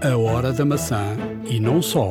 A 0.00 0.16
hora 0.16 0.52
da 0.52 0.64
maçã 0.64 1.16
e 1.44 1.58
não 1.58 1.82
só. 1.82 2.10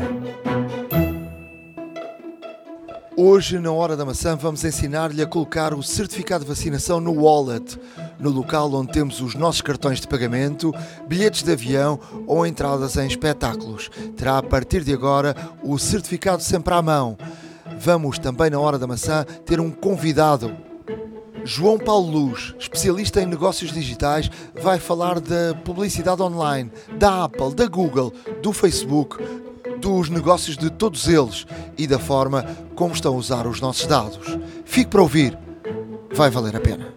Hoje, 3.16 3.60
na 3.60 3.72
Hora 3.72 3.96
da 3.96 4.04
Maçã, 4.04 4.36
vamos 4.36 4.66
ensinar-lhe 4.66 5.22
a 5.22 5.26
colocar 5.26 5.74
o 5.74 5.82
certificado 5.82 6.44
de 6.44 6.50
vacinação 6.50 7.00
no 7.00 7.14
wallet, 7.14 7.80
no 8.20 8.30
local 8.30 8.72
onde 8.74 8.92
temos 8.92 9.22
os 9.22 9.36
nossos 9.36 9.62
cartões 9.62 10.02
de 10.02 10.08
pagamento, 10.08 10.74
bilhetes 11.08 11.44
de 11.44 11.52
avião 11.54 11.98
ou 12.28 12.46
entradas 12.46 12.98
em 12.98 13.08
espetáculos. 13.08 13.90
Terá 14.18 14.38
a 14.38 14.44
partir 14.44 14.84
de 14.84 14.94
agora 14.94 15.34
o 15.64 15.80
certificado 15.80 16.44
sempre 16.44 16.74
à 16.74 16.82
mão. 16.82 17.18
Vamos 17.80 18.20
também, 18.20 18.50
na 18.50 18.60
Hora 18.60 18.78
da 18.78 18.86
Maçã, 18.86 19.24
ter 19.46 19.62
um 19.62 19.72
convidado. 19.72 20.67
João 21.48 21.80
Paulo 21.80 22.12
Luz, 22.12 22.54
especialista 22.60 23.22
em 23.22 23.26
negócios 23.26 23.72
digitais, 23.72 24.30
vai 24.62 24.78
falar 24.78 25.22
da 25.22 25.56
publicidade 25.64 26.22
online, 26.22 26.70
da 27.00 27.24
Apple, 27.24 27.56
da 27.56 27.66
Google, 27.68 28.14
do 28.44 28.52
Facebook, 28.52 29.18
dos 29.80 30.10
negócios 30.10 30.58
de 30.58 30.70
todos 30.70 31.08
eles 31.08 31.46
e 31.78 31.88
da 31.88 31.98
forma 31.98 32.44
como 32.76 32.94
estão 32.94 33.14
a 33.14 33.18
usar 33.18 33.48
os 33.48 33.62
nossos 33.62 33.88
dados. 33.88 34.38
Fique 34.66 34.90
para 34.90 35.02
ouvir, 35.02 35.38
vai 36.14 36.30
valer 36.30 36.58
a 36.58 36.60
pena. 36.60 36.94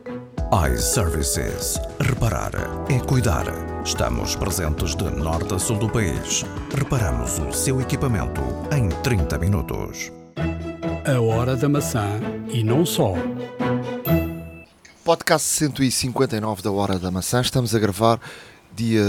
iServices. 0.75 1.81
Reparar 2.01 2.51
é 2.89 2.99
cuidar. 2.99 3.45
Estamos 3.85 4.35
presentes 4.35 4.97
de 4.97 5.05
norte 5.11 5.55
a 5.55 5.61
sul 5.61 5.79
do 5.79 5.89
país. 5.89 6.45
Reparamos 6.77 7.39
o 7.39 7.53
seu 7.53 7.81
equipamento 7.81 8.43
em 8.77 8.89
30 8.89 9.39
minutos. 9.39 10.11
A 11.07 11.21
hora 11.21 11.55
da 11.55 11.69
maçã 11.69 12.21
e 12.53 12.65
não 12.65 12.85
só. 12.85 13.15
Podcast 15.11 15.45
159 15.59 16.63
da 16.63 16.71
Hora 16.71 16.97
da 16.97 17.11
Maçã. 17.11 17.41
Estamos 17.41 17.75
a 17.75 17.81
gravar 17.81 18.21
dia 18.73 19.03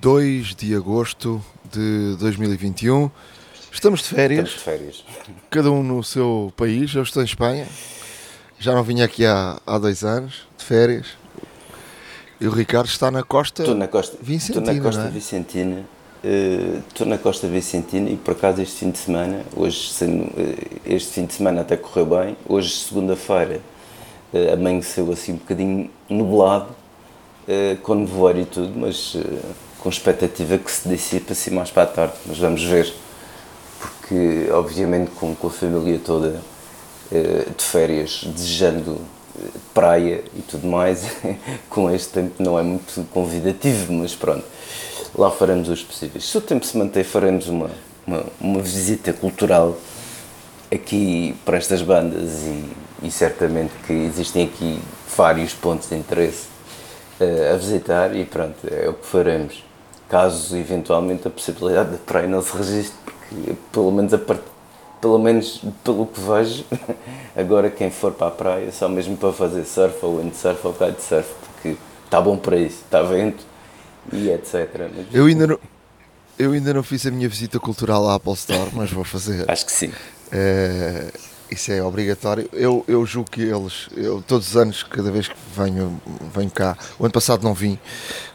2 0.00 0.56
de 0.56 0.74
agosto 0.74 1.40
de 1.72 2.16
2021. 2.18 3.08
Estamos 3.70 4.00
de 4.02 4.08
férias, 4.08 4.48
Estamos 4.48 4.58
de 4.58 4.64
férias. 4.64 5.04
cada 5.48 5.70
um 5.70 5.84
no 5.84 6.02
seu 6.02 6.52
país. 6.56 6.92
Eu 6.96 7.04
estou 7.04 7.22
em 7.22 7.26
Espanha. 7.26 7.68
Já 8.58 8.74
não 8.74 8.82
vinha 8.82 9.04
aqui 9.04 9.24
há, 9.24 9.60
há 9.64 9.78
dois 9.78 10.02
anos, 10.02 10.48
de 10.58 10.64
férias. 10.64 11.06
E 12.40 12.48
o 12.48 12.50
Ricardo 12.50 12.88
está 12.88 13.08
na 13.12 13.22
costa. 13.22 13.62
Estou 13.62 13.76
na 13.76 13.86
Costa 13.86 14.16
Vicentina, 14.20 14.58
Estou 14.62 14.74
na 14.74 14.82
Costa 14.82 15.00
não 15.02 15.08
é? 15.08 15.10
Vicentina. 15.12 15.84
eh, 16.24 16.80
Estou 16.88 17.06
na 17.06 17.18
Costa 17.18 17.46
Vicentina 17.46 18.10
e 18.10 18.16
por 18.16 18.32
acaso 18.32 18.60
este 18.62 18.78
fim 18.80 18.90
de 18.90 18.98
semana, 18.98 19.42
hoje 19.54 19.92
eh, 20.02 20.66
este 20.86 21.12
fim 21.12 21.24
de 21.24 21.34
semana 21.34 21.60
até 21.60 21.76
correu 21.76 22.06
bem. 22.06 22.36
Hoje, 22.48 22.68
segunda-feira, 22.74 23.60
eh, 24.32 24.52
amanheceu 24.52 25.10
assim 25.12 25.32
um 25.32 25.36
bocadinho 25.36 25.90
nublado, 26.08 26.68
eh, 27.48 27.76
com 27.82 27.94
nevoeiro 27.94 28.40
e 28.40 28.44
tudo, 28.44 28.72
mas 28.76 29.16
eh, 29.16 29.40
com 29.80 29.88
expectativa 29.88 30.58
que 30.58 30.70
se 30.70 30.88
dissipa 30.88 31.32
assim 31.32 31.50
mais 31.50 31.70
para 31.70 31.84
a 31.84 31.86
tarde. 31.86 32.14
Mas 32.26 32.38
vamos 32.38 32.62
ver, 32.64 32.92
porque 33.78 34.48
obviamente 34.52 35.10
com, 35.12 35.34
com 35.34 35.46
a 35.46 35.50
família 35.50 36.00
toda 36.04 36.40
de 37.08 37.64
férias, 37.64 38.24
desejando 38.24 39.00
praia 39.72 40.24
e 40.36 40.42
tudo 40.42 40.66
mais, 40.66 41.06
com 41.70 41.88
este 41.88 42.14
tempo 42.14 42.42
não 42.42 42.58
é 42.58 42.64
muito 42.64 43.06
convidativo, 43.12 43.92
mas 43.92 44.12
pronto, 44.12 44.44
lá 45.16 45.30
faremos 45.30 45.68
os 45.68 45.84
possíveis. 45.84 46.24
Se 46.24 46.36
o 46.36 46.40
tempo 46.40 46.66
se 46.66 46.76
manter, 46.76 47.04
faremos 47.04 47.46
uma, 47.46 47.70
uma, 48.04 48.24
uma 48.40 48.60
visita 48.60 49.12
cultural 49.12 49.76
aqui 50.68 51.36
para 51.44 51.58
estas 51.58 51.80
bandas 51.80 52.42
e, 52.42 52.64
e 53.06 53.10
certamente 53.10 53.72
que 53.86 53.92
existem 53.92 54.46
aqui 54.46 54.80
vários 55.16 55.54
pontos 55.54 55.88
de 55.88 55.96
interesse 55.96 56.46
eh, 57.20 57.52
a 57.54 57.56
visitar 57.56 58.14
e 58.16 58.24
pronto, 58.24 58.56
é 58.70 58.88
o 58.88 58.94
que 58.94 59.06
faremos. 59.06 59.64
Caso 60.08 60.56
eventualmente 60.56 61.26
a 61.26 61.30
possibilidade 61.30 61.90
da 61.90 61.98
praia 61.98 62.28
não 62.28 62.42
se 62.42 62.56
registre, 62.56 62.96
porque 63.04 63.54
pelo 63.72 63.90
menos 63.90 64.12
a 64.12 64.18
part... 64.18 64.40
pelo 65.00 65.18
menos 65.18 65.62
pelo 65.82 66.06
que 66.06 66.20
vejo, 66.20 66.64
agora 67.36 67.70
quem 67.70 67.90
for 67.90 68.12
para 68.12 68.28
a 68.28 68.30
praia 68.30 68.72
só 68.72 68.88
mesmo 68.88 69.16
para 69.16 69.32
fazer 69.32 69.64
surf 69.64 70.04
ou 70.04 70.18
windsurf 70.18 70.66
ou 70.66 70.72
kitesurf, 70.72 71.28
porque 71.40 71.76
está 72.04 72.20
bom 72.20 72.36
para 72.36 72.56
isso, 72.56 72.82
está 72.84 73.02
vento 73.02 73.44
e 74.12 74.30
etc. 74.30 74.68
Mas 74.94 75.06
Eu 75.12 75.26
ainda 75.26 75.46
não. 75.46 75.58
Eu 76.38 76.52
ainda 76.52 76.74
não 76.74 76.82
fiz 76.82 77.06
a 77.06 77.10
minha 77.10 77.28
visita 77.30 77.58
cultural 77.58 78.06
à 78.10 78.16
Apple 78.16 78.34
Store, 78.34 78.70
mas 78.74 78.92
vou 78.92 79.04
fazer. 79.04 79.50
acho 79.50 79.64
que 79.64 79.72
sim. 79.72 79.90
É, 80.30 81.10
isso 81.50 81.70
é 81.72 81.82
obrigatório. 81.82 82.48
Eu, 82.52 82.84
eu 82.88 83.04
julgo 83.06 83.30
que 83.30 83.42
eles, 83.42 83.88
eu, 83.96 84.22
todos 84.26 84.48
os 84.48 84.56
anos, 84.56 84.82
cada 84.82 85.10
vez 85.10 85.28
que 85.28 85.34
venho, 85.56 86.00
venho 86.34 86.50
cá, 86.50 86.76
o 86.98 87.04
ano 87.04 87.12
passado 87.12 87.42
não 87.42 87.54
vim, 87.54 87.78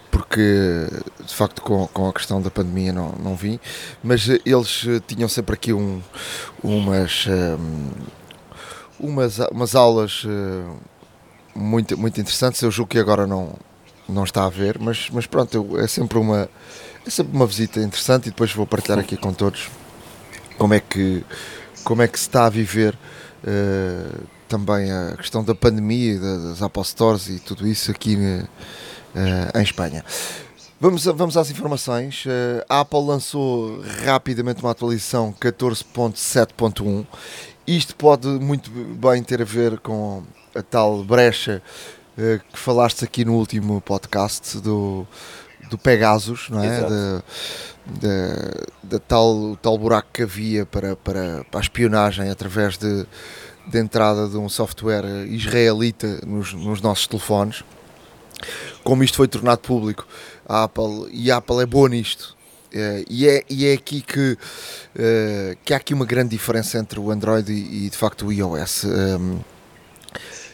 porque 0.09 0.87
de 1.25 1.33
facto 1.33 1.61
com, 1.61 1.87
com 1.87 2.09
a 2.09 2.13
questão 2.13 2.41
da 2.41 2.49
pandemia 2.51 2.91
não, 2.93 3.13
não 3.21 3.35
vim, 3.35 3.59
mas 4.03 4.27
eh, 4.29 4.39
eles 4.45 4.85
eh, 4.87 4.99
tinham 5.07 5.29
sempre 5.29 5.53
aqui 5.55 5.71
um, 5.73 6.01
umas, 6.63 7.25
ehm, 7.27 7.91
umas, 8.99 9.39
umas 9.51 9.75
aulas 9.75 10.23
eh, 10.25 10.75
muito, 11.55 11.97
muito 11.97 12.19
interessantes. 12.19 12.61
Eu 12.61 12.71
julgo 12.71 12.89
que 12.91 12.99
agora 12.99 13.25
não, 13.27 13.53
não 14.07 14.23
está 14.23 14.45
a 14.45 14.49
ver, 14.49 14.77
mas, 14.79 15.09
mas 15.11 15.25
pronto, 15.25 15.53
eu- 15.55 15.79
é 15.79 15.87
sempre 15.87 16.17
uma. 16.17 16.49
É 17.05 17.09
sempre 17.09 17.35
uma 17.35 17.47
visita 17.47 17.79
interessante 17.79 18.27
e 18.27 18.29
depois 18.29 18.53
vou 18.53 18.67
partilhar 18.67 18.99
aqui 18.99 19.17
com 19.17 19.33
todos 19.33 19.71
como 20.55 20.75
é 20.75 20.79
que, 20.79 21.25
como 21.83 22.01
é 22.01 22.07
que 22.07 22.19
se 22.19 22.27
está 22.27 22.45
a 22.45 22.49
viver 22.49 22.97
eh, 23.45 24.05
também 24.47 24.91
a 24.91 25.15
questão 25.17 25.43
da 25.43 25.55
pandemia, 25.55 26.19
da- 26.19 26.37
das 26.49 26.61
Apple 26.61 26.83
Stores 26.85 27.27
e 27.29 27.39
tudo 27.39 27.67
isso 27.67 27.89
aqui 27.91 28.17
eh, 28.17 28.43
eh, 29.15 29.59
em 29.59 29.63
Espanha. 29.63 30.03
Vamos, 30.79 31.05
vamos 31.05 31.37
às 31.37 31.49
informações. 31.51 32.23
Eh, 32.27 32.65
a 32.67 32.79
Apple 32.81 33.05
lançou 33.05 33.81
rapidamente 34.05 34.61
uma 34.61 34.71
atualização 34.71 35.33
14.7.1. 35.39 37.05
Isto 37.67 37.95
pode 37.95 38.27
muito 38.27 38.69
bem 38.71 39.21
ter 39.23 39.41
a 39.41 39.45
ver 39.45 39.79
com 39.79 40.23
a 40.55 40.61
tal 40.61 41.03
brecha 41.03 41.61
eh, 42.17 42.39
que 42.51 42.57
falaste 42.59 43.05
aqui 43.05 43.23
no 43.23 43.33
último 43.35 43.79
podcast 43.81 44.57
do, 44.59 45.05
do 45.69 45.77
Pegasus, 45.77 46.49
não 46.49 46.63
é? 46.63 47.21
Da- 47.99 48.65
da, 48.83 48.99
tal, 48.99 49.35
o 49.51 49.55
tal 49.57 49.77
buraco 49.77 50.09
que 50.13 50.23
havia 50.23 50.65
para, 50.65 50.95
para, 50.95 51.43
para 51.49 51.59
a 51.59 51.63
espionagem 51.63 52.29
através 52.29 52.77
de, 52.77 53.05
de 53.67 53.77
entrada 53.79 54.27
de 54.27 54.37
um 54.37 54.47
software 54.49 55.05
israelita 55.27 56.19
nos, 56.25 56.53
nos 56.53 56.81
nossos 56.81 57.07
telefones. 57.07 57.63
Como 58.83 59.03
isto 59.03 59.17
foi 59.17 59.27
tornado 59.27 59.59
público, 59.59 60.07
a 60.47 60.63
Apple, 60.63 61.09
e 61.11 61.29
a 61.31 61.37
Apple 61.37 61.61
é 61.61 61.65
boa 61.65 61.87
nisto. 61.89 62.35
Eh, 62.73 63.03
e, 63.09 63.27
é, 63.27 63.43
e 63.49 63.65
é 63.67 63.73
aqui 63.73 64.01
que, 64.01 64.37
eh, 64.95 65.57
que 65.63 65.73
há 65.73 65.77
aqui 65.77 65.93
uma 65.93 66.05
grande 66.05 66.29
diferença 66.29 66.77
entre 66.77 66.99
o 66.99 67.11
Android 67.11 67.51
e, 67.51 67.85
e, 67.85 67.89
de 67.89 67.97
facto 67.97 68.25
o 68.27 68.31
iOS. 68.31 68.85
Ehm, 68.85 69.39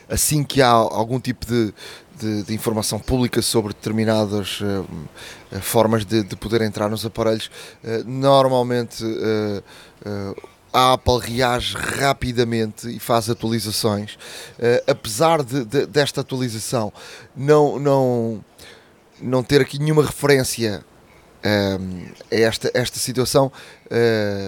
assim 0.09 0.44
que 0.44 0.62
há 0.62 0.69
algum 0.69 1.19
tipo 1.19 1.45
de, 1.45 1.73
de, 2.19 2.44
de 2.44 2.53
informação 2.53 3.00
pública 3.00 3.41
sobre 3.41 3.73
determinadas 3.73 4.59
eh, 5.51 5.59
formas 5.59 6.06
de, 6.06 6.23
de 6.23 6.35
poder 6.35 6.62
entrar 6.62 6.90
nos 6.90 7.06
aparelhos, 7.06 7.50
eh, 7.84 8.03
normalmente 8.06 9.03
a 10.73 10.94
Apple 10.94 11.19
reage 11.19 11.75
rapidamente 11.75 12.88
e 12.90 13.00
faz 13.00 13.29
atualizações. 13.29 14.17
Apesar 14.85 15.44
de, 15.44 15.66
de- 15.66 15.85
desta 15.88 16.22
atualização 16.22 16.91
não, 17.35 17.79
não, 17.79 18.46
não 19.22 19.44
ter 19.44 19.62
aqui 19.62 19.79
nenhuma 19.79 20.06
referência 20.06 20.84
a 21.44 22.35
esta, 22.35 22.69
esta 22.73 23.00
situação, 23.00 23.51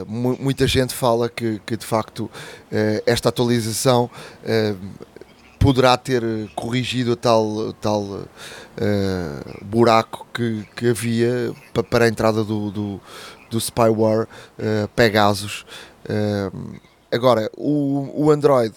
mu- 0.08 0.38
muita 0.40 0.68
gente 0.68 0.94
fala 0.94 1.30
que, 1.30 1.60
que 1.66 1.78
de 1.78 1.86
facto 1.86 2.30
eh, 2.72 3.02
esta 3.06 3.30
atualização 3.30 4.10
eh, 4.44 4.76
poderá 5.60 5.98
ter 5.98 6.24
corrigido 6.56 7.16
tal, 7.16 7.74
tal 7.74 8.22
eh, 8.78 9.60
buraco 9.62 10.26
que, 10.34 10.66
que 10.76 10.88
havia 10.90 11.54
pa- 11.74 11.84
para 11.84 12.06
a 12.06 12.08
entrada 12.08 12.44
do, 12.44 12.72
do, 12.72 13.02
do 13.52 13.60
spyware 13.60 14.26
eh, 14.58 14.88
Pegasus. 14.96 15.66
Eh, 16.08 16.52
agora, 17.12 17.52
o, 17.58 18.26
o 18.26 18.32
Android, 18.32 18.74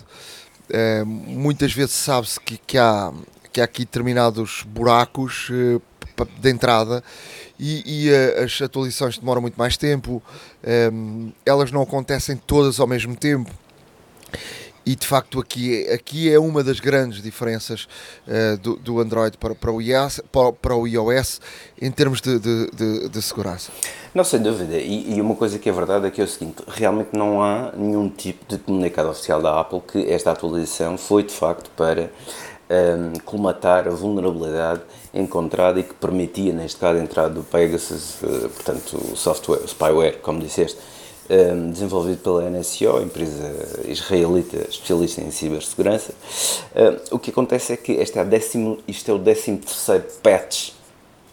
muitas 1.26 1.72
vezes 1.72 1.94
sabe-se 1.94 2.40
que, 2.40 2.56
que, 2.56 2.78
há, 2.78 3.12
que 3.52 3.60
há 3.60 3.64
aqui 3.64 3.84
determinados 3.84 4.64
buracos 4.66 5.50
de 6.40 6.50
entrada 6.50 7.04
e, 7.58 8.06
e, 8.06 8.14
as 8.42 8.62
atualizações 8.62 9.18
demoram 9.18 9.42
muito 9.42 9.56
mais 9.56 9.76
tempo, 9.76 10.22
elas 11.44 11.70
não 11.70 11.82
acontecem 11.82 12.36
todas 12.38 12.80
ao 12.80 12.86
mesmo 12.86 13.14
tempo. 13.14 13.50
E 14.84 14.96
de 14.96 15.06
facto 15.06 15.38
aqui, 15.38 15.86
aqui 15.88 16.32
é 16.32 16.38
uma 16.38 16.64
das 16.64 16.80
grandes 16.80 17.22
diferenças 17.22 17.86
eh, 18.26 18.56
do, 18.56 18.76
do 18.76 18.98
Android 19.00 19.38
para, 19.38 19.54
para, 19.54 19.70
o 19.70 19.80
iOS, 19.80 20.20
para, 20.32 20.52
para 20.52 20.74
o 20.74 20.86
iOS 20.88 21.40
em 21.80 21.90
termos 21.90 22.20
de, 22.20 22.38
de, 22.38 22.70
de- 22.72 23.08
de 23.08 23.22
segurança. 23.22 23.70
Não, 24.12 24.24
sem 24.24 24.42
dúvida. 24.42 24.76
E, 24.76 25.14
e 25.16 25.20
uma 25.20 25.36
coisa 25.36 25.58
que 25.58 25.68
é 25.68 25.72
verdade 25.72 26.06
é 26.06 26.10
que 26.10 26.20
é 26.20 26.24
o 26.24 26.28
seguinte: 26.28 26.62
realmente 26.66 27.10
não 27.12 27.42
há 27.42 27.72
nenhum 27.76 28.08
tipo 28.08 28.44
de 28.48 28.58
comunicado 28.58 29.08
oficial 29.10 29.40
da 29.40 29.60
Apple 29.60 29.80
que 29.86 30.10
esta 30.10 30.32
atualização 30.32 30.98
foi 30.98 31.22
de 31.22 31.32
facto 31.32 31.70
para 31.76 32.10
um, 32.68 33.18
colmatar 33.24 33.86
a 33.86 33.90
vulnerabilidade 33.90 34.80
encontrada 35.14 35.78
e 35.78 35.82
que 35.84 35.94
permitia, 35.94 36.52
neste 36.52 36.78
caso, 36.80 36.98
a 36.98 37.02
entrada 37.02 37.30
do 37.30 37.42
Pegasus, 37.44 38.16
uh, 38.22 38.48
portanto, 38.48 38.96
o 39.12 39.16
software, 39.16 39.60
o 39.62 39.68
spyware, 39.68 40.18
como 40.22 40.40
disseste, 40.40 40.78
um, 41.32 41.70
desenvolvido 41.70 42.18
pela 42.18 42.50
NSO, 42.50 43.00
empresa 43.02 43.80
israelita 43.86 44.68
especialista 44.68 45.22
em 45.22 45.30
cibersegurança. 45.30 46.12
Uh, 46.74 47.14
o 47.14 47.18
que 47.18 47.30
acontece 47.30 47.72
é 47.72 47.76
que 47.76 47.92
este 47.92 48.18
é, 48.18 48.24
décimo, 48.24 48.78
isto 48.86 49.10
é 49.10 49.14
o 49.14 49.18
13 49.18 49.56
terceiro 49.56 50.04
patch 50.22 50.72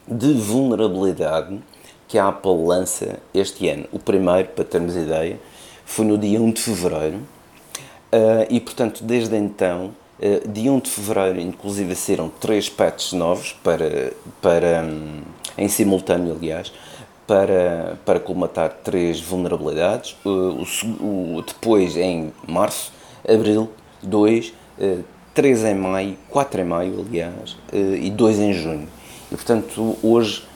de 0.07 0.33
vulnerabilidade 0.33 1.59
que 2.07 2.17
a 2.17 2.29
Apple 2.29 2.65
lança 2.65 3.19
este 3.33 3.67
ano. 3.67 3.85
O 3.91 3.99
primeiro, 3.99 4.47
para 4.49 4.63
termos 4.63 4.95
ideia, 4.95 5.39
foi 5.85 6.05
no 6.05 6.17
dia 6.17 6.41
1 6.41 6.51
de 6.51 6.61
fevereiro 6.61 7.17
uh, 7.17 8.47
e, 8.49 8.59
portanto, 8.59 9.03
desde 9.03 9.35
então, 9.35 9.93
uh, 10.19 10.47
dia 10.47 10.71
1 10.71 10.79
de 10.79 10.89
fevereiro, 10.89 11.41
inclusive, 11.41 11.93
saíram 11.93 12.29
três 12.39 12.69
patches 12.69 13.11
novos 13.11 13.51
para, 13.63 14.13
para 14.41 14.81
um, 14.83 15.21
em 15.57 15.67
simultâneo, 15.67 16.33
aliás, 16.33 16.71
para, 17.29 17.97
para 18.03 18.19
colmatar 18.19 18.79
três 18.83 19.21
vulnerabilidades. 19.21 20.17
Uh, 20.25 20.63
o, 20.63 20.65
o, 21.37 21.43
depois, 21.43 21.95
em 21.95 22.33
março, 22.47 22.91
abril, 23.27 23.69
dois, 24.01 24.51
uh, 24.79 25.03
três 25.31 25.63
em 25.63 25.75
maio, 25.75 26.17
quatro 26.27 26.59
em 26.59 26.63
maio, 26.63 27.05
aliás, 27.07 27.51
uh, 27.71 27.95
e 27.95 28.09
dois 28.09 28.39
em 28.39 28.51
junho. 28.51 28.87
E, 29.31 29.35
portanto, 29.35 29.95
hoje 30.01 30.49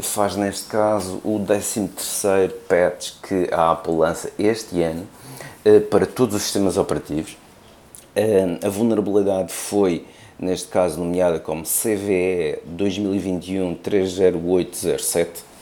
faz, 0.00 0.34
neste 0.34 0.66
caso, 0.66 1.20
o 1.24 1.40
13 1.46 1.86
terceiro 1.86 2.52
patch 2.68 3.12
que 3.22 3.48
a 3.52 3.70
Apple 3.70 3.94
lança 3.94 4.28
este 4.36 4.82
ano 4.82 5.06
para 5.90 6.06
todos 6.06 6.34
os 6.34 6.42
sistemas 6.42 6.76
operativos. 6.76 7.36
A 8.62 8.68
vulnerabilidade 8.68 9.52
foi, 9.52 10.04
neste 10.36 10.66
caso, 10.66 10.98
nomeada 10.98 11.38
como 11.38 11.62
CVE 11.62 12.58
2021-30807 12.76 15.53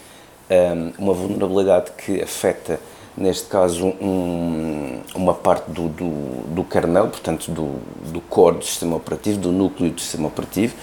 uma 0.99 1.13
vulnerabilidade 1.13 1.93
que 1.93 2.23
afeta, 2.23 2.79
neste 3.17 3.47
caso, 3.47 3.87
um, 3.87 5.01
uma 5.15 5.35
parte 5.35 5.71
do, 5.71 5.89
do, 5.89 6.55
do, 6.55 6.65
portanto, 6.65 7.51
do, 7.51 7.79
do 8.11 8.21
core 8.21 8.59
do 8.59 8.65
sistema 8.65 8.97
operativo, 8.97 9.39
do 9.39 9.53
núcleo 9.53 9.91
do 9.91 10.01
sistema 10.01 10.29
operativo, 10.29 10.75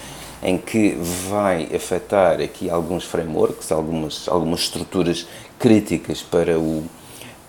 em 0.42 0.56
que 0.56 0.96
vai 1.28 1.68
afetar 1.74 2.40
aqui 2.40 2.70
alguns 2.70 3.04
frameworks, 3.04 3.70
algumas, 3.70 4.28
algumas 4.28 4.60
estruturas 4.60 5.26
críticas 5.58 6.22
para 6.22 6.58
o, 6.58 6.84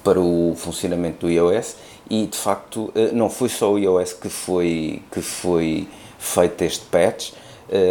para 0.04 0.20
o 0.20 0.54
funcionamento 0.58 1.26
do 1.26 1.32
iOS 1.32 1.76
e 2.10 2.26
de 2.26 2.38
facto 2.38 2.92
eh, 2.94 3.12
não 3.14 3.30
foi 3.30 3.48
só 3.48 3.72
o 3.72 3.80
iOS 3.80 4.14
que 4.14 4.30
foi, 4.30 5.02
que 5.10 5.22
foi 5.22 5.88
feito 6.20 6.62
este 6.64 6.86
patch, 6.86 7.32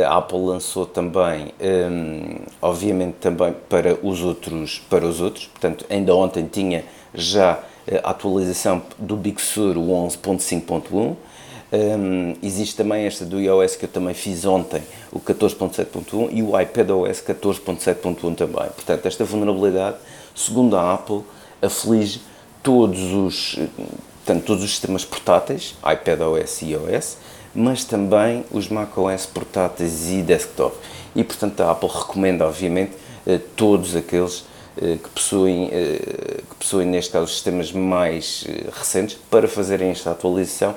a 0.05 0.19
Apple 0.19 0.39
lançou 0.39 0.85
também, 0.85 1.55
ehm, 1.59 2.43
obviamente 2.61 3.15
também 3.15 3.55
para 3.69 3.99
os 4.03 4.23
outros, 4.23 4.79
para 4.91 5.07
os 5.07 5.21
outros. 5.21 5.47
Portanto, 5.47 5.87
ainda 5.89 6.15
ontem 6.15 6.47
tinha 6.47 6.85
já 7.15 7.59
eh, 7.87 8.01
a 8.05 8.11
atualização 8.11 8.83
do 8.99 9.17
Big 9.17 9.41
Sur, 9.41 9.79
o 9.79 9.89
11.5.1. 9.89 10.93
Um, 10.93 11.17
ehm, 11.73 12.37
existe 12.43 12.77
também 12.77 13.07
esta 13.07 13.25
do 13.25 13.41
iOS 13.41 13.77
que 13.77 13.87
eu 13.87 13.89
também 13.89 14.13
fiz 14.13 14.45
ontem, 14.45 14.83
o 15.11 15.19
14.7.1 15.19 16.29
e 16.31 16.43
o 16.43 16.61
iPadOS 16.61 17.23
14.7.1 17.23 18.35
também. 18.35 18.69
Portanto, 18.69 19.07
esta 19.07 19.25
vulnerabilidade, 19.25 19.97
segundo 20.35 20.77
a 20.77 20.95
Apple, 20.95 21.23
aflige 21.63 22.21
todos 22.63 23.01
os, 23.13 23.59
portanto, 24.25 24.45
todos 24.45 24.63
os 24.63 24.71
sistemas 24.71 25.05
portáteis, 25.05 25.75
iPadOS 25.79 26.63
e 26.63 26.73
iOS, 26.73 27.17
mas 27.55 27.85
também 27.85 28.45
os 28.51 28.69
macOS 28.69 29.27
portáteis 29.27 30.09
e 30.11 30.23
desktop. 30.23 30.77
E, 31.15 31.25
portanto, 31.25 31.61
a 31.61 31.71
Apple 31.73 31.89
recomenda, 31.89 32.47
obviamente, 32.47 32.93
eh, 33.27 33.41
todos 33.57 33.97
aqueles 33.97 34.45
eh, 34.81 34.97
que 35.03 35.09
possuem, 35.11 35.69
eh, 35.73 36.43
que 36.49 36.55
possuem, 36.57 36.87
neste 36.87 37.13
caso, 37.13 37.27
sistemas 37.27 37.73
mais 37.73 38.47
recentes 38.73 39.19
para 39.31 39.49
fazerem 39.49 39.91
esta 39.91 40.13
atualização, 40.13 40.75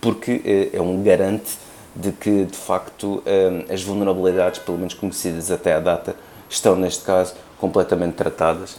porque 0.00 0.70
é 0.72 0.80
um 0.80 1.02
garante 1.02 1.52
de 1.94 2.12
que, 2.12 2.44
de 2.44 2.56
facto, 2.56 3.22
as 3.68 3.82
vulnerabilidades, 3.82 4.58
pelo 4.60 4.78
menos 4.78 4.94
conhecidas 4.94 5.50
até 5.50 5.74
à 5.74 5.80
data, 5.80 6.16
estão, 6.48 6.74
neste 6.74 7.04
caso, 7.04 7.34
completamente 7.58 8.14
tratadas. 8.14 8.78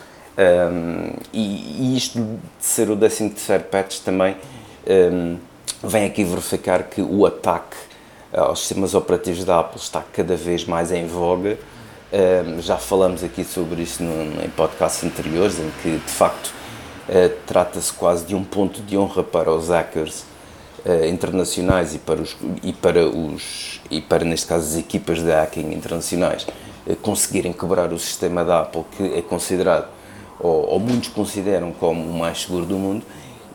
E 1.32 1.96
isto 1.96 2.20
de 2.20 2.66
ser 2.66 2.90
o 2.90 2.98
13 2.98 3.30
terceiro 3.30 3.64
patch 3.66 4.00
também 4.00 4.36
vem 5.84 6.06
aqui 6.06 6.24
verificar 6.24 6.84
que 6.84 7.02
o 7.02 7.26
ataque 7.26 7.78
aos 8.34 8.60
sistemas 8.60 8.94
operativos 8.94 9.44
da 9.44 9.60
Apple 9.60 9.80
está 9.80 10.02
cada 10.14 10.36
vez 10.36 10.66
mais 10.66 10.92
em 10.92 11.06
voga. 11.06 11.58
Já 12.60 12.78
falamos 12.78 13.24
aqui 13.24 13.44
sobre 13.44 13.84
isso 13.84 14.04
em 14.04 14.50
podcasts 14.50 15.04
anteriores, 15.04 15.60
em 15.60 15.72
que 15.82 15.98
de 15.98 16.12
facto 16.12 16.48
uh, 17.08 17.30
trata-se 17.48 17.92
quase 17.94 18.26
de 18.26 18.36
um 18.36 18.44
ponto 18.44 18.82
de 18.82 18.98
honra 18.98 19.24
para 19.24 19.52
os 19.52 19.70
hackers 19.70 20.26
uh, 20.86 21.06
internacionais 21.06 21.96
e 21.96 22.00
para, 22.00 22.22
os, 22.22 22.36
e, 22.62 22.74
para 22.74 23.08
os, 23.08 23.82
e 23.90 24.02
para, 24.02 24.26
neste 24.26 24.46
caso, 24.46 24.68
as 24.68 24.78
equipas 24.78 25.20
de 25.20 25.32
hacking 25.32 25.72
internacionais 25.74 26.46
conseguirem 27.02 27.54
quebrar 27.54 27.94
o 27.94 28.00
sistema 28.00 28.44
da 28.44 28.62
Apple, 28.62 28.84
que 28.98 29.14
é 29.14 29.22
considerado, 29.22 29.88
ou, 30.40 30.68
ou 30.68 30.80
muitos 30.80 31.10
consideram 31.10 31.72
como 31.72 32.02
o 32.02 32.18
mais 32.18 32.42
seguro 32.42 32.66
do 32.66 32.76
mundo 32.76 33.06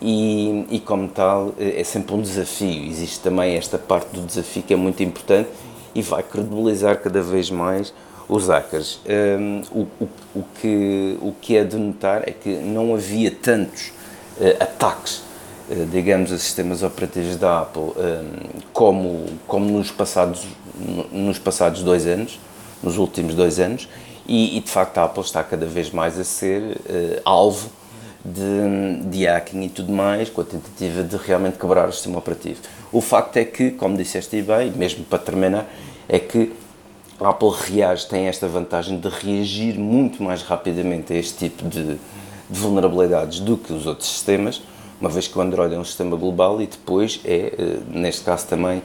e, 0.00 0.66
e, 0.70 0.80
como 0.80 1.08
tal 1.08 1.54
é 1.58 1.82
sempre 1.84 2.14
um 2.14 2.20
desafio. 2.20 2.84
Existe 2.90 3.20
também 3.20 3.56
esta 3.56 3.78
parte 3.78 4.08
do 4.14 4.22
desafio 4.22 4.62
que 4.62 4.74
é 4.74 4.76
muito 4.76 5.02
importante 5.02 5.48
e 5.94 6.02
vai 6.02 6.22
credibilizar 6.22 7.00
cada 7.00 7.22
vez 7.22 7.50
mais 7.50 7.92
os 8.28 8.48
hackers. 8.48 9.00
Um, 9.06 9.62
o, 9.70 10.04
o, 10.04 10.08
o, 10.34 10.44
que, 10.60 11.18
o 11.20 11.32
que 11.40 11.56
é 11.56 11.64
de 11.64 11.76
notar 11.76 12.28
é 12.28 12.32
que 12.32 12.50
não 12.50 12.94
havia 12.94 13.30
tantos 13.30 13.92
uh, 14.38 14.62
ataques, 14.62 15.22
uh, 15.70 15.86
digamos, 15.90 16.32
a 16.32 16.38
sistemas 16.38 16.82
operativos 16.82 17.36
da 17.36 17.60
Apple 17.60 17.82
um, 17.82 18.60
como, 18.72 19.26
como 19.46 19.78
nos, 19.78 19.90
passados, 19.90 20.46
nos 21.10 21.38
passados 21.38 21.82
dois 21.82 22.06
anos, 22.06 22.38
nos 22.82 22.98
últimos 22.98 23.34
dois 23.34 23.58
anos, 23.58 23.88
e, 24.28 24.56
e 24.56 24.60
de 24.60 24.70
facto 24.70 24.98
a 24.98 25.04
Apple 25.04 25.22
está 25.22 25.42
cada 25.42 25.66
vez 25.66 25.90
mais 25.90 26.18
a 26.18 26.24
ser 26.24 26.62
uh, 26.62 27.20
alvo 27.24 27.70
de, 28.26 29.08
de 29.08 29.26
hacking 29.26 29.62
e 29.62 29.68
tudo 29.68 29.92
mais, 29.92 30.28
com 30.28 30.40
a 30.40 30.44
tentativa 30.44 31.02
de 31.02 31.16
realmente 31.16 31.58
quebrar 31.58 31.88
o 31.88 31.92
sistema 31.92 32.18
operativo. 32.18 32.60
O 32.92 33.00
facto 33.00 33.36
é 33.36 33.44
que, 33.44 33.70
como 33.70 33.96
disseste 33.96 34.40
bem, 34.42 34.72
mesmo 34.72 35.04
para 35.04 35.18
terminar, 35.18 35.66
é 36.08 36.18
que 36.18 36.52
a 37.20 37.30
Apple 37.30 37.50
reage, 37.50 38.06
tem 38.06 38.26
esta 38.26 38.46
vantagem 38.46 38.98
de 38.98 39.08
reagir 39.08 39.78
muito 39.78 40.22
mais 40.22 40.42
rapidamente 40.42 41.12
a 41.12 41.16
este 41.16 41.48
tipo 41.48 41.68
de, 41.68 41.94
de 41.94 41.98
vulnerabilidades 42.50 43.40
do 43.40 43.56
que 43.56 43.72
os 43.72 43.86
outros 43.86 44.08
sistemas, 44.08 44.60
uma 45.00 45.08
vez 45.08 45.28
que 45.28 45.38
o 45.38 45.40
Android 45.40 45.74
é 45.74 45.78
um 45.78 45.84
sistema 45.84 46.16
global 46.16 46.60
e 46.60 46.66
depois 46.66 47.20
é, 47.24 47.52
eh, 47.58 47.78
neste 47.90 48.22
caso 48.22 48.46
também, 48.46 48.82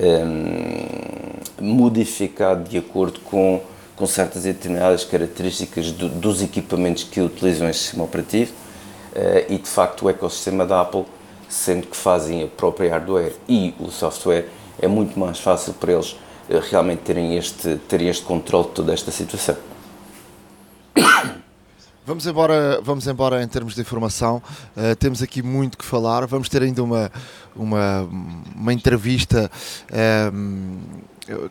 um, 0.00 0.04
ehm, 0.04 1.36
modificado 1.60 2.68
de 2.68 2.78
acordo 2.78 3.18
com, 3.20 3.60
com 3.96 4.06
certas 4.06 4.44
determinadas 4.44 5.04
características 5.04 5.90
do, 5.90 6.08
dos 6.08 6.42
equipamentos 6.42 7.02
que 7.02 7.20
utilizam 7.20 7.68
este 7.68 7.82
sistema 7.82 8.04
operativo 8.04 8.52
e 9.48 9.58
de 9.58 9.68
facto 9.68 10.04
o 10.04 10.10
ecossistema 10.10 10.64
da 10.64 10.80
Apple, 10.80 11.04
sendo 11.48 11.86
que 11.86 11.96
fazem 11.96 12.44
a 12.44 12.46
própria 12.46 12.90
hardware 12.90 13.34
e 13.48 13.74
o 13.80 13.90
software, 13.90 14.48
é 14.80 14.86
muito 14.86 15.18
mais 15.18 15.38
fácil 15.38 15.74
para 15.74 15.92
eles 15.92 16.16
eh, 16.48 16.60
realmente 16.70 17.00
terem 17.00 17.36
este, 17.36 17.76
terem 17.88 18.08
este 18.08 18.24
controle 18.24 18.66
de 18.66 18.72
toda 18.72 18.92
esta 18.92 19.10
situação. 19.10 19.56
Vamos 22.08 22.26
embora, 22.26 22.80
vamos 22.82 23.06
embora 23.06 23.42
em 23.42 23.46
termos 23.46 23.74
de 23.74 23.82
informação. 23.82 24.42
Uh, 24.74 24.96
temos 24.96 25.22
aqui 25.22 25.42
muito 25.42 25.76
que 25.76 25.84
falar. 25.84 26.26
Vamos 26.26 26.48
ter 26.48 26.62
ainda 26.62 26.82
uma, 26.82 27.12
uma, 27.54 28.08
uma 28.56 28.72
entrevista 28.72 29.50
um, 30.32 30.78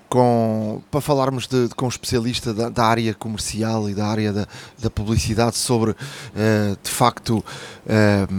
com, 0.10 0.82
para 0.90 1.00
falarmos 1.00 1.46
de, 1.46 1.70
com 1.76 1.86
um 1.86 1.90
especialista 1.90 2.56
da, 2.56 2.70
da, 2.70 2.84
área 2.84 3.14
comercial 3.14 3.88
e 3.88 3.94
da 3.94 4.08
área 4.08 4.34
da, 4.34 4.48
da 4.80 4.90
publicidade 4.90 5.58
sobre, 5.58 5.92
uh, 5.92 5.96
de 6.82 6.90
facto, 6.90 7.38
uh, 7.86 8.34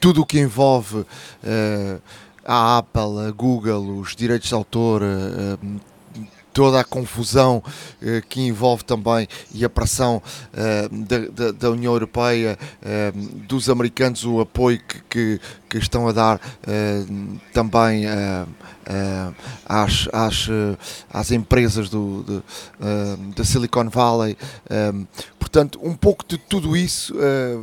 tudo 0.00 0.22
o 0.22 0.26
que 0.26 0.40
envolve 0.40 0.96
uh, 0.96 2.02
a 2.44 2.78
Apple, 2.78 3.28
a 3.28 3.30
Google, 3.30 4.00
os 4.00 4.16
direitos 4.16 4.48
de 4.48 4.54
autor, 4.54 5.00
toda 6.56 6.80
a 6.80 6.84
confusão 6.84 7.62
eh, 8.00 8.22
que 8.26 8.40
envolve 8.40 8.82
também 8.82 9.28
e 9.52 9.62
a 9.62 9.68
pressão 9.68 10.22
eh, 10.54 10.88
da, 11.30 11.52
da, 11.52 11.70
União 11.70 11.92
Europeia, 11.92 12.58
eh, 12.82 13.12
dos 13.46 13.68
americanos, 13.68 14.24
o 14.24 14.40
apoio 14.40 14.80
que, 14.88 15.02
que, 15.02 15.40
que 15.68 15.76
estão 15.76 16.08
a 16.08 16.12
dar 16.12 16.40
também 17.52 18.04
às, 19.66 20.08
às, 20.12 20.48
às 21.12 21.30
empresas 21.30 21.90
do, 21.90 22.24
de, 22.24 22.42
da 23.36 23.44
Silicon 23.44 23.90
Valley. 23.90 24.38
portanto, 25.38 25.78
um 25.82 25.94
pouco 25.94 26.24
de 26.26 26.38
tudo 26.38 26.74
isso 26.74 27.14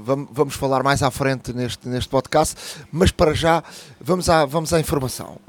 vamos, 0.04 0.30
vamos, 0.32 0.54
falar 0.54 0.84
mais 0.84 1.02
à 1.02 1.10
frente 1.10 1.52
neste, 1.54 1.88
neste 1.88 2.10
podcast, 2.10 2.56
mas 2.92 3.10
para 3.10 3.34
já 3.34 3.64
vamos 4.00 4.30
à, 4.30 4.46
vamos 4.46 4.72
à 4.72 4.80
informação. 4.80 5.40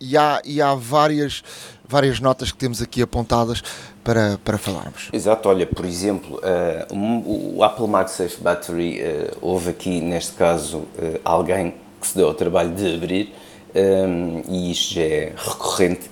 E 0.00 0.16
há, 0.16 0.40
e 0.44 0.62
há 0.62 0.74
várias, 0.74 1.42
várias 1.88 2.20
notas 2.20 2.52
que 2.52 2.58
temos 2.58 2.82
aqui 2.82 3.02
apontadas 3.02 3.62
para, 4.04 4.38
para 4.44 4.58
falarmos. 4.58 5.08
Exato, 5.12 5.48
olha, 5.48 5.66
por 5.66 5.84
exemplo, 5.84 6.38
uh, 6.38 7.56
o 7.56 7.62
Apple 7.64 7.86
MagSafe 7.86 8.40
Battery, 8.40 9.00
houve 9.40 9.70
aqui 9.70 10.00
neste 10.00 10.32
caso 10.32 10.84
alguém 11.24 11.74
que 12.00 12.06
se 12.06 12.16
deu 12.16 12.28
ao 12.28 12.34
trabalho 12.34 12.70
de 12.70 12.94
abrir, 12.94 13.34
um, 13.74 14.42
e 14.48 14.70
isto 14.70 14.94
já 14.94 15.02
é 15.02 15.32
recorrente 15.36 16.08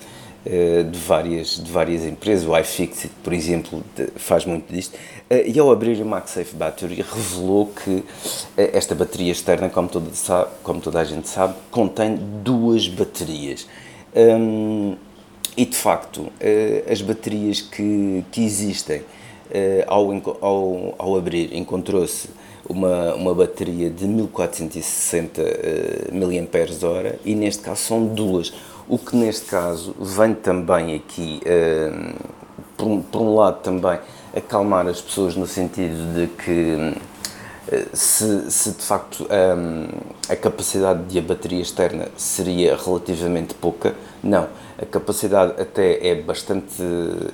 uh, 0.47 0.85
de, 0.85 0.99
várias, 0.99 1.63
de 1.63 1.71
várias 1.71 2.05
empresas. 2.05 2.47
O 2.47 2.57
iFixit, 2.59 3.11
por 3.23 3.33
exemplo, 3.33 3.83
de, 3.95 4.09
faz 4.17 4.45
muito 4.45 4.73
disto. 4.73 4.95
Uh, 4.95 5.43
e 5.47 5.59
ao 5.59 5.71
abrir 5.71 6.01
o 6.01 6.07
MagSafe 6.07 6.55
Battery, 6.55 7.03
revelou 7.03 7.67
que 7.67 7.91
uh, 7.91 8.05
esta 8.57 8.95
bateria 8.95 9.33
externa, 9.33 9.69
como 9.69 9.89
toda, 9.89 10.11
como 10.63 10.81
toda 10.81 11.01
a 11.01 11.05
gente 11.05 11.29
sabe, 11.29 11.55
contém 11.71 12.17
duas 12.43 12.89
baterias. 12.89 13.67
Um, 14.15 14.97
e 15.57 15.65
de 15.65 15.77
facto, 15.77 16.31
as 16.91 17.01
baterias 17.01 17.61
que, 17.61 18.25
que 18.31 18.45
existem 18.45 19.03
ao, 19.87 20.11
ao, 20.41 20.95
ao 20.99 21.17
abrir, 21.17 21.55
encontrou-se 21.57 22.29
uma, 22.69 23.15
uma 23.15 23.35
bateria 23.35 23.91
de 23.91 24.07
1460 24.07 25.41
uh, 25.41 26.15
mAh 26.15 27.17
e 27.25 27.35
neste 27.35 27.63
caso 27.63 27.83
são 27.83 28.07
duas. 28.07 28.53
O 28.89 28.99
que 28.99 29.17
neste 29.17 29.47
caso 29.47 29.95
vem 29.99 30.33
também 30.33 30.95
aqui, 30.95 31.41
por, 32.77 32.87
um, 32.87 33.03
por, 33.03 33.21
um, 33.21 33.35
lado 33.35 33.61
também, 33.61 33.99
acalmar 34.35 34.87
as 34.87 35.01
pessoas 35.01 35.35
no 35.35 35.45
sentido 35.45 36.15
de 36.15 36.29
que 36.29 36.95
se, 37.93 38.49
se, 38.49 38.71
de 38.71 38.83
facto 38.83 39.27
um, 39.27 39.89
a 40.29 40.37
capacidade 40.37 41.03
de 41.07 41.19
a 41.19 41.23
bateria 41.23 41.61
externa 41.61 42.07
seria 42.17 42.77
relativamente 42.77 43.55
pouca, 43.55 43.97
não, 44.23 44.47
a 44.81 44.87
capacidade 44.87 45.61
até 45.61 46.07
é 46.07 46.15
bastante, 46.15 46.83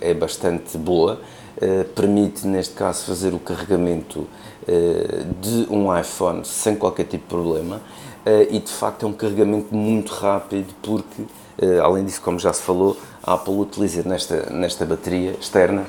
é 0.00 0.14
bastante 0.14 0.78
boa, 0.78 1.20
uh, 1.56 1.84
permite 1.94 2.46
neste 2.46 2.75
caso 2.75 3.04
fazer 3.04 3.34
o 3.34 3.38
carregamento 3.38 4.26
eh, 4.66 5.25
de 5.40 5.66
um 5.68 5.99
iPhone 5.99 6.44
sem 6.44 6.76
qualquer 6.76 7.02
tipo 7.02 7.25
de 7.25 7.28
problema 7.28 7.80
eh, 8.25 8.46
e 8.52 8.61
de 8.61 8.70
facto 8.70 9.04
é 9.04 9.08
um 9.08 9.12
carregamento 9.12 9.75
muito 9.75 10.12
rápido 10.12 10.72
porque, 10.80 11.22
eh, 11.58 11.80
além 11.80 12.04
disso, 12.04 12.20
como 12.20 12.38
já 12.38 12.52
se 12.52 12.62
falou, 12.62 12.96
a 13.25 13.34
Apple 13.34 13.54
utiliza 13.54 14.08
nesta, 14.08 14.50
nesta 14.52 14.87
bateria 14.87 15.32
externa 15.32 15.84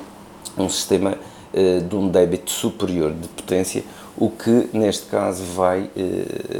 um 0.58 0.68
sistema 0.68 1.16
de 1.88 1.94
um 1.94 2.08
débito 2.08 2.50
superior 2.50 3.12
de 3.12 3.28
potência, 3.28 3.84
o 4.16 4.28
que 4.28 4.68
neste 4.72 5.06
caso 5.06 5.44
vai 5.54 5.88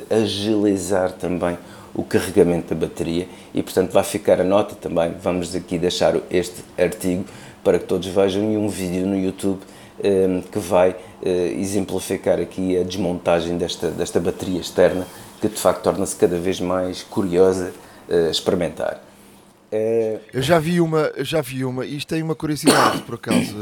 agilizar 0.09 1.11
também 1.11 1.59
o 1.95 2.03
carregamento 2.03 2.75
da 2.75 2.87
bateria 2.87 3.29
e 3.55 3.63
portanto 3.63 3.93
vai 3.93 4.05
ficar 4.05 4.41
a 4.41 4.45
nota 4.45 4.75
também, 4.75 5.15
vamos 5.23 5.55
aqui 5.55 5.79
deixar 5.79 6.15
este 6.31 6.65
artigo 6.79 7.25
para 7.63 7.79
que 7.79 7.87
todos 7.87 8.07
vejam 8.09 8.53
e 8.53 8.57
um 8.57 8.69
vídeo 8.69 9.07
no 9.07 9.17
YouTube 9.17 9.61
que 10.51 10.59
vai 10.59 10.97
eh, 11.23 11.55
exemplificar 11.57 12.41
aqui 12.41 12.77
a 12.77 12.83
desmontagem 12.83 13.57
desta, 13.57 13.91
desta 13.91 14.19
bateria 14.19 14.61
externa, 14.61 15.07
que 15.41 15.49
de 15.49 15.57
facto 15.57 15.83
torna-se 15.83 16.17
cada 16.17 16.37
vez 16.37 16.61
mais 16.61 17.03
curiosa 17.03 17.73
a 18.11 18.31
experimentar. 18.31 19.01
É... 19.71 20.21
Eu 20.33 20.43
já 20.43 20.59
vi 20.59 20.81
uma, 20.81 21.13
já 21.19 21.41
vi 21.41 21.65
uma, 21.65 21.85
isto 21.85 22.09
tem 22.09 22.23
uma 22.23 22.35
curiosidade 22.35 23.03
por 23.03 23.17
acaso. 23.17 23.57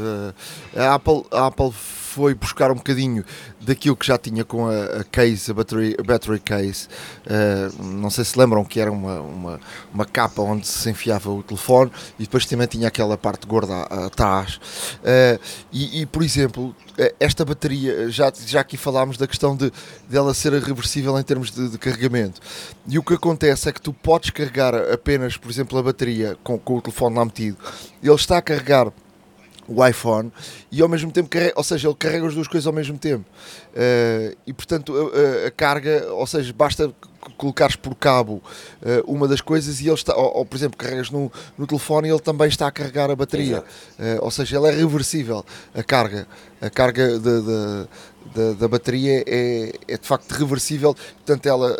Eh, 0.75 0.79
a 0.79 0.95
Apple, 0.95 1.23
a 1.31 1.47
Apple 1.47 1.71
foi 2.13 2.35
buscar 2.35 2.71
um 2.71 2.75
bocadinho 2.75 3.25
daquilo 3.59 3.95
que 3.95 4.05
já 4.05 4.17
tinha 4.17 4.45
com 4.45 4.67
a, 4.67 5.01
a 5.01 5.03
case, 5.03 5.49
a 5.49 5.53
battery, 5.53 5.95
a 5.99 6.03
battery 6.03 6.39
case. 6.39 6.87
Uh, 7.25 7.83
não 7.83 8.09
sei 8.11 8.23
se 8.23 8.37
lembram 8.37 8.63
que 8.63 8.79
era 8.79 8.91
uma, 8.91 9.19
uma, 9.21 9.59
uma, 9.91 10.05
capa 10.05 10.41
onde 10.41 10.67
se 10.67 10.89
enfiava 10.89 11.31
o 11.31 11.41
telefone 11.41 11.91
e 12.19 12.23
depois 12.23 12.45
também 12.45 12.67
tinha 12.67 12.87
aquela 12.87 13.17
parte 13.17 13.47
gorda 13.47 13.81
atrás. 13.83 14.57
Uh, 14.99 15.39
e, 15.71 16.01
e, 16.01 16.05
por 16.05 16.21
exemplo, 16.21 16.75
esta 17.19 17.43
bateria, 17.43 18.09
já, 18.09 18.31
já 18.45 18.61
aqui 18.61 18.77
falámos 18.77 19.17
da 19.17 19.25
questão 19.25 19.55
de 19.55 19.71
dela 20.07 20.33
ser 20.33 20.53
reversível 20.53 21.17
em 21.19 21.23
termos 21.23 21.49
de, 21.49 21.69
de, 21.69 21.77
carregamento. 21.79 22.39
E 22.87 22.99
o 22.99 23.03
que 23.03 23.15
acontece 23.15 23.69
é 23.69 23.71
que 23.71 23.81
tu 23.81 23.91
podes 23.91 24.29
carregar 24.29 24.75
apenas, 24.75 25.35
por 25.35 25.49
exemplo, 25.49 25.79
a 25.79 25.83
bateria 25.83 26.37
com, 26.43 26.59
com 26.59 26.77
o 26.77 26.81
telefone 26.81 27.17
lá 27.17 27.25
metido. 27.25 27.57
Ele 28.03 28.13
está 28.13 28.37
a 28.37 28.41
carregar 28.41 28.91
o 29.67 29.85
iPhone 29.85 30.31
e 30.71 30.81
ao 30.81 30.89
mesmo 30.89 31.11
tempo 31.11 31.29
carrega, 31.29 31.53
ou 31.55 31.63
seja, 31.63 31.87
ele 31.87 31.95
carrega 31.95 32.27
as 32.27 32.33
duas 32.33 32.47
coisas 32.47 32.67
ao 32.67 32.73
mesmo 32.73 32.97
tempo. 32.97 33.25
Uh, 33.73 34.35
e 34.45 34.53
portanto 34.53 34.93
a, 34.93 35.47
a, 35.47 35.51
carga, 35.51 36.07
ou 36.11 36.27
seja, 36.27 36.53
basta 36.53 36.93
colocares 37.37 37.75
por 37.75 37.95
cabo 37.95 38.41
uh, 38.81 39.11
uma 39.11 39.27
das 39.27 39.41
coisas 39.41 39.79
e 39.81 39.87
ele 39.87 39.93
está, 39.93 40.15
ou, 40.15 40.37
ou, 40.37 40.45
por 40.45 40.55
exemplo, 40.57 40.77
carregas 40.77 41.09
no, 41.09 41.31
no 41.57 41.65
telefone 41.65 42.07
e 42.07 42.11
ele 42.11 42.19
também 42.19 42.47
está 42.47 42.67
a 42.67 42.71
carregar 42.71 43.09
a 43.09 43.15
bateria, 43.15 43.59
uh, 43.59 43.63
ou 44.21 44.31
seja, 44.31 44.57
ele 44.57 44.67
é 44.67 44.71
reversível 44.71 45.45
a 45.73 45.83
carga, 45.83 46.27
a 46.61 46.69
carga 46.69 47.19
de, 47.19 47.41
de 47.41 47.87
da, 48.33 48.53
da, 48.53 48.67
bateria 48.67 49.23
é, 49.27 49.73
é 49.87 49.97
de 49.97 50.07
facto 50.07 50.31
reversível, 50.31 50.95
portanto 50.95 51.45
ela 51.45 51.77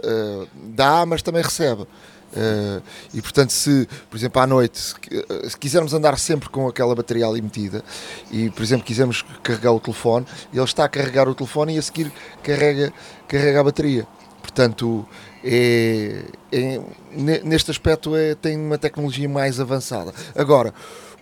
dá, 0.76 1.06
mas 1.06 1.22
também 1.22 1.42
recebe. 1.42 1.88
Uh, 2.34 2.82
e 3.14 3.22
portanto, 3.22 3.52
se, 3.52 3.88
por 4.10 4.18
exemplo, 4.18 4.42
à 4.42 4.48
noite, 4.48 4.80
se, 4.80 4.96
eh, 5.12 5.50
se, 5.50 5.56
quisermos 5.56 5.94
andar 5.94 6.18
sempre 6.18 6.50
com 6.50 6.68
aquela 6.68 6.96
bateria 6.96 7.28
ali 7.28 7.40
metida 7.40 7.84
e, 8.32 8.50
por 8.50 8.64
exemplo, 8.64 8.84
quisermos 8.84 9.24
carregar 9.44 9.72
o 9.72 9.80
telefone, 9.80 10.26
ele 10.52 10.64
está 10.64 10.86
a 10.86 10.90
carregar 10.90 11.30
o 11.30 11.36
telefone 11.36 11.76
e 11.76 11.78
a 11.78 11.82
seguir 11.82 12.12
carrega, 12.42 12.92
carrega 13.28 13.60
a 13.60 13.64
bateria. 13.64 14.08
Portanto, 14.42 15.08
é, 15.44 16.24
é, 16.52 16.82
neste 17.44 17.70
aspecto 17.70 18.16
é, 18.16 18.34
tem 18.34 18.58
uma 18.58 18.78
tecnologia 18.78 19.30
mais 19.30 19.60
avançada. 19.60 20.14
Agora, 20.36 20.74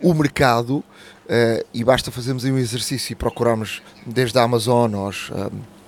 o 0.02 0.14
mercado, 0.14 0.78
uh, 0.78 1.66
e 1.74 1.84
basta 1.84 2.12
fazermos 2.12 2.44
aí 2.44 2.52
um 2.52 2.58
exercício 2.58 3.14
e 3.14 3.16
procurarmos 3.16 3.82
desde 4.06 4.38
a 4.40 4.44
Amazon 4.44 4.94
aos. 4.96 5.30
Um, 5.32 5.82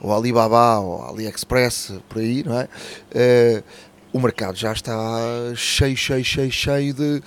ou 0.00 0.14
Alibaba 0.14 0.78
ou 0.78 1.02
AliExpress, 1.02 1.92
por 2.08 2.18
aí, 2.18 2.42
não 2.44 2.60
é? 2.60 2.64
Uh, 2.64 3.64
o 4.16 4.20
mercado 4.20 4.56
já 4.56 4.72
está 4.72 4.96
cheio, 5.54 5.96
cheio, 5.96 6.24
cheio, 6.24 6.50
cheio 6.50 6.94
de, 6.94 7.22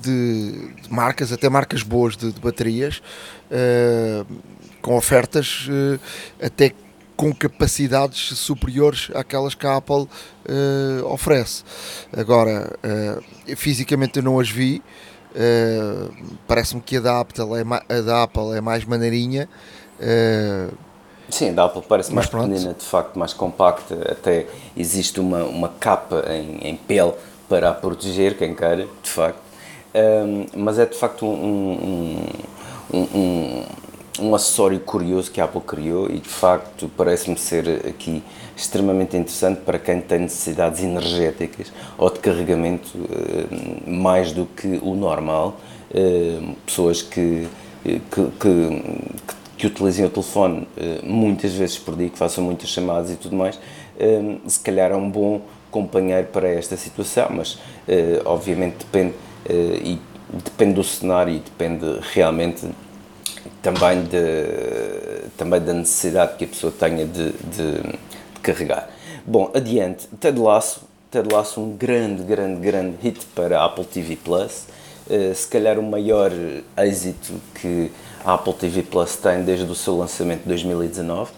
de, 0.00 0.74
de 0.82 0.92
marcas, 0.92 1.32
até 1.32 1.48
marcas 1.50 1.82
boas 1.82 2.16
de, 2.16 2.32
de 2.32 2.40
baterias, 2.40 3.02
uh, 3.50 4.26
com 4.80 4.96
ofertas 4.96 5.68
uh, 5.68 6.00
até 6.42 6.72
com 7.14 7.34
capacidades 7.34 8.38
superiores 8.38 9.10
àquelas 9.14 9.54
que 9.54 9.66
a 9.66 9.76
Apple 9.76 10.08
uh, 10.48 11.04
oferece. 11.04 11.62
Agora, 12.16 12.72
fisicamente 13.56 14.18
eu 14.18 14.22
não 14.22 14.40
as 14.40 14.48
vi, 14.48 14.82
parece-me 16.48 16.80
que 16.80 16.96
a 16.96 17.00
da, 17.00 17.20
Apple 17.20 17.44
é, 17.56 17.94
a 17.94 18.00
da 18.00 18.22
Apple 18.22 18.56
é 18.56 18.62
mais 18.62 18.86
maneirinha. 18.86 19.46
Sim, 21.30 21.54
da 21.54 21.64
Apple 21.64 21.82
parece 21.88 22.12
mais 22.12 22.26
pequenina, 22.26 22.74
de 22.74 22.84
facto, 22.84 23.18
mais 23.18 23.32
compacta. 23.32 23.94
Até 24.10 24.46
existe 24.76 25.20
uma, 25.20 25.44
uma 25.44 25.68
capa 25.68 26.24
em, 26.28 26.68
em 26.68 26.76
pele 26.76 27.12
para 27.48 27.70
a 27.70 27.72
proteger, 27.72 28.36
quem 28.36 28.54
queira, 28.54 28.86
de 29.02 29.10
facto. 29.10 29.40
Um, 29.92 30.46
mas 30.56 30.78
é 30.78 30.86
de 30.86 30.96
facto 30.96 31.26
um, 31.26 32.22
um, 32.92 32.98
um, 32.98 33.64
um, 34.20 34.34
acessório 34.36 34.78
curioso 34.78 35.32
que 35.32 35.40
a 35.40 35.44
Apple 35.44 35.60
criou 35.62 36.08
e 36.08 36.20
de 36.20 36.28
facto 36.28 36.88
parece-me 36.96 37.36
ser 37.36 37.86
aqui 37.88 38.22
extremamente 38.56 39.16
interessante 39.16 39.62
para 39.62 39.80
quem 39.80 40.00
tem 40.00 40.20
necessidades 40.20 40.80
energéticas 40.80 41.72
ou 41.98 42.08
de 42.08 42.20
carregamento 42.20 42.96
uh, 42.98 43.90
mais 43.90 44.30
do 44.30 44.46
que 44.46 44.78
o 44.80 44.94
normal. 44.94 45.56
Uh, 45.90 46.54
pessoas 46.64 47.02
que, 47.02 47.48
que, 47.82 48.00
que, 48.00 48.30
que 48.38 49.39
que 49.60 49.66
utilizem 49.66 50.06
o 50.06 50.08
telefone 50.08 50.62
uh, 50.62 51.06
muitas 51.06 51.52
vezes 51.52 51.76
por 51.76 51.94
dia, 51.94 52.08
que 52.08 52.16
façam 52.16 52.42
muitas 52.42 52.70
chamadas 52.70 53.10
e 53.10 53.16
tudo 53.16 53.36
mais, 53.36 53.56
uh, 53.56 54.40
se 54.46 54.58
calhar 54.60 54.90
é 54.90 54.96
um 54.96 55.10
bom 55.10 55.42
companheiro 55.70 56.28
para 56.28 56.48
esta 56.48 56.78
situação, 56.78 57.28
mas 57.30 57.54
uh, 57.54 57.60
obviamente 58.24 58.78
depende, 58.78 59.14
e 59.84 59.98
depende 60.32 60.74
do 60.74 60.84
cenário 60.84 61.34
e 61.34 61.38
depende 61.40 61.84
realmente 62.12 62.66
também, 63.60 64.02
de, 64.04 65.28
também 65.36 65.60
da 65.60 65.74
necessidade 65.74 66.36
que 66.36 66.44
a 66.44 66.48
pessoa 66.48 66.72
tenha 66.72 67.04
de, 67.04 67.32
de, 67.32 67.82
de 67.82 68.40
carregar. 68.42 68.88
Bom, 69.26 69.50
adiante, 69.54 70.06
Ted 70.18 70.38
Lasso, 70.38 70.82
Ted 71.10 71.28
Lasso 71.30 71.60
um 71.60 71.76
grande, 71.76 72.22
grande, 72.22 72.60
grande 72.60 72.96
hit 73.02 73.26
para 73.34 73.60
a 73.60 73.64
Apple 73.66 73.84
TV 73.84 74.16
Plus, 74.16 74.66
se 75.34 75.48
calhar 75.48 75.78
o 75.78 75.82
maior 75.82 76.30
êxito 76.76 77.32
que 77.60 77.90
a 78.24 78.34
Apple 78.34 78.52
TV 78.54 78.82
Plus 78.82 79.16
tem 79.16 79.42
desde 79.44 79.70
o 79.70 79.74
seu 79.74 79.96
lançamento 79.98 80.42
em 80.44 80.48
2019. 80.48 81.30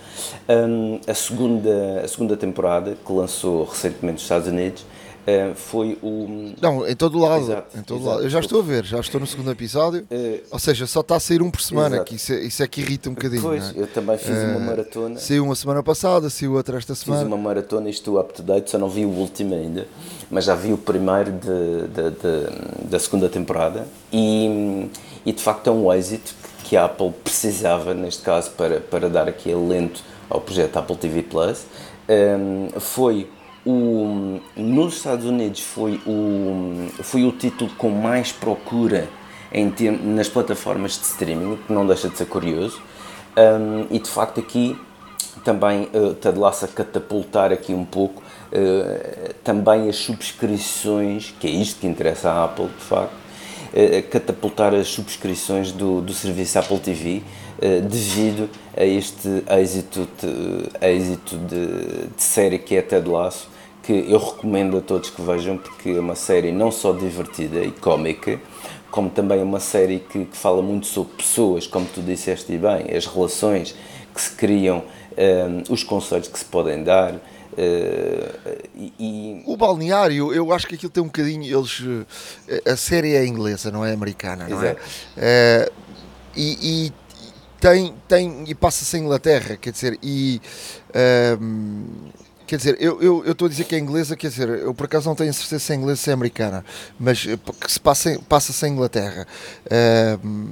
Um, 0.49 1.01
a, 1.07 1.15
segunda, 1.15 2.01
a 2.05 2.09
segunda 2.09 2.37
temporada, 2.37 2.97
que 3.05 3.13
lançou 3.13 3.65
recentemente 3.65 4.15
nos 4.15 4.23
Estados 4.23 4.49
Unidos, 4.49 4.85
Uh, 5.23 5.55
foi 5.55 5.97
o. 6.03 6.53
Não, 6.61 6.85
em 6.85 6.97
todo 6.97 7.17
lado. 7.17 7.45
Exato, 7.45 7.79
em 7.79 7.83
todo 7.83 8.01
exato. 8.01 8.11
lado. 8.17 8.25
Eu 8.25 8.29
já 8.29 8.41
estou 8.41 8.59
a 8.59 8.63
ver, 8.65 8.85
já 8.85 8.99
estou 8.99 9.21
no 9.21 9.27
segundo 9.29 9.53
episódio. 9.53 10.01
Uh, 10.11 10.41
Ou 10.51 10.59
seja, 10.59 10.85
só 10.85 10.99
está 10.99 11.15
a 11.15 11.21
sair 11.21 11.41
um 11.41 11.49
por 11.49 11.61
semana, 11.61 11.95
Exato. 11.95 12.09
que 12.09 12.17
isso 12.17 12.33
é, 12.33 12.41
isso 12.41 12.61
é 12.61 12.67
que 12.67 12.81
irrita 12.81 13.09
um 13.09 13.15
bocadinho. 13.15 13.41
pois, 13.41 13.69
é? 13.77 13.81
eu 13.81 13.87
também 13.87 14.19
fiz 14.19 14.37
uma 14.37 14.59
maratona. 14.59 15.21
Saiu 15.21 15.45
uma 15.45 15.55
semana 15.55 15.81
passada, 15.81 16.29
saiu 16.29 16.55
outra 16.55 16.77
esta 16.77 16.97
Fiz 16.97 17.05
semana. 17.05 17.23
uma 17.25 17.37
maratona 17.37 17.87
e 17.87 17.93
estou 17.93 18.19
up 18.19 18.35
to 18.35 18.43
date, 18.43 18.69
só 18.69 18.79
não 18.79 18.89
vi 18.89 19.05
o 19.07 19.11
último 19.11 19.55
ainda, 19.55 19.87
mas 20.29 20.45
já 20.45 20.57
vi 20.57 20.73
o 20.73 20.77
primeiro 20.77 21.31
de, 21.31 21.87
de- 21.87 22.11
de- 22.11 22.89
da 22.91 22.99
segunda 22.99 23.29
temporada 23.29 23.87
e, 24.13 24.89
e 25.25 25.33
de 25.33 25.41
facto 25.41 25.69
é 25.69 25.71
um 25.73 25.93
êxito 25.93 26.35
que 26.73 26.77
a 26.79 26.87
Apple 26.87 27.13
precisava, 27.23 27.93
neste 27.93 28.23
caso, 28.23 28.53
para, 28.53 28.81
para 28.81 29.11
dar 29.11 29.29
aqui 29.29 29.53
alento 29.53 30.03
ao 30.31 30.41
projeto 30.41 30.79
Apple 30.79 30.97
TV 30.97 31.23
Plus. 31.23 31.67
Um, 32.09 32.81
foi 32.81 33.29
o, 33.63 34.41
nos 34.57 34.97
Estados 34.97 35.27
Unidos 35.27 35.61
foi 35.61 36.01
o, 36.07 36.89
foi 37.03 37.25
o 37.25 37.33
título 37.33 37.71
com 37.77 37.91
mais 37.91 38.33
procura 38.33 39.07
em 39.53 39.71
nas 40.03 40.31
plataformas 40.31 40.93
de 40.93 41.05
streaming, 41.05 41.59
que 41.59 41.71
não 41.71 41.87
deixa 41.87 42.09
de 42.09 42.17
ser 42.17 42.25
curioso. 42.25 42.81
Um, 43.37 43.95
e 43.95 43.99
de 43.99 44.09
facto 44.09 44.41
aqui 44.41 44.75
também 45.45 45.91
uh, 45.93 46.15
Ted 46.15 46.39
Lasso 46.39 46.65
a 46.65 46.69
catapultar 46.69 47.53
aqui 47.53 47.75
um 47.75 47.85
pouco 47.85 48.23
uh, 48.23 49.35
também 49.45 49.91
as 49.91 49.97
subscrições, 49.97 51.35
que 51.39 51.47
é 51.47 51.51
isto 51.51 51.81
que 51.83 51.87
interessa 51.87 52.31
à 52.31 52.45
Apple 52.45 52.69
de 52.69 52.85
facto, 52.85 53.22
uh, 53.73 54.09
catapultar 54.11 54.75
as 54.75 54.89
subscrições 54.89 55.73
do, 55.73 56.01
do 56.01 56.13
serviço 56.13 56.59
Apple 56.59 56.79
TV 56.79 57.23
uh, 57.59 57.83
devido 57.83 58.49
a 58.77 58.85
este 58.85 59.29
êxito, 59.49 60.09
de, 60.21 60.87
êxito 60.87 61.37
de, 61.37 62.07
de 62.15 62.23
série 62.23 62.59
que 62.59 62.77
é 62.77 62.83
Ted 62.83 63.09
Lasso, 63.09 63.49
que 63.83 63.93
eu 63.93 64.19
recomendo 64.19 64.79
a 64.79 64.81
todos 64.81 65.11
que 65.11 65.21
vejam 65.21 65.59
porque 65.59 65.91
é 65.91 66.01
uma 66.01 66.15
série 66.15 66.53
não 66.53 66.71
só 66.71 66.93
divertida 66.93 67.63
e 67.63 67.73
cómica, 67.73 68.41
como 68.91 69.09
também 69.09 69.41
é 69.41 69.43
uma 69.43 69.59
série 69.59 69.99
que, 69.99 70.27
que 70.27 70.37
fala 70.37 70.63
muito 70.63 70.87
sobre 70.87 71.15
pessoas, 71.15 71.67
como 71.67 71.87
tu 71.87 72.03
disseste 72.03 72.57
bem, 72.59 72.95
as 72.95 73.07
relações 73.07 73.75
que 74.15 74.21
se 74.21 74.33
criam, 74.37 74.85
um, 75.17 75.73
os 75.73 75.83
conselhos 75.83 76.29
que 76.29 76.39
se 76.39 76.45
podem 76.45 76.85
dar. 76.85 77.15
Uh, 77.53 78.69
e, 78.99 79.43
O 79.47 79.57
balneário, 79.57 80.33
eu 80.33 80.53
acho 80.53 80.67
que 80.67 80.75
aquilo 80.75 80.91
tem 80.91 81.03
um 81.03 81.07
bocadinho. 81.07 81.45
Eles, 81.45 81.83
eh, 82.49 82.71
a 82.71 82.77
série 82.77 83.15
é 83.15 83.27
inglesa, 83.27 83.71
não 83.71 83.85
é 83.85 83.93
americana, 83.93 84.49
não 84.49 84.63
é? 84.63 84.71
Exato. 84.71 84.81
Eh, 85.17 85.73
e, 86.37 86.87
e 86.87 86.93
tem, 87.61 87.95
tem 88.09 88.45
e 88.49 88.55
passa-se 88.55 88.97
em 88.97 89.03
Inglaterra, 89.03 89.57
quer 89.57 89.71
dizer, 89.71 89.99
e 90.03 90.41
ehm, 90.93 91.85
quer 92.47 92.57
dizer, 92.57 92.77
eu 92.81 93.01
eu 93.01 93.25
eu 93.25 93.33
estou 93.33 93.47
a 93.47 93.49
dizer 93.49 93.65
que 93.65 93.75
é 93.77 93.79
inglesa, 93.79 94.17
quer 94.17 94.29
dizer, 94.29 94.49
eu 94.49 94.75
por 94.75 94.87
acaso 94.87 95.09
não 95.09 95.15
tenho 95.15 95.33
certeza 95.33 95.61
se 95.61 95.73
é 95.73 95.77
inglesa 95.77 95.93
ou 95.93 96.05
se 96.05 96.11
é 96.11 96.13
americana, 96.13 96.65
mas 96.99 97.25
que 97.25 97.73
se 97.73 97.79
passa, 97.79 98.19
passa-se 98.29 98.67
em 98.67 98.73
Inglaterra. 98.73 99.27
Ehm, 99.71 100.49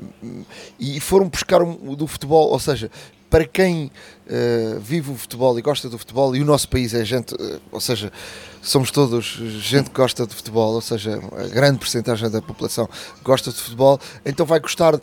e 0.79 1.01
foram 1.01 1.29
buscar 1.29 1.63
um, 1.63 1.95
do 1.97 2.07
futebol, 2.07 2.51
ou 2.51 2.61
seja, 2.61 2.91
para 3.31 3.45
quem 3.45 3.91
eh, 4.29 4.77
vive 4.81 5.13
o 5.13 5.15
futebol 5.15 5.57
e 5.59 5.63
gosta 5.63 5.89
do 5.89 5.97
futebol, 5.97 6.35
e 6.35 6.43
o 6.43 6.45
nosso 6.45 6.69
país 6.69 6.93
é 6.93 7.05
gente, 7.05 7.33
eh, 7.35 7.59
ou 7.71 7.81
seja, 7.81 8.13
somos 8.61 8.91
todos 8.91 9.25
gente 9.25 9.89
que 9.89 9.97
gosta 9.97 10.27
de 10.27 10.35
futebol, 10.35 10.75
ou 10.75 10.81
seja, 10.81 11.21
a 11.37 11.49
grande 11.49 11.79
porcentagem 11.79 12.29
da 12.29 12.43
população 12.43 12.89
gosta 13.23 13.51
de 13.51 13.57
futebol, 13.57 14.01
então 14.27 14.45
vai 14.45 14.59
gostar 14.59 15.01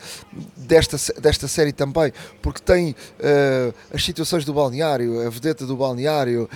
desta, 0.58 0.98
desta 1.20 1.48
série 1.48 1.72
também, 1.72 2.12
porque 2.42 2.62
tem 2.62 2.94
eh, 3.20 3.74
as 3.94 4.04
situações 4.04 4.44
do 4.44 4.54
balneário, 4.54 5.26
a 5.26 5.30
vedeta 5.30 5.66
do 5.66 5.78
balneário, 5.78 6.50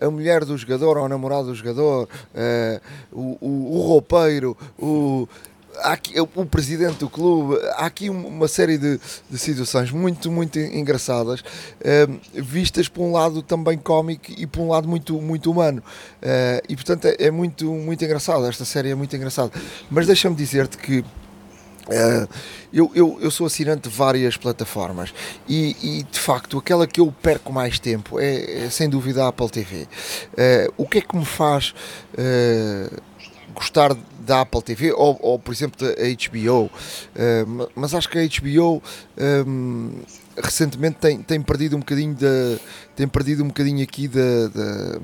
a 0.00 0.10
mulher 0.10 0.44
do 0.44 0.56
jogador 0.56 0.98
ou 0.98 1.06
a 1.06 1.08
namorada 1.08 1.44
do 1.44 1.54
jogador, 1.54 2.08
o, 3.10 3.38
o, 3.40 3.76
o 3.76 3.86
roupeiro, 3.86 4.56
o 4.78 5.26
aqui, 5.78 6.14
o 6.20 6.46
presidente 6.46 6.98
do 6.98 7.08
clube, 7.08 7.56
há 7.76 7.86
aqui 7.86 8.10
um- 8.10 8.26
uma 8.26 8.48
série 8.48 8.78
de, 8.78 9.00
de 9.30 9.38
situações 9.38 9.90
muito, 9.90 10.30
muito 10.30 10.58
engraçadas, 10.58 11.42
eh, 11.80 12.06
vistas 12.34 12.88
por 12.88 13.02
um 13.02 13.12
lado 13.12 13.42
também 13.42 13.78
cómico 13.78 14.26
e 14.36 14.46
por 14.46 14.60
um 14.62 14.68
lado 14.68 14.88
muito, 14.88 15.20
muito 15.20 15.50
humano. 15.50 15.82
Eh, 16.20 16.62
e 16.68 16.74
portanto 16.76 17.06
é, 17.06 17.16
é 17.18 17.30
muito, 17.30 17.72
muito 17.72 18.04
engraçado, 18.04 18.46
esta 18.46 18.64
série 18.64 18.90
é 18.90 18.94
muito 18.94 19.14
engraçada. 19.16 19.50
Mas 19.90 20.06
deixa-me 20.06 20.36
dizer-te 20.36 20.76
que 20.78 21.04
eh, 21.90 22.28
eu, 22.72 22.90
eu, 22.94 23.18
eu 23.20 23.30
sou 23.30 23.46
assinante 23.46 23.88
de 23.88 23.94
várias 23.94 24.36
plataformas 24.36 25.12
e, 25.48 25.76
e, 25.82 26.02
de 26.04 26.18
facto 26.18 26.56
aquela 26.58 26.86
que 26.86 27.00
eu 27.00 27.12
perco 27.20 27.52
mais 27.52 27.78
tempo 27.78 28.20
é, 28.20 28.66
é, 28.66 28.70
sem 28.70 28.88
dúvida 28.88 29.24
a 29.24 29.28
Apple 29.28 29.50
TV. 29.50 29.88
Eh, 30.36 30.70
o 30.76 30.86
que 30.86 30.98
é 30.98 31.00
que 31.00 31.16
me 31.16 31.24
faz 31.24 31.74
eh, 32.16 32.88
gostar 33.54 33.94
da 34.20 34.42
Apple 34.42 34.62
TV 34.62 34.92
ou, 34.92 35.18
ou, 35.20 35.38
por 35.38 35.52
exemplo 35.52 35.78
da 35.86 35.92
HBO? 35.94 36.70
Eh, 37.14 37.44
ma- 37.44 37.68
mas 37.74 37.94
acho 37.94 38.08
que 38.08 38.18
a 38.18 38.22
HBO 38.22 38.82
ehm, 39.16 39.90
recentemente 40.42 40.96
tem, 41.00 41.22
tem 41.22 41.42
perdido 41.42 41.76
um 41.76 41.80
bocadinho 41.80 42.14
da 42.14 42.58
tem 42.94 43.08
perdido 43.08 43.42
um 43.42 43.48
bocadinho 43.48 43.82
aqui 43.82 44.06
da, 44.08 44.48
da- 44.48 44.98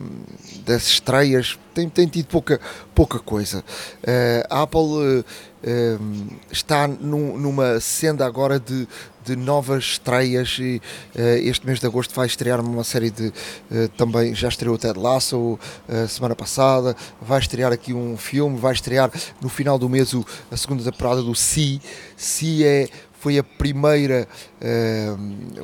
das 0.66 0.86
estreias 0.86 1.58
tem, 1.74 1.88
tem 1.88 2.06
tido 2.06 2.26
pouca, 2.26 2.60
pouca 2.94 3.18
coisa 3.18 3.64
Eh, 4.02 4.46
a 4.48 4.62
Apple 4.62 5.24
eh, 5.62 5.96
em, 6.00 6.28
está 6.50 6.86
num- 6.88 7.36
numa 7.38 7.80
senda 7.80 8.24
agora 8.26 8.58
de, 8.60 8.86
de 9.24 9.36
novas 9.36 9.84
estreias 9.84 10.56
e 10.60 10.80
eh, 11.14 11.40
este 11.40 11.66
mês 11.66 11.80
de 11.80 11.86
agosto 11.86 12.14
vai 12.14 12.26
estrear 12.26 12.60
uma 12.60 12.84
série 12.84 13.10
de 13.10 13.32
eh, 13.70 13.88
também 13.96 14.34
já 14.34 14.48
estreou 14.48 14.78
Ted 14.78 14.98
Lasso 14.98 15.58
eh, 15.88 16.06
semana 16.06 16.34
passada 16.36 16.96
vai 17.20 17.38
estrear 17.40 17.72
aqui 17.72 17.92
um 17.92 18.16
filme 18.16 18.58
vai 18.58 18.72
estrear 18.72 19.10
no 19.40 19.48
final 19.48 19.78
do 19.78 19.88
mês 19.88 20.12
o- 20.14 20.24
a 20.50 20.56
segunda 20.56 20.82
temporada 20.84 21.22
do 21.22 21.34
Si. 21.34 21.80
Si 22.16 22.64
é 22.64 22.88
foi 23.20 23.36
a 23.38 23.42
primeira 23.42 24.28
eh, 24.60 25.14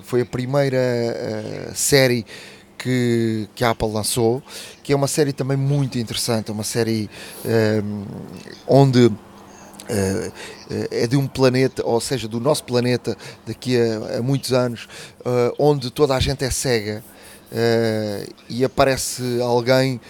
foi 0.02 0.22
a 0.22 0.26
primeira 0.26 0.78
série 1.74 2.26
que, 2.76 3.48
que 3.54 3.64
a 3.64 3.70
Apple 3.70 3.90
lançou, 3.90 4.42
que 4.82 4.92
é 4.92 4.96
uma 4.96 5.06
série 5.06 5.32
também 5.32 5.56
muito 5.56 5.98
interessante, 5.98 6.50
uma 6.50 6.64
série 6.64 7.08
eh, 7.44 7.82
onde 8.66 9.10
eh, 9.88 10.32
é 10.90 11.06
de 11.06 11.16
um 11.16 11.26
planeta, 11.26 11.84
ou 11.84 12.00
seja, 12.00 12.26
do 12.26 12.40
nosso 12.40 12.64
planeta 12.64 13.16
daqui 13.46 13.78
a, 13.78 14.18
a 14.18 14.22
muitos 14.22 14.52
anos, 14.52 14.88
eh, 15.24 15.52
onde 15.58 15.90
toda 15.90 16.14
a 16.14 16.20
gente 16.20 16.44
é 16.44 16.50
cega 16.50 17.04
eh, 17.52 18.26
e 18.48 18.64
aparece 18.64 19.40
alguém 19.42 20.00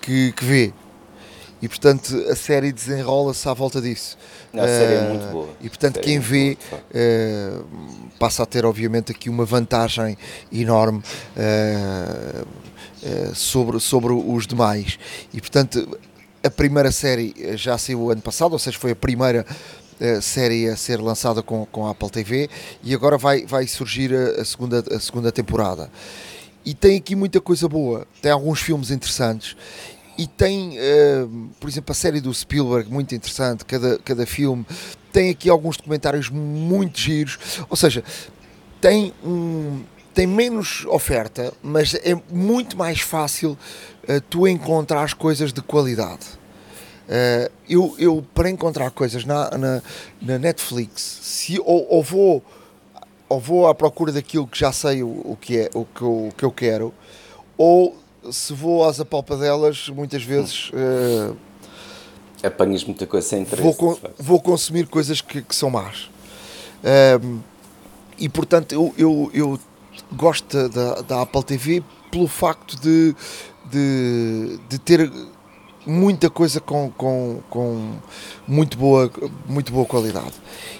que, 0.00 0.32
que 0.32 0.44
vê. 0.44 0.72
E 1.62 1.68
portanto 1.68 2.14
a 2.28 2.36
série 2.36 2.70
desenrola-se 2.70 3.48
à 3.48 3.54
volta 3.54 3.80
disso. 3.80 4.18
Não, 4.52 4.62
a 4.62 4.66
série 4.66 4.94
é 4.94 5.08
muito 5.08 5.32
boa. 5.32 5.48
E 5.62 5.68
portanto 5.68 5.98
quem 6.00 6.16
é 6.16 6.20
vê 6.20 6.58
passa 8.18 8.42
a 8.42 8.46
ter 8.46 8.66
obviamente 8.66 9.10
aqui 9.10 9.30
uma 9.30 9.46
vantagem 9.46 10.18
enorme 10.52 11.02
sobre, 13.34 13.80
sobre 13.80 14.12
os 14.12 14.46
demais. 14.46 14.98
E 15.32 15.40
portanto 15.40 15.88
a 16.44 16.50
primeira 16.50 16.92
série 16.92 17.34
eh, 17.38 17.56
já 17.56 17.78
saiu 17.78 18.10
ano 18.10 18.20
passado, 18.20 18.52
ou 18.52 18.58
seja, 18.58 18.78
foi 18.78 18.90
a 18.90 18.96
primeira 18.96 19.46
eh, 19.98 20.20
série 20.20 20.68
a 20.68 20.76
ser 20.76 21.00
lançada 21.00 21.42
com, 21.42 21.64
com 21.66 21.86
a 21.86 21.90
Apple 21.90 22.10
TV 22.10 22.50
e 22.82 22.94
agora 22.94 23.16
vai, 23.16 23.46
vai 23.46 23.66
surgir 23.66 24.14
a, 24.14 24.42
a 24.42 24.44
segunda, 24.44 24.84
a 24.94 25.00
segunda 25.00 25.32
temporada. 25.32 25.90
E 26.64 26.74
tem 26.74 26.98
aqui 26.98 27.16
muita 27.16 27.40
coisa 27.40 27.68
boa, 27.68 28.06
tem 28.20 28.30
alguns 28.30 28.60
filmes 28.60 28.90
interessantes 28.90 29.56
e 30.16 30.26
tem, 30.26 30.78
eh, 30.78 31.26
por 31.58 31.68
exemplo, 31.68 31.92
a 31.92 31.94
série 31.94 32.20
do 32.20 32.32
Spielberg, 32.32 32.90
muito 32.90 33.14
interessante, 33.14 33.64
cada, 33.64 33.98
cada 33.98 34.26
filme. 34.26 34.66
Tem 35.12 35.30
aqui 35.30 35.48
alguns 35.48 35.76
documentários 35.76 36.28
muito 36.28 37.00
giros, 37.00 37.38
ou 37.68 37.76
seja, 37.76 38.04
tem, 38.80 39.14
um, 39.24 39.82
tem 40.14 40.26
menos 40.26 40.84
oferta, 40.86 41.52
mas 41.62 41.94
é 41.94 42.14
muito 42.30 42.76
mais 42.76 43.00
fácil 43.00 43.58
eh, 44.06 44.20
tu 44.30 44.46
encontrar 44.46 45.12
coisas 45.14 45.52
de 45.52 45.60
qualidade. 45.60 46.24
Eh, 47.08 47.50
eu, 47.68 47.94
eu, 47.98 48.24
para 48.34 48.48
encontrar 48.48 48.90
coisas 48.92 49.24
na, 49.24 49.50
na, 49.50 49.82
na 50.22 50.38
Netflix, 50.38 51.02
se, 51.22 51.58
ou, 51.60 51.86
ou 51.90 52.02
vou 52.02 52.42
ou 53.28 53.40
vou 53.40 53.66
à 53.66 53.74
procura 53.74 54.12
daquilo 54.12 54.46
que 54.46 54.58
já 54.58 54.70
sei 54.70 55.02
o, 55.02 55.08
o 55.08 55.36
que 55.40 55.58
é 55.58 55.70
o 55.74 55.84
que, 55.84 56.02
eu, 56.02 56.28
o 56.28 56.32
que 56.36 56.44
eu 56.44 56.52
quero, 56.52 56.94
ou 57.56 57.96
se 58.30 58.52
vou 58.52 58.84
às 58.88 59.00
apalpadelas, 59.00 59.88
muitas 59.88 60.22
vezes 60.22 60.70
eh, 60.74 61.32
Apanhas 62.46 62.84
muita 62.84 63.06
coisa 63.06 63.26
sem 63.26 63.40
interesse. 63.42 63.62
vou, 63.62 63.74
con- 63.74 63.98
vou 64.18 64.40
consumir 64.40 64.86
coisas 64.86 65.20
que, 65.22 65.40
que 65.42 65.54
são 65.56 65.70
más. 65.70 66.10
Ehm, 66.84 67.38
e 68.18 68.28
portanto 68.28 68.72
eu, 68.74 68.94
eu, 68.96 69.30
eu 69.34 69.58
gosto 70.14 70.68
da, 70.68 71.02
da 71.02 71.22
Apple 71.22 71.44
TV 71.44 71.82
pelo 72.10 72.28
facto 72.28 72.80
de, 72.80 73.14
de, 73.70 74.58
de 74.68 74.78
ter 74.78 75.10
muita 75.86 76.30
coisa 76.30 76.60
com, 76.60 76.90
com, 76.90 77.40
com 77.50 77.92
muito, 78.46 78.76
boa, 78.78 79.10
muito 79.46 79.72
boa 79.72 79.84
qualidade. 79.84 80.32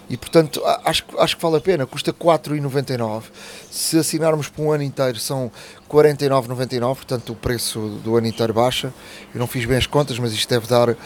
E 0.09 0.17
portanto 0.17 0.63
acho, 0.85 1.05
acho 1.19 1.37
que 1.37 1.43
vale 1.43 1.57
a 1.57 1.61
pena, 1.61 1.87
custa 1.87 2.13
4,99. 2.13 3.25
Se 3.71 3.99
assinarmos 3.99 4.49
por 4.49 4.63
um 4.63 4.73
ano 4.73 4.83
inteiro 4.83 5.19
são 5.19 5.51
49,99, 5.91 6.81
portanto 6.81 7.33
o 7.33 7.37
preço 7.37 7.81
do 8.03 8.17
ano 8.17 8.27
inteiro 8.27 8.53
baixa. 8.53 8.93
Eu 9.35 9.41
não 9.41 9.47
fiz 9.47 9.65
bem 9.65 9.77
as 9.77 9.87
contas, 9.87 10.19
mas 10.19 10.33
isto 10.33 10.49
deve 10.49 10.67
dar, 10.67 10.97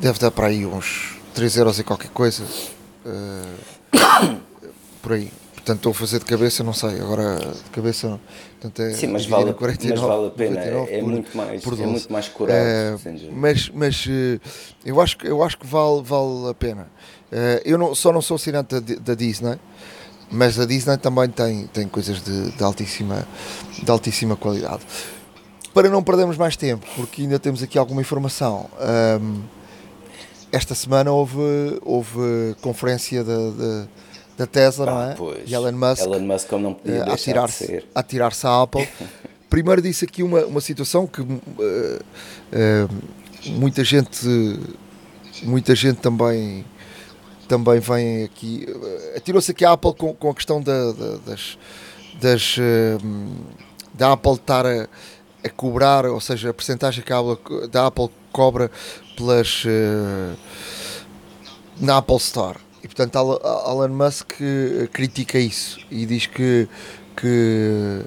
deve 0.00 0.18
dar 0.18 0.30
para 0.30 0.48
aí 0.48 0.66
uns 0.66 1.16
3 1.34 1.56
euros 1.56 1.78
e 1.78 1.84
qualquer 1.84 2.10
coisa. 2.10 2.44
Uh, 3.04 4.38
por 5.02 5.12
aí. 5.12 5.30
Portanto, 5.68 5.80
estou 5.80 5.90
a 5.90 5.94
fazer 5.94 6.18
de 6.20 6.24
cabeça, 6.24 6.64
não 6.64 6.72
sei, 6.72 6.98
agora 6.98 7.36
de 7.36 7.70
cabeça. 7.70 8.18
Portanto, 8.58 8.80
é 8.80 8.94
Sim, 8.94 9.08
mas 9.08 9.26
vale, 9.26 9.52
49, 9.52 10.00
mas 10.00 10.00
vale 10.00 10.26
a 10.26 10.30
pena, 10.30 10.60
é, 10.60 10.98
por, 10.98 11.08
muito 11.10 11.36
mais, 11.36 11.62
por 11.62 11.78
é 11.78 11.86
muito 11.86 12.10
mais 12.10 12.28
curado. 12.28 12.56
É, 12.56 12.96
mas 13.30 13.68
mas 13.68 14.06
uh, 14.06 14.40
eu, 14.82 14.98
acho, 14.98 15.18
eu 15.24 15.42
acho 15.42 15.58
que 15.58 15.66
vale, 15.66 16.00
vale 16.02 16.48
a 16.48 16.54
pena. 16.54 16.88
Uh, 17.30 17.60
eu 17.66 17.76
não, 17.76 17.94
só 17.94 18.10
não 18.10 18.22
sou 18.22 18.36
assinante 18.36 18.80
da, 18.80 18.94
da, 18.94 19.14
Disney, 19.14 19.58
mas 20.30 20.58
a 20.58 20.64
Disney 20.64 20.96
também 20.96 21.28
tem, 21.28 21.66
tem 21.66 21.86
coisas 21.86 22.22
de, 22.22 22.50
de, 22.52 22.64
altíssima, 22.64 23.28
de 23.82 23.90
altíssima 23.90 24.36
qualidade. 24.36 24.86
Para 25.74 25.90
não 25.90 26.02
perdermos 26.02 26.38
mais 26.38 26.56
tempo, 26.56 26.86
porque 26.96 27.20
ainda 27.20 27.38
temos 27.38 27.62
aqui 27.62 27.76
alguma 27.76 28.00
informação. 28.00 28.70
Um, 28.80 28.84
ehm, 28.86 29.42
esta 30.50 30.74
semana 30.74 31.12
houve, 31.12 31.78
houve 31.84 32.56
conferência 32.62 33.22
da 33.22 33.86
da 34.38 34.46
Tesla, 34.46 34.88
ah, 34.88 34.94
não 34.94 35.02
é? 35.10 35.14
Pois. 35.14 35.50
E 35.50 35.52
Elon 35.52 35.72
Musk, 35.72 36.02
Elon 36.02 36.20
Musk 36.20 36.48
como 36.48 36.62
não 36.62 36.74
podia 36.74 37.04
uh, 37.04 37.12
a 37.12 37.16
tirar-se 37.16 37.84
a 37.92 38.02
tirar-se 38.04 38.46
à 38.46 38.62
Apple. 38.62 38.88
Primeiro 39.50 39.82
disse 39.82 40.04
aqui 40.04 40.22
uma, 40.22 40.44
uma 40.46 40.60
situação 40.60 41.06
que 41.06 41.20
uh, 41.20 41.26
uh, 41.26 42.88
muita 43.46 43.82
gente 43.82 44.60
muita 45.42 45.74
gente 45.74 45.98
também 46.00 46.64
também 47.48 47.80
vem 47.80 48.24
aqui 48.24 48.66
atirou-se 49.16 49.50
aqui 49.50 49.64
a 49.64 49.72
Apple 49.72 49.94
com, 49.94 50.14
com 50.14 50.30
a 50.30 50.34
questão 50.34 50.62
da, 50.62 50.92
da 50.92 51.16
das, 51.26 51.58
das 52.20 52.56
da 53.94 54.12
Apple 54.12 54.34
estar 54.34 54.66
a, 54.66 54.86
a, 55.42 55.48
cobrar, 55.48 56.04
ou 56.06 56.20
seja, 56.20 56.50
a 56.50 56.54
percentagem 56.54 57.02
que 57.02 57.12
a 57.12 57.18
Apple, 57.18 57.68
da 57.68 57.86
Apple 57.86 58.10
cobra 58.30 58.70
pelas 59.16 59.64
na 61.80 61.96
Apple 61.96 62.16
Store 62.16 62.67
e 62.82 62.86
portanto 62.86 63.18
Elon 63.18 63.88
Musk 63.88 64.40
eh, 64.40 64.88
critica 64.92 65.38
isso 65.38 65.80
e 65.90 66.06
diz 66.06 66.26
que, 66.26 66.68
que, 67.16 68.04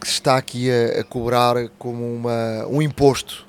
que 0.00 0.06
se 0.06 0.14
está 0.14 0.36
aqui 0.36 0.70
a, 0.70 1.00
a, 1.00 1.04
cobrar 1.04 1.68
como 1.78 2.04
uma, 2.04 2.66
um 2.68 2.80
imposto. 2.80 3.44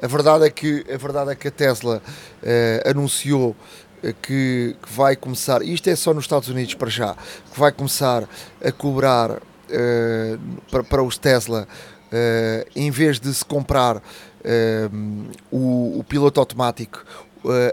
A 0.00 0.06
verdade 0.06 0.46
é 0.46 0.50
que 0.50 0.84
a, 0.92 0.96
verdade 0.96 1.32
é 1.32 1.34
que 1.34 1.48
a 1.48 1.50
Tesla 1.50 2.02
eh, 2.42 2.82
anunciou 2.86 3.56
eh, 4.02 4.14
que, 4.20 4.76
que, 4.80 4.92
vai 4.92 5.16
começar, 5.16 5.62
isto 5.62 5.88
é 5.88 5.96
só 5.96 6.14
nos 6.14 6.24
Estados 6.24 6.48
Unidos 6.48 6.74
para 6.74 6.88
já, 6.88 7.14
que 7.52 7.58
vai 7.58 7.72
começar 7.72 8.28
a 8.64 8.72
cobrar 8.72 9.40
eh, 9.68 10.38
para, 10.70 10.84
para 10.84 11.02
os 11.02 11.18
Tesla, 11.18 11.66
eh, 12.12 12.66
em 12.76 12.90
vez 12.90 13.18
de 13.18 13.32
se 13.32 13.44
comprar 13.44 14.02
o, 15.50 15.98
o 15.98 16.04
piloto 16.04 16.40
automático, 16.40 17.04
Uh, 17.27 17.27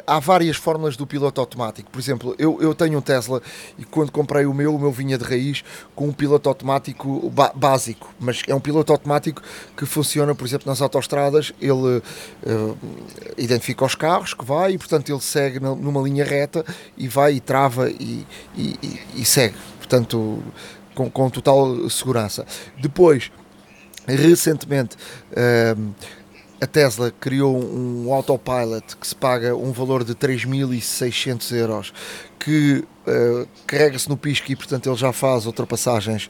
há 0.05 0.19
várias 0.19 0.57
fórmulas 0.57 0.95
do 0.95 1.05
piloto 1.05 1.39
automático. 1.41 1.89
Por 1.91 1.99
exemplo, 1.99 2.35
eu, 2.38 2.61
eu 2.61 2.73
tenho 2.73 2.97
um 2.97 3.01
Tesla 3.01 3.41
e 3.77 3.85
quando 3.85 4.11
comprei 4.11 4.45
o 4.45 4.53
meu, 4.53 4.75
o 4.75 4.79
meu 4.79 4.91
vinha 4.91 5.17
de 5.17 5.23
raiz 5.23 5.63
com 5.95 6.07
um 6.07 6.13
piloto 6.13 6.49
automático 6.49 7.31
básico, 7.55 8.13
mas 8.19 8.41
é 8.47 8.55
um 8.55 8.59
piloto 8.59 8.91
automático 8.91 9.41
que 9.75 9.85
funciona, 9.85 10.33
por 10.33 10.45
exemplo, 10.45 10.69
nas 10.69 10.81
autostradas. 10.81 11.53
Ele 11.61 11.97
uh, 11.97 12.77
identifica 13.38 13.85
os 13.85 13.95
carros 13.95 14.33
que 14.33 14.45
vai 14.45 14.73
e, 14.73 14.77
portanto, 14.77 15.11
ele 15.11 15.21
segue 15.21 15.59
numa 15.59 16.01
linha 16.01 16.25
reta 16.25 16.65
e 16.97 17.07
vai 17.07 17.33
e 17.33 17.39
trava 17.39 17.89
e, 17.89 18.25
e, 18.55 18.79
e, 18.81 19.21
e 19.21 19.25
segue, 19.25 19.55
portanto, 19.77 20.43
com, 20.93 21.09
com 21.09 21.29
total 21.29 21.89
segurança. 21.89 22.45
Depois, 22.77 23.31
recentemente. 24.07 24.95
Uh, 25.31 25.93
a 26.59 26.67
Tesla 26.67 27.11
criou 27.11 27.57
um 27.57 28.11
autopilot 28.13 28.97
que 28.97 29.07
se 29.07 29.15
paga 29.15 29.55
um 29.55 29.71
valor 29.71 30.03
de 30.03 30.13
3.600 30.15 31.55
euros, 31.55 31.93
que 32.39 32.83
uh, 33.07 33.47
carrega-se 33.65 34.09
no 34.09 34.17
pisco 34.17 34.51
e, 34.51 34.55
portanto, 34.55 34.89
ele 34.89 34.95
já 34.95 35.11
faz 35.11 35.45
ultrapassagens 35.45 36.29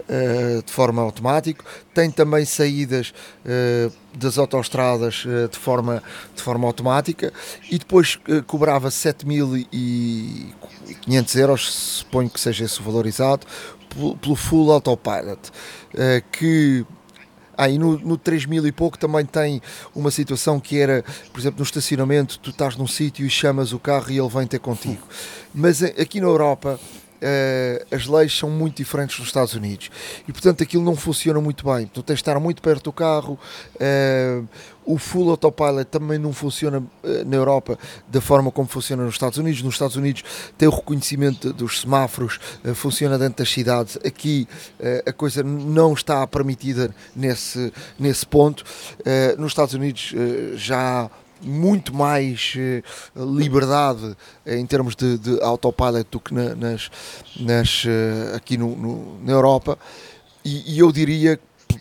uh, 0.00 0.60
de 0.64 0.72
forma 0.72 1.02
automática. 1.02 1.64
Tem 1.92 2.10
também 2.10 2.44
saídas 2.44 3.12
uh, 3.44 3.92
das 4.16 4.38
autoestradas 4.38 5.26
de, 5.50 5.58
forma, 5.58 6.02
de 6.34 6.42
forma 6.42 6.66
automática 6.66 7.32
e 7.70 7.78
depois 7.78 8.18
cobrava 8.46 8.88
7.500 8.88 11.36
euros, 11.36 11.72
suponho 11.72 12.30
que 12.30 12.40
seja 12.40 12.64
esse 12.64 12.80
o 12.80 12.82
valor 12.82 13.06
exato, 13.06 13.46
pelo 14.20 14.34
full 14.34 14.72
autopilot, 14.72 15.52
que 16.32 16.84
ah, 17.58 17.68
e 17.68 17.76
no, 17.76 17.98
no 17.98 18.16
3000 18.16 18.68
e 18.68 18.72
pouco 18.72 18.96
também 18.96 19.26
tem 19.26 19.60
uma 19.92 20.12
situação 20.12 20.60
que 20.60 20.78
era, 20.78 21.04
por 21.32 21.40
exemplo, 21.40 21.58
no 21.58 21.64
estacionamento, 21.64 22.38
tu 22.38 22.50
estás 22.50 22.76
num 22.76 22.86
sítio 22.86 23.26
e 23.26 23.28
chamas 23.28 23.72
o 23.72 23.80
carro 23.80 24.12
e 24.12 24.18
ele 24.18 24.28
vem 24.28 24.46
ter 24.46 24.60
contigo. 24.60 25.02
Mas 25.52 25.82
eh, 25.82 25.92
aqui 26.00 26.20
na 26.20 26.28
Europa 26.28 26.78
Uh, 27.18 27.94
as 27.94 28.06
leis 28.06 28.36
são 28.36 28.48
muito 28.48 28.76
diferentes 28.76 29.18
nos 29.18 29.28
Estados 29.28 29.52
Unidos 29.52 29.90
e 30.28 30.32
portanto 30.32 30.62
aquilo 30.62 30.84
não 30.84 30.94
funciona 30.94 31.40
muito 31.40 31.64
bem. 31.64 31.86
Tu 31.86 32.02
tens 32.02 32.16
de 32.16 32.20
estar 32.20 32.38
muito 32.38 32.62
perto 32.62 32.84
do 32.84 32.92
carro. 32.92 33.38
Uh, 33.74 34.46
o 34.86 34.96
full 34.96 35.28
autopilot 35.28 35.84
também 35.84 36.18
não 36.18 36.32
funciona 36.32 36.78
uh, 36.78 37.24
na 37.26 37.36
Europa 37.36 37.76
da 38.06 38.20
forma 38.20 38.50
como 38.52 38.68
funciona 38.68 39.04
nos 39.04 39.14
Estados 39.14 39.36
Unidos. 39.36 39.62
Nos 39.62 39.74
Estados 39.74 39.96
Unidos 39.96 40.22
tem 40.56 40.68
o 40.68 40.70
reconhecimento 40.70 41.52
dos 41.52 41.80
semáforos, 41.80 42.38
funciona 42.74 43.18
dentro 43.18 43.38
das 43.38 43.50
cidades. 43.52 43.98
Aqui 44.04 44.46
a 45.04 45.12
coisa 45.12 45.42
não 45.42 45.92
está 45.92 46.26
permitida 46.26 46.94
nesse, 47.14 47.72
nesse 47.98 48.24
ponto. 48.24 48.64
nos 49.36 49.52
Estados 49.52 49.74
Unidos 49.74 50.14
já 50.56 51.04
há 51.04 51.10
muito 51.40 51.94
mais 51.94 52.54
uh, 52.56 53.36
liberdade 53.36 54.16
em 54.46 54.64
termos 54.66 54.94
de, 54.94 55.18
de 55.18 55.40
autopilot 55.42 56.06
do 56.10 56.20
que 56.20 56.34
na, 56.34 56.54
nas, 56.54 56.90
nas 57.38 57.84
uh, 57.84 58.36
aqui 58.36 58.56
no, 58.56 58.76
no, 58.76 59.24
na 59.24 59.32
Europa. 59.32 59.78
E, 60.44 60.74
e, 60.74 60.78
eu 60.78 60.90
diria 60.90 61.38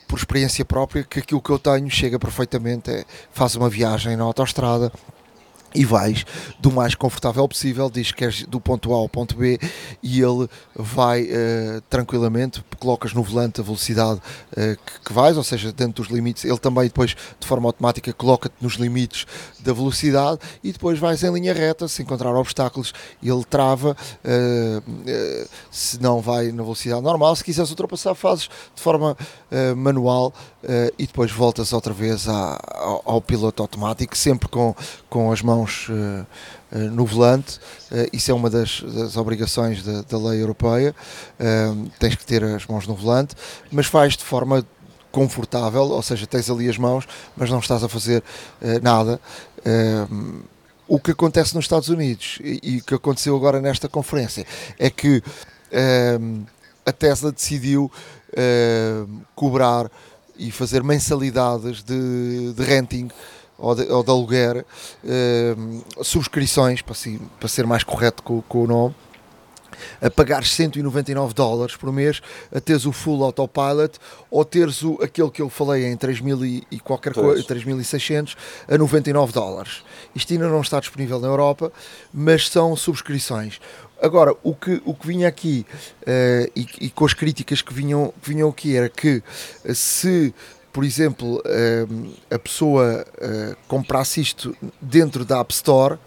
por 0.08 0.18
experiência 0.18 0.66
própria 0.66 1.04
que 1.04 1.20
aquilo 1.20 1.42
que 1.42 1.50
eu 1.50 1.60
tenho 1.60 1.90
chega 1.90 2.20
perfeitamente 2.20 2.92
é, 2.92 3.06
faz 3.32 3.56
uma 3.56 3.70
viagem 3.70 4.16
na 4.16 4.24
autoestrada 4.24 4.92
e 5.78 5.86
vais 5.86 6.26
do 6.60 6.72
mais 6.72 6.96
confortável 6.96 7.48
possível, 7.48 7.88
diz 7.90 8.12
que 8.12 8.26
és 8.26 8.44
do 8.44 8.60
ponto 8.60 8.92
A 8.94 8.98
ao 8.98 9.08
ponto 9.08 9.38
B 9.38 9.60
e 10.02 10.20
ele 10.20 10.50
vai 10.76 11.24
uh, 11.24 11.82
tranquilamente, 11.88 12.64
colocas 12.80 13.14
no 13.14 13.22
volante 13.22 13.62
a 13.62 13.64
velocidade 13.64 14.20
uh, 14.20 14.76
que, 14.84 15.00
que, 15.06 15.14
vais, 15.14 15.38
ou 15.38 15.44
seja, 15.44 15.72
dentro 15.72 16.04
dos 16.04 16.12
limites, 16.12 16.46
ele 16.46 16.58
também 16.58 16.86
depois 16.86 17.16
de 17.40 17.48
forma 17.48 17.70
automática 17.70 18.12
coloca-te 18.12 18.56
nos 18.60 18.74
limites 18.74 19.28
da 19.60 19.72
velocidade 19.72 20.40
e 20.64 20.72
depois 20.72 20.98
vais 20.98 21.24
em 21.24 21.32
linha 21.32 21.54
reta, 21.54 21.88
se 21.88 22.02
encontrar 22.02 22.36
obstáculos 22.36 22.92
ele 23.22 23.44
trava, 23.46 23.96
uh, 24.26 25.50
se 25.70 26.02
não 26.02 26.22
vai 26.22 26.52
na 26.52 26.64
velocidade 26.64 27.04
normal, 27.04 27.36
se 27.36 27.44
quiseres 27.44 27.70
ultrapassar 27.70 28.16
fazes 28.16 28.50
de 28.76 28.82
forma 28.82 29.16
manual 29.76 30.34
e 30.98 31.08
depois 31.08 31.32
voltas 31.32 31.72
outra 31.72 31.94
vez 31.94 32.28
à, 32.28 32.60
ao, 32.74 33.02
ao 33.06 33.22
piloto 33.22 33.62
automático, 33.62 34.18
sempre 34.18 34.50
com, 34.50 34.76
com 35.10 35.32
as 35.32 35.42
mãos 35.42 35.88
uh, 35.90 36.26
uh, 36.72 36.78
no 36.92 37.06
volante, 37.06 37.58
uh, 37.92 38.08
isso 38.12 38.32
é 38.32 38.34
uma 38.34 38.50
das, 38.50 38.82
das 38.82 39.16
obrigações 39.16 39.82
da, 39.82 40.02
da, 40.02 40.18
lei 40.18 40.42
europeia, 40.42 40.94
tens 42.00 42.16
que 42.16 42.26
ter 42.26 42.44
as 42.44 42.66
mãos 42.66 42.86
no 42.86 42.96
volante, 42.96 43.36
mas 43.72 43.86
faz 43.86 44.18
de 44.18 44.24
forma 44.24 44.66
confortável, 45.12 45.84
ou 45.84 46.02
seja, 46.02 46.28
tens 46.28 46.50
ali 46.50 46.70
as 46.70 46.78
mãos, 46.78 47.08
mas 47.36 47.50
não 47.50 47.60
estás 47.60 47.84
a 47.84 47.90
fazer 47.90 48.24
nada. 48.82 49.20
o 50.88 51.00
que 51.00 51.12
acontece 51.12 51.56
nos 51.56 51.66
Estados 51.66 51.90
Unidos 51.90 52.40
e 52.42 52.78
o 52.78 52.84
que 52.84 52.94
aconteceu 52.94 53.36
agora 53.36 53.62
nesta 53.62 53.88
conferência 53.88 54.46
é 54.78 54.90
que 54.90 55.24
a 56.86 56.92
Tesla 56.92 57.32
decidiu 57.32 57.92
cobrar 59.34 59.90
e 60.38 60.52
fazer 60.52 60.84
mensalidades 60.84 61.84
de, 61.84 62.54
de 62.54 62.64
renting 62.64 63.10
ou 63.58 63.74
de, 63.76 63.92
ou 63.92 64.04
de 64.04 64.10
aluguer, 64.10 64.66
uh, 65.04 66.04
subscrições, 66.04 66.82
para, 66.82 66.94
assim, 66.94 67.20
para 67.40 67.48
ser 67.48 67.66
mais 67.66 67.84
correto 67.84 68.22
com, 68.22 68.42
com 68.44 68.64
o 68.64 68.68
nome, 68.68 68.96
a 70.02 70.10
pagar 70.10 70.44
199 70.44 71.34
dólares 71.34 71.76
por 71.76 71.92
mês, 71.92 72.22
a 72.54 72.60
teres 72.60 72.86
o 72.86 72.92
full 72.92 73.24
autopilot 73.24 74.00
ou 74.30 74.44
teres 74.44 74.84
o, 74.84 74.98
aquele 75.02 75.30
que 75.30 75.42
eu 75.42 75.50
falei 75.50 75.86
em 75.86 75.96
3.000 75.96 76.46
e, 76.46 76.68
e 76.72 76.80
qualquer 76.80 77.14
coisa, 77.14 77.44
3.600 77.44 78.36
a 78.68 78.78
99 78.78 79.34
dólares. 79.34 79.84
Isto 80.16 80.34
ainda 80.34 80.50
não 80.50 80.62
está 80.62 80.80
disponível 80.80 81.20
na 81.20 81.28
Europa, 81.28 81.72
mas 82.14 82.50
são 82.50 82.76
subscrições. 82.76 83.60
Agora, 84.02 84.36
o 84.44 84.54
que, 84.54 84.82
o 84.86 84.94
que 84.94 85.08
vinha 85.08 85.28
aqui 85.28 85.66
uh, 86.02 86.52
e, 86.56 86.68
e, 86.82 86.90
com 86.90 87.06
as 87.06 87.14
críticas 87.14 87.62
que 87.62 87.74
vinham, 87.74 88.14
que 88.22 88.30
vinham 88.30 88.50
aqui 88.50 88.76
era 88.76 88.90
que 88.90 89.24
se 89.74 90.34
por 90.72 90.84
exemplo, 90.84 91.38
uh, 91.38 92.14
a 92.30 92.38
pessoa 92.38 93.04
uh, 93.04 93.58
comprasse 93.68 94.22
isto 94.22 94.56
dentro 94.80 95.26
da 95.26 95.40
App 95.40 95.52
Store, 95.52 95.98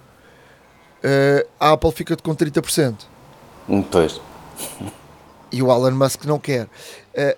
a 1.58 1.72
Apple 1.72 1.90
fica 1.90 2.16
com 2.16 2.36
30%. 2.36 2.94
Pois. 3.90 4.20
E 5.50 5.60
o 5.60 5.72
Elon 5.72 5.90
Musk 5.92 6.24
não 6.24 6.38
quer. 6.38 6.68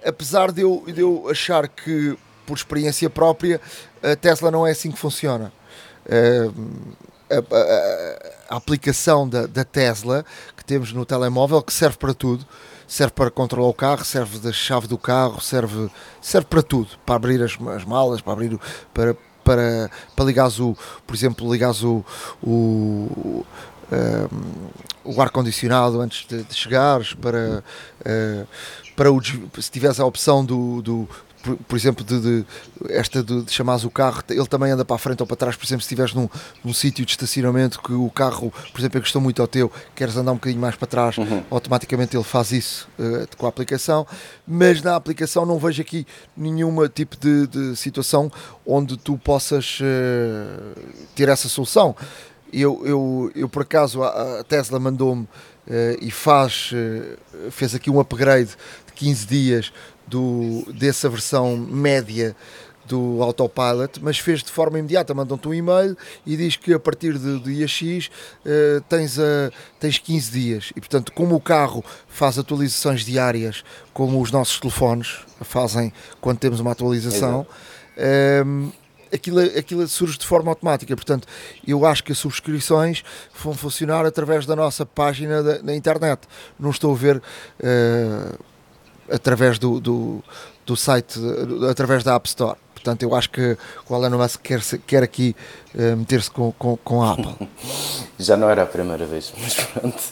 apesar 0.05 0.53
de 0.53 0.61
eu, 0.61 0.85
de 0.87 1.01
eu 1.01 1.27
achar 1.31 1.69
que, 1.69 2.19
por 2.45 2.55
experiência 2.55 3.09
própria, 3.09 3.59
a 4.03 4.15
Tesla 4.15 4.51
não 4.51 4.67
é 4.67 4.73
assim 4.73 4.91
que 4.91 4.99
funciona. 4.99 5.51
A, 7.31 7.35
a, 7.35 7.38
a, 7.38 8.41
aplicação 8.57 9.29
da, 9.29 9.47
da 9.47 9.65
Tesla 9.65 10.25
que 10.57 10.65
temos 10.65 10.93
no 10.93 11.05
telemóvel 11.05 11.62
que 11.62 11.73
serve 11.73 11.97
para 11.97 12.15
tudo. 12.15 12.47
Serve 12.87 13.12
para 13.15 13.31
controlar 13.31 13.69
o 13.69 13.75
carro, 13.75 14.05
serve 14.05 14.38
da 14.38 14.53
chave 14.53 14.87
do 14.87 14.99
carro, 14.99 15.41
serve, 15.41 15.91
serve 16.21 16.47
para 16.47 16.62
tudo, 16.62 16.91
para 17.07 17.15
abrir 17.15 17.43
as, 17.43 17.57
as 17.75 17.85
malas, 17.87 18.21
para 18.21 18.35
abrir 18.35 18.61
para, 18.93 19.17
para, 19.43 19.91
para 20.15 20.25
ligares 20.27 20.61
o, 20.61 20.77
por 21.07 21.17
exemplo, 21.17 21.51
ligares 21.51 21.83
o, 21.83 22.05
o, 22.43 23.47
um, 23.91 24.69
o 25.05 25.23
ar-condicionado 25.23 26.01
antes 26.01 26.27
de, 26.27 26.43
de 26.43 26.55
chegares, 26.55 27.15
para, 27.15 27.65
uh, 28.01 28.47
para 28.95 29.11
o, 29.11 29.21
se 29.23 29.71
tiveres 29.71 29.99
a 29.99 30.05
opção 30.05 30.45
do, 30.45 30.83
do, 30.83 31.09
por, 31.42 31.57
por 31.57 31.76
exemplo, 31.76 32.05
de, 32.05 32.20
de 32.20 32.44
esta 32.88 33.22
de, 33.22 33.42
de 33.42 33.52
chamares 33.52 33.85
o 33.85 33.90
carro, 33.90 34.22
ele 34.31 34.46
também 34.46 34.70
anda 34.70 34.85
para 34.85 34.96
a 34.96 34.98
frente 34.98 35.20
ou 35.20 35.26
para 35.26 35.37
trás, 35.37 35.57
por 35.57 35.64
exemplo, 35.64 35.83
se 35.83 35.87
estiveres 35.87 36.14
num, 36.14 36.28
num 36.64 36.72
sítio 36.72 37.05
de 37.05 37.11
estacionamento 37.11 37.81
que 37.81 37.92
o 37.92 38.09
carro, 38.11 38.52
por 38.72 38.81
exemplo, 38.81 38.98
encostou 38.98 39.20
muito 39.20 39.42
ao 39.42 39.48
teu, 39.48 39.70
queres 39.94 40.16
andar 40.16 40.33
um 40.33 40.37
bocadinho 40.37 40.61
mais 40.61 40.76
para 40.76 40.87
trás, 40.87 41.18
uhum. 41.18 41.42
automaticamente 41.50 42.16
ele 42.16 42.24
faz 42.24 42.52
isso 42.52 42.88
uh, 42.98 43.37
com 43.37 43.46
a 43.46 43.48
aplicação, 43.48 44.07
mas 44.46 44.83
na 44.83 44.96
aplicação 44.96 45.44
não 45.44 45.59
vejo 45.59 45.83
aqui 45.83 46.07
nenhuma 46.37 46.88
tipo 46.88 47.16
de, 47.16 47.46
de 47.46 47.76
situação 47.76 48.31
onde 48.64 48.96
tu 48.96 49.18
possas 49.18 49.81
uh, 49.81 50.81
ter 51.14 51.28
essa 51.28 51.48
solução. 51.48 51.96
Eu, 52.52 52.83
eu, 52.85 53.33
eu 53.35 53.48
por 53.48 53.62
acaso, 53.62 54.02
a, 54.02 54.40
a 54.40 54.44
Tesla 54.44 54.78
mandou-me 54.78 55.26
Uh, 55.64 55.94
e 56.00 56.11
faz, 56.11 56.72
uh, 56.72 57.50
fez 57.52 57.72
aqui 57.72 57.88
um 57.88 58.00
upgrade 58.00 58.50
de 58.85 58.92
15 58.96 59.26
dias 59.28 59.72
do, 60.12 60.70
dessa 60.75 61.09
versão 61.09 61.57
média 61.57 62.37
do 62.85 63.22
Autopilot, 63.22 64.01
mas 64.03 64.18
fez 64.18 64.42
de 64.42 64.51
forma 64.51 64.79
imediata, 64.79 65.14
mandam-te 65.14 65.48
um 65.48 65.55
e-mail 65.55 65.96
e 66.27 66.37
diz 66.37 66.57
que 66.57 66.75
a 66.75 66.79
partir 66.79 67.16
do 67.16 67.40
dia 67.40 67.66
X 67.66 68.09
uh, 68.44 68.81
tens, 68.88 69.18
a, 69.18 69.51
tens 69.81 69.98
15 69.98 70.31
dias. 70.31 70.72
E 70.77 70.81
portanto, 70.81 71.12
como 71.12 71.35
o 71.35 71.40
carro 71.40 71.83
faz 72.09 72.38
atualizações 72.38 73.05
diárias, 73.05 73.64
como 73.94 74.20
os 74.20 74.31
nossos 74.31 74.61
telefones 74.61 75.20
fazem 75.40 75.92
quando 76.20 76.38
temos 76.38 76.61
uma 76.61 76.72
atualização, 76.72 77.46
ehm, 77.96 78.70
aquilo, 79.14 79.40
aquilo 79.40 79.88
surge 79.88 80.18
de 80.18 80.27
forma 80.27 80.51
automática. 80.51 80.94
Portanto, 80.94 81.27
eu 81.66 81.87
acho 81.87 82.03
que 82.05 82.12
as 82.12 82.18
subscrições 82.18 83.05
vão 83.42 83.55
funcionar 83.55 84.05
através 84.05 84.44
da 84.44 84.57
nossa 84.57 84.85
página 84.85 85.42
da, 85.42 85.62
na 85.62 85.75
internet. 85.75 86.22
Não 86.59 86.70
estou 86.70 86.92
a 86.92 86.96
ver. 86.96 87.22
Uh, 87.61 88.52
através 89.11 89.59
do, 89.59 89.81
do, 89.81 90.23
do 90.67 90.77
site, 90.77 91.19
através 91.69 92.03
da 92.05 92.15
App 92.15 92.29
Store. 92.29 92.57
Portanto, 92.75 93.05
eu 93.05 93.15
acho 93.15 93.31
que 93.31 93.57
o 93.88 93.95
Elon 93.95 94.19
Musk 94.19 94.41
quer, 94.43 94.61
quer 94.87 95.03
aqui 95.05 95.37
uh, 95.75 95.97
meter-se 95.97 96.29
com, 96.31 96.51
com, 96.59 96.77
com 96.79 97.03
a 97.03 97.12
Apple. 97.12 97.49
Já 98.19 98.37
não 98.37 98.51
era 98.51 98.65
a 98.65 98.67
primeira 98.67 99.07
vez, 99.07 99.33
mas 99.41 99.55
pronto. 99.55 100.03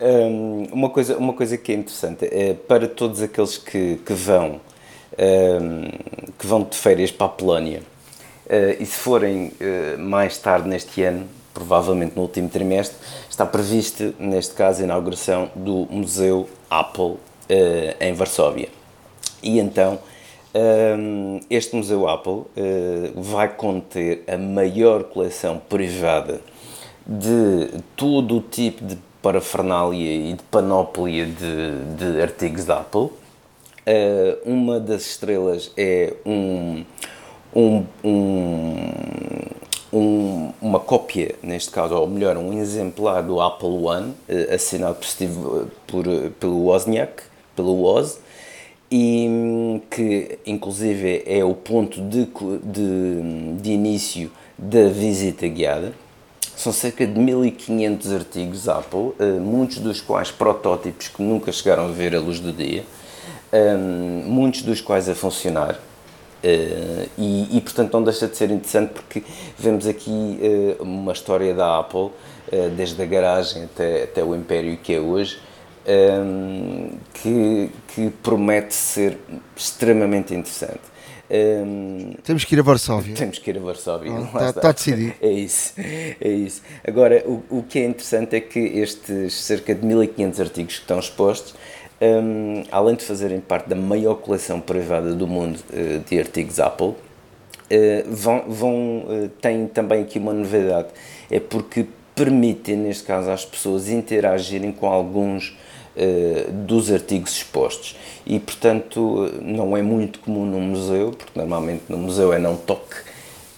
Um, 0.00 0.68
uma, 0.72 0.88
coisa, 0.88 1.18
uma 1.18 1.34
coisa 1.34 1.58
que 1.58 1.70
é 1.70 1.74
interessante 1.74 2.24
é 2.24 2.54
para 2.54 2.88
todos 2.88 3.20
aqueles 3.20 3.58
que, 3.58 4.00
que 4.06 4.14
vão 4.14 4.58
um, 5.18 5.90
que 6.38 6.46
vão 6.46 6.62
de 6.62 6.76
férias 6.76 7.10
para 7.10 7.26
a 7.26 7.30
Polónia 7.30 7.82
uh, 8.46 8.82
e 8.82 8.86
se 8.86 8.96
forem 8.96 9.48
uh, 9.48 9.98
mais 9.98 10.38
tarde 10.38 10.68
neste 10.68 11.02
ano, 11.02 11.26
provavelmente 11.52 12.14
no 12.14 12.22
último 12.22 12.48
trimestre, 12.48 12.96
está 13.28 13.44
previsto, 13.44 14.14
neste 14.18 14.54
caso, 14.54 14.80
a 14.80 14.84
inauguração 14.84 15.50
do 15.54 15.86
Museu 15.90 16.48
Apple 16.70 17.16
em 18.00 18.12
Varsóvia. 18.12 18.68
E 19.42 19.58
então, 19.58 19.98
um, 20.54 21.36
eh, 21.38 21.40
este 21.50 21.76
Museu 21.76 22.08
Apple 22.08 22.32
uh, 22.32 22.48
vai 23.16 23.48
conter 23.48 24.24
a 24.26 24.36
maior 24.36 25.04
coleção 25.04 25.60
privada 25.68 26.40
de 27.06 27.80
todo 27.96 28.36
o 28.36 28.40
tipo 28.40 28.84
de 28.84 28.98
parafernália 29.22 30.30
e 30.30 30.32
de 30.34 30.42
panóplia 30.44 31.26
de, 31.26 31.94
de 31.96 32.20
artigos 32.20 32.64
da 32.64 32.78
Apple. 32.80 33.00
Uh, 33.00 33.12
uma 34.44 34.78
das 34.78 35.06
estrelas 35.06 35.72
é 35.76 36.14
um, 36.26 36.84
um, 37.54 37.84
um, 39.92 40.52
uma 40.60 40.80
cópia, 40.80 41.34
neste 41.42 41.70
caso, 41.70 41.94
ou 41.94 42.06
melhor, 42.06 42.36
um 42.36 42.52
exemplar 42.52 43.22
do 43.22 43.40
Apple 43.40 43.68
One, 43.68 44.14
assinado 44.54 44.96
por, 44.96 45.06
Steve, 45.06 45.34
por, 45.86 46.04
pelo 46.38 46.66
Wozniak, 46.66 47.27
pelo 47.58 47.82
Oz 47.82 48.20
e 48.90 49.82
que 49.90 50.38
inclusive 50.46 51.22
é 51.26 51.44
o 51.44 51.54
ponto 51.54 52.00
de, 52.00 52.26
de, 52.62 53.60
de 53.60 53.70
início 53.70 54.30
da 54.56 54.88
visita 54.88 55.46
guiada. 55.46 55.92
São 56.56 56.72
cerca 56.72 57.06
de 57.06 57.18
1500 57.18 58.12
artigos 58.12 58.68
Apple, 58.68 59.12
eh, 59.18 59.38
muitos 59.38 59.78
dos 59.78 60.00
quais 60.00 60.30
protótipos 60.30 61.08
que 61.08 61.22
nunca 61.22 61.52
chegaram 61.52 61.84
a 61.84 61.92
ver 61.92 62.16
a 62.16 62.18
luz 62.18 62.40
do 62.40 62.52
dia, 62.52 62.84
eh, 63.52 63.76
muitos 63.76 64.62
dos 64.62 64.80
quais 64.80 65.08
a 65.08 65.14
funcionar. 65.14 65.78
Eh, 66.42 67.06
e, 67.16 67.56
e, 67.56 67.60
portanto 67.60 67.92
não 67.92 68.02
deixa 68.02 68.26
de 68.26 68.36
ser 68.36 68.50
interessante 68.50 68.92
porque 68.92 69.22
vemos 69.58 69.86
aqui 69.86 70.38
uma 70.78 71.12
história 71.12 71.52
da 71.52 71.80
Apple 71.80 72.10
desde 72.76 73.02
a 73.02 73.06
garagem 73.06 73.64
até, 73.64 74.04
até 74.04 74.22
o 74.22 74.36
império 74.36 74.76
que 74.76 74.94
é 74.94 75.00
hoje 75.00 75.40
um, 75.88 76.90
que, 77.14 77.70
que 77.88 78.10
promete 78.22 78.74
ser 78.74 79.18
extremamente 79.56 80.34
interessante. 80.34 80.80
Um, 81.30 82.14
temos 82.22 82.44
que 82.44 82.54
ir 82.54 82.60
a 82.60 82.62
Varsóvia. 82.62 83.14
Temos 83.14 83.38
que 83.38 83.50
ir 83.50 83.58
a 83.58 83.60
Varsóvia. 83.60 84.10
Está, 84.10 84.26
está. 84.26 84.48
está, 84.48 84.72
decidido. 84.72 85.14
É 85.20 85.30
isso, 85.30 85.74
é 85.78 86.28
isso. 86.28 86.62
Agora, 86.86 87.22
o, 87.26 87.42
o 87.50 87.62
que 87.62 87.78
é 87.80 87.84
interessante 87.84 88.36
é 88.36 88.40
que 88.40 88.58
estes 88.58 89.34
cerca 89.34 89.74
de 89.74 89.84
1500 89.84 90.40
artigos 90.40 90.74
que 90.74 90.80
estão 90.80 90.98
expostos, 90.98 91.54
um, 92.00 92.64
além 92.70 92.96
de 92.96 93.04
fazerem 93.04 93.40
parte 93.40 93.68
da 93.68 93.76
maior 93.76 94.14
coleção 94.16 94.60
privada 94.60 95.14
do 95.14 95.26
mundo 95.26 95.58
uh, 95.70 95.98
de 96.08 96.18
artigos 96.18 96.60
Apple, 96.60 96.88
uh, 96.88 96.96
vão, 98.06 98.44
vão 98.48 98.98
uh, 99.00 99.28
têm 99.40 99.66
também 99.66 100.02
aqui 100.02 100.18
uma 100.18 100.32
novidade, 100.32 100.88
é 101.30 101.40
porque 101.40 101.86
permitem, 102.14 102.76
neste 102.76 103.04
caso, 103.04 103.30
às 103.30 103.44
pessoas 103.44 103.88
interagirem 103.88 104.72
com 104.72 104.86
alguns 104.86 105.56
dos 106.66 106.92
artigos 106.92 107.32
expostos. 107.32 107.96
E, 108.28 108.38
portanto, 108.38 109.32
não 109.40 109.74
é 109.76 109.80
muito 109.80 110.18
comum 110.20 110.44
no 110.44 110.60
museu, 110.60 111.12
porque 111.16 111.32
normalmente 111.34 111.84
no 111.88 111.96
museu 111.96 112.30
é 112.32 112.38
não 112.38 112.56
toque, 112.56 112.96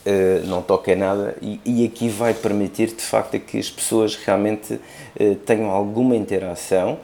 eh, 0.06 0.42
não 0.44 0.62
toque 0.62 0.92
é 0.92 0.96
nada, 0.96 1.36
e, 1.42 1.84
aqui 1.84 2.08
vai 2.08 2.32
permitir, 2.32 2.86
de 2.86 3.02
facto, 3.02 3.38
que 3.40 3.58
as 3.58 3.68
pessoas 3.68 4.14
realmente 4.14 4.80
eh, 5.18 5.34
tenham 5.44 5.70
alguma 5.70 6.14
interação 6.14 6.98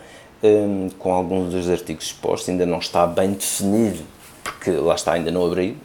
com 0.98 1.12
alguns 1.12 1.52
dos 1.52 1.68
artigos 1.68 2.04
expostos, 2.04 2.48
ainda 2.48 2.64
não 2.64 2.78
está 2.78 3.04
bem 3.04 3.32
definido, 3.32 4.04
porque 4.44 4.70
lá 4.70 4.94
está, 4.94 5.14
ainda 5.14 5.30
não 5.32 5.44
abri, 5.44 5.76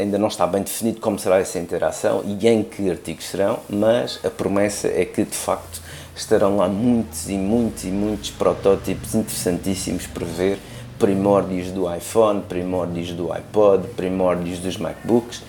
ainda 0.00 0.18
não 0.18 0.26
está 0.26 0.44
bem 0.48 0.62
definido 0.62 0.98
como 0.98 1.16
será 1.16 1.38
essa 1.38 1.60
interação 1.60 2.24
e 2.26 2.48
em 2.48 2.64
que 2.64 2.90
artigos 2.90 3.26
serão, 3.26 3.60
mas 3.68 4.18
a 4.24 4.30
promessa 4.30 4.88
é 4.88 5.04
que, 5.04 5.22
de 5.22 5.36
facto, 5.36 5.77
estarão 6.18 6.56
lá 6.56 6.68
muitos 6.68 7.28
e 7.28 7.34
muitos 7.34 7.84
e 7.84 7.88
muitos 7.88 8.30
protótipos 8.30 9.14
interessantíssimos 9.14 10.06
para 10.06 10.26
ver, 10.26 10.58
primórdios 10.98 11.70
do 11.70 11.92
iPhone, 11.94 12.42
primórdios 12.48 13.12
do 13.12 13.32
iPod, 13.32 13.86
primórdios 13.96 14.58
dos 14.58 14.76
MacBooks, 14.76 15.42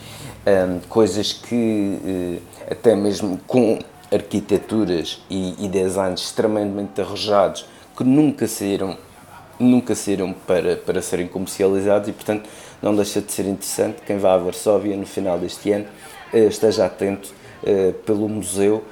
coisas 0.87 1.33
que 1.33 1.99
uh, 2.03 2.41
até 2.71 2.95
mesmo 2.95 3.39
com 3.47 3.79
arquiteturas 4.11 5.21
e, 5.29 5.63
e 5.63 5.67
designs 5.67 6.21
extremamente 6.21 6.99
arrojados 7.01 7.65
que 7.95 8.03
nunca 8.03 8.47
saíram 8.47 8.97
nunca 9.59 9.93
saíram 9.93 10.33
para, 10.33 10.77
para 10.77 11.01
serem 11.01 11.27
comercializados 11.27 12.07
e 12.07 12.13
portanto 12.13 12.49
não 12.81 12.95
deixa 12.95 13.19
de 13.19 13.29
ser 13.31 13.45
interessante. 13.45 13.97
Quem 14.07 14.17
vá 14.17 14.33
a 14.33 14.37
Varsóvia 14.37 14.95
no 14.95 15.05
final 15.05 15.37
deste 15.37 15.71
ano 15.71 15.85
uh, 16.33 16.37
esteja 16.37 16.85
atento 16.85 17.33
uh, 17.63 17.93
pelo 18.05 18.29
museu 18.29 18.83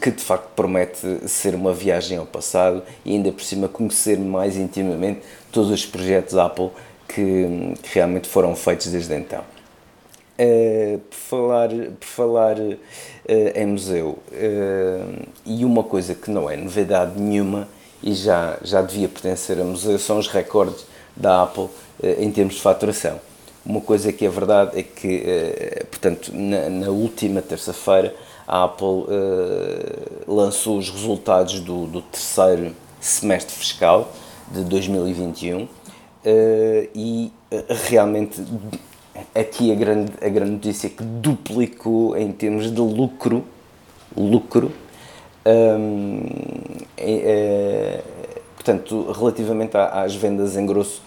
que 0.00 0.10
de 0.10 0.22
facto 0.22 0.50
promete 0.54 1.28
ser 1.28 1.54
uma 1.54 1.72
viagem 1.72 2.18
ao 2.18 2.26
passado 2.26 2.82
e 3.04 3.12
ainda 3.12 3.32
por 3.32 3.42
cima 3.42 3.66
conhecer 3.66 4.18
mais 4.18 4.56
intimamente 4.56 5.20
todos 5.50 5.70
os 5.70 5.84
projetos 5.84 6.36
Apple 6.36 6.70
que, 7.08 7.74
que 7.82 7.94
realmente 7.94 8.28
foram 8.28 8.54
feitos 8.54 8.88
desde 8.88 9.14
então. 9.14 9.42
Uh, 10.40 10.98
por 10.98 11.16
falar, 11.16 11.68
por 11.68 12.06
falar 12.06 12.58
uh, 12.60 12.78
em 13.56 13.66
museu, 13.66 14.18
uh, 14.30 15.26
e 15.44 15.64
uma 15.64 15.82
coisa 15.82 16.14
que 16.14 16.30
não 16.30 16.48
é 16.48 16.56
novidade 16.56 17.20
nenhuma 17.20 17.66
e 18.00 18.14
já, 18.14 18.56
já 18.62 18.80
devia 18.80 19.08
pertencer 19.08 19.60
a 19.60 19.64
museu 19.64 19.98
são 19.98 20.16
os 20.16 20.28
recordes 20.28 20.86
da 21.16 21.42
Apple 21.42 21.68
em 22.20 22.30
termos 22.30 22.54
de 22.54 22.60
faturação. 22.60 23.20
Uma 23.66 23.80
coisa 23.80 24.12
que 24.12 24.24
é 24.24 24.28
verdade 24.28 24.78
é 24.78 24.84
que, 24.84 25.24
portanto, 25.90 26.30
na, 26.32 26.70
na 26.70 26.90
última 26.90 27.42
terça-feira, 27.42 28.14
a 28.48 28.64
Apple 28.64 29.04
lançou 30.26 30.78
os 30.78 30.88
resultados 30.88 31.60
do, 31.60 31.86
do 31.86 32.00
terceiro 32.00 32.74
semestre 32.98 33.54
fiscal 33.54 34.10
de 34.50 34.64
2021 34.64 35.68
e 36.94 37.30
realmente 37.88 38.42
aqui 39.34 39.72
a 39.72 39.74
grande, 39.74 40.12
a 40.22 40.28
grande 40.28 40.52
notícia 40.52 40.86
é 40.86 40.90
que 40.90 41.02
duplicou 41.02 42.16
em 42.16 42.32
termos 42.32 42.70
de 42.70 42.80
lucro, 42.80 43.44
lucro, 44.16 44.72
um, 45.46 46.22
é, 46.96 47.12
é, 47.12 48.04
portanto, 48.54 49.12
relativamente 49.12 49.76
às 49.76 50.14
vendas 50.14 50.56
em 50.56 50.66
grosso 50.66 51.02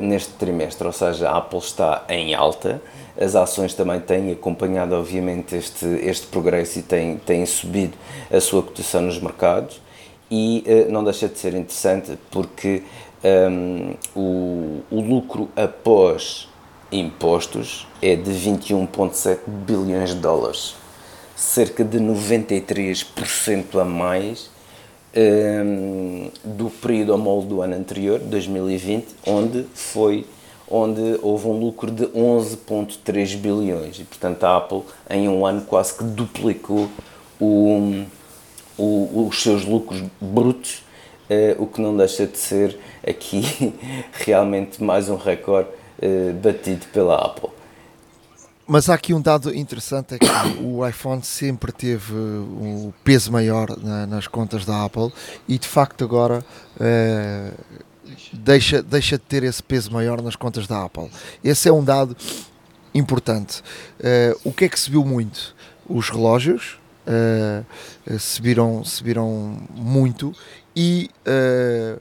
neste 0.00 0.32
trimestre, 0.34 0.86
ou 0.86 0.92
seja, 0.92 1.28
a 1.28 1.36
Apple 1.36 1.58
está 1.58 2.04
em 2.08 2.34
alta, 2.34 2.80
as 3.20 3.34
ações 3.36 3.74
também 3.74 4.00
têm 4.00 4.32
acompanhado, 4.32 4.94
obviamente, 4.94 5.54
este, 5.54 5.84
este 6.02 6.26
progresso 6.28 6.78
e 6.78 6.82
têm, 6.82 7.16
têm 7.18 7.44
subido 7.44 7.96
a 8.32 8.40
sua 8.40 8.62
cotação 8.62 9.02
nos 9.02 9.20
mercados. 9.20 9.80
E 10.30 10.64
uh, 10.66 10.92
não 10.92 11.04
deixa 11.04 11.28
de 11.28 11.38
ser 11.38 11.54
interessante 11.54 12.16
porque 12.30 12.82
um, 13.22 13.94
o, 14.14 14.82
o 14.90 15.00
lucro 15.00 15.50
após 15.56 16.48
impostos 16.90 17.86
é 18.00 18.16
de 18.16 18.30
21,7 18.30 19.40
bilhões 19.46 20.10
de 20.10 20.20
dólares, 20.20 20.74
cerca 21.36 21.84
de 21.84 21.98
93% 21.98 23.80
a 23.80 23.84
mais 23.84 24.50
um, 25.16 26.30
do 26.44 26.70
período 26.70 27.14
homólogo 27.14 27.48
do 27.48 27.62
ano 27.62 27.76
anterior, 27.76 28.18
2020, 28.18 29.06
onde 29.26 29.64
foi 29.74 30.26
onde 30.70 31.18
houve 31.20 31.48
um 31.48 31.58
lucro 31.58 31.90
de 31.90 32.06
11,3 32.06 33.36
bilhões 33.36 33.98
e 33.98 34.04
portanto 34.04 34.44
a 34.44 34.56
Apple 34.56 34.82
em 35.10 35.28
um 35.28 35.44
ano 35.44 35.62
quase 35.62 35.98
que 35.98 36.04
duplicou 36.04 36.88
o, 37.40 38.04
o, 38.78 39.26
os 39.26 39.42
seus 39.42 39.64
lucros 39.64 40.00
brutos, 40.20 40.84
uh, 41.28 41.60
o 41.60 41.66
que 41.66 41.80
não 41.80 41.96
deixa 41.96 42.24
de 42.24 42.38
ser 42.38 42.78
aqui 43.04 43.74
realmente 44.12 44.80
mais 44.82 45.08
um 45.08 45.16
recorde 45.16 45.70
uh, 45.98 46.32
batido 46.34 46.86
pela 46.92 47.16
Apple. 47.16 47.50
Mas 48.72 48.88
há 48.88 48.94
aqui 48.94 49.12
um 49.12 49.20
dado 49.20 49.52
interessante, 49.52 50.14
é 50.14 50.18
que 50.20 50.26
o 50.62 50.86
iPhone 50.86 51.24
sempre 51.24 51.72
teve 51.72 52.14
um 52.14 52.92
peso 53.02 53.32
maior 53.32 53.76
na, 53.76 54.06
nas 54.06 54.28
contas 54.28 54.64
da 54.64 54.84
Apple 54.84 55.12
e 55.48 55.58
de 55.58 55.66
facto 55.66 56.04
agora 56.04 56.44
uh, 56.76 57.78
deixa, 58.32 58.80
deixa 58.80 59.18
de 59.18 59.24
ter 59.24 59.42
esse 59.42 59.60
peso 59.60 59.90
maior 59.90 60.22
nas 60.22 60.36
contas 60.36 60.68
da 60.68 60.84
Apple. 60.84 61.10
Esse 61.42 61.68
é 61.68 61.72
um 61.72 61.82
dado 61.82 62.16
importante. 62.94 63.60
Uh, 63.98 64.40
o 64.44 64.52
que 64.52 64.66
é 64.66 64.68
que 64.68 64.78
se 64.78 64.88
viu 64.88 65.04
muito? 65.04 65.52
Os 65.88 66.08
relógios 66.08 66.78
uh, 67.08 67.66
subiram, 68.20 68.84
subiram 68.84 69.58
muito 69.74 70.32
e 70.76 71.10
uh, 71.26 72.00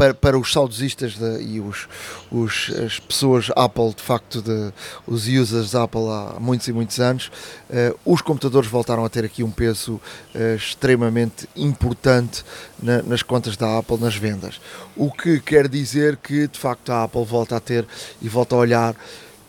para, 0.00 0.14
para 0.14 0.38
os 0.38 0.50
saudosistas 0.50 1.12
de, 1.12 1.42
e 1.42 1.60
os, 1.60 1.86
os, 2.32 2.72
as 2.86 2.98
pessoas 2.98 3.50
Apple, 3.54 3.92
de 3.92 4.00
facto, 4.00 4.40
de, 4.40 4.72
os 5.06 5.28
users 5.28 5.74
Apple 5.74 6.08
há 6.08 6.40
muitos 6.40 6.66
e 6.68 6.72
muitos 6.72 6.98
anos, 6.98 7.30
uh, 7.68 7.98
os 8.02 8.22
computadores 8.22 8.66
voltaram 8.66 9.04
a 9.04 9.10
ter 9.10 9.26
aqui 9.26 9.42
um 9.44 9.50
peso 9.50 10.00
uh, 10.34 10.56
extremamente 10.56 11.46
importante 11.54 12.42
na, 12.82 13.02
nas 13.02 13.22
contas 13.22 13.58
da 13.58 13.76
Apple, 13.76 13.98
nas 13.98 14.16
vendas. 14.16 14.58
O 14.96 15.12
que 15.12 15.38
quer 15.38 15.68
dizer 15.68 16.16
que, 16.16 16.48
de 16.48 16.58
facto, 16.58 16.88
a 16.92 17.04
Apple 17.04 17.26
volta 17.26 17.56
a 17.56 17.60
ter 17.60 17.86
e 18.22 18.28
volta 18.28 18.54
a 18.54 18.58
olhar 18.58 18.96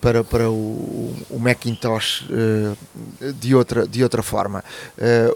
para, 0.02 0.22
para 0.22 0.52
o, 0.52 1.16
o 1.30 1.40
Macintosh 1.40 2.26
uh, 2.30 3.34
de, 3.36 3.56
outra, 3.56 3.88
de 3.88 4.04
outra 4.04 4.22
forma. 4.22 4.66
Uh, 4.98 5.34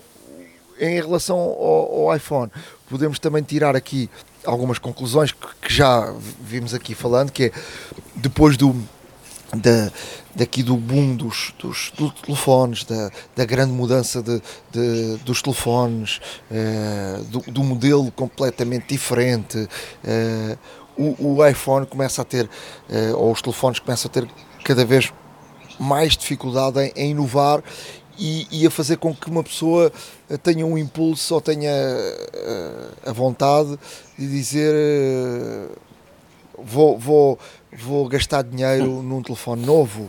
em 0.77 0.95
relação 0.95 1.37
ao, 1.37 2.09
ao, 2.09 2.15
iPhone, 2.17 2.51
podemos 2.89 3.17
também 3.17 3.41
tirar 3.41 3.77
aqui 3.77 4.09
algumas 4.45 4.79
conclusões 4.79 5.31
que, 5.31 5.47
que 5.61 5.73
já 5.73 6.13
vimos 6.41 6.73
aqui 6.73 6.93
falando, 6.95 7.31
que 7.31 7.45
é 7.45 7.51
depois 8.15 8.57
do 8.57 8.75
da, 9.53 9.91
daqui 10.35 10.63
do 10.63 10.75
boom 10.75 11.15
dos, 11.15 11.53
dos, 11.59 11.91
dos 11.95 12.13
telefones, 12.21 12.83
da, 12.83 13.11
da, 13.35 13.45
grande 13.45 13.71
mudança 13.71 14.21
de, 14.21 14.41
de 14.71 15.17
dos 15.23 15.41
telefones, 15.41 16.19
uh, 16.51 17.23
do, 17.25 17.39
do, 17.51 17.63
modelo 17.63 18.11
completamente 18.11 18.87
diferente, 18.89 19.57
uh, 19.57 20.57
o, 20.97 21.35
o, 21.35 21.47
iPhone 21.47 21.85
começa 21.85 22.21
a 22.21 22.25
ter, 22.25 22.45
uh, 22.45 23.15
ou 23.17 23.31
os 23.31 23.41
telefones 23.41 23.79
começam 23.79 24.09
a 24.09 24.13
ter 24.13 24.27
cada 24.63 24.83
vez 24.83 25.13
mais 25.79 26.17
dificuldade 26.17 26.79
em, 26.79 26.91
em 26.95 27.11
inovar 27.11 27.61
e, 28.17 28.47
e, 28.49 28.65
a 28.65 28.71
fazer 28.71 28.97
com 28.97 29.13
que 29.13 29.29
uma 29.29 29.43
pessoa 29.43 29.91
eh, 30.29 30.37
tenha 30.37 30.65
um 30.65 30.77
impulso 30.77 31.35
ou 31.35 31.41
tenha 31.41 31.69
uh, 31.69 33.09
a 33.09 33.11
vontade 33.11 33.77
de 34.17 34.27
dizer 34.27 34.73
uh, 34.73 35.71
vou, 36.63 36.97
vou, 36.97 37.39
vou 37.71 38.07
gastar 38.07 38.43
dinheiro 38.43 39.01
num 39.01 39.21
telefone 39.21 39.65
novo 39.65 40.03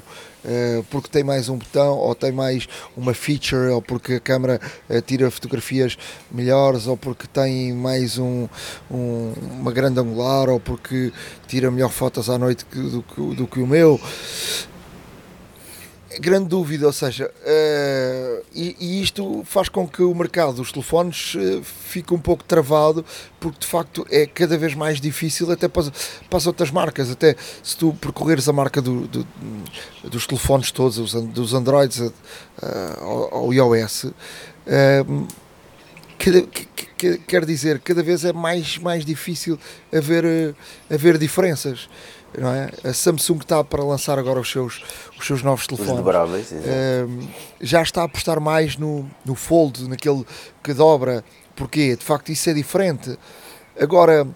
uh, 0.45 0.83
porque 0.91 1.09
tem 1.09 1.25
mais 1.25 1.49
um 1.49 1.57
botão 1.57 1.99
ou 1.99 2.15
tem 2.15 2.33
mais 2.33 2.69
uma 2.97 3.13
feature 3.15 3.71
ou 3.71 3.83
porque 3.83 4.15
a 4.15 4.21
câmera 4.21 4.61
tira 5.07 5.31
fotografias 5.31 5.99
melhores 6.31 6.87
ou 6.87 6.97
porque 6.97 7.27
tem 7.27 7.73
mais 7.73 8.19
um, 8.19 8.49
um, 8.91 9.33
uma 9.61 9.73
grande 9.73 9.99
angular 9.99 10.49
ou 10.49 10.61
porque 10.61 11.13
tira 11.47 11.71
melhor 11.71 11.91
fotos 11.91 12.31
à 12.31 12.39
noite 12.39 12.65
do, 12.73 13.03
do, 13.03 13.35
do 13.35 13.47
que 13.47 13.61
o 13.61 13.67
meu 13.67 14.01
grande 16.21 16.49
dúvida, 16.49 16.87
ou 16.87 16.93
seja, 16.93 17.31
uh, 17.31 18.45
e, 18.55 18.77
e, 18.79 19.03
isto 19.03 19.43
faz 19.45 19.69
com 19.69 19.87
que 19.87 20.03
o 20.03 20.15
mercado 20.15 20.55
dos 20.55 20.73
telefones 20.73 21.35
uh, 21.35 21.63
fique 21.63 22.13
um 22.13 22.19
pouco 22.19 22.45
travado, 22.45 23.05
porque 23.39 23.61
de 23.61 23.67
facto 23.67 24.07
é 24.11 24.27
cada 24.27 24.57
vez 24.57 24.75
mais 24.75 25.01
difícil, 25.01 25.51
até 25.51 25.69
para, 25.69 25.85
para 26.29 26.37
as 26.37 26.47
outras 26.47 26.71
marcas. 26.71 27.11
Até 27.11 27.37
se 27.63 27.77
tu 27.77 27.93
percorreres 27.95 28.49
a 28.49 28.53
marca 28.53 28.81
do, 28.81 29.07
do, 29.07 29.27
dos 30.05 30.27
telefones 30.27 30.71
todos, 30.71 30.99
os, 30.99 31.13
dos 31.13 31.55
Androids 31.55 31.99
uh, 31.99 32.13
ao, 33.01 33.35
ao, 33.35 33.55
iOS, 33.55 34.07
cada, 36.19 36.43
que, 36.43 36.67
que, 36.97 37.19
quer 37.19 37.45
dizer, 37.45 37.79
cada 37.81 38.03
vez 38.03 38.25
é 38.25 38.33
mais, 38.33 38.79
mais 38.79 39.05
difícil 39.05 39.59
haver, 39.93 40.55
haver 40.91 41.19
diferenças 41.19 41.89
não 42.39 42.53
é? 42.53 42.71
A 42.85 42.93
Samsung 42.93 43.39
está 43.39 43.63
para 43.65 43.83
lançar 43.83 44.19
agora 44.19 44.41
os 44.41 44.51
seus, 44.51 44.83
os 45.19 45.27
seus 45.27 45.43
novos 45.43 45.67
telefones. 45.67 45.93
Os 45.93 45.99
uh, 46.53 47.29
já 47.61 47.83
está 47.83 48.03
a 48.03 48.05
apostar 48.05 48.41
mais 48.41 48.77
no, 48.77 49.09
no 49.25 49.35
fold, 49.35 49.89
naquele 49.89 50.25
que 50.63 50.75
dobra. 50.75 51.25
Porquê? 51.55 51.97
De 51.97 52.05
facto, 52.05 52.31
isso 52.31 52.51
é 52.51 52.55
diferente. 52.55 53.19
Agora, 53.81 54.27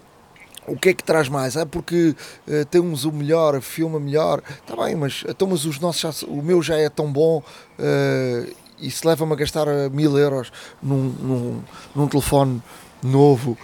o 0.67 0.75
que 0.75 0.89
é 0.89 0.93
que 0.93 1.03
traz 1.03 1.29
mais? 1.29 1.55
Ah, 1.57 1.65
porque 1.65 2.15
uh, 2.47 2.65
temos 2.65 3.05
o 3.05 3.11
melhor, 3.11 3.59
filma 3.61 3.99
melhor. 3.99 4.41
Está 4.49 4.75
bem, 4.83 4.95
mas, 4.95 5.23
então, 5.27 5.47
mas 5.47 5.65
os 5.65 5.79
nossos 5.79 6.01
já, 6.01 6.27
o 6.27 6.41
meu 6.41 6.61
já 6.61 6.77
é 6.77 6.89
tão 6.89 7.11
bom 7.11 7.43
uh, 7.79 8.55
e 8.79 8.89
se 8.89 9.05
leva-me 9.05 9.33
a 9.33 9.35
gastar 9.35 9.67
mil 9.91 10.17
euros 10.17 10.51
num, 10.81 11.03
num, 11.03 11.63
num 11.95 12.07
telefone 12.07 12.61
novo 13.03 13.57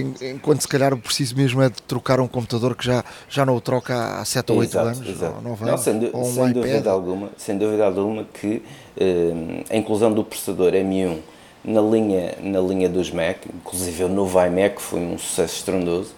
enquanto 0.00 0.60
se 0.60 0.68
calhar 0.68 0.92
o 0.92 0.98
preciso 0.98 1.36
mesmo 1.36 1.62
é 1.62 1.68
de 1.68 1.82
trocar 1.82 2.20
um 2.20 2.28
computador 2.28 2.74
que 2.74 2.84
já, 2.84 3.04
já 3.28 3.44
não 3.44 3.56
o 3.56 3.60
troca 3.60 4.20
há 4.20 4.24
7 4.24 4.52
ou 4.52 4.58
8 4.58 4.70
exato, 4.70 4.86
anos, 4.86 5.08
exato. 5.08 5.36
ou 5.36 5.42
9 5.42 5.64
anos, 5.64 5.70
não, 5.70 5.78
sem, 5.78 6.10
ou 6.12 6.22
um 6.22 6.34
sem 6.34 6.52
dúvida 6.52 6.90
alguma, 6.90 7.30
sem 7.36 7.58
dúvida 7.58 7.84
alguma 7.86 8.24
que 8.24 8.62
eh, 8.96 9.64
a 9.70 9.76
inclusão 9.76 10.12
do 10.12 10.24
processador 10.24 10.72
M1 10.72 11.18
na 11.64 11.80
linha, 11.80 12.34
na 12.42 12.60
linha 12.60 12.88
dos 12.88 13.10
Mac, 13.10 13.46
inclusive 13.46 14.04
o 14.04 14.08
novo 14.08 14.44
iMac 14.44 14.80
foi 14.80 15.00
um 15.00 15.16
sucesso 15.16 15.56
estrondoso, 15.56 16.10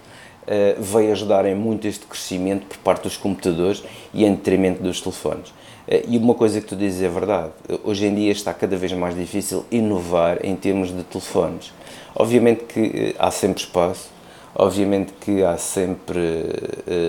uh, 0.45 0.83
veio 0.83 1.13
ajudar 1.13 1.45
em 1.47 1.55
muito 1.55 1.87
este 1.87 2.07
crescimento 2.07 2.67
por 2.67 2.79
parte 2.79 3.03
dos 3.03 3.17
computadores 3.17 3.83
e 4.13 4.25
em 4.25 4.35
detrimento 4.35 4.83
dos 4.83 5.01
telefones. 5.01 5.51
Uh, 5.87 6.01
e 6.09 6.17
uma 6.17 6.35
coisa 6.35 6.61
que 6.61 6.67
tu 6.67 6.77
dizes 6.77 7.03
é 7.03 7.09
verdade, 7.09 7.51
hoje 7.83 8.07
em 8.07 8.15
dia 8.15 8.33
está 8.33 8.55
cada 8.55 8.77
vez 8.77 8.93
mais 8.93 9.15
difícil 9.15 9.65
inovar 9.71 10.39
em 10.43 10.57
termos 10.57 10.95
de 10.95 11.03
telefones. 11.05 11.73
Obviamente 12.14 12.64
que 12.64 12.81
uh, 12.81 13.14
há 13.18 13.31
sempre 13.31 13.61
espaço, 13.61 14.09
obviamente 14.55 15.12
que 15.20 15.42
há 15.42 15.57
sempre 15.57 16.20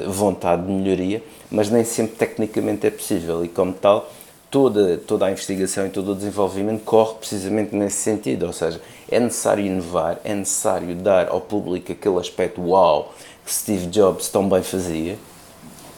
vontade 0.08 0.66
de 0.66 0.72
melhoria, 0.72 1.24
mas 1.52 1.70
nem 1.70 1.84
sempre 1.84 2.16
tecnicamente 2.16 2.88
é 2.88 2.90
possível. 2.90 3.46
E 3.46 3.48
como 3.48 3.72
tal 3.72 4.10
toda, 4.56 4.98
toda 4.98 5.26
a 5.26 5.32
investigação 5.32 5.86
e 5.86 5.90
todo 5.90 6.14
o 6.14 6.16
desenvolvimento 6.16 6.84
corre 6.86 7.16
precisamente 7.16 7.76
nesse 7.76 7.98
sentido, 7.98 8.46
ou 8.46 8.54
seja, 8.54 8.80
é 9.12 9.20
necessário 9.20 9.66
inovar, 9.66 10.20
é 10.24 10.34
necessário 10.34 10.96
dar 10.96 11.28
ao 11.28 11.42
público 11.42 11.92
aquele 11.92 12.18
aspecto 12.18 12.62
uau 12.62 13.14
que 13.46 13.54
Steve 13.54 13.88
Jobs 13.88 14.30
tão 14.30 14.48
bem 14.48 14.64
fazia. 14.64 15.18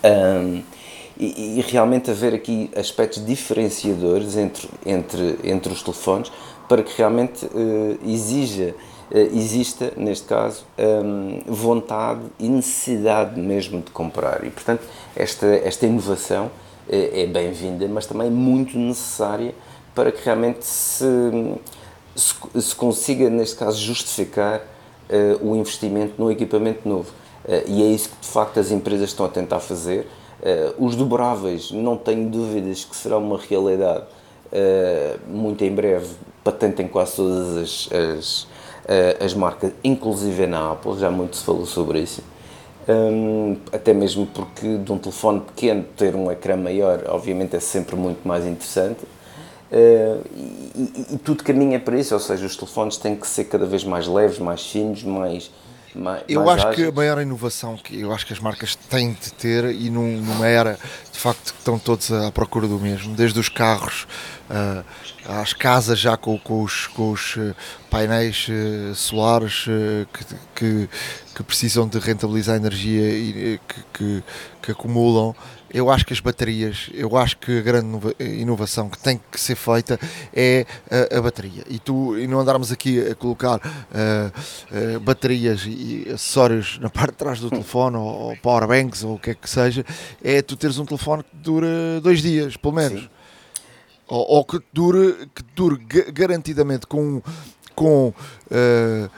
Um, 0.03 0.63
e, 1.19 1.59
e, 1.59 1.61
realmente 1.61 2.09
haver 2.09 2.33
aqui 2.33 2.69
aspectos 2.75 3.25
diferenciadores 3.25 4.37
entre, 4.37 4.69
entre, 4.85 5.39
entre 5.43 5.73
os 5.73 5.81
telefones 5.81 6.31
para 6.69 6.83
que 6.83 6.95
realmente 6.95 7.45
uh, 7.45 7.99
exija 8.05 8.75
exista, 9.11 9.93
neste 9.95 10.27
caso, 10.27 10.65
um, 10.77 11.41
vontade 11.47 12.21
e 12.39 12.49
necessidade 12.49 13.39
mesmo 13.39 13.81
de 13.81 13.91
comprar. 13.91 14.43
E, 14.43 14.49
portanto, 14.49 14.83
esta, 15.15 15.45
esta 15.45 15.85
inovação 15.85 16.51
é 16.89 17.25
bem-vinda, 17.25 17.87
mas 17.87 18.05
também 18.05 18.29
muito 18.29 18.77
necessária 18.77 19.53
para 19.93 20.11
que 20.11 20.23
realmente 20.23 20.65
se, 20.65 21.05
se, 22.15 22.61
se 22.61 22.75
consiga, 22.75 23.29
neste 23.29 23.57
caso, 23.57 23.79
justificar 23.79 24.61
uh, 24.61 25.49
o 25.49 25.55
investimento 25.55 26.13
no 26.17 26.31
equipamento 26.31 26.87
novo. 26.87 27.11
E 27.65 27.81
é 27.81 27.85
isso 27.85 28.09
que, 28.09 28.19
de 28.19 28.27
facto, 28.27 28.59
as 28.59 28.71
empresas 28.71 29.09
estão 29.09 29.25
a 29.25 29.29
tentar 29.29 29.61
fazer. 29.61 30.05
Os 30.77 30.97
dobráveis, 30.97 31.71
não 31.71 31.95
tenho 31.95 32.29
dúvidas 32.29 32.83
que 32.83 32.93
será 32.93 33.17
uma 33.17 33.37
realidade 33.37 34.03
muito 35.29 35.63
em 35.63 35.73
breve, 35.73 36.07
patente 36.43 36.81
em 36.81 36.89
quase 36.89 37.15
todas 37.15 37.57
as, 37.57 37.89
as, 37.93 38.47
as 39.23 39.33
marcas, 39.33 39.71
inclusive 39.83 40.47
na 40.47 40.71
Apple, 40.71 40.97
já 40.97 41.11
muito 41.11 41.35
se 41.35 41.43
falou 41.43 41.65
sobre 41.65 41.99
isso. 41.99 42.23
Um, 42.87 43.57
até 43.73 43.93
mesmo 43.93 44.25
porque 44.25 44.77
de 44.77 44.91
um 44.93 44.97
telefone 44.97 45.41
pequeno 45.41 45.83
ter 45.97 46.15
um 46.15 46.31
ecrã 46.31 46.55
maior, 46.55 47.03
obviamente, 47.09 47.53
é 47.55 47.59
sempre 47.59 47.97
muito 47.97 48.25
mais 48.25 48.45
interessante. 48.45 49.03
Uh, 49.69 50.23
e, 50.33 51.15
e, 51.15 51.17
tudo 51.17 51.43
caminha 51.43 51.77
para 51.77 51.99
isso, 51.99 52.13
ou 52.13 52.19
seja, 52.21 52.45
os 52.45 52.55
telefones 52.55 52.95
têm 52.95 53.17
que 53.17 53.27
ser 53.27 53.43
cada 53.45 53.65
vez 53.65 53.83
mais 53.83 54.07
leves, 54.07 54.39
mais 54.39 54.65
finos, 54.65 55.03
mais. 55.03 55.51
mais 55.93 56.23
eu 56.29 56.45
mais 56.45 56.59
acho 56.59 56.67
ágeis. 56.69 56.85
que 56.85 56.89
a 56.89 56.95
maior 56.95 57.21
inovação 57.21 57.75
que 57.75 57.99
eu 57.99 58.13
acho 58.13 58.25
que 58.25 58.31
as 58.31 58.39
marcas 58.39 58.77
têm 58.89 59.11
de 59.11 59.33
ter, 59.33 59.65
e 59.65 59.89
num, 59.89 60.21
numa 60.21 60.47
era 60.47 60.79
de 61.17 61.23
facto 61.23 61.51
que 61.51 61.57
estão 61.57 61.79
todos 61.79 62.11
à 62.11 62.31
procura 62.31 62.67
do 62.67 62.79
mesmo, 62.79 63.15
desde 63.15 63.39
os 63.39 63.49
carros 63.49 64.05
uh, 64.51 64.85
às 65.27 65.51
casas 65.51 65.97
já 65.97 66.15
com, 66.15 66.37
com 66.37 66.61
os, 66.61 66.85
com 66.85 67.09
os 67.11 67.35
eh, 67.37 67.55
painéis 67.89 68.47
uh, 68.47 68.93
solares 68.93 69.65
que, 70.13 70.35
que, 70.55 70.89
que, 71.35 71.43
precisam 71.43 71.87
de 71.87 71.97
rentabilizar 71.97 72.53
a 72.53 72.57
energia 72.57 73.09
e 73.09 73.59
que, 73.93 74.23
que 74.61 74.71
acumulam 74.71 75.35
eu 75.73 75.89
acho 75.89 76.05
que 76.05 76.13
as 76.13 76.19
baterias, 76.19 76.89
eu 76.93 77.17
acho 77.17 77.37
que 77.37 77.59
a 77.59 77.61
grande 77.61 77.99
inovação 78.19 78.89
que 78.89 78.97
tem 78.97 79.19
que 79.31 79.39
ser 79.39 79.55
feita 79.55 79.99
é 80.33 80.65
a, 80.89 81.17
a 81.17 81.21
bateria. 81.21 81.63
E 81.69 81.77
tu, 81.79 82.17
e 82.17 82.27
não 82.27 82.39
andarmos 82.39 82.71
aqui 82.71 82.99
a 82.99 83.15
colocar 83.15 83.57
uh, 83.57 84.95
uh, 84.95 84.99
baterias 85.01 85.65
e 85.67 86.07
acessórios 86.13 86.79
na 86.79 86.89
parte 86.89 87.11
de 87.11 87.17
trás 87.17 87.39
do 87.39 87.49
telefone, 87.49 87.97
ou, 87.97 88.03
ou 88.03 88.37
powerbanks, 88.37 89.03
ou 89.03 89.15
o 89.15 89.19
que 89.19 89.31
é 89.31 89.33
que 89.33 89.49
seja, 89.49 89.85
é 90.23 90.41
tu 90.41 90.55
teres 90.55 90.77
um 90.77 90.85
telefone 90.85 91.23
que 91.23 91.35
dura 91.35 91.99
dois 92.01 92.21
dias, 92.21 92.55
pelo 92.55 92.73
menos. 92.73 93.09
Ou, 94.07 94.25
ou, 94.37 94.45
que 94.45 94.61
dure, 94.71 95.29
que 95.35 95.43
dure 95.53 95.77
garantidamente 96.13 96.87
com, 96.87 97.21
com 97.75 98.13
uh, 98.51 99.09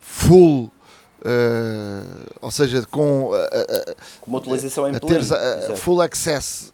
full 0.00 0.72
Uh, 1.20 2.26
ou 2.40 2.50
seja, 2.50 2.86
com, 2.88 3.24
uh, 3.24 3.34
uh, 3.34 3.94
uma 4.24 4.38
utilização 4.38 4.88
em 4.88 4.94
a 4.94 5.00
teres 5.00 5.30
full 5.76 6.00
access 6.00 6.72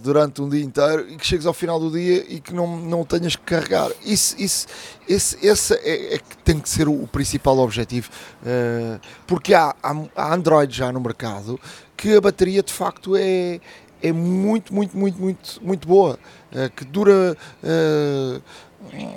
durante 0.00 0.40
um 0.40 0.48
dia 0.48 0.64
inteiro 0.64 1.06
e 1.06 1.16
que 1.16 1.26
chegues 1.26 1.44
ao 1.44 1.52
final 1.52 1.78
do 1.78 1.90
dia 1.90 2.24
e 2.30 2.40
que 2.40 2.54
não, 2.54 2.78
não 2.78 3.04
tenhas 3.04 3.36
que 3.36 3.42
carregar. 3.42 3.90
Isso, 4.06 4.34
isso, 4.38 4.66
esse, 5.06 5.36
esse 5.46 5.74
é, 5.74 6.14
é 6.14 6.18
que 6.18 6.36
tem 6.42 6.58
que 6.58 6.66
ser 6.66 6.88
o, 6.88 7.02
o 7.02 7.06
principal 7.06 7.58
objetivo, 7.58 8.08
porque 9.26 9.52
há, 9.52 9.74
há, 9.82 9.94
há 10.16 10.34
Android 10.34 10.74
já 10.74 10.90
no 10.90 10.98
mercado 10.98 11.60
que 11.94 12.16
a 12.16 12.20
bateria 12.22 12.62
de 12.62 12.72
facto 12.72 13.16
é, 13.16 13.60
é 14.02 14.12
muito, 14.12 14.74
muito, 14.74 14.96
muito, 14.96 15.20
muito, 15.20 15.62
muito 15.62 15.86
boa, 15.86 16.18
que 16.74 16.82
dura 16.82 17.36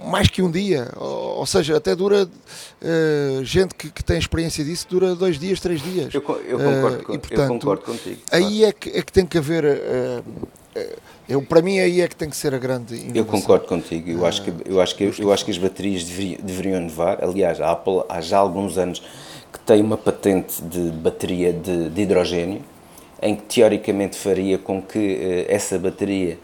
mais 0.06 0.28
que 0.28 0.42
um 0.42 0.50
dia, 0.50 0.92
ou, 0.98 1.46
seja, 1.46 1.78
até 1.78 1.96
dura 1.96 2.26
uh, 2.26 3.44
gente 3.44 3.76
que, 3.76 3.90
que, 3.90 4.04
tem 4.04 4.18
experiência 4.18 4.64
disso, 4.64 4.88
dura 4.90 5.16
dois 5.16 5.38
dias, 5.38 5.60
três 5.60 5.82
dias. 5.82 6.14
Eu, 6.14 6.22
eu, 6.48 6.58
concordo, 6.58 6.98
uh, 6.98 7.16
e, 7.16 7.18
portanto, 7.18 7.40
eu 7.40 7.48
concordo 7.48 7.84
contigo. 7.84 8.18
Aí 8.32 8.64
é 8.64 8.72
que, 8.72 8.90
é 8.90 9.02
que 9.02 9.12
tem 9.12 9.26
que 9.26 9.38
haver. 9.38 9.66
Uh, 9.66 10.24
eu, 11.28 11.42
para 11.42 11.62
mim 11.62 11.80
aí 11.80 12.02
é 12.02 12.08
que 12.08 12.16
tem 12.16 12.30
que 12.30 12.36
ser 12.36 12.54
a 12.56 12.58
grande 12.58 12.96
inovação. 12.96 13.16
Eu 13.16 13.26
concordo 13.26 13.66
contigo. 13.66 14.10
Eu 14.10 14.26
acho 14.26 14.44
que 14.44 14.54
eu 14.66 14.82
acho 14.82 14.96
que 14.96 15.14
eu 15.20 15.32
acho 15.32 15.46
que 15.46 15.52
as 15.52 15.58
baterias 15.58 16.04
deveriam, 16.04 16.40
deveriam 16.42 16.82
inovar. 16.82 17.20
Aliás, 17.22 17.62
a 17.62 17.72
Apple 17.72 18.04
há 18.10 18.22
já 18.22 18.38
alguns 18.38 18.78
anos 18.78 19.02
que 19.52 19.60
tem 19.60 19.82
uma 19.82 19.98
patente 19.98 20.62
de 20.62 20.90
bateria 20.92 21.52
de, 21.52 21.90
de 21.90 22.02
hidrogênio, 22.02 22.62
em 23.22 23.36
que 23.36 23.44
teoricamente 23.44 24.16
faria 24.18 24.58
com 24.58 24.82
que 24.82 25.46
essa 25.48 25.78
bateria 25.78 26.38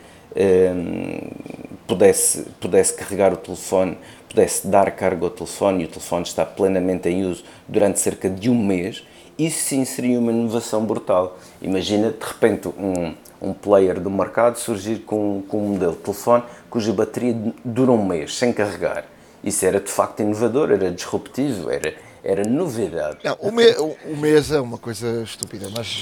pudesse, 1.87 2.45
pudesse 2.59 2.93
carregar 2.93 3.33
o 3.33 3.37
telefone, 3.37 3.97
pudesse 4.29 4.67
dar 4.67 4.91
carga 4.91 5.25
ao 5.25 5.29
telefone 5.29 5.83
e 5.83 5.85
o 5.85 5.89
telefone 5.89 6.23
está 6.23 6.45
plenamente 6.45 7.07
em 7.09 7.25
uso 7.25 7.43
durante 7.67 7.99
cerca 7.99 8.29
de 8.29 8.49
um 8.49 8.65
mês, 8.65 9.03
isso 9.37 9.59
sim 9.67 9.83
seria 9.83 10.19
uma 10.19 10.31
inovação 10.31 10.85
brutal. 10.85 11.37
Imagina 11.61 12.11
de 12.11 12.25
repente 12.25 12.67
um, 12.69 13.13
um 13.41 13.53
player 13.53 13.99
do 13.99 14.09
mercado 14.09 14.57
surgir 14.57 14.99
com, 14.99 15.43
com 15.47 15.57
um 15.57 15.69
modelo 15.73 15.93
de 15.93 15.99
telefone 15.99 16.43
cuja 16.69 16.93
bateria 16.93 17.35
dura 17.63 17.91
um 17.91 18.05
mês 18.05 18.37
sem 18.37 18.53
carregar. 18.53 19.05
Isso 19.43 19.65
era 19.65 19.79
de 19.79 19.91
facto 19.91 20.21
inovador, 20.21 20.71
era 20.71 20.89
disruptivo, 20.89 21.69
era, 21.69 21.93
era 22.23 22.43
novidade. 22.43 23.19
Não, 23.23 23.37
o, 23.39 23.51
me, 23.51 23.69
o, 23.73 24.17
mês 24.17 24.51
é 24.51 24.59
uma 24.59 24.77
coisa 24.77 25.21
estúpida, 25.21 25.67
mas 25.75 26.01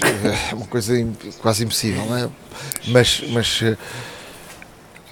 é 0.50 0.56
uma 0.56 0.68
coisa 0.68 0.94
quase 1.42 1.66
impossível, 1.66 2.06
não 2.06 2.18
é? 2.18 2.30
Mas, 2.88 3.22
mas 3.30 3.62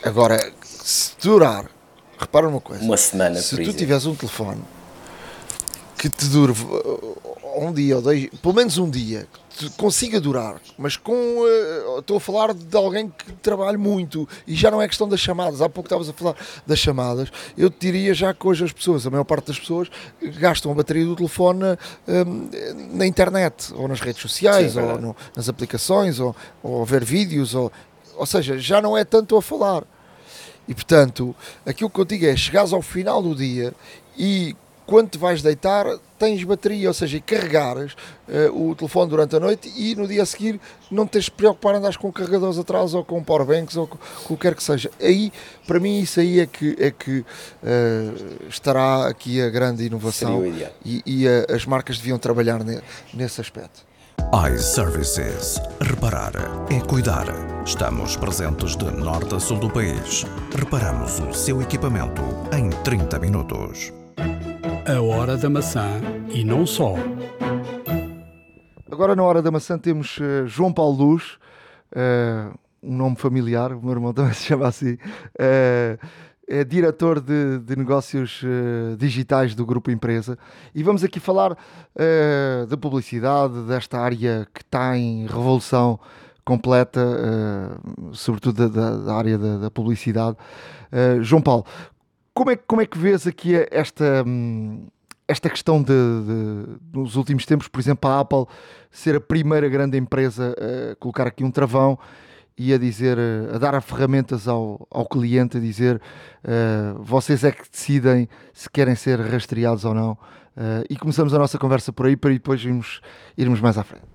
agora 0.04 0.52
se 0.84 1.14
durar, 1.22 1.70
repara 2.18 2.48
uma 2.48 2.62
coisa, 2.62 2.84
uma 2.84 2.98
semana, 2.98 3.42
se 3.42 3.56
tu 3.56 3.74
tiveres 3.74 4.06
um 4.06 4.16
telefone 4.16 4.62
que 6.02 6.10
te 6.10 6.26
dure 6.30 6.54
um 7.56 7.72
dia 7.72 7.98
ou 7.98 8.02
dois, 8.02 8.28
pelo 8.42 8.56
menos 8.56 8.78
um 8.80 8.90
dia, 8.90 9.28
que 9.52 9.68
te 9.68 9.70
consiga 9.78 10.20
durar, 10.20 10.60
mas 10.76 10.98
com. 10.98 11.14
Uh, 11.14 12.00
estou 12.00 12.18
a 12.18 12.20
falar 12.20 12.56
de 12.56 12.76
alguém 12.76 13.08
que 13.10 13.32
trabalha 13.34 13.78
muito 13.78 14.28
e 14.48 14.56
já 14.56 14.72
não 14.72 14.82
é 14.82 14.88
questão 14.88 15.08
das 15.08 15.20
chamadas. 15.20 15.62
Há 15.62 15.70
pouco 15.70 15.88
estavas 15.88 16.10
a 16.10 16.14
falar 16.14 16.36
das 16.66 16.80
chamadas. 16.80 17.30
Eu 17.56 17.70
te 17.70 17.78
diria 17.80 18.16
já 18.16 18.34
que 18.34 18.48
hoje 18.48 18.66
as 18.66 18.72
pessoas, 18.72 19.06
a 19.06 19.12
maior 19.12 19.26
parte 19.26 19.48
das 19.48 19.60
pessoas, 19.60 19.90
gastam 20.40 20.72
a 20.72 20.76
bateria 20.76 21.06
do 21.06 21.16
telefone 21.16 21.78
um, 22.08 22.50
na 22.98 23.06
internet, 23.06 23.72
ou 23.76 23.88
nas 23.88 24.00
redes 24.00 24.22
sociais, 24.22 24.74
Sim, 24.74 24.80
é 24.80 24.84
ou 24.84 25.00
no, 25.00 25.16
nas 25.36 25.48
aplicações, 25.50 26.20
ou, 26.20 26.36
ou 26.64 26.82
a 26.82 26.86
ver 26.86 27.04
vídeos, 27.04 27.54
ou, 27.54 27.72
ou 28.16 28.26
seja, 28.26 28.58
já 28.58 28.82
não 28.82 28.98
é 28.98 29.04
tanto 29.04 29.36
a 29.38 29.42
falar. 29.42 29.84
E 30.68 30.74
portanto, 30.74 31.36
aquilo 31.66 31.90
que 31.90 32.00
eu 32.00 32.06
digo 32.06 32.26
é: 32.26 32.36
chegares 32.36 32.74
ao 32.74 32.82
final 32.82 33.22
do 33.22 33.36
dia 33.36 33.74
e 34.18 34.56
quando 34.86 35.12
te 35.12 35.18
vais 35.18 35.42
deitar, 35.42 35.86
tens 36.20 36.44
bateria, 36.44 36.90
ou 36.90 36.94
seja, 36.94 37.18
carregares 37.22 37.94
uh, 38.28 38.70
o 38.70 38.76
telefone 38.76 39.10
durante 39.10 39.36
a 39.36 39.40
noite 39.40 39.72
e 39.76 39.96
no 39.96 40.06
dia 40.06 40.22
a 40.22 40.26
seguir 40.26 40.60
não 40.92 41.08
tens 41.08 41.26
de 41.26 41.32
preocupar 41.32 41.76
andares 41.76 41.96
com 41.96 42.12
carregadores 42.12 42.60
atrás 42.60 42.94
ou 42.94 43.04
com 43.06 43.24
powerbanks 43.24 43.78
ou 43.78 43.88
com, 43.88 43.98
com 43.98 44.34
o 44.34 44.38
que 44.38 44.42
quer 44.44 44.54
que 44.54 44.62
seja. 44.62 44.92
Aí, 45.00 45.32
para 45.66 45.80
mim, 45.80 46.00
isso 46.00 46.20
aí 46.20 46.42
é 46.42 46.46
que, 46.46 46.76
é 46.78 46.92
que 46.92 47.20
uh, 47.20 47.26
estará 48.50 49.08
aqui 49.08 49.42
a 49.42 49.50
grande 49.50 49.86
inovação 49.86 50.44
e, 50.84 51.02
e 51.06 51.26
uh, 51.26 51.56
as 51.56 51.66
marcas 51.66 51.98
deviam 51.98 52.20
trabalhar 52.20 52.62
ne, 52.64 52.82
nesse 53.14 53.40
aspecto 53.40 53.91
iServices. 54.54 55.62
Reparar 55.82 56.34
é 56.70 56.80
cuidar. 56.80 57.26
Estamos 57.66 58.16
presentes 58.16 58.76
de 58.76 58.86
norte 58.92 59.36
a 59.36 59.40
sul 59.40 59.58
do 59.58 59.70
país. 59.70 60.26
Reparamos 60.56 61.20
o 61.20 61.34
seu 61.34 61.62
equipamento 61.62 62.22
em 62.56 62.70
30 62.84 63.20
minutos. 63.20 63.92
A 64.88 65.02
hora 65.02 65.38
da 65.38 65.50
maçã 65.50 66.00
e 66.30 66.44
não 66.44 66.66
só. 66.66 66.96
Agora, 68.92 69.16
na 69.16 69.24
hora 69.24 69.42
da 69.42 69.52
maçã, 69.52 69.78
temos 69.78 70.18
uh, 70.18 70.46
João 70.46 70.72
Paulo 70.72 70.98
Luz, 70.98 71.38
uh, 71.94 72.58
um 72.84 72.96
nome 72.96 73.16
familiar, 73.16 73.74
o 73.74 73.82
meu 73.82 73.92
irmão 73.92 74.14
também 74.14 74.34
se 74.34 74.44
chama 74.44 74.68
assim. 74.68 74.94
Uh, 74.94 75.98
é 76.52 76.66
diretor 76.66 77.22
de, 77.22 77.60
de 77.60 77.78
negócios 77.78 78.44
uh, 78.44 78.98
digitais 78.98 79.56
do 79.56 79.66
Grupo 79.66 79.90
Empresa 79.90 80.38
e 80.76 80.84
vamos 80.84 81.02
aqui 81.02 81.18
falar 81.18 81.54
uh, 81.54 82.68
da 82.68 82.76
publicidade, 82.76 83.62
desta 83.62 83.98
área 83.98 84.46
que 84.54 84.62
está 84.62 84.98
em 84.98 85.26
revolução 85.26 85.98
completa, 86.44 87.00
uh, 87.00 88.14
sobretudo 88.14 88.68
da, 88.68 88.98
da, 88.98 89.16
área 89.16 89.38
da, 89.38 89.58
da 89.60 89.72
publicidade. 89.72 90.36
João 91.22 91.42
Paulo, 91.42 91.66
como 92.34 92.52
é, 92.52 92.58
como 92.58 92.82
é 92.82 92.86
que 92.86 92.98
vês 92.98 93.26
aqui 93.26 93.54
esta, 93.72 94.26
um, 94.28 94.88
esta 95.26 95.50
questão 95.50 95.82
de, 95.82 95.94
de, 95.94 96.66
nos 96.92 97.16
últimos 97.16 97.46
tempos, 97.46 97.70
por 97.70 97.80
exemplo, 97.80 98.12
a 98.12 98.20
Apple 98.20 98.46
ser 98.92 99.16
a 99.16 99.22
primeira 99.22 99.70
grande 99.70 99.98
empresa 99.98 100.54
a 100.60 100.96
colocar 100.98 101.28
aqui 101.28 101.46
um 101.46 101.52
travão 101.52 101.98
e 102.58 102.74
a 102.74 102.78
dizer, 102.78 103.18
a 103.54 103.58
dar 103.58 103.82
ferramentas 103.82 104.48
ao, 104.48 104.88
ao 104.92 105.06
cliente, 105.08 105.58
a 105.58 105.60
dizer 105.60 105.96
uh, 106.44 107.02
vocês 107.02 107.44
é 107.44 107.52
que 107.52 107.70
decidem 107.70 108.28
se 108.54 108.70
querem 108.70 108.96
ser 108.96 109.20
rastreados 109.20 109.86
ou 109.86 109.94
não. 109.94 110.12
Uh, 110.12 110.86
e 110.90 110.98
começamos 110.98 111.34
a 111.34 111.40
nossa 111.40 111.58
conversa 111.58 111.94
por 111.94 112.06
aí 112.06 112.18
para 112.18 112.32
depois 112.32 112.64
irmos, 112.64 113.02
irmos 113.38 113.62
mais 113.62 113.78
à 113.78 113.84
frente. 113.84 114.06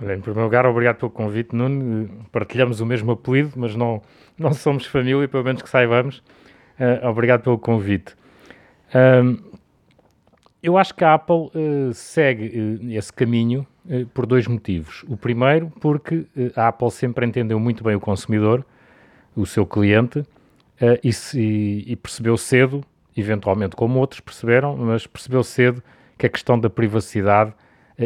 Olha, 0.00 0.14
em 0.14 0.20
primeiro 0.20 0.44
lugar, 0.44 0.66
obrigado 0.66 0.96
pelo 0.96 1.10
convite, 1.10 1.54
Nuno. 1.54 2.26
Partilhamos 2.30 2.80
o 2.80 2.86
mesmo 2.86 3.12
apelido, 3.12 3.52
mas 3.56 3.74
não, 3.74 4.00
não 4.38 4.52
somos 4.52 4.86
família, 4.86 5.26
pelo 5.26 5.44
menos 5.44 5.62
que 5.62 5.68
saibamos. 5.68 6.18
Uh, 6.78 7.06
obrigado 7.08 7.42
pelo 7.42 7.58
convite. 7.58 8.14
Eu 10.62 10.76
acho 10.76 10.92
que 10.94 11.04
a 11.04 11.14
Apple 11.14 11.48
segue 11.94 12.80
esse 12.90 13.12
caminho 13.12 13.64
por 14.14 14.26
dois 14.26 14.46
motivos. 14.46 15.04
O 15.08 15.16
primeiro, 15.16 15.70
porque 15.80 16.26
a 16.54 16.68
Apple 16.68 16.90
sempre 16.90 17.26
entendeu 17.26 17.58
muito 17.58 17.82
bem 17.82 17.94
o 17.94 18.00
consumidor, 18.00 18.64
o 19.34 19.44
seu 19.44 19.66
cliente, 19.66 20.24
e, 21.02 21.12
se, 21.12 21.84
e, 21.86 21.96
percebeu 21.96 22.36
cedo, 22.36 22.82
eventualmente 23.16 23.76
como 23.76 23.98
outros 23.98 24.20
perceberam, 24.20 24.76
mas 24.76 25.06
percebeu 25.06 25.42
cedo 25.42 25.82
que 26.16 26.26
a 26.26 26.28
questão 26.28 26.58
da 26.58 26.70
privacidade 26.70 27.52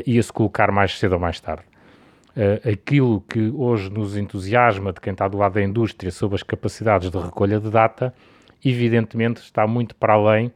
ia-se 0.06 0.32
colocar 0.32 0.72
mais 0.72 0.98
cedo 0.98 1.12
ou 1.12 1.20
mais 1.20 1.38
tarde. 1.38 1.64
aquilo 2.70 3.20
que 3.20 3.52
hoje 3.54 3.90
nos 3.90 4.16
entusiasma 4.16 4.92
de 4.92 5.00
quem 5.00 5.12
está 5.12 5.28
do 5.28 5.38
lado 5.38 5.54
da 5.54 5.62
indústria 5.62 6.10
sobre 6.10 6.34
as 6.34 6.42
capacidades 6.42 7.10
de 7.10 7.18
recolha 7.18 7.60
de 7.60 7.70
data, 7.70 8.12
evidentemente 8.64 9.40
está 9.40 9.66
muito 9.66 9.94
para 9.94 10.14
além 10.14 10.50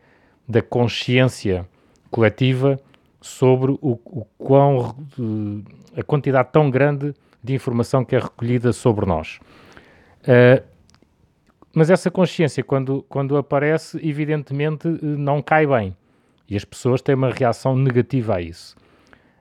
da 0.49 0.63
consciência 0.63 1.69
coletiva 2.11 2.81
sobre 3.21 3.73
o, 3.73 3.99
o 4.05 4.27
quão, 4.37 4.95
a 5.97 6.03
quantidade 6.03 6.51
tão 6.53 6.71
grande 6.71 7.15
de 7.43 7.55
informação 7.55 8.05
que 8.05 8.17
é 8.17 8.19
recolhida 8.19 8.73
sobre 8.73 9.07
nós. 9.07 9.41
Uh, 10.23 10.65
mas 11.75 11.91
essa 11.91 12.11
consciência, 12.11 12.63
quando, 12.63 13.05
quando 13.09 13.37
aparece, 13.37 13.99
evidentemente 14.07 14.89
não 15.03 15.43
cai 15.43 15.67
bem. 15.67 15.97
E 16.49 16.57
as 16.57 16.65
pessoas 16.65 17.03
têm 17.03 17.15
uma 17.15 17.31
reação 17.31 17.77
negativa 17.77 18.37
a 18.37 18.41
isso. 18.41 18.77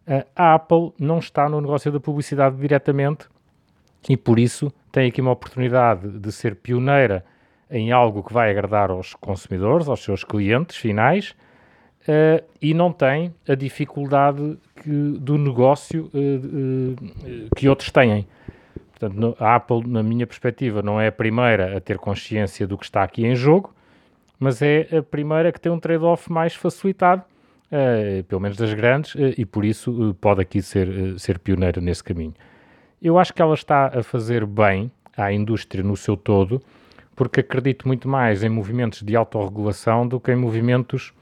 Uh, 0.08 0.26
a 0.36 0.56
Apple 0.56 0.94
não 1.00 1.20
está 1.20 1.50
no 1.50 1.62
negócio 1.62 1.92
da 1.92 2.00
publicidade 2.00 2.58
diretamente 2.58 3.28
e, 4.10 4.16
por 4.16 4.40
isso, 4.40 4.72
tem 4.92 5.10
aqui 5.10 5.22
uma 5.22 5.32
oportunidade 5.32 6.20
de 6.20 6.32
ser 6.32 6.56
pioneira 6.56 7.26
em 7.70 7.92
algo 7.92 8.24
que 8.24 8.34
vai 8.34 8.50
agradar 8.50 8.90
aos 8.90 9.14
consumidores, 9.14 9.90
aos 9.90 10.02
seus 10.02 10.24
clientes 10.24 10.78
finais, 10.78 11.36
uh, 12.08 12.44
e 12.62 12.74
não 12.74 12.92
tem 12.92 13.34
a 13.48 13.56
dificuldade 13.56 14.58
que, 14.76 14.90
do 14.90 15.38
negócio 15.38 16.10
uh, 16.14 17.56
que 17.56 17.68
outros 17.68 17.92
têm. 17.92 18.28
Portanto, 18.92 19.14
no, 19.16 19.36
a 19.40 19.56
Apple, 19.56 19.88
na 19.88 20.02
minha 20.02 20.26
perspectiva, 20.26 20.82
não 20.82 21.00
é 21.00 21.08
a 21.08 21.12
primeira 21.12 21.78
a 21.78 21.80
ter 21.82 21.98
consciência 21.98 22.66
do 22.66 22.78
que 22.78 22.86
está 22.86 23.04
aqui 23.04 23.26
em 23.26 23.36
jogo, 23.36 23.74
mas 24.40 24.62
é 24.62 24.88
a 24.98 25.04
primeira 25.04 25.52
que 25.52 25.60
tem 25.60 25.72
um 25.72 25.80
trade-off 25.80 26.32
mais 26.32 26.56
facilitado, 26.56 27.24
pelo 28.28 28.42
menos 28.42 28.58
das 28.58 28.74
grandes, 28.74 29.14
e 29.38 29.46
por 29.46 29.66
isso 29.66 30.16
pode 30.22 30.42
aqui 30.42 30.62
ser, 30.62 31.20
ser 31.20 31.38
pioneira 31.38 31.82
nesse 31.82 32.04
caminho. 32.04 32.34
Eu 33.02 33.20
acho 33.20 33.34
que 33.34 33.42
ela 33.42 33.54
está 33.54 33.88
a 33.88 34.02
fazer 34.02 34.46
bem 34.46 34.92
à 35.16 35.32
indústria 35.32 35.84
no 35.84 35.96
seu 35.96 36.18
todo, 36.18 36.62
porque 37.16 37.40
acredito 37.42 37.88
muito 37.88 38.08
mais 38.08 38.44
em 38.44 38.50
movimentos 38.50 39.02
de 39.02 39.16
autorregulação 39.16 40.08
do 40.08 40.20
que 40.20 40.32
em 40.32 40.36
movimentos 40.36 41.14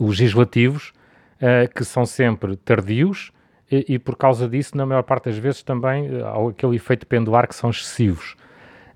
legislativos, 0.00 0.92
uh, 1.40 1.72
que 1.74 1.84
são 1.84 2.04
sempre 2.04 2.56
tardios 2.56 3.32
e, 3.70 3.94
e, 3.94 3.98
por 3.98 4.16
causa 4.16 4.48
disso, 4.48 4.76
na 4.76 4.86
maior 4.86 5.02
parte 5.02 5.26
das 5.26 5.38
vezes, 5.38 5.62
também 5.62 6.10
uh, 6.10 6.26
há 6.26 6.50
aquele 6.50 6.76
efeito 6.76 7.06
pendular 7.06 7.46
que 7.46 7.54
são 7.54 7.70
excessivos. 7.70 8.34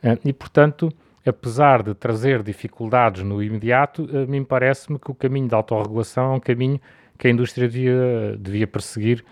Uh, 0.02 0.18
e, 0.24 0.32
portanto, 0.32 0.90
apesar 1.26 1.82
de 1.82 1.94
trazer 1.94 2.42
dificuldades 2.42 3.22
no 3.22 3.42
imediato, 3.42 4.04
uh, 4.04 4.26
me 4.26 4.42
parece-me 4.44 4.98
que 4.98 5.10
o 5.10 5.14
caminho 5.14 5.46
da 5.46 5.58
autorregulação 5.58 6.32
é 6.32 6.36
um 6.36 6.40
caminho 6.40 6.80
que 7.18 7.28
a 7.28 7.30
indústria 7.30 7.68
devia, 7.68 8.36
devia 8.38 8.66
perseguir 8.66 9.24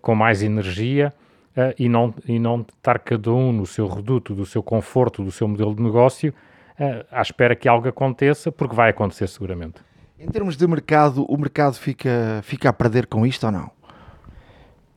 com 0.00 0.14
mais 0.14 0.42
energia 0.42 1.12
e, 1.78 1.88
não, 1.88 2.14
e 2.28 2.38
não 2.38 2.60
estar 2.60 2.98
cada 2.98 3.32
um 3.32 3.50
no 3.50 3.64
seu 3.64 3.88
reduto, 3.88 4.34
do 4.34 4.44
seu 4.44 4.62
conforto, 4.62 5.24
do 5.24 5.32
seu 5.32 5.48
modelo 5.48 5.74
de 5.74 5.82
negócio, 5.82 6.34
à 7.10 7.22
espera 7.22 7.56
que 7.56 7.66
algo 7.66 7.88
aconteça, 7.88 8.52
porque 8.52 8.76
vai 8.76 8.90
acontecer 8.90 9.28
seguramente. 9.28 9.80
Em 10.18 10.26
termos 10.28 10.56
de 10.56 10.66
mercado, 10.66 11.24
o 11.24 11.36
mercado 11.36 11.74
fica, 11.74 12.40
fica 12.42 12.68
a 12.68 12.72
perder 12.72 13.06
com 13.06 13.26
isto 13.26 13.44
ou 13.44 13.52
não? 13.52 13.70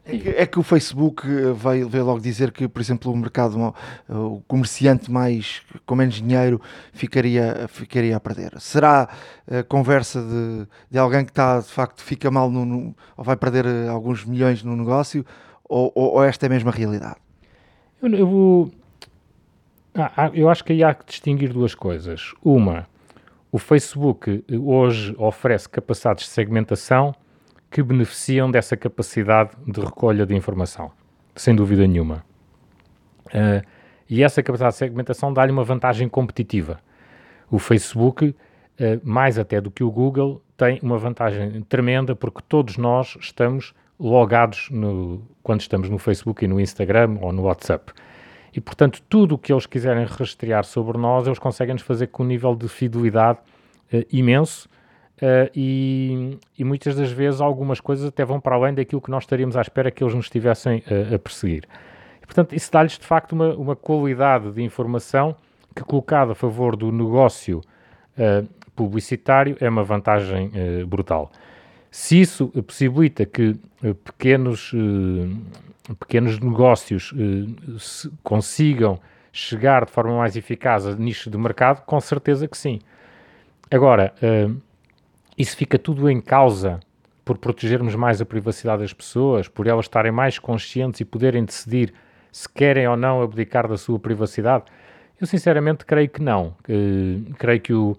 É 0.07 0.17
que, 0.17 0.29
é 0.29 0.45
que, 0.45 0.59
o 0.59 0.63
Facebook 0.63 1.27
vai, 1.55 1.83
vai 1.83 2.01
logo 2.01 2.19
dizer 2.19 2.51
que, 2.51 2.67
por 2.67 2.79
exemplo, 2.79 3.11
o 3.11 3.17
mercado, 3.17 3.73
o 4.07 4.39
comerciante 4.47 5.11
mais 5.11 5.63
com 5.83 5.95
menos 5.95 6.21
dinheiro 6.21 6.61
ficaria, 6.93 7.67
ficaria 7.67 8.15
a 8.15 8.19
perder. 8.19 8.53
Será 8.59 9.09
a 9.49 9.63
conversa 9.63 10.21
de, 10.21 10.67
de 10.91 10.99
alguém 10.99 11.25
que 11.25 11.31
está 11.31 11.59
de 11.59 11.65
facto 11.65 12.03
fica 12.03 12.29
mal 12.29 12.51
no, 12.51 12.63
no, 12.63 12.95
ou 13.17 13.23
vai 13.23 13.35
perder 13.35 13.65
alguns 13.89 14.23
milhões 14.23 14.61
no 14.61 14.75
negócio 14.75 15.25
ou, 15.63 15.91
ou, 15.95 16.13
ou 16.13 16.23
esta 16.23 16.45
é 16.45 16.47
a 16.47 16.51
mesma 16.51 16.69
realidade? 16.69 17.17
Eu, 17.99 18.09
eu, 18.13 18.27
vou, 18.27 18.71
ah, 19.95 20.29
eu 20.35 20.49
acho 20.49 20.63
que 20.63 20.73
aí 20.73 20.83
há 20.83 20.93
que 20.93 21.05
distinguir 21.05 21.51
duas 21.51 21.73
coisas. 21.73 22.33
Uma, 22.43 22.87
o 23.55 23.57
Facebook 23.57 24.43
eh, 24.49 24.57
hoje 24.57 25.15
oferece 25.17 25.69
capacidades 25.69 26.25
de 26.25 26.29
segmentação 26.29 27.15
que 27.71 27.81
beneficiam 27.81 28.51
dessa 28.51 28.75
capacidade 28.75 29.51
de 29.65 29.79
recolha 29.79 30.25
de 30.25 30.35
informação, 30.35 30.91
sem 31.33 31.55
dúvida 31.55 31.87
nenhuma. 31.87 32.21
Uh, 33.27 33.65
e 34.09 34.23
essa 34.23 34.43
capacidade 34.43 34.73
de 34.73 34.79
segmentação 34.79 35.31
dá-lhe 35.31 35.53
uma 35.53 35.63
vantagem 35.63 36.09
competitiva. 36.09 36.81
O 37.49 37.57
Facebook, 37.57 38.27
uh, 38.27 38.35
mais 39.01 39.39
até 39.39 39.61
do 39.61 39.71
que 39.71 39.85
o 39.85 39.89
Google, 39.89 40.43
tem 40.57 40.77
uma 40.83 40.97
vantagem 40.97 41.61
tremenda 41.61 42.13
porque 42.13 42.41
todos 42.49 42.75
nós 42.75 43.17
estamos 43.21 43.73
logados 43.97 44.67
no, 44.69 45.25
quando 45.41 45.61
estamos 45.61 45.89
no 45.89 45.97
Facebook 45.97 46.43
e 46.43 46.47
no 46.49 46.59
Instagram 46.59 47.19
ou 47.21 47.31
no 47.31 47.43
WhatsApp. 47.43 47.93
E, 48.55 48.61
portanto, 48.61 49.01
tudo 49.09 49.35
o 49.35 49.37
que 49.37 49.51
eles 49.51 49.65
quiserem 49.65 50.05
rastrear 50.05 50.63
sobre 50.63 50.97
nós, 50.97 51.27
eles 51.27 51.37
conseguem 51.37 51.73
nos 51.73 51.83
fazer 51.83 52.07
com 52.07 52.23
um 52.23 52.25
nível 52.25 52.55
de 52.55 52.69
fidelidade 52.69 53.37
uh, 53.93 54.05
imenso 54.09 54.69
uh, 55.17 55.51
e, 55.53 56.37
e, 56.57 56.63
muitas 56.63 56.95
das 56.95 57.11
vezes 57.11 57.41
algumas 57.41 57.81
coisas 57.81 58.07
até 58.07 58.23
vão 58.23 58.39
para 58.39 58.55
além 58.55 58.73
daquilo 58.73 59.01
que 59.01 59.11
nós 59.11 59.23
estaríamos 59.23 59.57
à 59.57 59.61
espera 59.61 59.91
que 59.91 60.01
eles 60.01 60.15
nos 60.15 60.27
estivessem 60.27 60.81
uh, 60.87 61.15
a 61.15 61.19
perseguir. 61.19 61.67
E, 62.23 62.25
portanto, 62.25 62.55
isso 62.55 62.71
dá-lhes, 62.71 62.97
de 62.97 63.05
facto, 63.05 63.33
uma, 63.33 63.53
uma 63.55 63.75
qualidade 63.75 64.49
de 64.53 64.63
informação 64.63 65.35
que, 65.75 65.83
colocada 65.83 66.31
a 66.31 66.35
favor 66.35 66.77
do 66.77 66.91
negócio 66.93 67.59
publicitário, 68.73 69.57
é 69.59 69.67
uma 69.67 69.83
vantagem 69.83 70.49
brutal. 70.87 71.29
Se 71.97 72.19
isso 72.19 72.49
possibilita 72.49 73.25
que 73.25 73.55
pequenos 74.03 74.73
pequenos 75.97 76.37
negócios 76.39 77.13
eh, 77.17 78.11
consigam 78.21 78.99
chegar 79.31 79.85
de 79.85 79.91
forma 79.93 80.17
mais 80.17 80.35
eficaz 80.35 80.85
a 80.85 80.93
nichos 80.93 81.31
de 81.31 81.37
mercado, 81.37 81.85
com 81.85 81.97
certeza 82.01 82.49
que 82.49 82.57
sim. 82.57 82.79
Agora, 83.71 84.13
eh, 84.21 84.49
isso 85.37 85.55
fica 85.55 85.79
tudo 85.79 86.09
em 86.09 86.19
causa 86.19 86.81
por 87.23 87.37
protegermos 87.37 87.95
mais 87.95 88.19
a 88.19 88.25
privacidade 88.25 88.81
das 88.81 88.91
pessoas, 88.91 89.47
por 89.47 89.65
elas 89.65 89.85
estarem 89.85 90.11
mais 90.11 90.37
conscientes 90.37 90.99
e 90.99 91.05
poderem 91.05 91.45
decidir 91.45 91.93
se 92.29 92.49
querem 92.49 92.85
ou 92.89 92.97
não 92.97 93.21
abdicar 93.21 93.69
da 93.69 93.77
sua 93.77 93.97
privacidade? 93.97 94.65
Eu 95.19 95.25
sinceramente 95.25 95.85
creio 95.85 96.09
que 96.09 96.21
não. 96.21 96.57
creio 97.37 97.61
que 97.61 97.73
o, 97.73 97.95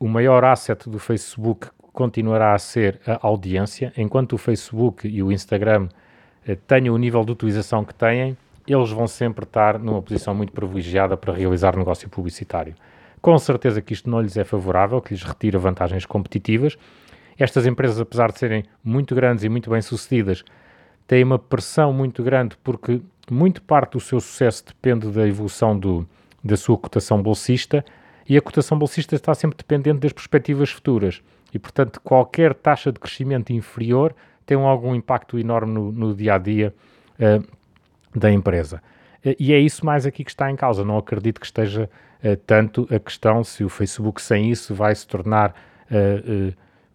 o 0.00 0.08
maior 0.08 0.44
asset 0.44 0.90
do 0.90 0.98
Facebook 0.98 1.68
continuará 1.94 2.54
a 2.54 2.58
ser 2.58 3.00
a 3.06 3.24
audiência, 3.26 3.92
enquanto 3.96 4.32
o 4.32 4.38
Facebook 4.38 5.06
e 5.06 5.22
o 5.22 5.30
Instagram 5.30 5.88
eh, 6.46 6.56
tenham 6.66 6.92
o 6.92 6.98
nível 6.98 7.24
de 7.24 7.30
utilização 7.30 7.84
que 7.84 7.94
têm, 7.94 8.36
eles 8.66 8.90
vão 8.90 9.06
sempre 9.06 9.44
estar 9.44 9.78
numa 9.78 10.02
posição 10.02 10.34
muito 10.34 10.52
privilegiada 10.52 11.16
para 11.16 11.32
realizar 11.32 11.76
negócio 11.76 12.10
publicitário. 12.10 12.74
Com 13.22 13.38
certeza 13.38 13.80
que 13.80 13.92
isto 13.92 14.10
não 14.10 14.20
lhes 14.20 14.36
é 14.36 14.42
favorável, 14.42 15.00
que 15.00 15.14
lhes 15.14 15.22
retira 15.22 15.58
vantagens 15.58 16.04
competitivas. 16.04 16.76
Estas 17.38 17.64
empresas, 17.64 18.00
apesar 18.00 18.32
de 18.32 18.40
serem 18.40 18.64
muito 18.82 19.14
grandes 19.14 19.44
e 19.44 19.48
muito 19.48 19.70
bem-sucedidas, 19.70 20.44
têm 21.06 21.22
uma 21.22 21.38
pressão 21.38 21.92
muito 21.92 22.22
grande 22.24 22.56
porque 22.62 23.00
muito 23.30 23.62
parte 23.62 23.92
do 23.92 24.00
seu 24.00 24.20
sucesso 24.20 24.64
depende 24.66 25.08
da 25.10 25.26
evolução 25.26 25.78
do, 25.78 26.06
da 26.42 26.56
sua 26.56 26.76
cotação 26.76 27.22
bolsista 27.22 27.84
e 28.28 28.36
a 28.36 28.42
cotação 28.42 28.78
bolsista 28.78 29.14
está 29.14 29.32
sempre 29.32 29.56
dependente 29.56 30.00
das 30.00 30.12
perspectivas 30.12 30.70
futuras. 30.70 31.22
E, 31.54 31.58
portanto, 31.58 32.00
qualquer 32.00 32.52
taxa 32.52 32.90
de 32.90 32.98
crescimento 32.98 33.52
inferior 33.52 34.12
tem 34.44 34.56
algum 34.56 34.92
impacto 34.94 35.38
enorme 35.38 35.72
no, 35.72 35.92
no 35.92 36.14
dia 36.14 36.34
a 36.34 36.38
dia 36.38 36.74
uh, 37.18 37.46
da 38.14 38.30
empresa. 38.30 38.82
Uh, 39.24 39.36
e 39.38 39.52
é 39.52 39.58
isso 39.58 39.86
mais 39.86 40.04
aqui 40.04 40.24
que 40.24 40.30
está 40.30 40.50
em 40.50 40.56
causa. 40.56 40.84
Não 40.84 40.98
acredito 40.98 41.40
que 41.40 41.46
esteja 41.46 41.88
uh, 42.22 42.36
tanto 42.38 42.88
a 42.92 42.98
questão 42.98 43.44
se 43.44 43.62
o 43.62 43.68
Facebook 43.68 44.20
sem 44.20 44.50
isso 44.50 44.74
vai 44.74 44.94
se 44.94 45.06
tornar 45.06 45.54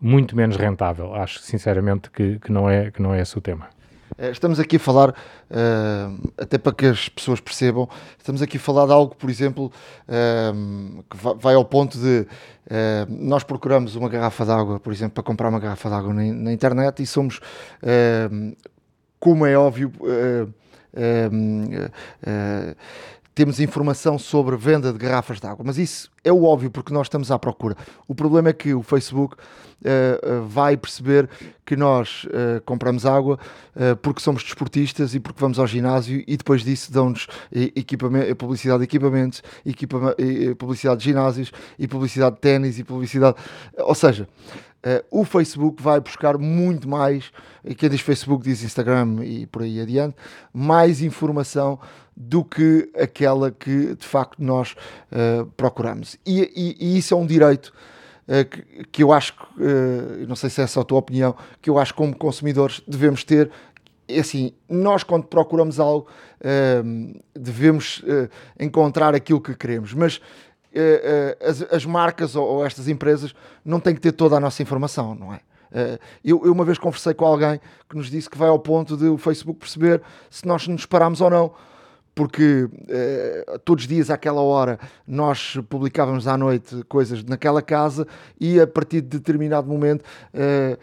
muito 0.02 0.36
menos 0.36 0.58
rentável. 0.58 1.14
Acho 1.14 1.40
sinceramente 1.40 2.10
que, 2.10 2.38
que, 2.40 2.52
não 2.52 2.70
é, 2.70 2.92
que 2.92 3.02
não 3.02 3.14
é 3.14 3.22
esse 3.22 3.38
o 3.38 3.42
tema. 3.42 3.70
Estamos 4.18 4.60
aqui 4.60 4.78
a 4.78 4.80
falar, 4.80 5.10
uh, 5.12 6.32
até 6.38 6.58
para 6.58 6.74
que 6.74 6.86
as 6.86 7.10
pessoas 7.10 7.40
percebam, 7.40 7.88
estamos 8.18 8.42
aqui 8.42 8.58
a 8.58 8.60
falar 8.60 8.86
de 8.86 8.92
algo, 8.92 9.16
por 9.16 9.30
exemplo, 9.30 9.72
uh, 10.08 11.04
que 11.04 11.18
vai 11.38 11.56
ao 11.56 11.66
ponto 11.66 11.98
de 11.98 12.26
nós 13.10 13.44
procuramos 13.44 13.96
uma 13.96 14.08
garrafa 14.08 14.46
d'água, 14.46 14.80
por 14.80 14.94
exemplo, 14.94 15.14
para 15.16 15.24
comprar 15.24 15.50
uma 15.50 15.60
garrafa 15.60 15.90
d'água 15.90 16.14
na, 16.14 16.54
internet 16.54 17.02
e 17.02 17.06
somos, 17.08 17.40
como 19.20 19.44
é 19.44 19.58
óbvio, 19.58 19.92
temos 23.40 23.62
informação 23.62 24.20
sobre 24.20 24.58
venda 24.58 24.92
de 24.92 25.00
garrafas 25.00 25.40
de 25.40 25.48
água, 25.48 25.64
mas 25.66 25.78
isso 25.78 26.12
é 26.26 26.34
o 26.34 26.44
óbvio 26.44 26.70
porque 26.70 26.94
nós 26.94 27.08
estamos 27.08 27.32
à 27.32 27.40
procura. 27.40 27.74
O 28.06 28.14
problema 28.14 28.50
é 28.50 28.54
que 28.54 28.74
o 28.74 28.84
Facebook 28.84 29.36
uh, 29.36 30.46
vai 30.46 30.76
perceber 30.76 31.30
que 31.66 31.78
nós 31.78 32.26
uh, 32.26 32.60
compramos 32.66 33.06
água 33.06 33.40
porque 34.02 34.20
somos 34.20 34.44
desportistas 34.44 35.16
e 35.16 35.22
porque 35.22 35.40
vamos 35.40 35.58
ao 35.58 35.66
ginásio 35.66 36.22
e 36.28 36.36
depois 36.36 36.64
disso 36.64 36.92
dão-nos 36.92 37.28
publicidade 38.38 38.80
de 38.80 38.84
equipamentos, 38.84 39.42
equipama 39.66 40.14
publicidade 40.58 41.00
de 41.00 41.06
ginásios 41.06 41.52
e 41.78 41.88
publicidade 41.88 42.36
de 42.36 42.42
ténis 42.42 42.78
e 42.78 42.84
publicidade. 42.84 43.38
Ou 43.78 43.96
seja, 43.96 44.28
Uh, 44.80 45.04
o 45.12 45.26
Facebook 45.26 45.84
vai 45.84 46.00
buscar 46.00 46.38
muito 46.38 46.88
mais, 46.88 47.34
e 47.66 47.76
quem 47.76 47.90
diz 47.90 48.00
Facebook 48.00 48.46
diz 48.46 48.64
Instagram 48.64 49.26
e 49.26 49.46
por 49.46 49.62
aí 49.62 49.82
adiante, 49.82 50.16
mais 50.54 51.02
informação 51.02 51.78
do 52.20 52.44
que 52.44 52.92
aquela 53.00 53.50
que 53.50 53.96
de 53.96 54.06
facto 54.06 54.44
nós 54.44 54.76
uh, 55.12 55.46
procuramos. 55.56 56.18
E, 56.26 56.42
e, 56.54 56.76
e, 56.78 56.98
isso 56.98 57.14
é 57.14 57.18
um 57.18 57.26
direito 57.26 57.74
uh, 58.28 58.44
que, 58.46 58.86
que, 58.92 59.04
eu 59.04 59.14
acho, 59.14 59.34
não 60.28 60.36
sei 60.36 60.50
se 60.50 60.62
é 60.62 60.66
a 60.66 60.84
tua 60.84 61.00
opinião, 61.00 61.34
que 61.62 61.70
eu 61.70 61.80
acho 61.80 61.96
como 61.96 62.14
consumidores 62.14 62.82
devemos 62.86 63.24
ter. 63.24 63.50
É 64.06 64.20
assim, 64.20 64.52
nós 64.68 65.04
quando 65.04 65.26
procuramos 65.28 65.80
algo 65.80 66.08
devemos 67.36 68.04
encontrar 68.60 69.14
aquilo 69.14 69.40
que 69.40 69.54
queremos, 69.54 69.94
mas 69.94 70.20
uh, 70.74 71.48
as, 71.48 71.62
as, 71.74 71.86
marcas 71.86 72.36
ou, 72.36 72.46
ou, 72.46 72.66
estas 72.66 72.88
empresas 72.88 73.34
não 73.64 73.80
têm 73.80 73.94
que 73.96 74.02
ter 74.02 74.12
toda 74.12 74.38
a 74.38 74.40
nossa 74.40 74.62
informação, 74.62 75.16
não 75.16 75.34
é? 75.34 75.38
Uh, 75.72 76.00
eu, 76.26 76.42
eu, 76.46 76.52
uma 76.52 76.66
vez 76.66 76.80
conversei 76.80 77.14
com 77.14 77.26
alguém 77.26 77.62
que 77.88 77.96
nos 77.96 78.10
disse 78.10 78.28
que 78.28 78.38
vai 78.38 78.50
ao 78.50 78.58
ponto 78.58 78.98
de 78.98 79.06
o 79.06 79.18
Facebook 79.18 79.60
perceber 79.60 80.02
se 80.30 80.46
nós 80.48 80.68
nos 80.68 80.86
paramos 80.86 81.22
ou 81.22 81.30
não 81.30 81.54
porque 82.20 82.64
uh, 82.64 83.60
todos 83.60 83.86
os 83.86 83.88
dias 83.88 84.10
àquela 84.10 84.42
hora 84.42 84.78
nós 85.08 85.58
publicávamos 85.70 86.28
à 86.28 86.38
noite 86.38 86.84
coisas 86.90 87.24
naquela 87.24 87.62
casa 87.62 88.06
e 88.38 88.60
a 88.60 88.68
partir 88.68 89.00
de 89.00 89.08
determinado 89.08 89.70
momento 89.70 90.02
uh, 90.34 90.78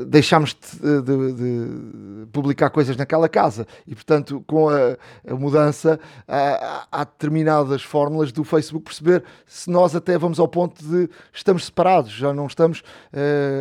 uh, 0.00 0.04
deixámos 0.06 0.56
de, 0.80 1.02
de, 1.02 1.32
de, 1.34 2.26
publicar 2.32 2.70
coisas 2.70 2.96
naquela 2.96 3.28
casa 3.28 3.66
e 3.86 3.94
portanto 3.94 4.42
com 4.46 4.70
a, 4.70 4.96
a 5.30 5.34
mudança 5.34 6.00
há, 6.26 7.04
determinadas 7.04 7.82
fórmulas 7.82 8.32
do 8.32 8.42
Facebook 8.42 8.86
perceber 8.86 9.24
se 9.46 9.68
nós 9.68 9.94
até 9.94 10.16
vamos 10.16 10.40
ao 10.40 10.48
ponto 10.48 10.82
de 10.82 11.10
estamos 11.34 11.66
separados, 11.66 12.12
já 12.12 12.32
não 12.32 12.46
estamos 12.46 12.82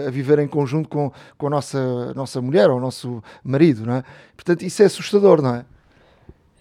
a 0.07 0.09
viver 0.09 0.39
em 0.39 0.47
conjunto 0.47 0.87
com, 0.87 1.11
com 1.37 1.47
a 1.47 1.49
nossa, 1.49 2.13
nossa 2.13 2.41
mulher 2.41 2.69
ou 2.69 2.77
o 2.77 2.81
nosso 2.81 3.21
marido, 3.43 3.85
não 3.85 3.95
é? 3.95 4.03
Portanto 4.33 4.61
isso 4.61 4.81
é 4.81 4.85
assustador, 4.85 5.41
não 5.41 5.55
é? 5.55 5.65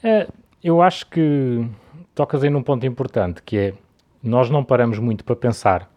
É, 0.05 0.29
eu 0.63 0.83
acho 0.83 1.07
que 1.07 1.67
tocas 2.15 2.45
aí 2.45 2.51
num 2.51 2.63
ponto 2.63 2.85
importante, 2.85 3.43
que 3.43 3.57
é 3.57 3.75
nós 4.23 4.51
não 4.51 4.63
paramos 4.63 4.99
muito 4.99 5.25
para 5.25 5.35
pensar, 5.35 5.91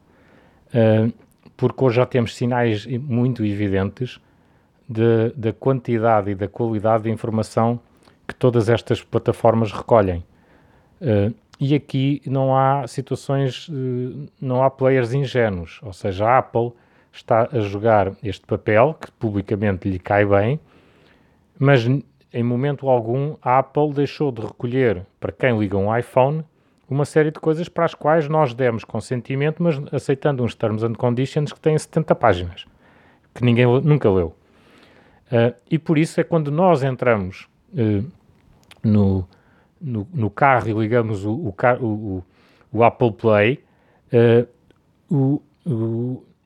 uh, 0.70 1.12
porque 1.58 1.84
hoje 1.84 1.98
já 1.98 2.06
temos 2.06 2.34
sinais 2.34 2.86
muito 2.86 3.46
evidentes 3.46 4.18
da 5.36 5.52
quantidade 5.52 6.32
e 6.32 6.36
da 6.36 6.48
qualidade 6.48 7.04
de 7.04 7.10
informação 7.10 7.78
que 8.26 8.34
todas 8.34 8.70
estas 8.70 9.04
plataformas 9.04 9.74
recolhem. 9.74 10.24
Uh, 11.02 11.36
e 11.60 11.76
aqui 11.76 12.22
não 12.26 12.56
há 12.56 12.88
situações, 12.88 13.68
uh, 13.68 14.30
não 14.40 14.64
há 14.64 14.70
players 14.70 15.14
ingênuos, 15.14 15.82
ou 15.84 15.92
seja, 15.92 16.26
a 16.26 16.38
Apple 16.38 16.72
está 17.12 17.50
a 17.52 17.60
jogar 17.60 18.14
este 18.24 18.46
papel 18.46 18.94
que 18.94 19.12
publicamente 19.12 19.90
lhe 19.90 20.00
cai 20.00 20.26
bem, 20.26 20.60
mas 21.60 21.86
em 22.34 22.44
momento 22.44 22.90
algum, 22.90 23.36
a 23.42 23.60
Apple 23.60 23.94
deixou 23.94 24.32
de 24.32 24.42
recolher, 24.42 25.06
para 25.20 25.32
quem 25.32 25.58
liga 25.58 25.78
um 25.78 25.96
iPhone, 25.96 26.44
uma 26.90 27.06
série 27.06 27.32
de 27.32 27.40
coisas 27.40 27.68
para 27.68 27.86
as 27.86 27.94
quais 27.94 28.28
nós 28.30 28.54
demos 28.54 28.84
consentimento, 28.84 29.62
mas 29.62 29.82
aceitando 29.92 30.44
uns 30.44 30.56
terms 30.56 30.84
and 30.84 30.94
conditions 30.94 31.52
que 31.52 31.60
têm 31.60 31.78
70 31.78 32.16
páginas, 32.16 32.66
que 33.34 33.44
ninguém 33.44 33.66
nunca 33.82 34.10
leu. 34.10 34.36
Uh, 35.28 35.54
e 35.70 35.78
por 35.78 35.98
isso 35.98 36.22
é 36.22 36.24
quando 36.24 36.50
nós 36.50 36.84
entramos 36.84 37.50
uh, 37.74 38.10
no, 38.82 39.28
no, 39.80 40.08
no, 40.14 40.30
carro 40.30 40.70
e 40.70 40.74
ligamos 40.74 41.26
o, 41.26 41.34
o, 41.34 41.56
o, 41.82 42.24
o 42.72 42.84
Apple 42.84 43.12
Play, 43.12 43.64
uh, 44.14 45.42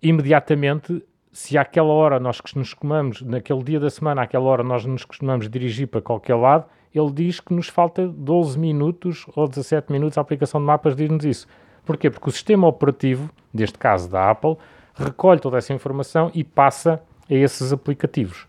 imediatamente 0.02 1.04
se 1.32 1.58
àquela 1.58 1.90
hora 1.90 2.20
nós 2.20 2.42
nos 2.56 2.74
costumamos, 2.74 3.22
naquele 3.22 3.64
dia 3.64 3.80
da 3.80 3.90
semana, 3.90 4.24
àquela 4.24 4.46
hora 4.46 4.64
nós 4.64 4.86
nos 4.86 5.06
costumamos 5.06 5.50
dirigir 5.50 5.88
para 5.88 6.02
qualquer 6.02 6.36
lado, 6.36 6.66
ele 6.94 7.12
diz 7.12 7.40
que 7.40 7.54
nos 7.54 7.70
falta 7.70 8.06
12 8.08 8.60
minutos 8.60 9.26
ou 9.36 9.48
17 9.48 9.92
minutos 9.92 10.18
a 10.18 10.22
aplicação 10.22 10.60
de 10.60 10.68
mapas 10.68 10.96
diz-nos 10.96 11.24
isso. 11.24 11.48
Porquê? 11.86 12.10
Porque 12.10 12.30
o 12.30 12.32
sistema 12.32 12.68
operativo, 12.68 13.30
neste 13.54 13.78
caso 13.78 14.10
da 14.10 14.30
Apple, 14.30 14.58
recolhe 14.94 15.40
toda 15.40 15.58
essa 15.58 15.74
informação 15.74 16.30
e 16.34 16.44
passa 16.44 17.02
a 17.30 17.34
esses 17.34 17.72
aplicativos. 17.72 18.46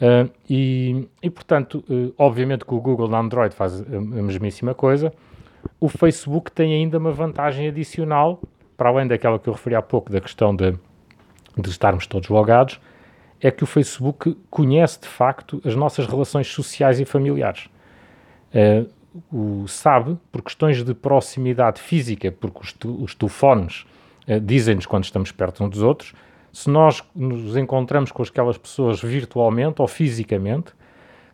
Uh, 0.00 0.30
e, 0.48 1.08
e, 1.22 1.30
portanto, 1.30 1.84
uh, 1.88 2.12
obviamente 2.18 2.64
que 2.64 2.74
o 2.74 2.80
Google 2.80 3.08
na 3.08 3.18
Android 3.18 3.54
faz 3.54 3.80
a, 3.80 3.84
a 3.96 4.00
mesmíssima 4.22 4.74
coisa. 4.74 5.12
O 5.80 5.88
Facebook 5.88 6.52
tem 6.52 6.72
ainda 6.72 6.98
uma 6.98 7.10
vantagem 7.10 7.68
adicional, 7.68 8.40
para 8.76 8.90
além 8.90 9.06
daquela 9.06 9.38
que 9.38 9.48
eu 9.48 9.54
referi 9.54 9.74
há 9.74 9.82
pouco, 9.82 10.12
da 10.12 10.20
questão 10.20 10.54
de 10.54 10.74
de 11.60 11.70
estarmos 11.70 12.06
todos 12.06 12.28
logados, 12.28 12.80
é 13.40 13.50
que 13.50 13.62
o 13.62 13.66
Facebook 13.66 14.36
conhece 14.50 15.00
de 15.00 15.08
facto 15.08 15.60
as 15.64 15.74
nossas 15.74 16.06
relações 16.06 16.48
sociais 16.48 16.98
e 17.00 17.04
familiares. 17.04 17.68
Uh, 18.52 18.88
o, 19.32 19.66
sabe, 19.66 20.16
por 20.30 20.42
questões 20.42 20.82
de 20.84 20.94
proximidade 20.94 21.80
física, 21.80 22.30
porque 22.32 22.60
os, 22.60 22.74
os 23.00 23.14
telefones 23.14 23.86
uh, 24.26 24.40
dizem-nos 24.40 24.86
quando 24.86 25.04
estamos 25.04 25.32
perto 25.32 25.64
uns 25.64 25.70
dos 25.70 25.82
outros, 25.82 26.14
se 26.52 26.68
nós 26.70 27.02
nos 27.14 27.56
encontramos 27.56 28.10
com 28.10 28.22
aquelas 28.22 28.58
pessoas 28.58 29.00
virtualmente 29.00 29.80
ou 29.80 29.88
fisicamente, 29.88 30.72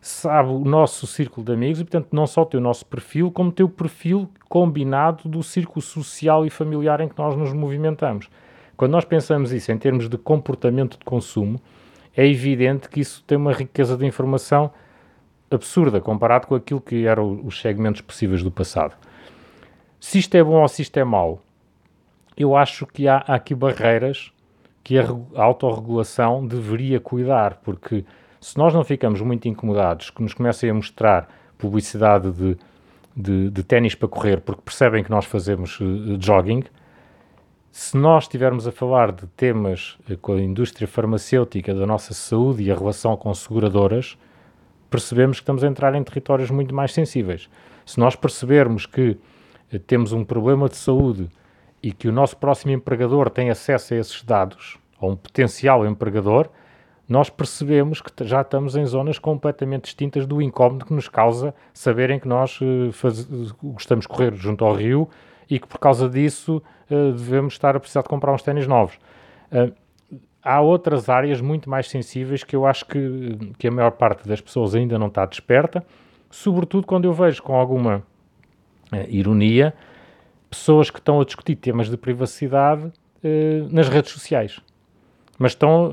sabe 0.00 0.50
o 0.50 0.58
nosso 0.64 1.06
círculo 1.06 1.46
de 1.46 1.52
amigos 1.52 1.80
e, 1.80 1.84
portanto, 1.84 2.08
não 2.12 2.26
só 2.26 2.44
tem 2.44 2.60
o 2.60 2.62
nosso 2.62 2.84
perfil, 2.84 3.30
como 3.30 3.50
tem 3.50 3.64
o 3.64 3.68
perfil 3.68 4.28
combinado 4.50 5.26
do 5.26 5.42
círculo 5.42 5.80
social 5.80 6.44
e 6.44 6.50
familiar 6.50 7.00
em 7.00 7.08
que 7.08 7.16
nós 7.16 7.34
nos 7.34 7.54
movimentamos. 7.54 8.28
Quando 8.76 8.92
nós 8.92 9.04
pensamos 9.04 9.52
isso 9.52 9.70
em 9.70 9.78
termos 9.78 10.08
de 10.08 10.18
comportamento 10.18 10.98
de 10.98 11.04
consumo, 11.04 11.60
é 12.16 12.26
evidente 12.26 12.88
que 12.88 13.00
isso 13.00 13.22
tem 13.26 13.36
uma 13.36 13.52
riqueza 13.52 13.96
de 13.96 14.06
informação 14.06 14.70
absurda 15.50 16.00
comparado 16.00 16.46
com 16.46 16.54
aquilo 16.54 16.80
que 16.80 17.06
eram 17.06 17.40
os 17.44 17.60
segmentos 17.60 18.00
possíveis 18.00 18.42
do 18.42 18.50
passado. 18.50 18.94
Se 20.00 20.18
isto 20.18 20.34
é 20.36 20.42
bom 20.42 20.60
ou 20.60 20.68
se 20.68 20.82
isto 20.82 20.96
é 20.98 21.04
mau, 21.04 21.40
eu 22.36 22.56
acho 22.56 22.86
que 22.86 23.08
há, 23.08 23.18
aqui 23.18 23.54
barreiras 23.54 24.32
que 24.82 24.98
a, 24.98 25.04
a 25.34 25.42
autorregulação 25.42 26.46
deveria 26.46 27.00
cuidar, 27.00 27.60
porque 27.62 28.04
se 28.40 28.58
nós 28.58 28.74
não 28.74 28.84
ficamos 28.84 29.20
muito 29.22 29.48
incomodados 29.48 30.10
que 30.10 30.22
nos 30.22 30.34
comecem 30.34 30.68
a 30.68 30.74
mostrar 30.74 31.28
publicidade 31.56 32.30
de, 32.30 32.58
de, 33.16 33.50
de 33.50 33.62
ténis 33.62 33.94
para 33.94 34.08
correr 34.08 34.40
porque 34.40 34.60
percebem 34.62 35.02
que 35.02 35.10
nós 35.10 35.24
fazemos 35.24 35.80
uh, 35.80 36.20
jogging, 36.20 36.64
se 37.76 37.96
nós 37.96 38.22
estivermos 38.22 38.68
a 38.68 38.70
falar 38.70 39.10
de 39.10 39.26
temas 39.26 39.98
eh, 40.08 40.14
com 40.14 40.34
a 40.34 40.40
indústria 40.40 40.86
farmacêutica, 40.86 41.74
da 41.74 41.84
nossa 41.84 42.14
saúde 42.14 42.62
e 42.62 42.70
a 42.70 42.74
relação 42.76 43.16
com 43.16 43.34
seguradoras, 43.34 44.16
percebemos 44.88 45.38
que 45.38 45.42
estamos 45.42 45.64
a 45.64 45.66
entrar 45.66 45.92
em 45.96 46.04
territórios 46.04 46.52
muito 46.52 46.72
mais 46.72 46.92
sensíveis. 46.92 47.50
Se 47.84 47.98
nós 47.98 48.14
percebermos 48.14 48.86
que 48.86 49.18
eh, 49.72 49.78
temos 49.80 50.12
um 50.12 50.24
problema 50.24 50.68
de 50.68 50.76
saúde 50.76 51.28
e 51.82 51.90
que 51.90 52.06
o 52.06 52.12
nosso 52.12 52.36
próximo 52.36 52.70
empregador 52.70 53.28
tem 53.28 53.50
acesso 53.50 53.92
a 53.92 53.96
esses 53.96 54.22
dados, 54.22 54.78
ou 55.00 55.10
um 55.10 55.16
potencial 55.16 55.84
empregador, 55.84 56.48
nós 57.08 57.28
percebemos 57.28 58.00
que 58.00 58.24
já 58.24 58.42
estamos 58.42 58.76
em 58.76 58.86
zonas 58.86 59.18
completamente 59.18 59.86
distintas 59.86 60.26
do 60.28 60.40
incómodo 60.40 60.84
que 60.86 60.94
nos 60.94 61.08
causa 61.08 61.52
saberem 61.72 62.20
que 62.20 62.28
nós 62.28 62.60
uh, 62.60 62.92
faz, 62.92 63.26
gostamos 63.60 64.04
de 64.04 64.08
correr 64.08 64.32
junto 64.36 64.64
ao 64.64 64.72
rio 64.72 65.10
e 65.50 65.58
que 65.58 65.66
por 65.66 65.80
causa 65.80 66.08
disso 66.08 66.62
devemos 66.88 67.54
estar 67.54 67.76
a 67.76 67.80
precisar 67.80 68.02
de 68.02 68.08
comprar 68.08 68.32
uns 68.32 68.42
ténis 68.42 68.66
novos. 68.66 68.98
Uh, 69.50 69.72
há 70.42 70.60
outras 70.60 71.08
áreas 71.08 71.40
muito 71.40 71.68
mais 71.70 71.88
sensíveis 71.88 72.44
que 72.44 72.54
eu 72.54 72.66
acho 72.66 72.84
que, 72.86 73.38
que 73.58 73.68
a 73.68 73.70
maior 73.70 73.92
parte 73.92 74.28
das 74.28 74.40
pessoas 74.40 74.74
ainda 74.74 74.98
não 74.98 75.06
está 75.06 75.24
desperta, 75.24 75.84
sobretudo 76.30 76.86
quando 76.86 77.04
eu 77.04 77.12
vejo 77.12 77.42
com 77.42 77.54
alguma 77.54 78.02
uh, 78.92 79.08
ironia 79.08 79.74
pessoas 80.50 80.90
que 80.90 80.98
estão 80.98 81.20
a 81.20 81.24
discutir 81.24 81.56
temas 81.56 81.88
de 81.88 81.96
privacidade 81.96 82.92
nas 83.70 83.88
redes 83.88 84.12
sociais, 84.12 84.60
mas 85.38 85.52
estão 85.52 85.90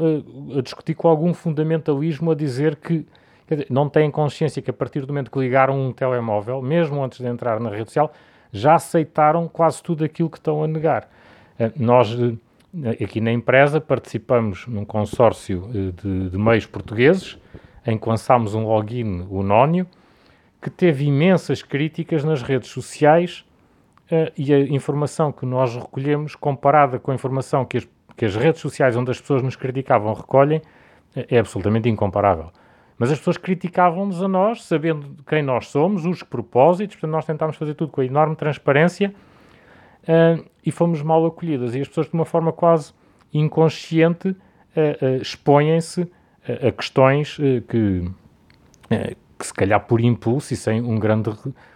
a 0.56 0.62
discutir 0.62 0.94
com 0.94 1.08
algum 1.08 1.34
fundamentalismo 1.34 2.30
a 2.30 2.36
dizer 2.36 2.76
que 2.76 3.08
dizer, 3.56 3.68
não 3.70 3.90
têm 3.90 4.10
consciência 4.10 4.62
que 4.62 4.70
a 4.70 4.74
partir 4.74 5.02
do 5.02 5.08
momento 5.08 5.32
que 5.32 5.40
ligaram 5.40 5.80
um 5.80 5.92
telemóvel, 5.92 6.62
mesmo 6.62 7.04
antes 7.04 7.20
de 7.20 7.28
entrar 7.28 7.60
na 7.60 7.70
rede 7.70 7.86
social, 7.86 8.12
já 8.52 8.76
aceitaram 8.76 9.48
quase 9.48 9.82
tudo 9.82 10.04
aquilo 10.04 10.30
que 10.30 10.38
estão 10.38 10.64
a 10.64 10.68
negar. 10.68 11.10
Eh, 11.58 11.72
nós, 11.76 12.10
eh, 12.14 13.04
aqui 13.04 13.22
na 13.22 13.32
empresa, 13.32 13.80
participamos 13.80 14.68
num 14.68 14.86
consórcio 14.86 15.70
eh, 15.70 15.92
de, 16.02 16.30
de 16.30 16.38
meios 16.38 16.66
portugueses, 16.66 17.38
em 17.86 17.98
que 17.98 18.08
lançámos 18.08 18.54
um 18.54 18.66
login, 18.66 19.26
o 19.30 19.42
Nónio, 19.42 19.88
que 20.62 20.70
teve 20.70 21.06
imensas 21.06 21.64
críticas 21.64 22.24
nas 22.24 22.42
redes 22.42 22.70
sociais 22.70 23.44
e 24.38 24.54
a 24.54 24.60
informação 24.60 25.32
que 25.32 25.46
nós 25.46 25.74
recolhemos, 25.74 26.36
comparada 26.36 27.00
com 27.00 27.12
a 27.12 27.16
informação 27.16 27.66
que 27.66 27.78
as, 27.78 27.88
que 28.16 28.26
as 28.26 28.36
redes 28.36 28.62
sociais 28.62 28.96
onde 28.96 29.10
as 29.10 29.20
pessoas 29.20 29.42
nos 29.42 29.56
criticavam 29.56 30.14
recolhem, 30.14 30.62
é 31.16 31.40
absolutamente 31.40 31.90
incomparável. 31.90 32.52
Mas 33.02 33.12
as 33.12 33.18
pessoas 33.18 33.38
criticavam-nos 33.38 34.22
a 34.22 34.28
nós, 34.28 34.64
sabendo 34.64 35.24
quem 35.26 35.42
nós 35.42 35.70
somos, 35.70 36.06
os 36.06 36.22
propósitos, 36.22 36.98
portanto, 36.98 37.12
nós 37.14 37.26
tentámos 37.26 37.56
fazer 37.56 37.74
tudo 37.74 37.92
com 37.92 38.04
enorme 38.04 38.36
transparência 38.36 39.12
uh, 40.04 40.46
e 40.64 40.72
fomos 40.72 41.02
mal 41.02 41.26
acolhidas. 41.26 41.74
E 41.74 41.82
as 41.82 41.88
pessoas, 41.88 42.06
de 42.06 42.14
uma 42.14 42.26
forma 42.26 42.54
quase 42.54 42.94
inconsciente, 43.34 44.28
uh, 44.28 44.36
uh, 45.02 45.20
expõem-se 45.20 46.08
a 46.48 46.72
questões 46.72 47.38
que, 47.68 48.12
que, 49.40 49.46
se 49.48 49.54
calhar 49.56 49.80
por 49.80 50.00
impulso 50.00 50.54
e 50.54 50.56
sem 50.56 50.80
um 50.80 51.00
grande, 51.00 51.32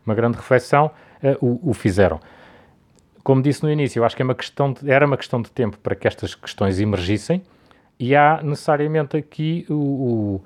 uma 0.06 0.14
grande 0.14 0.38
reflexão, 0.38 0.92
o, 1.42 1.72
o, 1.72 1.74
fizeram. 1.74 2.20
Como 3.24 3.42
disse 3.42 3.64
no 3.64 3.72
início, 3.72 4.00
eu 4.00 4.06
acho 4.06 4.16
que 4.16 4.22
é 4.22 4.26
uma 4.26 4.36
de, 4.36 4.92
era 4.92 5.08
uma 5.08 5.18
questão 5.18 5.42
de 5.42 5.52
tempo 5.52 5.78
para 5.80 5.96
que 5.96 6.08
estas 6.08 6.36
questões 6.36 6.80
emergissem 6.80 7.42
e 8.00 8.16
há 8.16 8.42
necessariamente 8.44 9.18
aqui 9.18 9.68
o, 9.70 10.44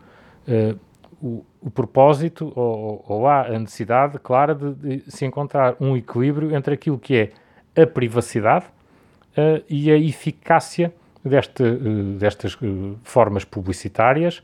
uh, 0.50 0.80
o, 1.22 1.46
o 1.62 1.70
propósito 1.70 2.52
ou, 2.56 3.04
ou, 3.08 3.28
há 3.28 3.48
a 3.48 3.60
necessidade 3.60 4.18
clara 4.20 4.56
de, 4.56 4.74
de, 4.74 5.12
se 5.12 5.26
encontrar 5.26 5.76
um 5.80 5.96
equilíbrio 5.96 6.56
entre 6.56 6.74
aquilo 6.74 6.98
que 6.98 7.32
é 7.76 7.82
a 7.82 7.86
privacidade 7.86 8.66
uh, 8.66 9.64
e 9.70 9.92
a 9.92 9.98
eficácia 9.98 10.94
deste, 11.24 11.64
uh, 11.64 12.18
destas 12.18 12.58
formas 13.04 13.44
publicitárias 13.44 14.44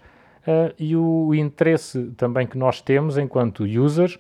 e 0.78 0.96
o 0.96 1.34
interesse 1.34 2.12
também 2.16 2.46
que 2.46 2.56
nós 2.56 2.80
temos 2.80 3.18
enquanto 3.18 3.64
users 3.64 4.20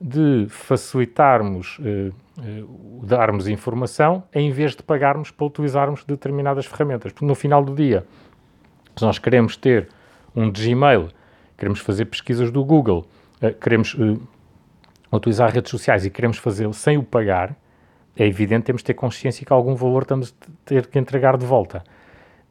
de 0.00 0.46
facilitarmos, 0.50 1.78
eh, 1.82 2.10
eh, 2.38 2.64
darmos 3.04 3.48
informação 3.48 4.24
em 4.34 4.50
vez 4.50 4.74
de 4.76 4.82
pagarmos 4.82 5.30
para 5.30 5.46
utilizarmos 5.46 6.04
determinadas 6.04 6.66
ferramentas. 6.66 7.12
Porque 7.12 7.24
no 7.24 7.34
final 7.34 7.64
do 7.64 7.74
dia, 7.74 8.04
se 8.96 9.04
nós 9.04 9.18
queremos 9.18 9.56
ter 9.56 9.88
um 10.34 10.50
Gmail, 10.50 11.08
queremos 11.56 11.80
fazer 11.80 12.06
pesquisas 12.06 12.50
do 12.50 12.64
Google, 12.64 13.06
eh, 13.40 13.52
queremos 13.52 13.96
eh, 13.98 14.18
utilizar 15.12 15.50
redes 15.50 15.70
sociais 15.70 16.04
e 16.04 16.10
queremos 16.10 16.38
fazê-lo 16.38 16.74
sem 16.74 16.98
o 16.98 17.02
pagar, 17.02 17.56
é 18.16 18.26
evidente 18.26 18.64
temos 18.64 18.82
de 18.82 18.86
ter 18.86 18.94
consciência 18.94 19.44
que 19.44 19.52
algum 19.52 19.74
valor 19.74 20.02
estamos 20.02 20.34
a 20.40 20.50
ter 20.64 20.86
que 20.86 20.98
entregar 20.98 21.36
de 21.36 21.44
volta. 21.44 21.82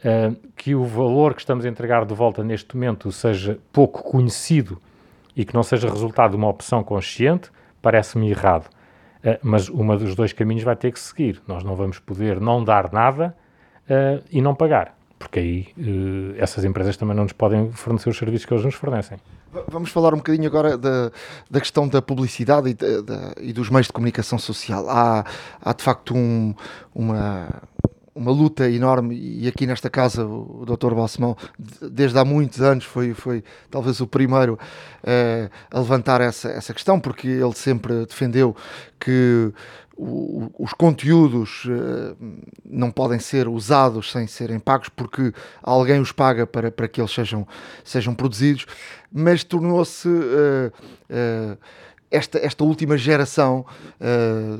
Uh, 0.03 0.35
que 0.57 0.75
o 0.75 0.83
valor 0.83 1.33
que 1.33 1.39
estamos 1.39 1.65
a 1.65 1.69
entregar 1.69 2.03
de 2.03 2.13
volta 2.13 2.43
neste 2.43 2.75
momento 2.75 3.09
seja 3.09 3.57
pouco 3.71 4.03
conhecido 4.03 4.77
e 5.33 5.45
que 5.45 5.53
não 5.53 5.63
seja 5.63 5.89
resultado 5.89 6.31
de 6.31 6.35
uma 6.35 6.49
opção 6.49 6.83
consciente, 6.83 7.49
parece-me 7.81 8.29
errado. 8.29 8.67
Uh, 9.23 9.39
mas 9.41 9.69
uma 9.69 9.95
dos 9.95 10.13
dois 10.13 10.33
caminhos 10.33 10.63
vai 10.63 10.75
ter 10.75 10.91
que 10.91 10.99
seguir. 10.99 11.41
Nós 11.47 11.63
não 11.63 11.73
vamos 11.77 11.99
poder 11.99 12.41
não 12.41 12.61
dar 12.61 12.91
nada 12.91 13.33
uh, 13.89 14.21
e 14.29 14.41
não 14.41 14.53
pagar, 14.53 14.93
porque 15.17 15.39
aí 15.39 15.67
uh, 15.77 16.35
essas 16.37 16.65
empresas 16.65 16.97
também 16.97 17.15
não 17.15 17.23
nos 17.23 17.33
podem 17.33 17.71
fornecer 17.71 18.09
os 18.09 18.17
serviços 18.17 18.45
que 18.45 18.53
eles 18.53 18.65
nos 18.65 18.75
fornecem. 18.75 19.17
Vamos 19.67 19.91
falar 19.91 20.13
um 20.13 20.17
bocadinho 20.17 20.47
agora 20.47 20.77
da, 20.77 21.11
da 21.49 21.59
questão 21.61 21.87
da 21.87 22.01
publicidade 22.01 22.69
e, 22.69 22.73
de, 22.73 23.01
de, 23.03 23.49
e 23.49 23.53
dos 23.53 23.69
meios 23.69 23.87
de 23.87 23.93
comunicação 23.93 24.39
social. 24.39 24.89
Há, 24.89 25.23
há 25.61 25.73
de 25.73 25.83
facto 25.83 26.15
um, 26.15 26.55
uma 26.93 27.61
uma 28.15 28.31
luta 28.31 28.69
enorme 28.69 29.15
e 29.15 29.47
aqui 29.47 29.65
nesta 29.65 29.89
casa 29.89 30.25
o 30.25 30.65
Dr. 30.65 30.93
Balsemão 30.93 31.35
desde 31.81 32.17
há 32.17 32.23
muitos 32.23 32.61
anos 32.61 32.85
foi, 32.85 33.13
foi 33.13 33.43
talvez 33.71 33.99
o 34.01 34.07
primeiro 34.07 34.53
uh, 34.53 35.49
a 35.71 35.79
levantar 35.79 36.21
essa, 36.21 36.49
essa 36.49 36.73
questão 36.73 36.99
porque 36.99 37.27
ele 37.27 37.53
sempre 37.55 38.05
defendeu 38.05 38.55
que 38.99 39.51
o, 40.03 40.51
os 40.59 40.73
conteúdos 40.73 41.65
uh, 41.65 42.17
não 42.65 42.91
podem 42.91 43.19
ser 43.19 43.47
usados 43.47 44.11
sem 44.11 44.27
serem 44.27 44.59
pagos 44.59 44.89
porque 44.89 45.33
alguém 45.61 45.99
os 45.99 46.11
paga 46.11 46.45
para, 46.45 46.69
para 46.69 46.87
que 46.87 46.99
eles 46.99 47.11
sejam, 47.11 47.47
sejam 47.83 48.13
produzidos 48.13 48.65
mas 49.11 49.43
tornou-se 49.43 50.07
uh, 50.07 51.57
esta, 52.11 52.37
esta 52.39 52.63
última 52.63 52.95
geração 52.95 53.65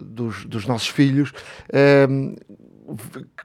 dos, 0.03 0.43
dos 0.45 0.65
nossos 0.65 0.87
filhos 0.87 1.31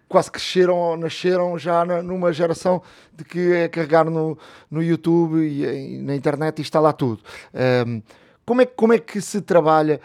quase 0.09 0.30
cresceram, 0.30 0.96
nasceram 0.96 1.59
já 1.59 1.84
numa 2.03 2.32
geração 2.32 2.82
de 3.14 3.22
que 3.22 3.53
é 3.53 3.68
carregar 3.68 4.07
no, 4.07 4.38
no 4.70 4.82
YouTube 4.82 5.46
e, 5.46 6.01
na 6.01 6.16
internet 6.16 6.59
e 6.59 6.62
está 6.62 6.80
lá 6.80 6.94
tudo. 6.94 7.22
Como, 8.46 8.62
é, 8.62 8.66
como 8.66 8.94
é 8.94 8.99
que 8.99 9.20
se 9.20 9.42
trabalha 9.42 10.01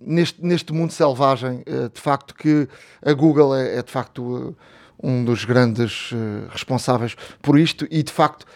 neste, 0.00 0.44
neste 0.44 0.72
mundo 0.72 0.92
selvagem? 0.92 1.62
Uh, 1.66 1.88
de 1.92 2.00
facto, 2.00 2.34
que 2.34 2.68
a 3.04 3.12
Google 3.12 3.54
é, 3.54 3.78
é 3.78 3.82
de 3.82 3.90
facto 3.90 4.22
uh, 4.22 4.56
um 5.02 5.24
dos 5.24 5.44
grandes 5.44 6.12
uh, 6.12 6.48
responsáveis 6.50 7.16
por 7.42 7.58
isto 7.58 7.86
e 7.90 8.02
de 8.02 8.12
facto 8.12 8.46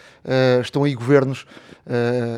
estão 0.63 0.85
aí 0.85 0.95
governos 0.95 1.45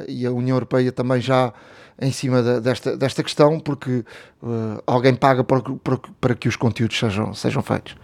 e 0.09 0.27
a 0.27 0.33
União 0.33 0.57
Europeia 0.57 0.91
também 0.91 1.20
já 1.20 1.53
em 2.01 2.11
cima 2.11 2.43
de, 2.43 2.61
desta, 2.61 2.97
desta 2.97 3.22
questão, 3.22 3.59
porque 3.59 4.05
uh, 4.43 4.83
alguém 4.87 5.14
paga 5.14 5.43
para, 5.43 5.62
para, 5.62 5.99
para, 6.20 6.35
que 6.35 6.49
os 6.49 6.57
conteúdos 6.57 6.99
sejam, 6.99 7.33
sejam 7.35 7.62
feitos. 7.62 7.97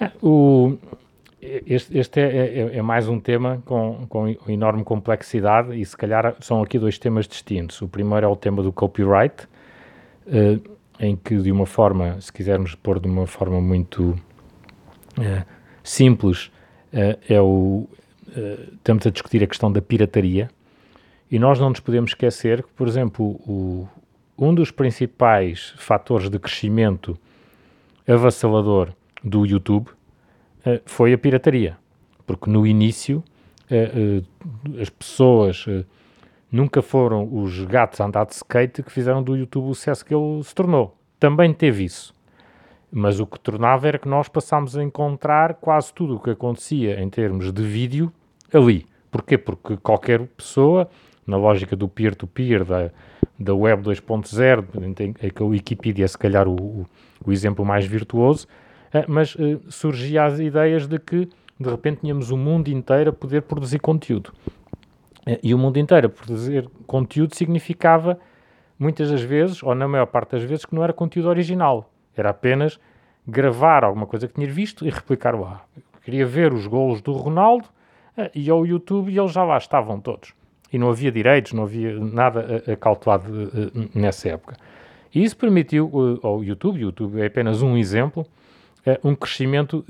É, 0.00 0.10
o, 0.22 0.76
este, 1.40 1.98
este 1.98 2.20
é, 2.20 2.24
é, 2.24 2.76
é, 2.78 2.82
mais 2.82 3.08
um 3.08 3.20
tema 3.20 3.62
com, 3.66 4.06
com 4.08 4.34
enorme 4.48 4.82
complexidade 4.82 5.78
e 5.78 5.84
se 5.84 5.96
calhar 5.96 6.34
são 6.40 6.62
aqui 6.62 6.78
dois 6.78 6.98
temas 6.98 7.28
distintos. 7.28 7.80
O 7.82 7.88
primeiro 7.88 8.24
é 8.24 8.28
o 8.28 8.36
tema 8.36 8.62
do 8.62 8.72
copyright, 8.72 9.46
uh, 10.26 10.76
em 10.98 11.14
que 11.14 11.36
de 11.36 11.52
uma 11.52 11.66
forma, 11.66 12.18
se 12.20 12.32
quisermos 12.32 12.74
pôr 12.74 12.98
de 12.98 13.06
uma 13.06 13.26
forma 13.26 13.60
muito 13.60 14.18
uh, 15.18 15.46
simples, 15.84 16.50
é 17.28 17.38
o, 17.42 17.86
estamos 18.72 19.06
a 19.06 19.10
discutir 19.10 19.42
a 19.42 19.46
questão 19.46 19.70
da 19.70 19.82
pirataria, 19.82 20.48
e 21.30 21.38
nós 21.38 21.60
não 21.60 21.68
nos 21.68 21.80
podemos 21.80 22.12
esquecer 22.12 22.62
que, 22.62 22.70
por 22.70 22.88
exemplo, 22.88 23.24
o, 23.46 23.86
um 24.38 24.54
dos 24.54 24.70
principais 24.70 25.74
fatores 25.76 26.30
de 26.30 26.38
crescimento 26.38 27.18
avassalador 28.08 28.94
do 29.22 29.44
YouTube 29.44 29.90
foi 30.84 31.12
a 31.12 31.18
pirataria. 31.18 31.76
Porque 32.26 32.50
no 32.50 32.66
início 32.66 33.22
uh, 33.70 34.74
uh, 34.74 34.80
as 34.80 34.90
pessoas 34.90 35.64
nunca 36.50 36.82
foram 36.82 37.28
os 37.32 37.64
gatos 37.64 38.00
a 38.00 38.06
andar 38.06 38.26
de 38.26 38.34
skate 38.34 38.82
que 38.82 38.90
fizeram 38.90 39.22
do 39.22 39.36
YouTube 39.36 39.68
o 39.68 39.74
sucesso 39.74 40.04
que 40.04 40.14
ele 40.14 40.42
se 40.42 40.54
tornou. 40.54 40.96
Também 41.18 41.52
teve 41.52 41.84
isso. 41.84 42.14
Mas 42.90 43.20
o 43.20 43.26
que 43.26 43.38
tornava 43.38 43.88
era 43.88 43.98
que 43.98 44.08
nós 44.08 44.28
passámos 44.28 44.76
a 44.76 44.82
encontrar 44.82 45.54
quase 45.54 45.92
tudo 45.92 46.16
o 46.16 46.20
que 46.20 46.30
acontecia 46.30 47.00
em 47.00 47.08
termos 47.10 47.52
de 47.52 47.62
vídeo 47.62 48.12
ali. 48.52 48.86
Porquê? 49.10 49.36
Porque 49.36 49.76
qualquer 49.76 50.26
pessoa 50.28 50.88
na 51.26 51.36
lógica 51.36 51.74
do 51.74 51.88
peer-to-peer, 51.88 52.64
-peer, 52.64 52.64
da, 52.64 52.90
da 53.38 53.54
Web 53.54 53.82
2.0, 53.82 54.96
em 55.22 55.30
que 55.30 55.42
a 55.42 55.46
Wikipedia 55.46 56.04
é 56.04 56.08
se 56.08 56.16
calhar 56.16 56.46
o, 56.46 56.86
o 57.24 57.32
exemplo 57.32 57.64
mais 57.64 57.84
virtuoso, 57.84 58.46
eh, 58.46 58.65
mas 59.08 59.36
eh, 59.38 59.58
surgia 59.68 60.24
as 60.24 60.38
ideias 60.38 60.86
de 60.86 60.98
que 60.98 61.28
de 61.58 61.70
repente 61.70 62.00
tínhamos 62.00 62.30
o 62.30 62.36
mundo 62.36 62.68
inteiro 62.68 63.10
a 63.10 63.12
poder 63.12 63.42
produzir 63.42 63.78
conteúdo. 63.78 64.32
Eh, 65.26 65.40
e 65.42 65.54
o 65.54 65.58
mundo 65.58 65.78
inteiro 65.78 66.06
a 66.06 66.10
produzir 66.10 66.68
conteúdo 66.86 67.34
significava, 67.34 68.18
muitas 68.78 69.10
das 69.10 69.22
vezes, 69.22 69.62
ou 69.62 69.74
na 69.74 69.88
maior 69.88 70.06
parte 70.06 70.32
das 70.32 70.42
vezes, 70.42 70.64
que 70.64 70.74
não 70.74 70.82
era 70.82 70.92
conteúdo 70.92 71.28
original. 71.28 71.90
Era 72.16 72.30
apenas 72.30 72.78
gravar 73.26 73.84
alguma 73.84 74.06
coisa 74.06 74.28
que 74.28 74.34
tinha 74.34 74.46
visto 74.46 74.86
e 74.86 74.90
replicar 74.90 75.34
lá. 75.34 75.64
Queria 76.04 76.24
ver 76.24 76.52
os 76.52 76.66
golos 76.66 77.00
do 77.00 77.12
Ronaldo, 77.12 77.68
e 78.34 78.48
ao 78.48 78.66
YouTube 78.66 79.12
e 79.12 79.18
eles 79.18 79.32
já 79.32 79.44
lá 79.44 79.58
estavam 79.58 80.00
todos 80.00 80.32
e 80.72 80.78
não 80.78 80.90
havia 80.90 81.12
direitos, 81.12 81.52
não 81.52 81.64
havia 81.64 81.98
nada 81.98 82.62
acautelado 82.72 83.24
nessa 83.94 84.30
época. 84.30 84.56
E 85.14 85.22
isso 85.22 85.36
permitiu 85.36 86.20
ao 86.22 86.42
YouTube, 86.42 86.78
o 86.78 86.80
YouTube 86.80 87.20
é 87.20 87.26
apenas 87.26 87.62
um 87.62 87.76
exemplo, 87.76 88.26
um 89.02 89.14
crescimento 89.14 89.84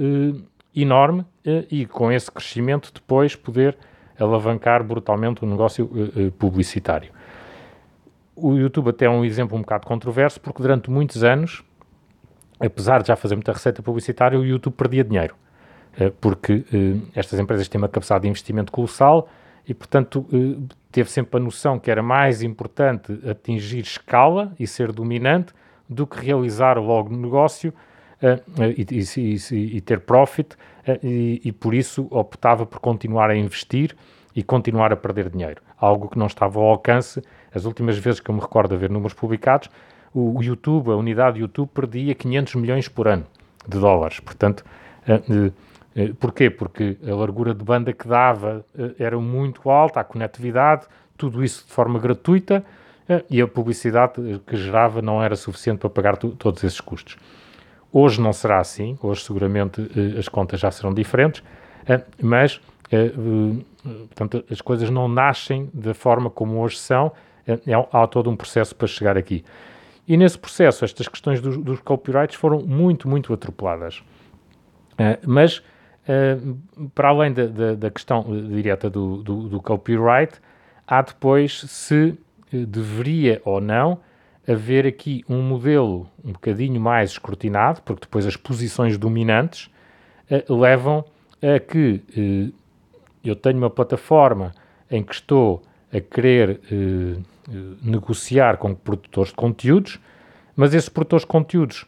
enorme 0.74 1.24
e 1.70 1.86
com 1.86 2.10
esse 2.10 2.30
crescimento 2.30 2.92
depois 2.92 3.34
poder 3.34 3.76
alavancar 4.18 4.82
brutalmente 4.82 5.44
o 5.44 5.46
negócio 5.46 5.90
publicitário. 6.38 7.10
O 8.34 8.54
YouTube 8.54 8.90
até 8.90 9.06
é 9.06 9.10
um 9.10 9.24
exemplo 9.24 9.56
um 9.56 9.60
bocado 9.60 9.86
controverso 9.86 10.40
porque 10.40 10.62
durante 10.62 10.90
muitos 10.90 11.24
anos, 11.24 11.62
apesar 12.60 13.02
de 13.02 13.08
já 13.08 13.16
fazer 13.16 13.34
muita 13.34 13.52
receita 13.52 13.82
publicitária, 13.82 14.38
o 14.38 14.44
YouTube 14.44 14.74
perdia 14.74 15.04
dinheiro. 15.04 15.34
Porque 16.20 16.64
estas 17.14 17.38
empresas 17.38 17.68
têm 17.68 17.80
uma 17.80 17.88
capacidade 17.88 18.22
de 18.22 18.28
investimento 18.28 18.70
colossal, 18.70 19.28
e, 19.68 19.74
portanto, 19.74 20.24
eh, 20.32 20.74
teve 20.92 21.10
sempre 21.10 21.40
a 21.40 21.42
noção 21.42 21.78
que 21.78 21.90
era 21.90 22.02
mais 22.02 22.42
importante 22.42 23.18
atingir 23.28 23.80
escala 23.80 24.54
e 24.60 24.66
ser 24.66 24.92
dominante 24.92 25.52
do 25.88 26.06
que 26.06 26.24
realizar 26.24 26.78
logo 26.78 27.14
negócio 27.14 27.74
e, 28.76 28.86
e, 28.90 29.76
e, 29.76 29.80
ter 29.80 30.00
profit, 30.00 30.54
uh, 30.54 30.98
e, 31.02 31.52
por 31.52 31.74
isso 31.74 32.06
optava 32.10 32.64
por 32.64 32.78
continuar 32.78 33.30
a 33.30 33.36
investir 33.36 33.94
e 34.34 34.42
continuar 34.42 34.92
a 34.92 34.96
perder 34.96 35.28
dinheiro. 35.28 35.60
Algo 35.78 36.08
que 36.08 36.18
não 36.18 36.26
estava 36.26 36.58
ao 36.58 36.66
alcance. 36.66 37.22
As 37.54 37.64
últimas 37.64 37.98
vezes 37.98 38.20
que 38.20 38.30
eu 38.30 38.34
me 38.34 38.40
recordo 38.40 38.70
de 38.70 38.76
ver 38.76 38.90
números 38.90 39.14
publicados, 39.14 39.70
o 40.14 40.42
YouTube, 40.42 40.90
a 40.90 40.96
unidade 40.96 41.40
YouTube, 41.40 41.68
perdia 41.74 42.14
500 42.14 42.54
milhões 42.54 42.88
por 42.88 43.06
ano 43.06 43.26
de 43.68 43.78
dólares. 43.78 44.20
Portanto, 44.20 44.64
porquê? 46.18 46.48
Porque 46.48 46.96
a 47.06 47.14
largura 47.14 47.54
de 47.54 47.62
banda 47.62 47.92
que 47.92 48.08
dava 48.08 48.64
era 48.98 49.18
muito 49.18 49.68
alta, 49.68 50.00
a 50.00 50.04
conectividade, 50.04 50.86
tudo 51.16 51.44
isso 51.44 51.66
de 51.66 51.72
forma 51.72 51.98
gratuita 51.98 52.64
e 53.30 53.40
a 53.40 53.46
publicidade 53.46 54.40
que 54.46 54.56
gerava 54.56 55.00
não 55.00 55.22
era 55.22 55.36
suficiente 55.36 55.80
para 55.80 55.90
pagar 55.90 56.16
todos 56.16 56.64
esses 56.64 56.80
custos. 56.80 57.16
Hoje 57.92 58.20
não 58.20 58.32
será 58.32 58.58
assim, 58.58 58.98
hoje 59.02 59.22
seguramente 59.22 59.80
as 60.18 60.28
contas 60.28 60.60
já 60.60 60.70
serão 60.70 60.92
diferentes, 60.92 61.42
mas 62.20 62.60
portanto, 64.06 64.44
as 64.50 64.60
coisas 64.60 64.90
não 64.90 65.08
nascem 65.08 65.70
da 65.72 65.94
forma 65.94 66.30
como 66.30 66.60
hoje 66.60 66.78
são, 66.78 67.12
há 67.92 68.06
todo 68.06 68.30
um 68.30 68.36
processo 68.36 68.74
para 68.74 68.86
chegar 68.86 69.16
aqui. 69.16 69.44
E 70.06 70.16
nesse 70.16 70.38
processo, 70.38 70.84
estas 70.84 71.08
questões 71.08 71.40
dos, 71.40 71.56
dos 71.56 71.80
copyrights 71.80 72.36
foram 72.36 72.60
muito, 72.60 73.08
muito 73.08 73.32
atropeladas. 73.32 74.02
Mas, 75.26 75.62
para 76.94 77.08
além 77.08 77.32
da, 77.32 77.46
da, 77.46 77.74
da 77.74 77.90
questão 77.90 78.24
direta 78.48 78.88
do, 78.88 79.22
do, 79.22 79.48
do, 79.48 79.60
copyright, 79.60 80.40
há 80.86 81.02
depois 81.02 81.60
se 81.62 82.16
deveria 82.52 83.42
ou 83.44 83.60
não 83.60 83.98
haver 84.48 84.86
aqui 84.86 85.24
um 85.28 85.42
modelo 85.42 86.08
um 86.24 86.32
bocadinho 86.32 86.80
mais 86.80 87.10
escrutinado, 87.10 87.82
porque 87.82 88.02
depois 88.02 88.26
as 88.26 88.36
posições 88.36 88.96
dominantes 88.96 89.70
levam 90.48 91.04
a 91.42 91.58
que 91.58 92.52
eu 93.24 93.36
tenho 93.36 93.58
uma 93.58 93.70
plataforma 93.70 94.52
em 94.90 95.02
que 95.02 95.14
estou 95.14 95.62
a 95.92 96.00
querer 96.00 96.60
eh, 96.70 97.20
negociar 97.82 98.56
com 98.56 98.74
produtores 98.74 99.30
de 99.30 99.36
conteúdos, 99.36 100.00
mas 100.54 100.74
esses 100.74 100.88
produtores 100.88 101.24
de 101.24 101.28
conteúdos 101.28 101.86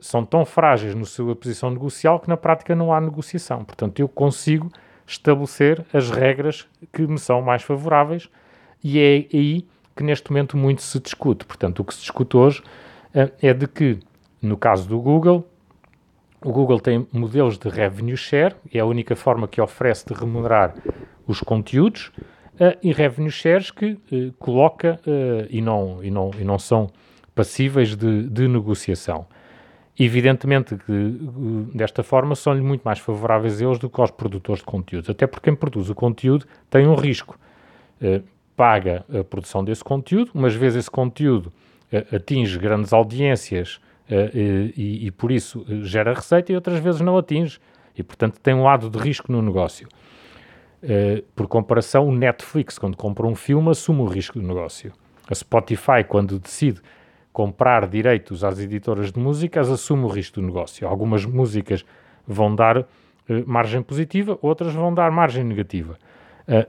são 0.00 0.24
tão 0.24 0.44
frágeis 0.44 0.94
na 0.94 1.04
sua 1.04 1.36
posição 1.36 1.70
negocial 1.70 2.18
que 2.20 2.28
na 2.28 2.36
prática 2.36 2.74
não 2.74 2.92
há 2.92 3.00
negociação. 3.00 3.64
Portanto, 3.64 4.00
eu 4.00 4.08
consigo 4.08 4.70
estabelecer 5.06 5.84
as 5.92 6.10
regras 6.10 6.66
que 6.92 7.06
me 7.06 7.18
são 7.18 7.42
mais 7.42 7.62
favoráveis 7.62 8.28
e 8.82 8.98
é 8.98 9.26
aí 9.36 9.66
que 9.96 10.02
neste 10.02 10.30
momento 10.30 10.56
muito 10.56 10.82
se 10.82 11.00
discute. 11.00 11.44
Portanto, 11.46 11.80
o 11.80 11.84
que 11.84 11.94
se 11.94 12.00
discute 12.00 12.36
hoje 12.36 12.62
eh, 13.14 13.30
é 13.40 13.54
de 13.54 13.66
que, 13.66 13.98
no 14.42 14.56
caso 14.56 14.88
do 14.88 15.00
Google, 15.00 15.48
o 16.44 16.52
Google 16.52 16.78
tem 16.78 17.06
modelos 17.12 17.58
de 17.58 17.68
revenue 17.68 18.16
share, 18.16 18.54
é 18.72 18.78
a 18.78 18.84
única 18.84 19.16
forma 19.16 19.48
que 19.48 19.60
oferece 19.60 20.06
de 20.06 20.14
remunerar 20.14 20.74
os 21.26 21.40
conteúdos, 21.40 22.12
uh, 22.54 22.76
e 22.82 22.92
revenue 22.92 23.30
shares 23.30 23.70
que 23.70 23.92
uh, 23.92 24.32
coloca 24.38 25.00
uh, 25.06 25.46
e, 25.48 25.60
não, 25.60 26.02
e, 26.02 26.10
não, 26.10 26.30
e 26.38 26.44
não 26.44 26.58
são 26.58 26.88
passíveis 27.34 27.96
de, 27.96 28.28
de 28.28 28.48
negociação. 28.48 29.26
Evidentemente 29.98 30.76
que 30.76 31.72
desta 31.74 32.02
forma 32.02 32.34
são-lhe 32.34 32.60
muito 32.60 32.82
mais 32.82 32.98
favoráveis 32.98 33.62
eles 33.62 33.78
do 33.78 33.88
que 33.88 33.98
aos 33.98 34.10
produtores 34.10 34.60
de 34.60 34.66
conteúdos, 34.66 35.08
até 35.08 35.26
porque 35.26 35.50
quem 35.50 35.56
produz 35.56 35.88
o 35.88 35.94
conteúdo 35.94 36.46
tem 36.68 36.86
um 36.86 36.94
risco. 36.94 37.38
Paga 38.56 39.04
a 39.12 39.22
produção 39.22 39.64
desse 39.64 39.84
conteúdo, 39.84 40.30
umas 40.34 40.54
vezes 40.54 40.80
esse 40.80 40.90
conteúdo 40.90 41.52
atinge 42.12 42.58
grandes 42.58 42.92
audiências 42.92 43.80
e, 44.34 45.06
e, 45.06 45.10
por 45.10 45.30
isso 45.30 45.64
gera 45.82 46.14
receita 46.14 46.52
e 46.52 46.54
outras 46.54 46.78
vezes 46.80 47.00
não 47.00 47.16
atinge. 47.16 47.60
E, 47.96 48.02
portanto, 48.02 48.38
tem 48.40 48.54
um 48.54 48.62
lado 48.62 48.90
de 48.90 48.98
risco 48.98 49.32
no 49.32 49.40
negócio. 49.40 49.88
Uh, 50.82 51.22
por 51.34 51.48
comparação, 51.48 52.06
o 52.06 52.14
Netflix, 52.14 52.78
quando 52.78 52.96
compra 52.96 53.26
um 53.26 53.34
filme, 53.34 53.70
assume 53.70 54.02
o 54.02 54.06
risco 54.06 54.38
do 54.38 54.46
negócio. 54.46 54.92
A 55.28 55.34
Spotify, 55.34 56.04
quando 56.06 56.38
decide 56.38 56.80
comprar 57.32 57.88
direitos 57.88 58.44
às 58.44 58.60
editoras 58.60 59.10
de 59.10 59.18
músicas, 59.18 59.70
assume 59.70 60.04
o 60.04 60.08
risco 60.08 60.40
do 60.40 60.46
negócio. 60.46 60.86
Algumas 60.86 61.24
músicas 61.24 61.84
vão 62.26 62.54
dar 62.54 62.78
uh, 62.78 62.84
margem 63.46 63.82
positiva, 63.82 64.38
outras 64.42 64.74
vão 64.74 64.92
dar 64.92 65.10
margem 65.10 65.42
negativa. 65.42 65.98
Uh, 66.46 66.66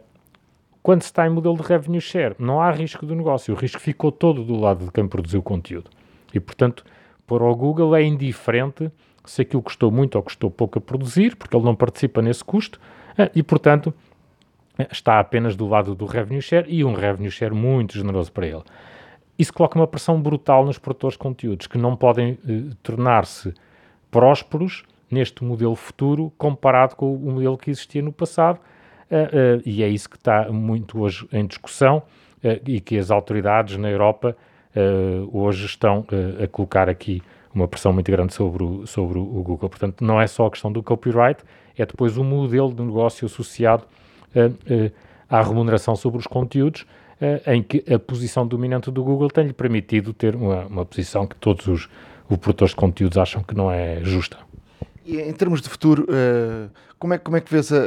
quando 0.88 1.02
se 1.02 1.08
está 1.08 1.28
em 1.28 1.30
modelo 1.30 1.58
de 1.58 1.64
revenue 1.64 2.00
share, 2.00 2.34
não 2.40 2.62
há 2.62 2.72
risco 2.72 3.06
do 3.06 3.14
negócio. 3.14 3.54
O 3.54 3.58
risco 3.58 3.78
ficou 3.78 4.10
todo 4.10 4.42
do 4.42 4.56
lado 4.56 4.86
de 4.86 4.92
quem 4.94 5.06
produziu 5.06 5.42
o 5.42 5.44
conteúdo. 5.44 5.90
E, 6.34 6.40
portanto, 6.40 6.86
para 7.28 7.44
o 7.44 7.54
Google 7.54 7.94
é 7.94 8.04
indiferente 8.04 8.90
se 9.26 9.42
aquilo 9.42 9.62
custou 9.62 9.92
muito 9.92 10.16
ou 10.16 10.24
custou 10.24 10.50
pouco 10.50 10.78
a 10.78 10.82
produzir, 10.82 11.36
porque 11.36 11.58
ele 11.58 11.66
não 11.66 11.76
participa 11.76 12.22
nesse 12.22 12.42
custo 12.42 12.80
eh, 13.18 13.30
e, 13.36 13.44
portanto, 13.44 13.94
está 14.90 15.20
apenas 15.20 15.58
do 15.58 15.68
lado 15.68 15.94
do 15.94 16.06
revenue 16.06 16.42
share 16.42 16.66
e 16.74 16.86
um 16.86 16.94
revenue 16.94 17.30
share 17.30 17.54
muito 17.54 17.98
generoso 17.98 18.32
para 18.32 18.48
ele. 18.48 18.64
Isso 19.38 19.52
coloca 19.54 19.78
uma 19.78 19.88
pressão 19.88 20.22
brutal 20.22 20.64
nos 20.64 20.78
produtores 20.78 21.16
de 21.16 21.20
conteúdos, 21.20 21.68
que 21.68 21.78
não 21.78 21.98
podem 21.98 22.40
eh, 22.48 22.74
tornar-se 22.82 23.54
prósperos 24.10 24.86
neste 25.12 25.44
modelo 25.44 25.76
futuro 25.76 26.32
comparado 26.38 26.96
com 26.96 27.14
o 27.14 27.34
modelo 27.34 27.58
que 27.58 27.72
existia 27.72 28.02
no 28.02 28.14
passado, 28.14 28.62
e 29.66 29.84
é 29.84 29.88
isso 29.88 30.10
que 30.10 30.18
está 30.18 30.51
muito 30.51 30.99
hoje 30.99 31.28
em 31.32 31.45
discussão 31.45 31.97
uh, 32.43 32.62
e 32.66 32.80
que 32.82 32.97
as 32.97 33.12
autoridades 33.12 33.78
na 33.78 33.89
Europa 33.89 34.36
hoje 35.34 35.66
estão 35.66 36.05
a 36.39 36.47
colocar 36.47 36.88
aqui 36.88 37.20
uma 37.51 37.68
pressão 37.68 37.91
muito 37.91 38.12
grande 38.12 38.32
sobre 38.32 38.64
o, 38.64 38.86
sobre 38.86 39.18
o 39.18 39.41
Google. 39.41 39.70
Portanto, 39.70 40.03
não 40.03 40.22
é 40.22 40.28
só 40.28 40.45
a 40.45 40.51
questão 40.51 40.72
do 40.72 40.84
copyright, 40.84 41.41
é 41.76 41.84
depois 41.84 42.16
o 42.16 42.24
modelo 42.24 42.72
de 42.72 42.84
negócio 42.84 43.26
associado 43.26 43.86
à 45.28 45.41
remuneração 45.41 45.95
sobre 45.95 46.20
os 46.20 46.28
conteúdos, 46.28 46.86
em 47.47 47.64
que 47.64 47.84
a 47.91 47.97
posição 47.97 48.45
dominante 48.45 48.91
do 48.91 49.03
Google 49.03 49.30
tem-lhe 49.30 49.53
permitido 49.53 50.14
ter 50.14 50.36
uma, 50.36 50.68
uma 50.68 50.86
posição 50.86 51.26
que 51.26 51.36
todos 51.38 51.66
os, 51.66 51.89
os 52.30 52.38
produtores 52.38 52.72
de 52.72 52.76
conteúdos 52.76 53.18
acham 53.18 53.41
que 53.41 53.55
não 53.55 53.72
é 53.72 54.03
justa. 54.03 54.38
E 55.08 55.22
em 55.22 55.32
termos 55.32 55.62
de 55.62 55.70
futuro, 55.70 56.05
como 56.99 57.14
é, 57.14 57.18
como 57.18 57.38
é 57.38 57.41
que 57.41 57.49
vês 57.49 57.72
a, 57.72 57.78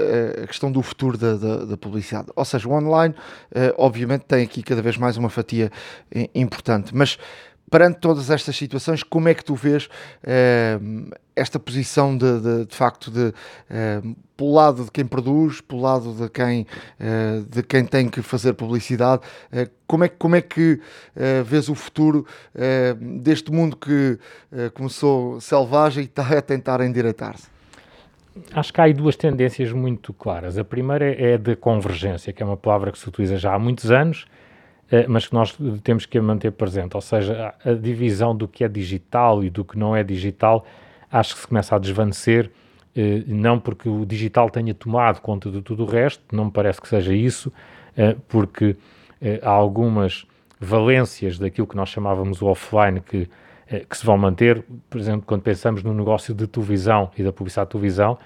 a 0.42 0.46
questão 0.46 0.72
do 0.72 0.82
futuro 0.82 1.18
da, 1.18 1.34
da, 1.34 1.56
da, 1.66 1.76
publicidade? 1.76 2.28
Ou 2.34 2.44
seja, 2.46 2.66
o 2.66 2.72
online, 2.72 3.14
obviamente, 3.76 4.22
tem 4.22 4.42
aqui 4.42 4.62
cada 4.62 4.80
vez 4.80 4.96
mais 4.96 5.18
uma 5.18 5.28
fatia 5.28 5.70
importante, 6.34 6.96
mas 6.96 7.18
perante 7.70 8.00
todas 8.00 8.30
estas 8.30 8.56
situações, 8.56 9.02
como 9.02 9.28
é 9.28 9.34
que 9.34 9.44
tu 9.44 9.54
vês 9.54 9.86
uh, 9.86 11.14
esta 11.36 11.58
posição 11.58 12.18
de, 12.18 12.40
de, 12.40 12.66
de 12.66 12.76
facto 12.76 13.10
de 13.10 13.28
uh, 13.28 14.16
pelo 14.36 14.52
lado 14.52 14.84
de 14.84 14.90
quem 14.90 15.06
produz, 15.06 15.60
pelo 15.60 15.82
lado 15.82 16.12
de 16.12 16.28
quem, 16.28 16.66
uh, 16.98 17.44
de 17.48 17.62
quem 17.62 17.84
tem 17.84 18.08
que 18.08 18.20
fazer 18.22 18.54
publicidade, 18.54 19.22
como, 19.86 20.04
é, 20.04 20.08
como 20.08 20.34
é 20.34 20.40
que 20.40 20.80
vês 21.44 21.68
o 21.68 21.74
futuro 21.74 22.26
deste 23.22 23.52
mundo 23.52 23.76
que 23.76 24.18
começou 24.72 25.40
selvagem 25.40 26.04
e 26.04 26.06
está 26.06 26.38
a 26.38 26.40
tentar 26.40 26.80
endireitar-se? 26.80 27.48
Acho 28.52 28.72
que 28.72 28.80
há 28.80 28.84
aí 28.84 28.94
duas 28.94 29.16
tendências 29.16 29.72
muito 29.72 30.12
claras. 30.12 30.56
A 30.56 30.64
primeira 30.64 31.04
é, 31.04 31.32
é 31.32 31.38
da 31.38 31.56
convergência, 31.56 32.32
que 32.32 32.42
é 32.42 32.46
uma 32.46 32.56
palavra 32.56 32.92
que 32.92 32.98
se 32.98 33.08
utiliza 33.08 33.36
já 33.36 33.54
há 33.54 33.58
muitos 33.58 33.90
anos, 33.90 34.24
eh, 34.28 34.39
mas 35.08 35.26
que 35.26 35.34
nós 35.34 35.56
temos 35.84 36.04
que 36.04 36.20
manter 36.20 36.50
presente. 36.52 36.94
Ou 36.96 37.00
seja, 37.00 37.54
a, 37.64 37.72
divisão 37.72 38.34
do 38.34 38.48
que 38.48 38.64
é 38.64 38.68
digital 38.68 39.44
e 39.44 39.50
do 39.50 39.64
que 39.64 39.78
não 39.78 39.94
é 39.94 40.02
digital 40.02 40.66
acho 41.10 41.34
que 41.34 41.40
se 41.40 41.46
começa 41.46 41.76
a 41.76 41.78
desvanecer, 41.78 42.50
eh, 42.94 43.22
não 43.26 43.58
porque 43.58 43.88
o 43.88 44.04
digital 44.04 44.48
tenha 44.48 44.72
tomado 44.74 45.20
conta 45.20 45.50
de 45.50 45.60
tudo 45.60 45.84
o 45.84 45.86
resto, 45.86 46.22
não 46.34 46.46
me 46.46 46.50
parece 46.50 46.80
que 46.80 46.88
seja 46.88 47.12
isso, 47.12 47.52
eh, 47.96 48.16
porque 48.28 48.76
há 49.42 49.50
algumas 49.50 50.24
valências 50.58 51.38
daquilo 51.38 51.66
que 51.66 51.76
nós 51.76 51.90
chamávamos 51.90 52.40
o 52.40 52.46
offline 52.46 53.00
que, 53.00 53.28
que 53.88 53.96
se 53.96 54.06
vão 54.06 54.16
manter. 54.16 54.64
Por 54.88 54.98
exemplo, 54.98 55.24
quando 55.26 55.42
pensamos 55.42 55.82
no 55.82 55.92
negócio 55.92 56.34
de 56.34 56.46
televisão 56.46 57.10
e 57.18 57.22
da 57.22 57.32
publicidade 57.32 57.68
de 57.68 57.72
televisão, 57.72 58.18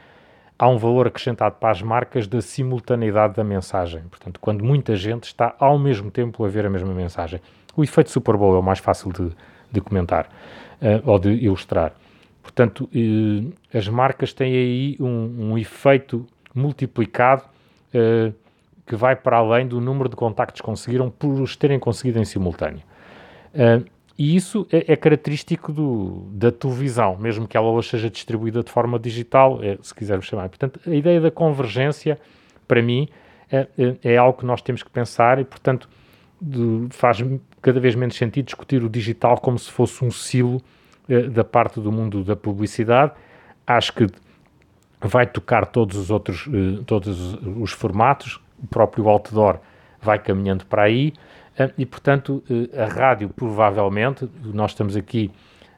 há 0.59 0.69
um 0.69 0.79
valor 0.79 1.07
acrescentado 1.07 1.57
para 1.57 1.71
as 1.71 1.83
marcas 1.83 2.27
da 2.27 2.41
simultaneidade 2.41 3.35
da 3.35 3.45
mensagem. 3.45 4.03
Portanto, 4.11 4.39
quando 4.41 4.65
muita 4.65 4.97
gente 4.97 5.25
está 5.25 5.55
ao 5.59 5.79
mesmo 5.79 6.11
tempo 6.11 6.45
a 6.45 6.49
ver 6.49 6.67
a 6.67 6.71
mesma 6.71 6.93
mensagem. 6.93 7.41
O 7.77 7.83
efeito 7.83 8.11
Super 8.11 8.37
Bowl 8.37 8.55
é 8.55 8.59
o 8.59 8.63
mais 8.63 8.79
fácil 8.79 9.13
de, 9.13 9.31
de 9.71 9.81
comentar 9.81 10.27
uh, 10.81 11.11
ou 11.11 11.19
de 11.19 11.31
ilustrar. 11.31 11.93
Portanto, 12.43 12.89
uh, 12.95 13.53
as 13.77 13.89
marcas 13.89 14.33
têm 14.33 14.53
aí 14.53 14.97
um, 15.01 15.51
um 15.51 15.59
efeito 15.59 16.25
multiplicado 16.55 17.43
uh, 17.93 18.33
que 18.87 18.95
vai 18.95 19.17
para 19.17 19.39
além 19.39 19.67
do 19.67 19.81
número 19.81 20.09
de 20.09 20.15
contactos 20.15 20.61
que 20.61 20.67
conseguiram 20.67 21.11
por 21.11 21.41
os 21.41 21.57
terem 21.57 21.79
conseguido 21.79 22.21
em 22.21 22.25
simultâneo. 22.25 22.83
E 24.17 24.37
isso 24.37 24.67
é, 24.71 24.93
é 24.93 24.97
característico 24.97 25.73
do, 25.73 26.27
da 26.31 26.53
televisão, 26.53 27.17
mesmo 27.17 27.49
que 27.49 27.57
ela 27.57 27.69
hoje 27.69 27.91
seja 27.91 28.09
distribuída 28.09 28.63
de 28.63 28.71
forma 28.71 28.99
digital, 28.99 29.59
é, 29.63 29.77
se 29.83 29.95
quisermos 29.95 30.27
chamar. 30.27 30.49
Portanto, 30.49 30.81
a 30.87 30.95
ideia 30.95 31.21
da 31.21 31.31
convergência, 31.31 32.19
para 32.69 32.81
mim, 32.81 33.09
é, 33.51 33.67
é, 33.77 34.13
é 34.15 34.17
algo 34.17 34.39
que 34.39 34.47
nós 34.47 34.63
temos 34.63 34.83
que 34.83 34.91
pensar 34.91 35.41
e, 35.41 35.45
portanto, 35.45 35.89
de, 36.41 36.87
faz 36.91 37.25
cada 37.61 37.81
vez 37.81 37.95
menos 37.95 38.17
sentido 38.17 38.47
discutir 38.47 38.85
o 38.85 38.89
digital 38.89 39.39
como 39.39 39.59
se 39.59 39.71
fosse 39.71 40.05
um 40.05 40.11
silo 40.11 40.63
é, 41.09 41.23
da 41.23 41.43
parte 41.43 41.81
do 41.81 41.91
mundo 41.91 42.23
da 42.23 42.37
publicidade. 42.37 43.13
Acho 43.67 43.95
que 43.95 44.07
vai 45.01 45.27
tocar 45.27 45.67
todos 45.67 45.97
os 45.97 46.11
outros, 46.11 46.49
eh, 46.49 46.83
todos 46.87 47.35
os 47.35 47.73
formatos, 47.73 48.41
o 48.63 48.67
próprio 48.67 49.09
outdoor 49.09 49.59
vai 50.01 50.19
caminhando 50.19 50.65
para 50.67 50.85
aí 50.85 51.13
e, 51.79 51.87
portanto, 51.87 52.43
uh, 52.51 52.81
a 52.81 52.87
rádio 52.87 53.29
provavelmente, 53.29 54.29
nós 54.43 54.73
estamos 54.73 54.97
aqui 54.97 55.31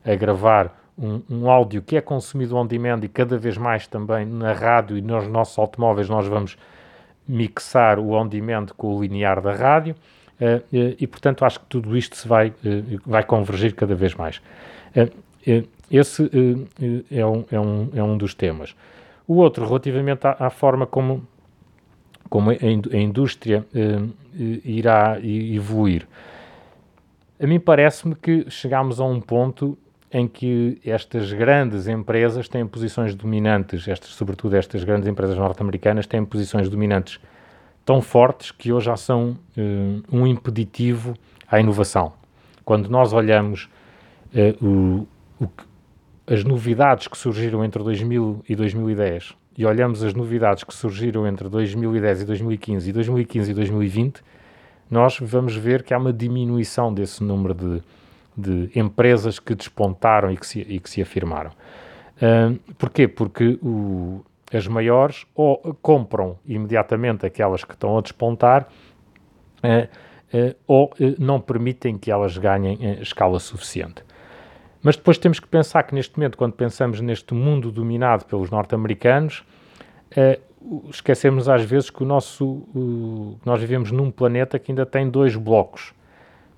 a 0.04 0.14
gravar 0.14 0.74
um, 0.98 1.20
um, 1.28 1.50
áudio 1.50 1.82
que 1.82 1.96
é 1.96 2.00
consumido 2.00 2.56
on 2.56 2.66
demand 2.66 3.00
e 3.02 3.08
cada 3.08 3.36
vez 3.36 3.58
mais 3.58 3.86
também 3.86 4.24
na 4.24 4.52
rádio 4.52 4.96
e 4.96 5.02
nos 5.02 5.28
nossos 5.28 5.58
automóveis 5.58 6.08
nós 6.08 6.26
vamos 6.26 6.56
mixar 7.28 7.98
o 7.98 8.12
on 8.12 8.26
demand 8.26 8.66
com 8.76 8.94
o 8.94 9.02
linear 9.02 9.42
da 9.42 9.52
rádio 9.52 9.94
uh, 10.40 10.62
e 10.72 11.06
portanto 11.06 11.44
acho 11.44 11.60
que 11.60 11.66
tudo 11.66 11.94
isto 11.96 12.16
se 12.16 12.26
vai, 12.26 12.54
vai 13.04 13.24
convergir 13.24 13.74
cada 13.74 13.94
vez 13.94 14.14
mais. 14.14 14.40
esse 15.90 16.30
é 17.10 17.26
um, 17.26 17.44
é, 17.50 17.60
um, 17.60 17.88
é 17.94 18.02
um 18.02 18.16
dos 18.16 18.32
temas. 18.32 18.74
O 19.28 19.34
outro, 19.36 19.66
relativamente 19.66 20.26
à, 20.26 20.36
à 20.38 20.50
forma 20.50 20.86
como, 20.86 21.26
como 22.28 22.50
a, 22.50 22.96
indústria 22.96 23.66
irá 24.64 25.18
evoluir. 25.22 26.06
A 27.40 27.46
mim 27.46 27.60
parece-me 27.60 28.14
que 28.14 28.50
chegámos 28.50 28.98
a 29.00 29.04
um 29.04 29.20
ponto 29.20 29.76
em 30.10 30.26
que 30.26 30.80
estas 30.84 31.32
grandes 31.32 31.86
empresas 31.88 32.48
têm 32.48 32.66
posições 32.66 33.14
dominantes, 33.14 33.86
estas, 33.86 34.10
sobretudo 34.10 34.56
estas 34.56 34.84
grandes 34.84 35.08
empresas 35.08 35.36
norte-americanas, 35.36 36.06
têm 36.06 36.24
posições 36.24 36.68
dominantes 36.68 37.20
tão 37.84 38.00
fortes 38.00 38.50
que 38.50 38.72
hoje 38.72 38.86
já 38.86 38.96
são 38.96 39.36
uh, 39.56 40.02
um 40.10 40.26
impeditivo 40.26 41.14
à 41.46 41.60
inovação. 41.60 42.12
Quando 42.64 42.88
nós 42.88 43.12
olhamos 43.12 43.68
uh, 44.32 44.64
o, 44.64 45.08
o, 45.44 45.48
as 46.26 46.42
novidades 46.42 47.08
que 47.08 47.18
surgiram 47.18 47.64
entre 47.64 47.82
2000 47.82 48.44
e 48.48 48.56
2010 48.56 49.34
e 49.57 49.64
olhamos 49.64 50.02
as 50.02 50.14
novidades 50.14 50.64
que 50.64 50.74
surgiram 50.74 51.26
entre 51.26 51.48
2010 51.48 52.22
e 52.22 52.24
2015 52.24 52.90
e 52.90 52.92
2015 52.92 53.50
e 53.50 53.54
2020, 53.54 54.22
nós 54.90 55.18
vamos 55.20 55.57
ver 55.57 55.82
que 55.82 55.92
há 55.92 55.98
uma 55.98 56.12
diminuição 56.12 56.92
desse 56.92 57.22
número 57.24 57.54
de 57.54 57.82
de 58.36 58.70
empresas 58.74 59.38
que 59.38 59.54
despontaram 59.54 60.30
e 60.30 60.36
que 60.36 60.46
se, 60.46 60.61
e 60.61 60.78
que 60.78 60.90
se 60.90 61.00
afirmaram. 61.00 61.50
Uh, 62.16 62.59
porquê? 62.74 63.09
Porque 63.09 63.59
o, 63.62 64.22
as 64.52 64.66
maiores 64.68 65.26
ou 65.34 65.59
compram 65.80 66.38
imediatamente 66.46 67.24
aquelas 67.24 67.64
que 67.64 67.72
estão 67.72 67.96
a 67.96 68.02
despontar 68.02 68.68
uh, 69.64 70.36
uh, 70.36 70.54
ou 70.66 70.92
não 71.18 71.40
permitem 71.40 71.96
que 71.96 72.11
elas 72.11 72.36
ganhem 72.36 73.00
escala 73.00 73.38
suficiente. 73.38 74.04
Mas 74.87 74.95
depois 74.95 75.18
temos 75.18 75.41
que 75.41 75.49
pensar 75.49 75.82
que 75.82 75.93
neste 75.97 76.16
momento, 76.16 76.39
quando 76.39 76.53
pensamos 76.53 77.01
neste 77.01 77.34
mundo 77.34 77.72
dominado 77.72 78.24
pelos 78.24 78.51
norte-americanos, 78.51 79.45
esquecemos 80.89 81.49
às 81.49 81.64
vezes 81.64 81.91
que 81.91 82.05
o 82.05 82.07
nosso, 82.07 82.62
nós 83.45 83.61
vivemos 83.61 83.91
num 83.91 84.12
planeta 84.12 84.61
que 84.61 84.70
ainda 84.70 84.87
tem 84.87 85.11
dois 85.11 85.34
blocos 85.34 85.93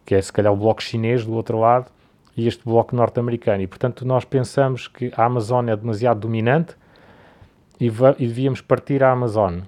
que 0.05 0.15
é 0.15 0.21
se 0.21 0.31
calhar 0.31 0.53
o 0.53 0.57
bloco 0.59 0.83
chinês 0.83 1.25
do 1.25 1.33
outro 1.33 1.59
lado 1.59 1.91
e 2.37 2.47
este 2.47 2.63
bloco 2.63 2.95
norte-americano. 2.95 3.63
E 3.63 3.67
portanto 3.67 4.05
nós 4.05 4.27
pensamos 4.27 4.89
que 4.89 5.11
a 5.17 5.25
Amazônia 5.25 5.73
é 5.73 5.77
demasiado 5.77 6.21
dominante 6.21 6.77
e, 7.81 7.87
e 7.87 8.27
devíamos 8.27 8.61
partir 8.61 9.03
à 9.03 9.11
Amazônia. 9.11 9.63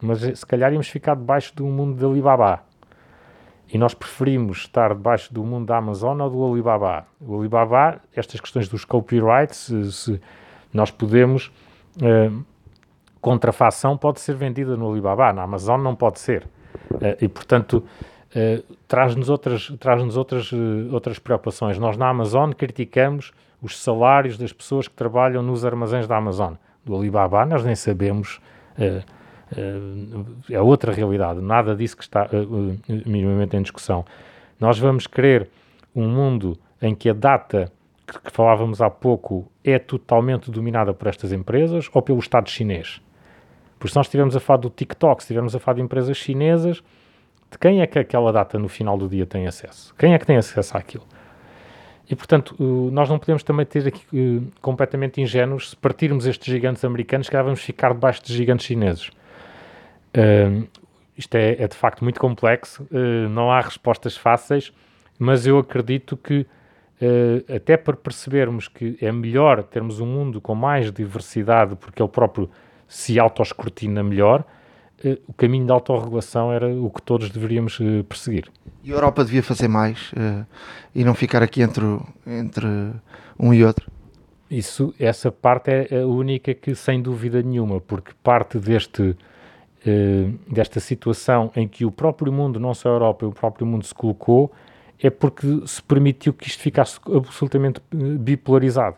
Mas 0.00 0.20
se 0.20 0.46
calhar 0.46 0.72
íamos 0.72 0.88
ficar 0.88 1.16
debaixo 1.16 1.54
do 1.54 1.66
mundo 1.66 1.98
de 1.98 2.04
Alibaba. 2.06 2.64
E 3.72 3.78
nós 3.78 3.94
preferimos 3.94 4.58
estar 4.58 4.94
debaixo 4.94 5.32
do 5.34 5.42
mundo 5.42 5.66
da 5.66 5.78
Amazon 5.78 6.20
ou 6.20 6.30
do 6.30 6.44
Alibaba. 6.44 7.06
O 7.20 7.38
Alibaba, 7.38 8.00
estas 8.14 8.40
questões 8.40 8.68
dos 8.68 8.84
copyrights, 8.84 9.72
se, 9.90 10.20
nós 10.72 10.90
podemos. 10.90 11.50
Uh, 11.96 12.44
contrafação 13.20 13.96
pode 13.96 14.20
ser 14.20 14.36
vendida 14.36 14.76
no 14.76 14.90
Alibaba, 14.90 15.32
na 15.32 15.42
Amazon 15.42 15.80
não 15.80 15.96
pode 15.96 16.20
ser. 16.20 16.46
Uh, 16.92 17.16
e 17.20 17.28
portanto 17.28 17.82
eh, 18.34 18.62
traz-nos 18.86 19.30
outras, 19.30 19.72
traz 19.80 20.16
outras, 20.16 20.52
outras 20.92 21.18
preocupações. 21.18 21.78
Nós 21.78 21.96
na 21.96 22.08
Amazon 22.08 22.52
criticamos 22.52 23.32
os 23.62 23.80
salários 23.82 24.36
das 24.36 24.52
pessoas 24.52 24.86
que 24.86 24.94
trabalham 24.94 25.42
nos 25.42 25.64
armazéns 25.64 26.06
da 26.06 26.18
Amazon. 26.18 26.52
Do 26.84 26.94
Alibaba 26.94 27.46
nós 27.46 27.64
nem 27.64 27.74
sabemos, 27.74 28.38
é 30.50 30.60
outra 30.60 30.92
realidade, 30.92 31.40
nada 31.40 31.74
disso 31.74 31.96
que 31.96 32.02
está 32.02 32.28
minimamente 33.04 33.56
em 33.56 33.62
discussão. 33.62 34.04
Nós 34.58 34.78
vamos 34.78 35.06
querer 35.06 35.48
um 35.94 36.08
mundo 36.08 36.58
em 36.80 36.94
que 36.94 37.08
a 37.08 37.12
data 37.12 37.70
que, 38.06 38.30
falávamos 38.30 38.80
há 38.80 38.88
pouco 38.88 39.50
é 39.64 39.78
totalmente 39.78 40.50
dominada 40.50 40.94
por 40.94 41.08
estas 41.08 41.32
empresas 41.32 41.88
ou 41.92 42.02
pelo 42.02 42.18
Estado 42.18 42.48
chinês? 42.48 43.00
Porque 43.78 43.90
se 43.90 43.96
nós 43.96 44.06
estivermos 44.06 44.36
a 44.36 44.40
falar 44.40 44.58
do 44.58 44.70
TikTok, 44.70 45.22
se 45.22 45.26
estivermos 45.26 45.54
a 45.54 45.58
falar 45.58 45.76
de 45.76 45.82
empresas 45.82 46.16
chinesas, 46.16 46.82
de 47.50 47.58
quem 47.58 47.80
é 47.80 47.86
que 47.86 47.98
aquela 47.98 48.32
data 48.32 48.58
no 48.58 48.68
final 48.68 48.96
do 48.96 49.08
dia 49.08 49.26
tem 49.26 49.46
acesso? 49.46 49.94
Quem 49.96 50.14
é 50.14 50.18
que 50.18 50.26
tem 50.26 50.36
acesso 50.36 50.76
àquilo? 50.76 51.04
E, 52.08 52.14
portanto, 52.14 52.56
nós 52.92 53.08
não 53.08 53.18
podemos 53.18 53.42
também 53.42 53.66
ter 53.66 53.88
aqui 53.88 54.50
completamente 54.60 55.20
ingênuos 55.20 55.70
se 55.70 55.76
partirmos 55.76 56.26
estes 56.26 56.46
gigantes 56.46 56.84
americanos, 56.84 57.28
que 57.28 57.36
vamos 57.36 57.60
ficar 57.60 57.92
debaixo 57.92 58.22
de 58.24 58.32
gigantes 58.32 58.64
chineses. 58.64 59.10
Uh, 60.16 60.66
isto 61.16 61.34
é, 61.34 61.62
é, 61.62 61.68
de 61.68 61.76
facto 61.76 62.02
muito 62.02 62.20
complexo, 62.20 62.86
uh, 62.90 63.28
não 63.28 63.50
há 63.50 63.60
respostas 63.60 64.16
fáceis, 64.16 64.72
mas 65.18 65.46
eu 65.46 65.58
acredito 65.58 66.16
que, 66.16 66.46
até 67.54 67.76
para 67.76 67.96
percebermos 67.96 68.68
que 68.68 68.98
é 69.00 69.12
melhor 69.12 69.62
termos 69.62 70.00
um 70.00 70.06
mundo 70.06 70.40
com 70.40 70.54
mais 70.54 70.90
diversidade, 70.92 71.74
porque 71.76 72.02
ele 72.02 72.08
próprio 72.08 72.50
se 72.88 73.18
autoescrutina 73.18 74.02
melhor, 74.02 74.44
eh, 75.04 75.18
o 75.26 75.32
caminho 75.32 75.66
da 75.66 75.74
autorregulação 75.74 76.52
era 76.52 76.68
o 76.68 76.90
que 76.90 77.02
todos 77.02 77.30
deveríamos 77.30 77.78
eh, 77.80 78.02
perseguir. 78.02 78.50
E 78.82 78.90
a 78.90 78.94
Europa 78.94 79.24
devia 79.24 79.42
fazer 79.42 79.68
mais 79.68 80.12
uh, 80.12 80.46
e 80.94 81.04
não 81.04 81.14
ficar 81.14 81.42
aqui 81.42 81.60
entre, 81.60 81.84
entre 82.26 82.66
um 83.38 83.52
e 83.52 83.64
outro? 83.64 83.90
Isso, 84.48 84.94
essa 84.98 85.30
parte 85.30 85.70
é 85.70 86.02
a 86.02 86.06
única 86.06 86.54
que, 86.54 86.74
sem 86.74 87.02
dúvida 87.02 87.42
nenhuma, 87.42 87.80
porque 87.80 88.12
parte 88.22 88.58
deste, 88.58 89.02
uh, 89.02 89.16
desta 90.50 90.80
situação 90.80 91.50
em 91.54 91.68
que 91.68 91.84
o 91.84 91.90
próprio 91.90 92.32
mundo, 92.32 92.58
não 92.58 92.74
só 92.74 92.88
a 92.88 92.92
Europa, 92.92 93.26
o 93.26 93.32
próprio 93.32 93.66
mundo 93.66 93.84
se 93.84 93.94
colocou, 93.94 94.52
é 95.02 95.10
porque 95.10 95.46
se 95.66 95.82
permitiu 95.82 96.32
que 96.32 96.48
isto 96.48 96.62
ficasse 96.62 96.98
absolutamente 97.14 97.80
bipolarizado. 97.92 98.96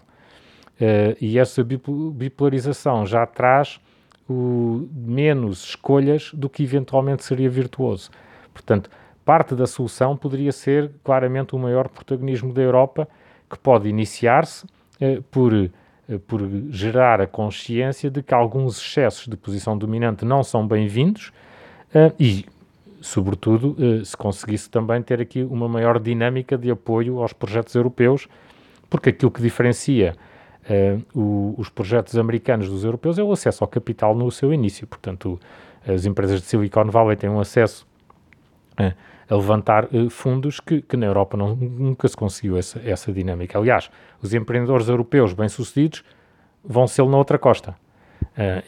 Uh, 0.80 1.16
e 1.20 1.39
essa 1.39 1.64
bipolarização 1.64 3.05
já 3.05 3.26
traz 3.26 3.80
o, 4.28 4.89
menos 4.93 5.64
escolhas 5.64 6.30
do 6.32 6.49
que 6.49 6.62
eventualmente 6.62 7.24
seria 7.24 7.51
virtuoso. 7.51 8.11
Portanto, 8.53 8.89
parte 9.24 9.55
da 9.55 9.66
solução 9.66 10.16
poderia 10.16 10.53
ser 10.53 10.93
claramente 11.03 11.57
o 11.57 11.59
maior 11.59 11.89
protagonismo 11.89 12.53
da 12.53 12.62
Europa, 12.62 13.09
que 13.51 13.59
pode 13.59 13.89
iniciar-se 13.89 14.66
eh, 15.01 15.20
por, 15.30 15.53
eh, 15.53 15.70
por 16.26 16.40
gerar 16.70 17.20
a 17.20 17.26
consciência 17.26 18.11
de 18.11 18.22
que 18.22 18.32
alguns 18.32 18.78
excessos 18.78 19.26
de 19.26 19.36
posição 19.36 19.76
dominante 19.76 20.24
não 20.24 20.42
são 20.42 20.66
bem-vindos 20.66 21.32
eh, 21.94 22.12
e, 22.18 22.46
sobretudo, 23.00 23.76
eh, 23.78 24.04
se 24.04 24.16
conseguisse 24.16 24.70
também 24.70 25.02
ter 25.02 25.20
aqui 25.20 25.42
uma 25.42 25.68
maior 25.68 26.00
dinâmica 26.00 26.56
de 26.56 26.70
apoio 26.70 27.20
aos 27.20 27.32
projetos 27.32 27.74
europeus, 27.74 28.26
porque 28.88 29.11
aquilo 29.11 29.30
que 29.30 29.42
diferencia 29.42 30.16
o, 31.14 31.54
os 31.56 31.70
projetos 31.70 32.18
americanos 32.18 32.68
dos 32.68 32.84
europeus 32.84 33.18
é 33.18 33.22
o 33.22 33.32
acesso 33.32 33.64
ao 33.64 33.68
capital 33.68 34.14
no 34.14 34.30
seu 34.30 34.52
início. 34.52 34.86
Portanto, 34.86 35.40
as 35.86 36.04
empresas 36.04 36.42
de 36.42 36.46
Silicon 36.46 36.90
Valley 36.90 37.16
têm 37.16 37.30
um 37.30 37.40
acesso 37.40 37.86
a 39.29 39.35
levantar 39.35 39.85
uh, 39.87 40.09
fundos 40.11 40.61
que, 40.61 40.83
que, 40.83 40.97
na 40.97 41.07
Europa 41.07 41.37
não, 41.37 41.55
nunca 41.55 42.09
se 42.09 42.16
conseguiu 42.16 42.57
essa, 42.57 42.81
essa 42.85 43.12
dinâmica. 43.12 43.59
Aliás, 43.59 43.91
os 44.22 44.33
empreendedores 44.35 44.89
europeus 44.89 45.33
bem-sucedidos 45.33 46.05
vão 46.64 46.87
ser 46.87 47.05
na 47.07 47.16
outra 47.16 47.39
costa. 47.39 47.76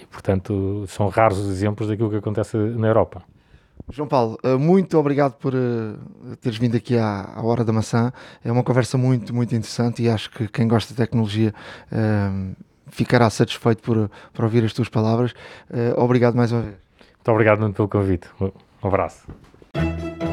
e, 0.01 0.07
portanto, 0.07 0.85
são 0.87 1.09
raros 1.09 1.39
os 1.39 1.51
exemplos 1.51 1.89
daquilo 1.89 2.11
que 2.11 2.17
acontece 2.17 2.57
na 2.57 2.87
Europa. 2.87 3.23
João 3.89 4.09
Paulo, 4.09 4.39
eh, 4.43 4.57
muito 4.57 4.99
obrigado 4.99 5.35
por 5.35 5.55
uh, 5.55 6.37
teres 6.41 6.59
vindo 6.59 6.77
aqui 6.77 6.97
à, 6.97 7.33
à, 7.35 7.43
Hora 7.43 7.65
da 7.65 7.73
Maçã. 7.73 8.13
É 8.45 8.51
uma 8.51 8.63
conversa 8.63 8.97
muito, 8.97 9.35
muito 9.35 9.55
interessante 9.55 10.03
e 10.03 10.09
acho 10.09 10.31
que 10.31 10.49
quem 10.49 10.69
gosta 10.69 10.93
de 10.95 10.99
tecnologia 10.99 11.53
uh, 11.91 12.57
ficará 12.89 13.29
satisfeito 13.31 13.83
por, 13.83 14.11
por 14.33 14.45
ouvir 14.45 14.65
as 14.65 14.73
tuas 14.73 14.89
palavras. 14.89 15.33
Uh, 15.71 15.99
obrigado 15.99 16.35
mais 16.35 16.53
uma 16.53 16.63
vez. 16.63 16.77
Muito 17.17 17.31
obrigado 17.31 17.73
pelo 17.73 17.89
convite. 17.89 18.29
Um 18.41 18.51
abraço. 18.89 19.27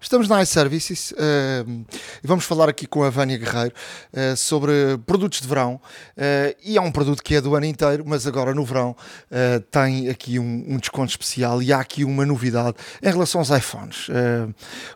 Estamos 0.00 0.28
na 0.28 0.42
iServices 0.42 1.12
uh, 1.12 1.86
e 2.22 2.26
vamos 2.26 2.44
falar 2.44 2.68
aqui 2.68 2.86
com 2.86 3.02
a 3.02 3.10
Vânia 3.10 3.38
Guerreiro 3.38 3.74
uh, 4.12 4.36
sobre 4.36 4.72
produtos 5.06 5.40
de 5.40 5.48
verão. 5.48 5.80
Uh, 6.16 6.54
e 6.62 6.76
é 6.76 6.80
um 6.80 6.92
produto 6.92 7.22
que 7.22 7.34
é 7.34 7.40
do 7.40 7.54
ano 7.56 7.64
inteiro, 7.64 8.04
mas 8.06 8.26
agora 8.26 8.54
no 8.54 8.64
verão 8.64 8.94
tem 9.70 10.08
aqui 10.08 10.38
um, 10.38 10.64
um, 10.68 10.76
desconto 10.76 11.10
especial 11.10 11.62
e 11.62 11.72
há 11.72 11.80
aqui 11.80 12.04
uma 12.04 12.26
novidade 12.26 12.76
em 13.02 13.10
relação 13.10 13.40
aos 13.40 13.50
iPhones. 13.50 14.08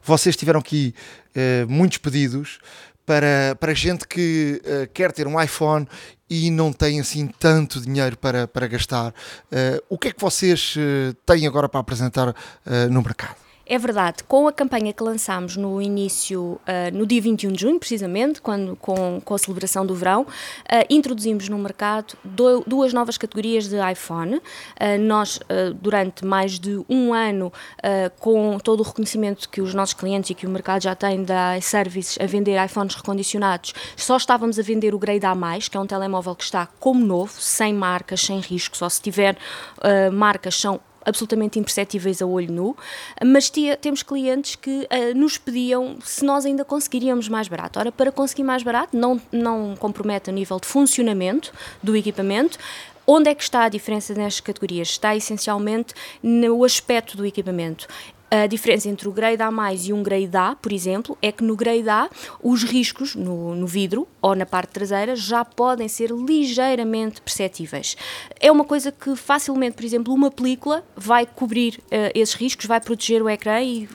vocês 0.02 0.36
tiveram 0.36 0.60
aqui 0.60 0.94
muitos 1.68 1.98
pedidos 1.98 2.58
para, 3.06 3.56
para 3.58 3.74
gente 3.74 4.06
que 4.06 4.60
quer 4.94 5.12
ter 5.12 5.26
um 5.26 5.40
iPhone 5.40 5.86
e 6.28 6.50
não 6.50 6.72
tem 6.72 7.00
assim 7.00 7.26
tanto 7.26 7.80
dinheiro 7.80 8.16
para, 8.16 8.46
para 8.46 8.66
gastar. 8.66 9.14
o 9.88 9.98
que 9.98 10.08
é 10.08 10.12
que 10.12 10.20
vocês 10.20 10.74
têm 11.26 11.46
agora 11.46 11.68
para 11.68 11.80
apresentar 11.80 12.34
no 12.90 13.02
mercado? 13.02 13.49
É 13.72 13.78
verdade, 13.78 14.24
com 14.24 14.48
a 14.48 14.52
campanha 14.52 14.92
que 14.92 15.00
lançámos 15.00 15.56
no 15.56 15.80
início, 15.80 16.42
uh, 16.42 16.60
no 16.92 17.06
dia 17.06 17.22
21 17.22 17.52
de 17.52 17.60
junho, 17.60 17.78
precisamente, 17.78 18.42
quando, 18.42 18.74
com, 18.74 19.20
com 19.20 19.32
a 19.32 19.38
celebração 19.38 19.86
do 19.86 19.94
verão, 19.94 20.22
uh, 20.22 20.26
introduzimos 20.90 21.48
no 21.48 21.56
mercado 21.56 22.14
do, 22.24 22.64
duas 22.66 22.92
novas 22.92 23.16
categorias 23.16 23.68
de 23.68 23.76
iPhone. 23.92 24.38
Uh, 24.38 24.98
nós, 24.98 25.38
durante 25.80 26.24
mais 26.24 26.58
de 26.58 26.84
um 26.88 27.14
ano, 27.14 27.52
com 28.18 28.58
todo 28.58 28.80
o 28.80 28.82
reconhecimento 28.82 29.48
que 29.48 29.60
os 29.60 29.72
nossos 29.72 29.94
clientes 29.94 30.30
e 30.30 30.34
que 30.34 30.48
o 30.48 30.50
mercado 30.50 30.82
já 30.82 30.96
tem 30.96 31.22
da 31.22 31.56
iServices 31.56 32.18
a 32.20 32.26
vender 32.26 32.62
iPhones 32.64 32.96
recondicionados, 32.96 33.72
só 33.96 34.16
estávamos 34.16 34.58
a 34.58 34.62
vender 34.62 34.96
o 34.96 34.98
Grade 34.98 35.26
A+, 35.26 35.36
que 35.70 35.76
é 35.76 35.80
um 35.80 35.86
telemóvel 35.86 36.34
que 36.34 36.42
está 36.42 36.66
como 36.80 37.04
novo, 37.04 37.40
sem 37.40 37.72
marcas, 37.72 38.20
sem 38.20 38.40
riscos, 38.40 38.82
ou 38.82 38.90
se 38.90 39.00
tiver 39.00 39.36
marcas, 40.12 40.56
são 40.56 40.80
absolutamente 41.04 41.58
imperceptíveis 41.58 42.20
a 42.20 42.26
olho 42.26 42.52
nu, 42.52 42.76
mas 43.24 43.50
tia, 43.50 43.76
temos 43.76 44.02
clientes 44.02 44.56
que 44.56 44.86
uh, 44.90 45.18
nos 45.18 45.38
pediam 45.38 45.96
se 46.04 46.24
nós 46.24 46.44
ainda 46.44 46.64
conseguiríamos 46.64 47.28
mais 47.28 47.48
barato. 47.48 47.78
Ora, 47.78 47.92
para 47.92 48.12
conseguir 48.12 48.42
mais 48.42 48.62
barato, 48.62 48.96
não, 48.96 49.20
não 49.32 49.74
compromete 49.78 50.30
a 50.30 50.32
nível 50.32 50.58
de 50.60 50.66
funcionamento 50.66 51.52
do 51.82 51.96
equipamento, 51.96 52.58
Onde 53.12 53.28
é 53.28 53.34
que 53.34 53.42
está 53.42 53.64
a 53.64 53.68
diferença 53.68 54.14
nestas 54.14 54.38
categorias? 54.38 54.90
Está 54.90 55.16
essencialmente 55.16 55.94
no 56.22 56.62
aspecto 56.62 57.16
do 57.16 57.26
equipamento. 57.26 57.88
A 58.30 58.46
diferença 58.46 58.88
entre 58.88 59.08
o 59.08 59.12
grade 59.12 59.42
A+, 59.42 59.50
e 59.74 59.92
um 59.92 60.04
grade 60.04 60.36
A, 60.36 60.54
por 60.54 60.72
exemplo, 60.72 61.18
é 61.20 61.32
que 61.32 61.42
no 61.42 61.56
grade 61.56 61.88
A 61.88 62.08
os 62.40 62.62
riscos 62.62 63.16
no, 63.16 63.56
no 63.56 63.66
vidro 63.66 64.06
ou 64.22 64.36
na 64.36 64.46
parte 64.46 64.70
traseira 64.70 65.16
já 65.16 65.44
podem 65.44 65.88
ser 65.88 66.10
ligeiramente 66.12 67.20
perceptíveis. 67.20 67.96
É 68.38 68.52
uma 68.52 68.64
coisa 68.64 68.92
que 68.92 69.16
facilmente, 69.16 69.74
por 69.74 69.84
exemplo, 69.84 70.14
uma 70.14 70.30
película 70.30 70.84
vai 70.94 71.26
cobrir 71.26 71.80
uh, 71.86 72.12
esses 72.14 72.34
riscos, 72.34 72.66
vai 72.66 72.80
proteger 72.80 73.20
o 73.20 73.28
ecrã 73.28 73.60
e 73.62 73.88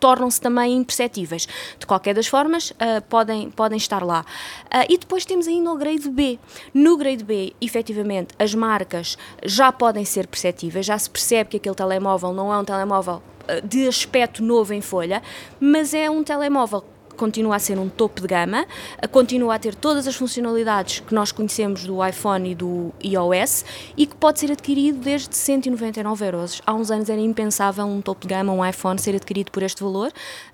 tornam-se 0.00 0.40
também 0.40 0.76
imperceptíveis. 0.76 1.46
De 1.78 1.86
qualquer 1.86 2.14
das 2.14 2.26
formas, 2.26 2.70
uh, 2.70 3.02
podem, 3.08 3.50
podem 3.50 3.76
estar 3.76 4.02
lá. 4.02 4.24
Uh, 4.64 4.86
e 4.88 4.98
depois 4.98 5.24
temos 5.24 5.46
ainda 5.46 5.70
o 5.70 5.76
grade 5.76 6.08
B. 6.08 6.38
No 6.72 6.96
grade 6.96 7.24
B, 7.24 7.54
efetivamente, 7.60 8.34
as 8.38 8.54
marcas 8.54 9.16
já 9.44 9.72
podem 9.72 10.04
ser 10.04 10.26
perceptíveis, 10.26 10.86
já 10.86 10.98
se 10.98 11.08
percebe 11.08 11.50
que 11.50 11.56
aquele 11.56 11.74
telemóvel 11.74 12.32
não 12.32 12.52
é 12.52 12.58
um 12.58 12.64
telemóvel 12.64 13.22
de 13.62 13.86
aspecto 13.86 14.42
novo 14.42 14.74
em 14.74 14.80
folha, 14.80 15.22
mas 15.60 15.94
é 15.94 16.10
um 16.10 16.24
telemóvel 16.24 16.84
continua 17.16 17.56
a 17.56 17.58
ser 17.58 17.78
um 17.78 17.88
topo 17.88 18.20
de 18.20 18.26
gama, 18.26 18.66
continua 19.10 19.54
a 19.54 19.58
ter 19.58 19.74
todas 19.74 20.06
as 20.06 20.14
funcionalidades 20.14 21.00
que 21.00 21.14
nós 21.14 21.32
conhecemos 21.32 21.84
do 21.84 22.04
iPhone 22.06 22.50
e 22.50 22.54
do 22.54 22.92
iOS 23.02 23.64
e 23.96 24.06
que 24.06 24.14
pode 24.14 24.40
ser 24.40 24.52
adquirido 24.52 24.98
desde 24.98 25.34
199 25.36 26.24
euros. 26.24 26.62
Há 26.66 26.74
uns 26.74 26.90
anos 26.90 27.08
era 27.08 27.20
impensável 27.20 27.86
um 27.86 28.00
topo 28.00 28.22
de 28.22 28.28
gama, 28.28 28.52
um 28.52 28.64
iPhone, 28.64 28.98
ser 28.98 29.14
adquirido 29.14 29.50
por 29.50 29.62
este 29.62 29.82
valor, 29.82 30.12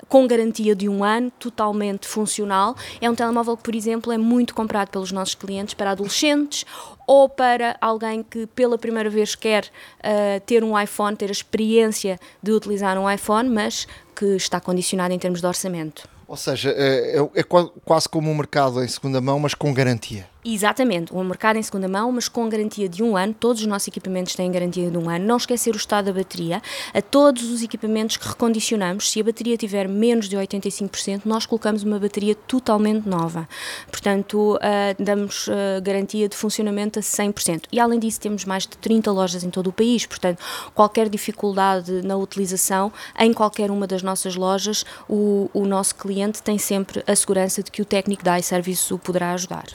com 0.08 0.26
garantia 0.26 0.74
de 0.74 0.88
um 0.88 1.02
ano, 1.02 1.30
totalmente 1.38 2.06
funcional. 2.06 2.76
É 3.00 3.10
um 3.10 3.14
telemóvel 3.14 3.56
que, 3.56 3.62
por 3.62 3.74
exemplo, 3.74 4.12
é 4.12 4.18
muito 4.18 4.54
comprado 4.54 4.88
pelos 4.88 5.10
nossos 5.10 5.34
clientes 5.34 5.74
para 5.74 5.92
adolescentes 5.92 6.64
ou 7.06 7.28
para 7.28 7.76
alguém 7.80 8.22
que 8.22 8.46
pela 8.46 8.78
primeira 8.78 9.10
vez 9.10 9.34
quer 9.34 9.64
uh, 9.64 10.40
ter 10.46 10.62
um 10.62 10.78
iPhone, 10.78 11.16
ter 11.16 11.28
a 11.28 11.32
experiência 11.32 12.18
de 12.42 12.52
utilizar 12.52 12.98
um 12.98 13.10
iPhone, 13.10 13.48
mas 13.48 13.86
que 14.14 14.36
está 14.36 14.60
condicionado 14.60 15.12
em 15.12 15.18
termos 15.18 15.40
de 15.40 15.46
orçamento. 15.46 16.11
Ou 16.32 16.36
seja, 16.38 16.70
é, 16.70 17.18
é, 17.18 17.40
é 17.40 17.42
quase 17.84 18.08
como 18.08 18.30
um 18.30 18.34
mercado 18.34 18.82
em 18.82 18.88
segunda 18.88 19.20
mão, 19.20 19.38
mas 19.38 19.52
com 19.52 19.70
garantia. 19.70 20.26
Exatamente, 20.44 21.14
um 21.14 21.22
mercado 21.22 21.56
em 21.56 21.62
segunda 21.62 21.86
mão, 21.86 22.10
mas 22.10 22.28
com 22.28 22.48
garantia 22.48 22.88
de 22.88 23.00
um 23.00 23.16
ano. 23.16 23.32
Todos 23.32 23.62
os 23.62 23.68
nossos 23.68 23.86
equipamentos 23.86 24.34
têm 24.34 24.50
garantia 24.50 24.90
de 24.90 24.98
um 24.98 25.08
ano. 25.08 25.24
Não 25.24 25.36
esquecer 25.36 25.72
o 25.72 25.76
estado 25.76 26.06
da 26.06 26.12
bateria. 26.12 26.60
A 26.92 27.00
todos 27.00 27.44
os 27.44 27.62
equipamentos 27.62 28.16
que 28.16 28.26
recondicionamos, 28.26 29.08
se 29.08 29.20
a 29.20 29.24
bateria 29.24 29.56
tiver 29.56 29.86
menos 29.86 30.28
de 30.28 30.36
85%, 30.36 31.22
nós 31.24 31.46
colocamos 31.46 31.84
uma 31.84 31.96
bateria 31.96 32.34
totalmente 32.34 33.08
nova. 33.08 33.48
Portanto, 33.88 34.56
uh, 34.56 35.02
damos 35.02 35.46
uh, 35.46 35.80
garantia 35.80 36.28
de 36.28 36.36
funcionamento 36.36 36.98
a 36.98 37.02
100%. 37.02 37.66
E 37.70 37.78
além 37.78 38.00
disso, 38.00 38.20
temos 38.20 38.44
mais 38.44 38.64
de 38.64 38.76
30 38.78 39.12
lojas 39.12 39.44
em 39.44 39.50
todo 39.50 39.68
o 39.68 39.72
país. 39.72 40.06
Portanto, 40.06 40.42
qualquer 40.74 41.08
dificuldade 41.08 42.02
na 42.02 42.16
utilização, 42.16 42.92
em 43.16 43.32
qualquer 43.32 43.70
uma 43.70 43.86
das 43.86 44.02
nossas 44.02 44.34
lojas, 44.34 44.84
o, 45.08 45.48
o 45.54 45.64
nosso 45.66 45.94
cliente 45.94 46.42
tem 46.42 46.58
sempre 46.58 47.00
a 47.06 47.14
segurança 47.14 47.62
de 47.62 47.70
que 47.70 47.80
o 47.80 47.84
técnico 47.84 48.24
da 48.24 48.40
iService 48.40 48.92
o 48.92 48.98
poderá 48.98 49.34
ajudar. 49.34 49.66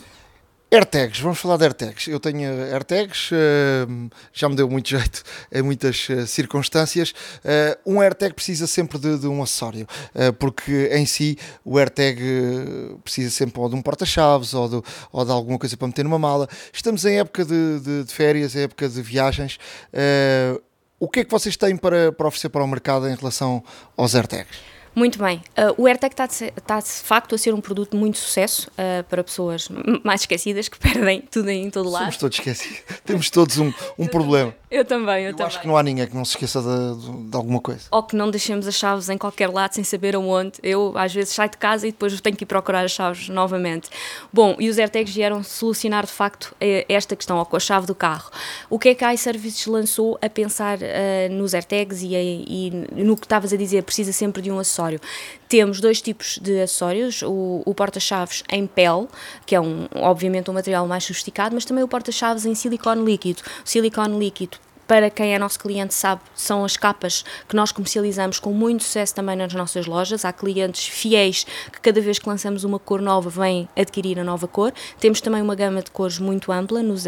AirTags, 0.69 1.21
vamos 1.21 1.39
falar 1.39 1.55
de 1.55 1.63
AirTags. 1.63 2.07
Eu 2.07 2.19
tenho 2.19 2.51
AirTags, 2.73 3.31
uh, 3.31 4.09
já 4.33 4.49
me 4.49 4.55
deu 4.55 4.69
muito 4.69 4.89
jeito 4.91 5.23
em 5.49 5.61
muitas 5.61 6.09
uh, 6.09 6.27
circunstâncias. 6.27 7.13
Um 7.85 8.01
AirTag 8.01 8.33
precisa 8.33 8.67
sempre 8.67 8.99
de, 8.99 9.17
de 9.17 9.27
um 9.27 9.41
acessório, 9.41 9.87
porque 10.39 10.89
em 10.91 11.05
si 11.05 11.37
o 11.63 11.77
AirTag 11.77 12.19
precisa 13.03 13.29
sempre 13.29 13.59
ou 13.61 13.69
de 13.69 13.75
um 13.75 13.81
porta-chaves 13.81 14.53
ou 14.53 14.67
de, 14.67 14.89
ou 15.11 15.25
de 15.25 15.31
alguma 15.31 15.57
coisa 15.57 15.77
para 15.77 15.87
meter 15.87 16.03
numa 16.03 16.19
mala. 16.19 16.47
Estamos 16.73 17.05
em 17.05 17.19
época 17.19 17.45
de, 17.45 17.79
de, 17.79 18.03
de 18.03 18.13
férias, 18.13 18.55
em 18.55 18.63
época 18.63 18.89
de 18.89 19.01
viagens. 19.01 19.57
o 20.99 21.07
que 21.07 21.21
é 21.21 21.23
que 21.23 21.31
vocês 21.31 21.55
têm 21.55 21.77
para, 21.77 22.11
para 22.11 22.27
oferecer 22.27 22.49
para 22.49 22.63
o 22.63 22.67
mercado 22.67 23.07
em 23.07 23.15
relação 23.15 23.63
aos 23.95 24.15
AirTags? 24.15 24.76
Muito 24.97 25.19
bem. 25.19 25.43
Uh, 25.55 25.83
o 25.83 25.85
AirTag 25.85 26.11
está 26.11 26.25
de, 26.25 26.51
tá 26.65 26.79
de, 26.79 26.89
facto 26.89 27.35
a 27.35 27.37
ser 27.37 27.53
um 27.53 27.61
produto 27.61 27.91
de 27.91 27.97
muito 27.97 28.17
sucesso 28.17 28.67
uh, 28.71 29.03
para 29.03 29.23
pessoas 29.23 29.69
mais 30.03 30.21
esquecidas 30.21 30.67
que 30.67 30.79
perdem 30.81 31.21
tudo 31.21 31.51
em 31.51 31.69
todo 31.69 31.87
lado. 31.87 32.05
Somos 32.05 32.17
todos 32.17 32.39
esquecidos. 32.39 32.79
Temos 33.05 33.29
todos 33.29 33.59
um, 33.59 33.71
um 33.95 34.07
problema. 34.07 34.55
Eu 34.71 34.83
também, 34.83 35.23
eu, 35.23 35.29
eu 35.29 35.33
também. 35.33 35.45
acho 35.45 35.61
que 35.61 35.67
não 35.67 35.77
há 35.77 35.83
ninguém 35.83 36.07
que 36.07 36.15
não 36.15 36.25
se 36.25 36.31
esqueça 36.31 36.61
de, 36.61 37.29
de, 37.29 37.37
alguma 37.37 37.61
coisa. 37.61 37.81
Ou 37.91 38.01
que 38.01 38.15
não 38.15 38.31
deixemos 38.31 38.67
as 38.67 38.73
chaves 38.73 39.07
em 39.07 39.19
qualquer 39.19 39.49
lado 39.49 39.73
sem 39.73 39.83
saber 39.83 40.15
aonde. 40.15 40.53
Eu, 40.63 40.93
às 40.97 41.13
vezes, 41.13 41.35
saio 41.35 41.51
de 41.51 41.57
casa 41.57 41.87
e 41.87 41.91
depois 41.91 42.19
tenho 42.19 42.35
que 42.35 42.43
ir 42.43 42.47
procurar 42.47 42.83
as 42.83 42.91
chaves 42.91 43.29
novamente. 43.29 43.89
Bom, 44.33 44.55
e 44.59 44.67
os 44.67 44.79
AirTags 44.79 45.13
vieram 45.13 45.43
solucionar, 45.43 46.07
de 46.07 46.11
facto, 46.11 46.55
eh, 46.59 46.85
esta 46.89 47.15
questão, 47.15 47.37
ou 47.37 47.45
com 47.45 47.55
a 47.55 47.59
chave 47.59 47.85
do 47.85 47.93
carro. 47.93 48.31
O 48.67 48.79
que 48.79 48.89
é 48.89 48.95
que 48.95 49.05
a 49.05 49.13
iServices 49.13 49.67
lançou 49.67 50.17
a 50.21 50.29
pensar 50.29 50.79
uh, 50.79 51.31
nos 51.31 51.53
AirTags 51.53 52.01
e, 52.01 52.15
e, 52.15 52.71
no 52.91 53.15
que 53.15 53.25
estavas 53.25 53.53
a 53.53 53.57
dizer, 53.57 53.83
precisa 53.83 54.11
sempre 54.11 54.41
de 54.41 54.51
um 54.51 54.59
acessório? 54.59 54.86
Temos 55.47 55.79
dois 55.79 56.01
tipos 56.01 56.39
de 56.41 56.61
acessórios, 56.61 57.21
o, 57.21 57.63
o 57.65 57.73
porta-chaves 57.73 58.43
em 58.51 58.65
pele, 58.67 59.07
que 59.45 59.55
é 59.55 59.61
um, 59.61 59.87
obviamente 59.95 60.49
um 60.49 60.53
material 60.53 60.87
mais 60.87 61.03
sofisticado, 61.03 61.55
mas 61.55 61.65
também 61.65 61.83
o 61.83 61.87
porta-chaves 61.87 62.45
em 62.45 62.55
silicone 62.55 63.03
líquido. 63.03 63.41
O 63.65 63.69
silicone 63.69 64.17
líquido 64.17 64.57
para 64.87 65.09
quem 65.09 65.35
é 65.35 65.39
nosso 65.39 65.59
cliente 65.59 65.93
sabe, 65.93 66.21
são 66.33 66.63
as 66.63 66.77
capas 66.77 67.25
que 67.47 67.55
nós 67.55 67.71
comercializamos 67.71 68.39
com 68.39 68.51
muito 68.53 68.83
sucesso 68.83 69.13
também 69.13 69.35
nas 69.35 69.53
nossas 69.53 69.85
lojas. 69.85 70.23
Há 70.23 70.31
clientes 70.31 70.87
fiéis 70.87 71.45
que 71.71 71.81
cada 71.81 71.99
vez 71.99 72.17
que 72.17 72.27
lançamos 72.27 72.63
uma 72.63 72.79
cor 72.79 73.01
nova 73.01 73.29
vêm 73.29 73.67
adquirir 73.75 74.19
a 74.19 74.23
nova 74.23 74.47
cor. 74.47 74.73
Temos 74.99 75.19
também 75.19 75.41
uma 75.41 75.55
gama 75.55 75.81
de 75.81 75.91
cores 75.91 76.19
muito 76.19 76.51
ampla 76.51 76.81
nos, 76.81 77.03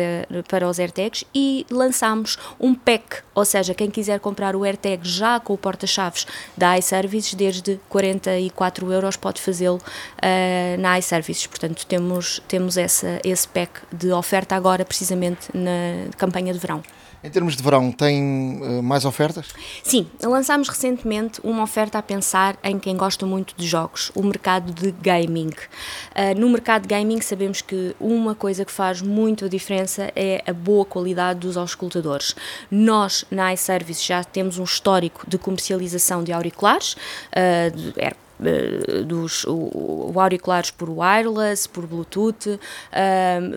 para 0.47 0.67
os 0.67 0.77
AirTags 0.77 1.23
e 1.33 1.65
lançamos 1.71 2.37
um 2.59 2.75
pack, 2.75 3.21
ou 3.33 3.45
seja, 3.45 3.73
quem 3.73 3.89
quiser 3.89 4.19
comprar 4.19 4.55
o 4.55 4.63
AirTag 4.63 5.07
já 5.07 5.39
com 5.39 5.53
o 5.53 5.57
porta-chaves 5.57 6.27
da 6.57 6.77
iServices, 6.77 7.33
desde 7.33 7.79
44 7.87 8.91
euros 8.91 9.15
pode 9.15 9.41
fazê-lo 9.41 9.77
uh, 9.77 10.81
na 10.81 10.99
iServices. 10.99 11.47
Portanto, 11.47 11.85
temos, 11.85 12.41
temos 12.47 12.77
essa, 12.77 13.19
esse 13.23 13.47
pack 13.47 13.81
de 13.91 14.11
oferta 14.11 14.55
agora 14.55 14.83
precisamente 14.83 15.47
na 15.53 16.09
campanha 16.17 16.51
de 16.51 16.59
verão. 16.59 16.83
Em 17.21 17.29
termos 17.29 17.57
de 17.57 17.61
verão, 17.61 17.91
tem 17.91 18.61
uh, 18.61 18.81
mais 18.81 19.03
ofertas? 19.03 19.47
Sim, 19.83 20.07
lançámos 20.23 20.69
recentemente 20.69 21.41
uma 21.43 21.63
oferta 21.63 21.97
a 21.97 22.01
pensar 22.01 22.57
em 22.63 22.79
quem 22.79 22.95
gosta 22.95 23.25
muito 23.25 23.53
de 23.57 23.67
jogos, 23.67 24.09
o 24.15 24.23
mercado 24.23 24.71
de 24.71 24.91
gaming. 24.91 25.49
Uh, 25.49 26.39
no 26.39 26.49
mercado 26.49 26.83
de 26.83 26.87
gaming 26.87 27.19
sabemos 27.19 27.61
que 27.61 27.93
uma 27.99 28.33
coisa 28.33 28.63
que 28.63 28.71
faz 28.71 29.01
muito 29.01 29.45
a 29.45 29.47
diferença 29.49 30.09
é 30.15 30.41
a 30.47 30.53
boa 30.53 30.85
qualidade 30.85 31.41
dos 31.41 31.57
auscultadores. 31.57 32.35
Nós, 32.71 33.25
na 33.29 33.53
iService, 33.53 34.05
já 34.05 34.23
temos 34.23 34.57
um 34.57 34.63
histórico 34.63 35.29
de 35.29 35.37
comercialização 35.37 36.23
de 36.23 36.31
auriculares, 36.31 36.93
uh, 36.93 37.71
de, 37.75 39.03
dos 39.03 39.43
o, 39.43 40.11
o 40.13 40.21
auriculares 40.21 40.71
por 40.71 40.89
wireless, 40.89 41.67
por 41.67 41.85
Bluetooth, 41.85 42.57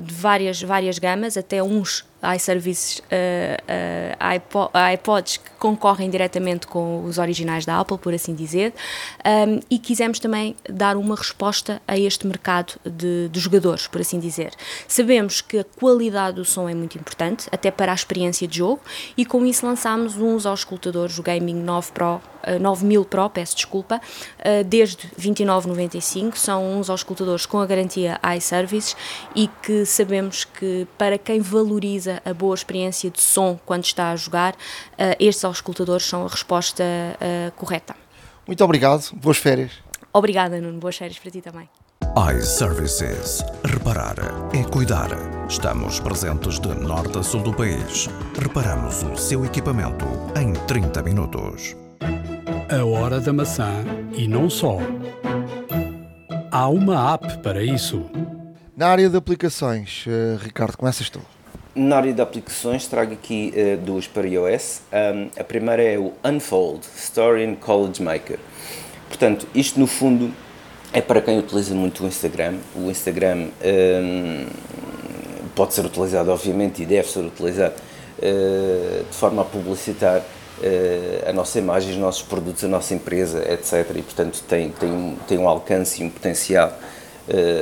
de 0.03 0.15
várias, 0.15 0.61
várias 0.61 0.99
gamas, 0.99 1.37
até 1.37 1.63
uns 1.63 2.05
iServices, 2.37 2.99
uh, 2.99 3.03
uh, 3.03 4.17
iPod, 4.19 4.71
iPods 4.95 5.37
que 5.39 5.51
concorrem 5.59 6.09
diretamente 6.09 6.67
com 6.67 7.05
os 7.05 7.19
originais 7.19 7.65
da 7.65 7.81
Apple, 7.81 7.99
por 7.99 8.15
assim 8.15 8.35
dizer, 8.35 8.73
um, 9.25 9.61
e 9.71 9.79
quisemos 9.79 10.19
também 10.19 10.57
dar 10.69 10.97
uma 10.97 11.17
resposta 11.17 11.83
a 11.87 11.99
este 11.99 12.27
mercado 12.27 12.75
de, 12.85 13.29
de, 13.29 13.41
jogadores, 13.41 13.87
por 13.87 14.01
assim 14.01 14.19
dizer. 14.19 14.53
Sabemos 14.87 15.41
que 15.41 15.59
a 15.59 15.65
qualidade 15.65 16.37
do 16.37 16.45
som 16.45 16.69
é 16.69 16.75
muito 16.75 16.97
importante, 16.97 17.49
até 17.51 17.71
para 17.71 17.93
a 17.93 17.95
experiência 17.95 18.47
de 18.47 18.59
jogo, 18.59 18.81
e 19.17 19.25
com 19.25 19.45
isso 19.45 19.67
lançámos 19.67 20.17
uns 20.17 20.47
auscultadores, 20.47 21.19
o 21.19 21.23
Gaming 21.23 21.55
9 21.63 21.93
Pro, 21.93 22.17
uh, 22.17 22.59
9000 22.61 23.05
Pro, 23.05 23.31
peço 23.31 23.57
desculpa, 23.57 23.97
uh, 23.97 24.65
desde 24.65 25.09
29,95, 25.19 26.37
são 26.37 26.79
uns 26.79 26.89
auscultadores 26.91 27.47
com 27.47 27.59
a 27.59 27.67
garantia 27.67 28.21
iServices 28.37 28.97
e 29.35 29.49
que 29.63 29.85
sabemos 29.85 30.45
que 30.45 30.87
para 30.99 31.19
quem 31.19 31.41
valoriza 31.41 32.12
a 32.25 32.35
boa 32.35 32.55
experiência 32.55 33.11
de 33.11 33.21
som 33.21 33.59
quando 33.65 33.85
está 33.85 34.11
a 34.11 34.17
jogar, 34.17 34.55
uh, 34.55 35.17
estes 35.19 35.45
auscultadores 35.45 36.05
são 36.05 36.25
a 36.25 36.29
resposta 36.29 36.83
uh, 36.83 37.53
correta. 37.53 37.95
Muito 38.47 38.63
obrigado, 38.65 39.11
boas 39.15 39.39
férias. 39.39 39.73
Obrigada, 40.13 40.61
Nuno, 40.61 40.79
boas 40.79 40.97
férias 40.97 41.19
para 41.19 41.31
ti 41.31 41.41
também. 41.41 41.69
iServices. 42.37 43.43
Reparar 43.65 44.17
é 44.53 44.63
cuidar. 44.65 45.09
Estamos 45.49 46.01
presentes 46.01 46.61
de 46.61 46.69
norte 46.69 47.19
a 47.19 47.23
sul 47.23 47.43
do 47.43 47.55
país. 47.55 48.09
Reparamos 48.39 49.03
o 49.03 49.17
seu 49.17 49.45
equipamento 49.45 50.05
em 50.39 50.53
30 50.67 51.03
minutos. 51.03 51.75
A 52.71 52.85
hora 52.85 53.21
da 53.21 53.33
maçã 53.33 53.85
e 54.15 54.29
não 54.29 54.51
só. 54.51 54.79
Há 56.51 56.69
uma 56.69 57.15
app 57.15 57.39
para 57.39 57.63
isso. 57.63 58.05
Na 58.77 58.89
área 58.89 59.09
de 59.09 59.17
aplicações, 59.17 60.05
uh, 60.07 60.37
Ricardo, 60.43 60.77
começas 60.77 61.09
tu. 61.09 61.21
Na 61.75 61.97
área 61.97 62.13
de 62.13 62.21
aplicações, 62.21 62.87
trago 62.87 63.15
aqui 63.15 63.51
uh, 63.57 63.79
duas 63.79 64.07
para 64.07 64.29
iOS. 64.29 64.83
Um, 64.93 65.31
a 65.41 65.43
primeira 65.43 65.83
é 65.83 65.99
o 65.99 66.13
Unfold 66.23 66.87
Story 66.99 67.47
and 67.47 67.55
College 67.55 68.03
Maker. 68.03 68.39
Portanto, 69.09 69.47
isto 69.55 69.81
no 69.81 69.87
fundo 69.87 70.31
é 70.93 71.01
para 71.01 71.23
quem 71.23 71.39
utiliza 71.39 71.75
muito 71.75 72.05
o 72.05 72.07
Instagram. 72.07 72.59
O 72.77 72.91
Instagram 72.91 73.49
um, 73.65 74.47
pode 75.55 75.73
ser 75.73 75.87
utilizado, 75.87 76.31
obviamente, 76.31 76.83
e 76.83 76.85
deve 76.85 77.09
ser 77.09 77.21
utilizado 77.21 77.75
uh, 78.19 79.05
de 79.05 79.17
forma 79.17 79.41
a 79.41 79.45
publicitar 79.47 80.19
uh, 80.19 81.31
a 81.31 81.33
nossa 81.33 81.59
imagem, 81.59 81.93
os 81.93 81.97
nossos 81.97 82.21
produtos, 82.21 82.63
a 82.65 82.69
nossa 82.69 82.93
empresa, 82.93 83.51
etc. 83.51 83.97
E, 83.97 84.03
portanto, 84.03 84.43
tem, 84.47 84.69
tem, 84.73 85.17
tem 85.27 85.39
um 85.39 85.49
alcance 85.49 86.03
e 86.03 86.05
um 86.05 86.11
potencial 86.11 86.71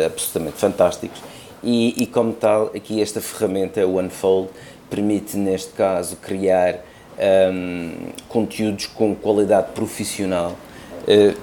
absolutamente 0.04 0.56
fantásticos 0.56 1.29
e, 1.62 2.02
e, 2.02 2.06
como 2.06 2.32
tal, 2.32 2.66
aqui 2.74 3.00
esta 3.00 3.20
ferramenta, 3.20 3.86
o 3.86 4.00
Unfold, 4.00 4.48
permite, 4.88 5.36
neste 5.36 5.72
caso, 5.72 6.16
criar 6.16 6.80
um, 7.52 7.92
conteúdos 8.28 8.86
com 8.86 9.14
qualidade 9.14 9.72
profissional 9.72 10.56
uh, 11.06 11.38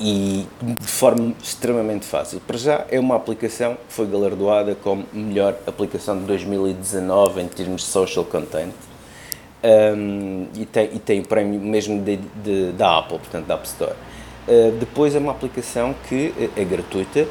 e 0.00 0.46
de 0.60 0.86
forma 0.86 1.32
extremamente 1.42 2.04
fácil. 2.04 2.40
Para 2.40 2.58
já, 2.58 2.84
é 2.90 2.98
uma 2.98 3.14
aplicação 3.14 3.74
que 3.74 3.94
foi 3.94 4.06
galardoada 4.06 4.74
como 4.74 5.04
melhor 5.12 5.56
aplicação 5.66 6.18
de 6.18 6.24
2019 6.24 7.40
em 7.40 7.48
termos 7.48 7.82
de 7.82 7.88
social 7.88 8.24
content. 8.24 8.74
Um, 9.64 10.48
e, 10.56 10.66
tem, 10.66 10.90
e 10.92 10.98
tem 10.98 11.20
o 11.20 11.22
prémio 11.22 11.60
mesmo 11.60 12.02
de, 12.02 12.16
de, 12.16 12.72
da 12.72 12.98
Apple, 12.98 13.18
portanto, 13.18 13.46
da 13.46 13.54
App 13.54 13.64
Store. 13.64 13.92
Uh, 14.48 14.72
depois 14.80 15.14
é 15.14 15.20
uma 15.20 15.30
aplicação 15.30 15.94
que 16.08 16.34
é 16.56 16.64
gratuita, 16.64 17.28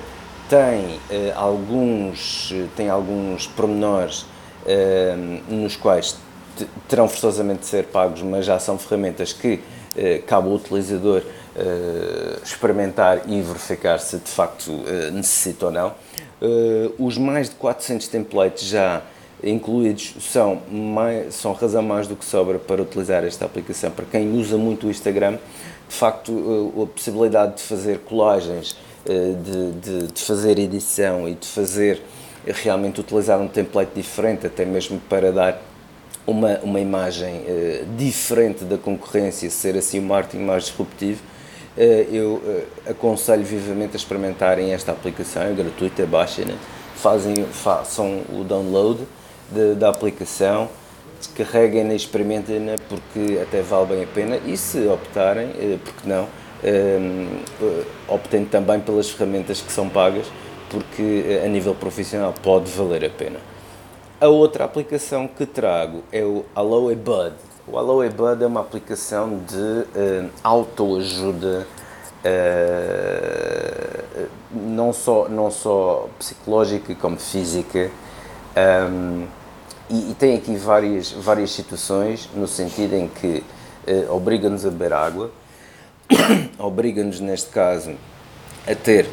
tem 0.51 0.97
uh, 1.29 1.33
alguns, 1.33 2.53
tem 2.75 2.89
alguns 2.89 3.47
pormenores 3.47 4.23
uh, 4.65 5.43
nos 5.47 5.77
quais 5.77 6.17
terão 6.89 7.07
forçosamente 7.07 7.61
de 7.61 7.67
ser 7.67 7.85
pagos, 7.85 8.21
mas 8.21 8.45
já 8.45 8.59
são 8.59 8.77
ferramentas 8.77 9.31
que 9.31 9.61
cabe 10.27 10.47
ao 10.47 10.55
utilizador 10.55 11.21
experimentar 12.43 13.21
e 13.27 13.41
verificar 13.41 13.99
se 13.99 14.17
de 14.17 14.29
facto 14.29 14.71
necessita 15.11 15.65
ou 15.65 15.71
não. 15.71 15.93
os 16.99 17.17
mais 17.17 17.49
de 17.49 17.55
400 17.55 18.07
templates 18.09 18.67
já 18.67 19.01
incluídos 19.43 20.15
são, 20.19 20.61
mais, 20.69 21.33
são 21.35 21.53
razão 21.53 21.81
mais 21.81 22.07
do 22.07 22.15
que 22.15 22.25
sobra 22.25 22.59
para 22.59 22.81
utilizar 22.81 23.23
esta 23.23 23.45
aplicação. 23.45 23.91
Para 23.91 24.05
quem 24.05 24.37
usa 24.37 24.57
muito 24.57 24.87
o 24.87 24.91
Instagram, 24.91 25.37
de 25.89 25.95
facto, 25.95 26.73
a 26.83 26.85
possibilidade 26.85 27.55
de 27.55 27.63
fazer 27.63 27.99
colagens 27.99 28.77
eh, 28.77 28.90
de, 29.05 29.71
de, 29.71 30.07
de, 30.07 30.21
fazer 30.21 30.59
edição 30.59 31.27
e 31.27 31.33
de 31.33 31.47
fazer 31.47 32.01
realmente 32.45 32.99
utilizar 32.99 33.39
um 33.39 33.47
template 33.47 33.91
diferente, 33.95 34.47
até 34.47 34.65
mesmo 34.65 34.99
para 35.09 35.31
dar 35.31 35.61
uma, 36.25 36.59
uma 36.59 36.79
imagem 36.79 37.41
uh, 37.41 37.85
diferente 37.97 38.63
da 38.63 38.77
concorrência, 38.77 39.49
ser 39.49 39.77
assim 39.77 39.99
um 39.99 40.05
marketing 40.05 40.43
mais 40.43 40.65
disruptivo, 40.65 41.21
uh, 41.77 41.81
eu 41.81 42.33
uh, 42.35 42.91
aconselho 42.91 43.43
vivamente 43.43 43.93
a 43.93 43.97
experimentarem 43.97 44.73
esta 44.73 44.91
aplicação, 44.91 45.43
é 45.43 45.53
gratuita, 45.53 46.05
baixem, 46.05 46.45
fazem, 46.95 47.45
façam 47.45 48.21
o 48.29 48.43
download 48.43 49.01
de, 49.51 49.75
da 49.75 49.89
aplicação, 49.89 50.69
descarreguem-na 51.19 51.93
e 51.93 51.95
experimentem-na 51.95 52.75
porque 52.89 53.39
até 53.39 53.61
vale 53.61 53.87
bem 53.87 54.03
a 54.03 54.07
pena 54.07 54.37
e 54.37 54.57
se 54.57 54.87
optarem, 54.87 55.49
porque 55.83 56.09
não, 56.09 56.27
uh, 56.63 57.85
optando 58.07 58.47
também 58.47 58.79
pelas 58.79 59.09
ferramentas 59.09 59.61
que 59.61 59.71
são 59.71 59.89
pagas, 59.89 60.25
porque 60.69 61.25
eh, 61.27 61.45
a 61.45 61.49
nível 61.49 61.75
profissional 61.75 62.33
pode 62.41 62.71
valer 62.71 63.03
a 63.03 63.09
pena. 63.09 63.39
A 64.21 64.27
outra 64.27 64.63
aplicação 64.63 65.27
que 65.27 65.45
trago 65.45 66.03
é 66.11 66.23
o 66.23 66.45
Aloe 66.55 66.95
Bud. 66.95 67.35
O 67.67 67.77
Aloe 67.77 68.09
Bud 68.09 68.41
é 68.41 68.47
uma 68.47 68.61
aplicação 68.61 69.41
de 69.47 69.57
uh, 69.57 70.29
autoajuda, 70.43 71.67
uh, 72.25 74.27
não, 74.51 74.93
só, 74.93 75.27
não 75.27 75.51
só 75.51 76.07
psicológica 76.17 76.95
como 76.95 77.17
física, 77.17 77.91
um, 78.55 79.25
e, 79.89 80.11
e, 80.11 80.13
tem 80.13 80.37
aqui 80.37 80.55
várias, 80.55 81.11
várias 81.11 81.51
situações, 81.51 82.29
no 82.33 82.47
sentido 82.47 82.95
em 82.95 83.07
que 83.07 83.43
uh, 83.87 84.15
obriga-nos 84.15 84.65
a 84.65 84.69
beber 84.69 84.93
água, 84.93 85.31
obriga-nos, 86.57 87.19
neste 87.19 87.49
caso, 87.49 87.93
a 88.67 88.75
ter 88.75 89.07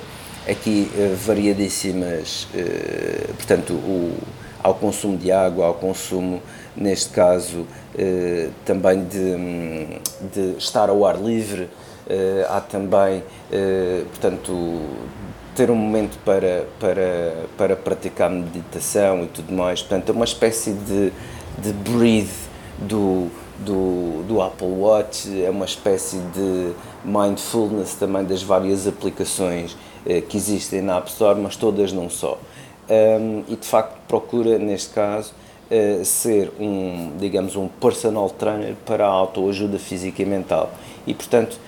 aqui 0.49 0.91
uh, 0.95 1.17
variadíssimas, 1.17 2.49
uh, 2.55 3.35
portanto, 3.35 3.73
o, 3.75 4.17
ao 4.63 4.75
consumo 4.75 5.17
de 5.17 5.31
água, 5.31 5.67
ao 5.67 5.75
consumo, 5.75 6.43
neste 6.77 7.11
caso, 7.11 7.61
uh, 7.61 8.51
também 8.65 9.05
de, 9.05 10.01
de, 10.33 10.59
estar 10.59 10.89
ao 10.89 11.07
ar 11.07 11.21
livre, 11.21 11.69
há 12.49 12.59
também, 12.63 13.23
portanto, 14.09 14.81
ter 15.55 15.71
um 15.71 15.75
momento 15.75 16.19
para, 16.25 16.65
para, 16.81 17.35
para 17.55 17.77
praticar 17.77 18.31
meditação 18.31 19.25
e 19.25 19.27
tudo 19.27 19.53
mais, 19.53 19.83
portanto, 19.83 20.09
é 20.09 20.13
uma 20.13 20.25
espécie 20.25 20.73
de, 20.73 21.13
de 21.59 21.71
breathe 21.71 22.49
do, 22.79 23.29
do, 23.59 24.23
do 24.27 24.41
Apple 24.41 24.69
Watch, 24.69 25.45
é 25.45 25.51
uma 25.51 25.67
espécie 25.67 26.19
de 26.35 26.73
mindfulness 27.05 27.95
também 27.95 28.25
das 28.25 28.43
várias 28.43 28.87
aplicações 28.87 29.77
eh, 30.07 30.21
que 30.21 30.37
existem 30.37 30.83
na 30.83 30.99
App 30.99 31.09
Store, 31.11 31.39
mas 31.41 31.57
todas 31.57 31.93
não 31.93 32.09
só. 32.09 32.39
E 33.47 33.57
de 33.57 33.67
facto 33.67 33.99
procura, 34.09 34.59
neste 34.59 34.95
caso, 34.95 35.35
uh, 35.71 36.05
ser 36.07 36.51
um, 36.59 37.13
digamos, 37.19 37.55
um 37.55 37.69
personal 37.69 38.31
trainer 38.31 38.75
para 38.87 39.05
a 39.05 39.11
autoajuda 39.11 39.79
física 39.79 40.23
e 40.23 40.25
mental. 40.25 40.71
E 41.07 41.13
portanto, 41.13 41.59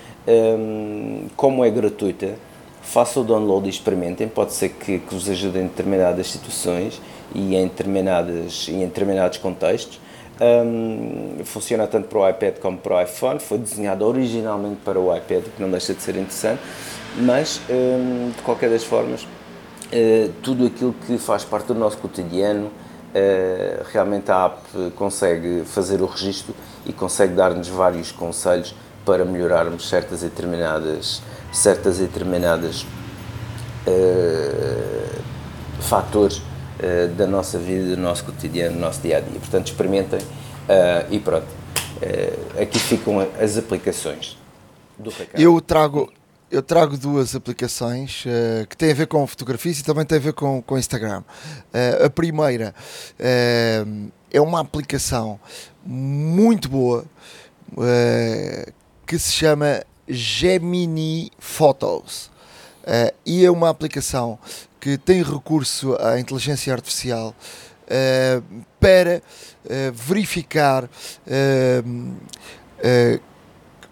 como 1.35 1.65
é 1.65 1.69
gratuita, 1.69 2.35
faça 2.81 3.19
o 3.19 3.23
download 3.23 3.67
e 3.67 3.69
experimentem, 3.69 4.27
pode 4.27 4.53
ser 4.53 4.69
que, 4.69 4.99
que 4.99 5.13
vos 5.13 5.29
ajude 5.29 5.59
em 5.59 5.63
determinadas 5.63 6.27
situações 6.27 7.01
e 7.33 7.55
em, 7.55 7.67
determinadas, 7.67 8.67
em 8.69 8.79
determinados 8.79 9.37
contextos. 9.37 9.99
Um, 10.41 11.45
funciona 11.45 11.85
tanto 11.85 12.07
para 12.07 12.17
o 12.17 12.27
iPad 12.27 12.55
como 12.55 12.75
para 12.75 12.95
o 12.95 13.01
iPhone, 13.01 13.39
foi 13.39 13.59
desenhado 13.59 14.03
originalmente 14.03 14.77
para 14.83 14.99
o 14.99 15.15
iPad, 15.15 15.43
que 15.43 15.61
não 15.61 15.69
deixa 15.69 15.93
de 15.93 16.01
ser 16.01 16.15
interessante, 16.15 16.59
mas 17.15 17.61
um, 17.69 18.31
de 18.31 18.41
qualquer 18.41 18.71
das 18.71 18.83
formas, 18.83 19.21
uh, 19.21 20.33
tudo 20.41 20.65
aquilo 20.65 20.95
que 21.05 21.19
faz 21.19 21.43
parte 21.43 21.67
do 21.67 21.75
nosso 21.75 21.99
cotidiano, 21.99 22.65
uh, 22.65 23.85
realmente 23.93 24.31
a 24.31 24.45
app 24.45 24.91
consegue 24.95 25.61
fazer 25.63 26.01
o 26.01 26.07
registro 26.07 26.55
e 26.87 26.91
consegue 26.91 27.35
dar-nos 27.35 27.67
vários 27.67 28.11
conselhos 28.11 28.73
para 29.05 29.23
melhorarmos 29.23 29.87
certas 29.87 30.23
e 30.23 30.25
determinadas, 30.25 31.21
certas 31.51 31.99
determinadas 31.99 32.83
uh, 33.85 35.21
fatores 35.81 36.41
uh, 36.81 37.07
da 37.15 37.27
nossa 37.27 37.57
vida, 37.57 37.95
do 37.95 38.01
nosso 38.01 38.25
cotidiano, 38.25 38.75
do 38.75 38.79
nosso 38.79 39.01
dia 39.01 39.17
a 39.17 39.19
dia. 39.19 39.39
Portanto, 39.39 39.67
experimentem 39.67 40.19
uh, 40.19 41.07
e 41.13 41.19
pronto. 41.19 41.47
Uh, 42.01 42.61
aqui 42.61 42.79
ficam 42.79 43.19
as 43.39 43.57
aplicações 43.57 44.37
do 44.97 45.09
Ricardo. 45.09 45.39
Eu 45.39 45.59
trago, 45.61 46.11
eu 46.49 46.61
trago 46.61 46.97
duas 46.97 47.35
aplicações 47.35 48.25
uh, 48.25 48.67
que 48.67 48.75
têm 48.75 48.91
a 48.91 48.93
ver 48.93 49.07
com 49.07 49.25
fotografias 49.25 49.79
e 49.79 49.83
também 49.83 50.05
têm 50.05 50.17
a 50.17 50.21
ver 50.21 50.33
com, 50.33 50.61
com 50.61 50.77
Instagram. 50.77 51.23
Uh, 51.73 52.05
a 52.05 52.09
primeira 52.09 52.75
uh, 53.19 54.11
é 54.31 54.41
uma 54.41 54.59
aplicação 54.59 55.39
muito 55.85 56.69
boa 56.69 57.05
que 59.07 59.17
se 59.17 59.31
chama 59.31 59.81
Gemini 60.07 61.31
Photos. 61.39 62.29
e 63.25 63.45
é 63.45 63.49
uma 63.49 63.69
aplicação 63.69 64.37
que 64.81 64.97
tem 64.97 65.21
recurso 65.21 65.95
à 65.99 66.19
inteligência 66.19 66.73
artificial 66.73 67.35
para 68.79 69.21
verificar 69.93 70.89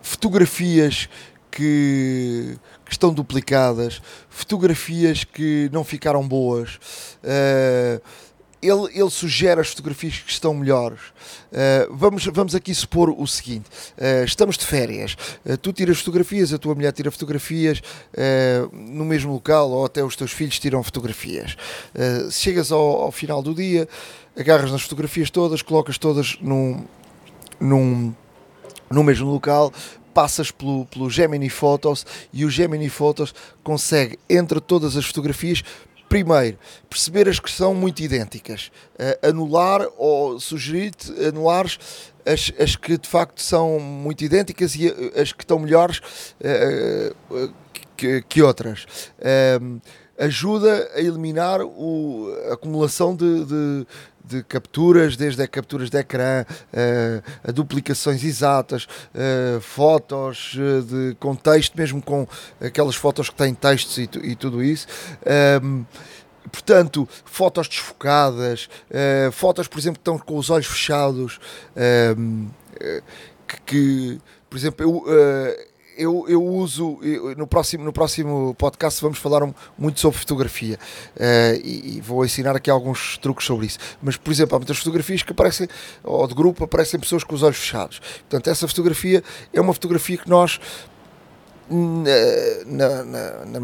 fotografias 0.01 1.07
que, 1.51 2.57
que, 2.85 2.91
estão 2.91 3.13
duplicadas, 3.13 4.01
fotografias 4.29 5.23
que 5.23 5.69
não 5.71 5.83
ficaram 5.83 6.27
boas. 6.27 6.79
Ele, 8.61 8.89
ele, 8.93 9.09
sugere 9.09 9.61
as 9.61 9.69
fotografias 9.69 10.17
que 10.17 10.31
estão 10.31 10.53
melhores. 10.53 10.99
Uh, 10.99 11.95
vamos, 11.95 12.25
vamos 12.25 12.53
aqui 12.53 12.75
supor 12.75 13.09
o 13.09 13.25
seguinte: 13.25 13.69
uh, 13.97 14.25
estamos 14.25 14.57
de 14.57 14.65
férias, 14.65 15.15
uh, 15.45 15.57
tu 15.57 15.71
tiras 15.71 15.99
fotografias, 15.99 16.51
a 16.51 16.57
tua 16.57 16.75
mulher 16.75 16.91
tira 16.91 17.09
fotografias 17.09 17.81
no 18.71 19.05
mesmo 19.05 19.31
local, 19.31 19.71
ou 19.71 19.85
até 19.85 20.03
os 20.03 20.15
teus 20.15 20.31
filhos 20.31 20.59
tiram 20.59 20.83
fotografias. 20.83 21.55
chegas 22.31 22.71
ao, 22.71 23.03
ao, 23.03 23.11
final 23.11 23.41
do 23.41 23.53
dia, 23.53 23.87
agarras 24.37 24.71
nas 24.71 24.81
fotografias 24.81 25.29
todas, 25.29 25.61
colocas 25.61 25.97
todas 25.97 26.37
num, 26.41 26.83
num, 27.59 28.13
no 28.89 29.03
mesmo 29.03 29.31
local, 29.31 29.71
passas 30.13 30.51
pelo, 30.51 30.85
pelo 30.85 31.09
Gemini 31.09 31.49
Photos 31.49 32.05
e 32.33 32.43
o 32.43 32.49
Gemini 32.49 32.89
Photos 32.89 33.33
consegue, 33.63 34.19
entre 34.29 34.59
todas 34.59 34.97
as 34.97 35.05
fotografias, 35.05 35.63
primeiro, 36.09 36.57
perceber 36.89 37.29
as 37.29 37.39
que 37.39 37.51
são 37.51 37.73
muito 37.73 38.01
idênticas, 38.01 38.71
uh, 38.95 39.27
anular 39.27 39.87
ou 39.97 40.39
sugerir-te 40.39 41.11
anulares 41.23 41.77
as, 42.25 42.51
as 42.59 42.75
que 42.75 42.97
de 42.97 43.07
facto 43.07 43.41
são 43.41 43.79
muito 43.79 44.23
idênticas 44.23 44.75
e 44.75 44.87
eh, 44.87 45.21
as 45.21 45.31
que 45.31 45.43
estão 45.43 45.59
melhores 45.59 45.99
uh, 46.41 47.53
que, 47.95 48.21
que, 48.23 48.41
outras. 48.41 48.85
Uh, 49.19 49.79
ajuda 50.17 50.91
a 50.93 50.99
eliminar 50.99 51.61
o, 51.61 52.27
a 52.49 52.53
acumulação 52.53 53.15
de, 53.15 53.45
de 53.45 53.87
de 54.29 54.43
capturas, 54.43 55.17
desde 55.17 55.45
capturas 55.47 55.89
de 55.89 55.97
ecrã, 55.97 56.45
uh, 56.45 57.23
a 57.43 57.51
duplicações 57.51 58.23
exatas, 58.23 58.83
uh, 58.85 59.59
fotos 59.59 60.53
uh, 60.53 60.83
de 60.83 61.15
contexto, 61.15 61.75
mesmo 61.75 61.99
com 61.99 62.27
aquelas 62.61 62.95
fotos 62.95 63.29
que 63.29 63.35
têm 63.35 63.55
textos 63.55 63.97
e, 63.97 64.09
e 64.23 64.35
tudo 64.35 64.63
isso. 64.63 64.87
Um, 65.25 65.79
ehm, 65.79 65.85
portanto, 66.51 67.09
fotos 67.25 67.67
desfocadas, 67.67 68.69
fotos, 69.31 69.67
por 69.67 69.79
exemplo, 69.79 69.97
que 69.97 70.01
estão 70.01 70.17
com 70.17 70.37
os 70.37 70.49
olhos 70.49 70.65
fechados, 70.65 71.39
ehm, 71.75 72.47
que, 73.47 73.61
que, 73.65 74.21
por 74.49 74.57
exemplo, 74.57 74.83
eu, 74.83 75.03
eu, 75.99 76.25
eu 76.29 76.41
uso 76.41 76.97
eu, 77.03 77.35
no, 77.35 77.45
próximo, 77.45 77.83
no 77.83 77.91
próximo 77.91 78.55
podcast 78.55 79.01
vamos 79.01 79.17
falar 79.17 79.43
um, 79.43 79.53
muito 79.77 79.99
sobre 79.99 80.17
fotografia 80.17 80.79
uh, 81.17 81.61
e, 81.61 81.97
e, 81.97 82.01
vou 82.01 82.23
ensinar 82.23 82.55
aqui 82.55 82.69
alguns 82.69 83.17
truques 83.17 83.45
sobre 83.45 83.65
isso. 83.65 83.77
Mas, 84.01 84.15
por 84.15 84.31
exemplo, 84.31 84.55
há 84.55 84.59
muitas 84.59 84.77
fotografias 84.77 85.21
que 85.21 85.33
aparecem, 85.33 85.67
ou 86.03 86.25
de 86.25 86.33
grupo, 86.33 86.63
aparecem 86.63 86.99
pessoas 86.99 87.23
com 87.23 87.35
os 87.35 87.43
olhos 87.43 87.57
fechados. 87.57 87.99
Portanto, 87.99 88.49
essa 88.49 88.67
fotografia 88.67 89.21
é 89.53 89.59
uma 89.59 89.73
fotografia 89.73 90.17
que 90.17 90.29
nós 90.29 90.59
na, 91.69 93.03
na, 93.03 93.45
na, 93.45 93.59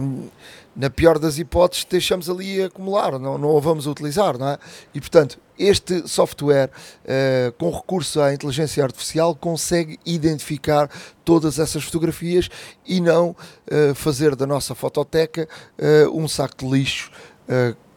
na 0.76 0.90
pior 0.90 1.18
das 1.18 1.40
hipóteses, 1.40 1.86
deixamos 1.86 2.30
ali 2.30 2.62
acumular, 2.62 3.18
não, 3.18 3.38
não 3.38 3.57
a 3.57 3.60
vamos 3.60 3.88
utilizar, 3.88 4.38
não 4.38 4.49
é? 4.49 4.60
E 4.94 4.99
portanto, 4.99 5.40
este 5.57 6.07
software, 6.07 6.69
uh, 7.03 7.52
com 7.53 7.69
recurso 7.69 8.22
à 8.22 8.34
inteligência 8.34 8.84
artificial, 8.84 9.36
consegue 9.36 9.99
identificar 10.06 10.90
todas 11.23 11.60
essas 11.60 11.84
fotografias 11.84 12.49
e 12.86 12.99
não 13.02 13.30
uh, 13.30 13.95
fazer 13.95 14.36
da 14.36 14.45
nossa 14.45 14.76
fototeca 14.76 15.48
uh, 15.80 16.18
um 16.18 16.27
saco 16.27 16.56
de 16.57 16.72
lixo, 16.72 17.11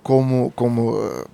como. 0.03 0.53
como 0.55 1.27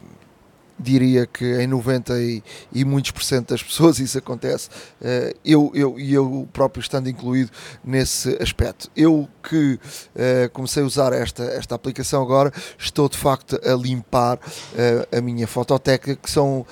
diria 0.84 1.26
que 1.26 1.44
em 1.60 1.66
90 1.66 2.20
e, 2.20 2.42
e 2.72 2.84
muitos 2.84 3.10
por 3.10 3.22
cento 3.22 3.48
das 3.48 3.62
pessoas 3.62 3.98
isso 3.98 4.18
acontece, 4.18 4.68
uh, 5.00 5.36
eu, 5.44 5.72
eu, 5.74 5.98
e 5.98 6.12
eu 6.14 6.48
próprio 6.52 6.80
estando 6.80 7.08
incluído 7.08 7.50
nesse 7.84 8.36
aspecto. 8.40 8.90
Eu 8.94 9.28
que 9.42 9.74
uh, 9.74 10.50
comecei 10.52 10.82
a 10.82 10.86
usar 10.86 11.12
esta, 11.12 11.44
esta 11.44 11.74
aplicação 11.74 12.22
agora, 12.22 12.52
estou 12.78 13.08
de 13.08 13.16
facto 13.16 13.58
a 13.64 13.74
limpar 13.74 14.36
uh, 14.36 15.16
a 15.16 15.20
minha 15.20 15.46
fototeca, 15.46 16.14
que 16.14 16.30
são 16.30 16.66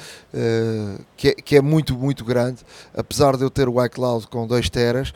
que 1.17 1.29
é, 1.29 1.35
que, 1.35 1.57
é, 1.57 1.61
muito, 1.61 1.95
muito 1.97 2.25
grande, 2.25 2.63
apesar 2.97 3.37
de 3.37 3.43
eu 3.43 3.51
ter 3.51 3.69
o 3.69 3.85
iCloud 3.85 4.27
com 4.29 4.47
2 4.47 4.71
teras, 4.71 5.13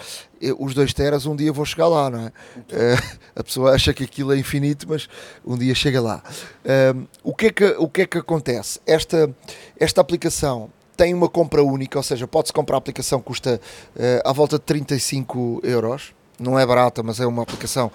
os 0.58 0.74
2 0.74 0.92
teras 0.92 1.26
um 1.26 1.34
dia 1.34 1.52
vou 1.52 1.64
chegar 1.64 1.88
lá, 1.88 2.10
não 2.10 2.20
é? 2.20 2.26
Uh, 2.26 3.18
a 3.36 3.44
pessoa 3.44 3.72
acha 3.72 3.92
que 3.94 4.04
aquilo 4.04 4.32
é 4.32 4.38
infinito, 4.38 4.86
mas 4.88 5.08
um 5.44 5.56
dia 5.56 5.74
chega 5.74 6.00
lá. 6.00 6.22
Uh, 6.64 7.06
o, 7.22 7.34
que 7.34 7.46
é 7.46 7.52
que, 7.52 7.64
o 7.78 7.88
que 7.88 8.02
é 8.02 8.06
que 8.06 8.18
acontece? 8.18 8.80
Esta, 8.86 9.30
esta 9.78 10.00
aplicação 10.00 10.70
tem 10.96 11.12
uma 11.12 11.28
compra 11.28 11.62
única, 11.62 11.98
ou 11.98 12.02
seja, 12.02 12.26
pode-se 12.26 12.52
comprar 12.52 12.76
a 12.76 12.78
aplicação, 12.78 13.20
custa 13.20 13.60
uh, 13.94 14.28
à 14.28 14.32
volta 14.32 14.58
de 14.58 14.64
35 14.64 15.60
euros, 15.62 16.14
não 16.38 16.58
é 16.58 16.66
barata, 16.66 17.02
mas 17.02 17.18
é 17.18 17.26
uma 17.26 17.42
aplicação 17.42 17.90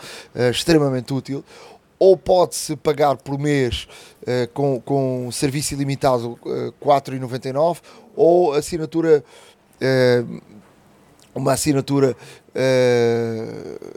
extremamente 0.50 1.14
útil. 1.14 1.46
Ou 2.04 2.18
pode-se 2.18 2.76
pagar 2.76 3.18
por 3.18 3.38
mês 3.38 3.88
com, 4.56 4.82
com 4.82 5.30
serviço 5.32 5.76
ilimitado 5.76 6.40
uh, 6.42 6.74
4,99 6.84 7.78
ou 8.16 8.54
assinatura 8.54 9.24
uma 11.34 11.54
assinatura 11.54 12.16
uh, 12.50 13.92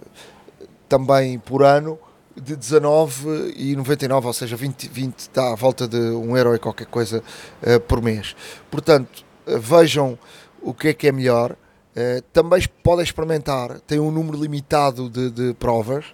também 0.89 1.39
por 1.39 1.63
ano 1.63 1.99
de 2.37 2.57
19,99, 2.57 4.25
ou 4.25 4.33
seja, 4.33 4.57
20, 4.57 4.89
20 4.89 5.19
está 5.19 5.53
à 5.53 5.55
volta 5.55 5.87
de 5.87 5.97
1 5.97 6.37
euro 6.37 6.55
e 6.55 6.59
qualquer 6.59 6.87
coisa 6.87 7.23
uh, 7.63 7.81
por 7.81 8.03
mês. 8.03 8.35
Portanto, 8.71 9.25
uh, 9.47 9.59
vejam 9.59 10.19
o 10.63 10.75
que 10.75 10.89
é 10.89 10.95
que 10.95 11.09
é 11.09 11.13
melhor. 11.13 11.57
Uh, 11.95 12.21
também 12.33 12.61
podem 12.83 13.05
experimentar, 13.05 13.79
tem 13.87 14.01
um 14.01 14.11
número 14.11 14.37
limitado 14.37 15.09
de, 15.09 15.31
de, 15.31 15.55
provas 15.55 16.07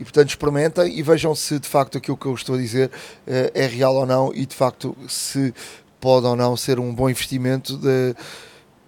e, 0.00 0.04
portanto, 0.04 0.30
experimentem 0.30 0.98
e 0.98 1.02
vejam 1.02 1.34
se 1.34 1.58
de 1.58 1.68
facto 1.68 1.98
aquilo 1.98 2.16
que 2.16 2.24
eu 2.24 2.34
estou 2.34 2.54
a 2.54 2.58
dizer 2.58 2.90
é 3.26 3.66
real 3.66 3.94
ou 3.96 4.06
não 4.06 4.32
e 4.32 4.46
de 4.46 4.54
facto 4.54 4.96
se 5.06 5.52
pode 6.00 6.26
ou 6.26 6.34
não 6.34 6.56
ser 6.56 6.78
um 6.78 6.94
bom 6.94 7.10
investimento 7.10 7.76
de, 7.76 8.14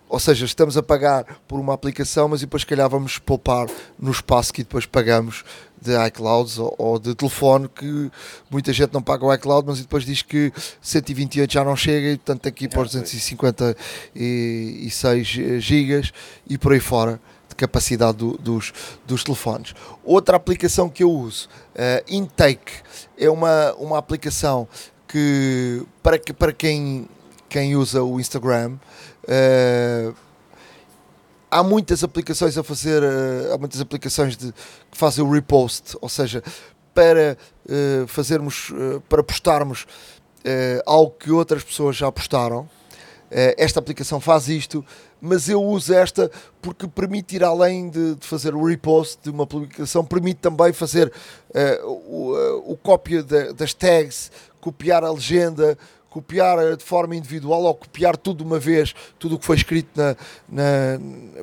ou 0.08 0.18
seja, 0.18 0.44
estamos 0.44 0.76
a 0.76 0.82
pagar 0.82 1.24
por 1.46 1.60
uma 1.60 1.74
aplicação, 1.74 2.28
mas 2.28 2.40
depois, 2.40 2.62
se 2.62 2.66
calhar, 2.66 2.88
vamos 2.88 3.18
poupar 3.18 3.68
no 3.98 4.10
espaço 4.10 4.52
que 4.52 4.62
depois 4.62 4.86
pagamos 4.86 5.44
de 5.80 5.92
iCloud 6.06 6.60
ou, 6.60 6.74
ou, 6.78 6.98
de 6.98 7.14
telefone, 7.14 7.68
que 7.68 8.10
muita 8.50 8.72
gente 8.72 8.92
não 8.92 9.00
paga 9.02 9.24
o 9.24 9.32
iCloud, 9.32 9.68
mas 9.68 9.80
depois 9.80 10.04
diz 10.04 10.22
que 10.22 10.52
128 10.80 11.52
já 11.52 11.62
não 11.64 11.76
chega 11.76 12.12
e, 12.12 12.16
portanto, 12.16 12.40
tem 12.42 12.52
que 12.52 12.64
ir 12.64 12.68
para 12.68 12.82
os 12.82 12.90
256 12.92 15.62
gigas 15.62 16.12
e 16.48 16.58
por 16.58 16.72
aí 16.72 16.80
fora 16.80 17.20
de 17.48 17.54
capacidade 17.54 18.18
do, 18.18 18.36
dos, 18.38 18.72
dos 19.06 19.22
telefones. 19.24 19.74
Outra 20.04 20.36
aplicação 20.36 20.88
que 20.88 21.02
eu 21.02 21.10
uso, 21.10 21.48
uh, 21.74 22.04
Intake, 22.08 22.72
é 23.16 23.30
uma, 23.30 23.72
uma 23.74 23.98
aplicação 23.98 24.68
que, 25.06 25.82
para, 26.02 26.18
que, 26.18 26.32
para 26.32 26.52
quem, 26.52 27.08
quem 27.48 27.74
usa 27.74 28.02
o 28.02 28.20
Instagram, 28.20 28.76
Uh, 29.28 30.14
há 31.50 31.62
muitas 31.62 32.02
aplicações 32.02 32.56
a 32.56 32.64
fazer, 32.64 33.02
uh, 33.02 33.52
há 33.52 33.58
muitas 33.58 33.78
aplicações 33.78 34.38
de, 34.38 34.52
que 34.90 34.96
fazem 34.96 35.22
o 35.22 35.30
repost, 35.30 35.94
ou 36.00 36.08
seja, 36.08 36.42
para 36.94 37.36
uh, 37.66 38.06
fazermos, 38.06 38.72
para 39.08 39.22
postarmos 39.22 39.86
algo 40.86 41.10
que 41.18 41.30
outras 41.30 41.62
pessoas 41.62 41.94
já 41.94 42.10
postaram. 42.10 42.66
esta 43.30 43.78
aplicação 43.80 44.18
faz 44.18 44.48
isto, 44.48 44.82
mas 45.20 45.46
eu 45.46 45.62
uso 45.62 45.92
esta 45.92 46.30
porque 46.62 46.88
permite 46.88 47.36
ir 47.36 47.44
além 47.44 47.90
de, 47.90 48.14
de 48.14 48.26
fazer 48.26 48.54
o 48.54 48.64
repost 48.64 49.18
de 49.22 49.28
uma 49.28 49.46
publicação, 49.46 50.02
permite 50.02 50.40
também 50.40 50.72
fazer 50.72 51.12
o, 51.84 52.72
o 52.72 52.76
cópia 52.78 53.22
das 53.22 53.74
tags, 53.74 54.30
copiar 54.58 55.04
a 55.04 55.12
legenda, 55.12 55.76
copiar 56.10 56.76
de 56.76 56.84
forma 56.84 57.14
individual 57.14 57.62
ou 57.62 57.74
copiar 57.74 58.16
tudo 58.16 58.38
de 58.38 58.44
uma 58.44 58.58
vez, 58.58 58.94
tudo 59.18 59.36
o 59.36 59.38
que 59.38 59.44
foi 59.44 59.56
escrito 59.56 59.90
na, 59.94 60.16
na 60.48 60.64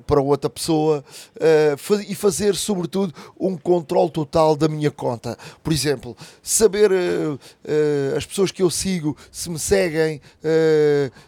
para 0.06 0.22
outra 0.22 0.50
pessoa 0.50 1.04
uh, 1.36 2.02
e 2.08 2.16
fazer, 2.16 2.56
sobretudo, 2.56 3.14
um 3.40 3.58
controle 3.58 4.10
total 4.10 4.56
da 4.56 4.68
minha 4.68 4.92
conta. 4.92 5.38
Por 5.64 5.72
exemplo, 5.72 6.16
saber 6.42 6.92
uh, 6.92 7.34
uh, 7.34 8.18
as 8.18 8.26
pessoas 8.26 8.52
que 8.52 8.62
eu 8.62 8.70
sigo, 8.70 9.16
se 9.32 9.50
me 9.50 9.60
seguem, 9.60 10.22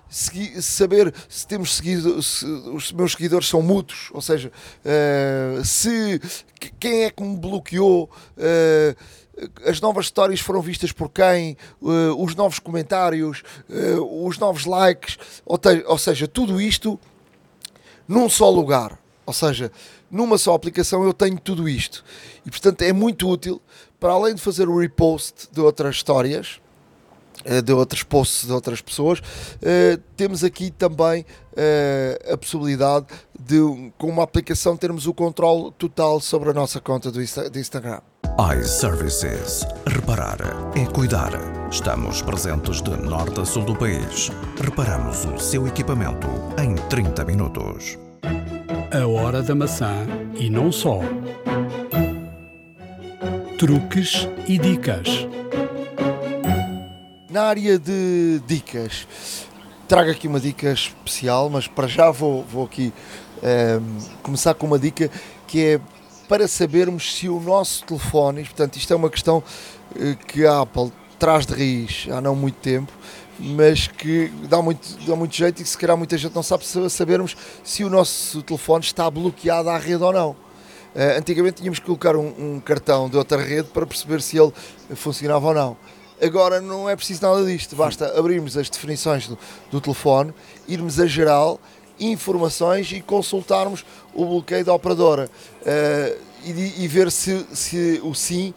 segui, 0.10 0.62
saber 0.62 1.14
se 1.30 1.46
temos 1.48 1.76
seguido, 1.76 2.22
se 2.22 2.46
os 2.46 2.92
meus 2.92 3.12
seguidores 3.14 3.48
são 3.48 3.62
mútuos, 3.62 4.10
ou 4.14 4.22
seja, 4.22 4.52
se 5.64 6.20
quem 6.80 7.04
é 7.04 7.12
que 7.12 7.24
me 7.24 7.36
bloqueou 7.38 8.10
as 9.66 9.80
novas 9.80 10.06
histórias 10.06 10.40
foram 10.40 10.62
vistas 10.62 10.92
por 10.92 11.10
quem, 11.10 11.58
uh, 11.82 12.24
os 12.24 12.36
novos 12.36 12.60
comentários, 12.60 13.44
uh, 13.70 14.26
os 14.26 14.38
novos 14.38 14.66
likes, 14.66 15.18
ou, 15.46 15.58
te, 15.58 15.84
ou, 15.86 15.98
seja, 15.98 16.28
tudo 16.28 16.60
isto 16.60 17.00
num 18.08 18.30
só 18.30 18.50
lugar. 18.50 19.00
Ou 19.26 19.34
seja, 19.34 19.72
numa 20.10 20.38
só 20.38 20.54
aplicação 20.54 21.04
eu 21.04 21.14
tenho 21.14 21.40
tudo 21.40 21.68
isto. 21.68 22.04
E 22.46 22.50
portanto 22.50 22.82
é 22.82 22.94
muito 22.94 23.30
útil, 23.30 23.62
para 24.00 24.14
além 24.14 24.34
de 24.34 24.42
fazer 24.42 24.70
o 24.70 24.80
repost 24.80 25.50
de 25.52 25.60
outras 25.60 25.98
histórias, 25.98 26.60
uh, 27.46 27.62
de 27.62 27.74
outros 27.74 28.04
posts 28.04 28.48
de 28.48 28.54
outras 28.54 28.82
pessoas, 28.82 29.22
temos 30.16 30.44
aqui 30.44 30.72
também 30.72 31.26
a 32.32 32.38
possibilidade 32.38 33.08
de, 33.38 33.58
com 33.98 34.08
uma 34.08 34.24
aplicação, 34.24 34.78
termos 34.78 35.08
o 35.08 35.14
controle 35.14 35.72
total 35.78 36.20
sobre 36.22 36.52
a 36.52 36.54
nossa 36.54 36.80
conta 36.80 37.12
do 37.12 37.22
Instagram 37.22 38.02
iServices. 38.36 39.66
Reparar 39.88 40.38
é 40.76 40.86
cuidar. 40.86 41.32
Estamos 41.72 42.22
presentes 42.22 42.82
de 42.82 42.92
norte 42.92 43.40
a 43.40 43.46
sul 43.46 43.64
do 43.64 43.76
país. 43.76 44.30
Reparamos 44.62 45.26
o 45.26 45.40
seu 45.40 45.68
equipamento 45.68 46.28
em 46.62 46.76
30 46.76 47.26
minutos. 47.26 47.98
A 48.92 49.08
hora 49.08 49.42
da 49.42 49.56
maçã 49.56 50.06
e 50.36 50.50
não 50.50 50.72
só. 50.72 51.00
Truques 53.58 54.28
e 54.48 54.58
dicas. 54.58 55.28
Na 57.30 57.44
área 57.44 57.80
de 57.80 58.42
dicas, 58.46 59.08
trago 59.88 60.12
aqui 60.12 60.28
uma 60.28 60.40
dica 60.40 60.72
especial, 60.72 61.50
mas 61.50 61.68
para 61.68 61.88
já 61.88 62.12
vou, 62.12 62.44
vou 62.44 62.66
aqui 62.66 62.94
um, 63.42 63.48
ehm, 63.48 63.84
começar 64.22 64.54
com 64.54 64.68
uma 64.68 64.80
dica 64.80 65.10
que 65.48 65.64
é 65.64 65.82
para 66.28 66.48
sabermos 66.48 67.16
se 67.16 67.30
o 67.30 67.40
nosso 67.40 67.84
telefone, 67.86 68.44
portanto, 68.44 68.76
isto 68.76 68.92
é 68.92 68.96
uma 68.96 69.10
questão 69.10 69.44
eh, 69.96 70.16
que 70.28 70.46
a 70.46 70.62
Apple 70.62 70.92
traz 71.18 71.46
de 71.46 71.54
raiz 71.54 72.08
há 72.12 72.22
não 72.22 72.36
muito 72.36 72.56
tempo, 72.56 72.92
mas 73.40 73.88
que 73.88 74.28
dá 74.50 74.62
muito, 74.62 74.98
dá 75.06 75.16
muito 75.16 75.36
jeito 75.36 75.62
e 75.62 75.64
que 75.64 75.70
se 75.70 75.78
calhar 75.78 75.98
muita 75.98 76.18
gente 76.18 76.36
não 76.36 76.44
sabe 76.44 76.66
sabermos 76.90 77.36
se 77.64 77.84
o 77.84 77.90
nosso 77.90 78.42
telefone 78.42 78.84
está 78.84 79.10
bloqueado 79.10 79.70
à 79.70 79.78
rede 79.78 80.04
ou 80.04 80.12
não. 80.12 80.32
Uh, 80.32 81.20
antigamente 81.20 81.58
tínhamos 81.58 81.80
que 81.80 81.86
colocar 81.86 82.16
um, 82.16 82.28
um, 82.28 82.60
cartão 82.60 83.08
de 83.08 83.18
outra 83.18 83.40
rede 83.42 83.70
para 83.70 83.86
perceber 83.86 84.22
se 84.22 84.38
ele 84.38 84.52
funcionava 84.96 85.48
ou 85.48 85.54
não. 85.54 85.78
Agora 86.20 86.60
não 86.60 86.90
é 86.90 86.96
preciso 86.96 87.22
nada 87.22 87.46
disto, 87.46 87.76
basta 87.76 88.18
abrirmos 88.18 88.58
as 88.58 88.68
definições 88.70 89.28
do, 89.28 89.38
do 89.70 89.80
telefone, 89.80 90.34
irmos 90.68 91.00
a 91.00 91.06
geral 91.06 91.60
informações 92.00 92.92
e 92.92 93.02
consultarmos 93.02 93.86
o 94.14 94.26
bloqueio 94.26 94.64
da 94.64 94.74
operadora 94.74 95.30
uh, 95.62 96.22
e, 96.44 96.84
e, 96.84 96.88
ver 96.88 97.12
se, 97.12 97.46
se 97.54 98.00
o 98.04 98.14
sim 98.14 98.54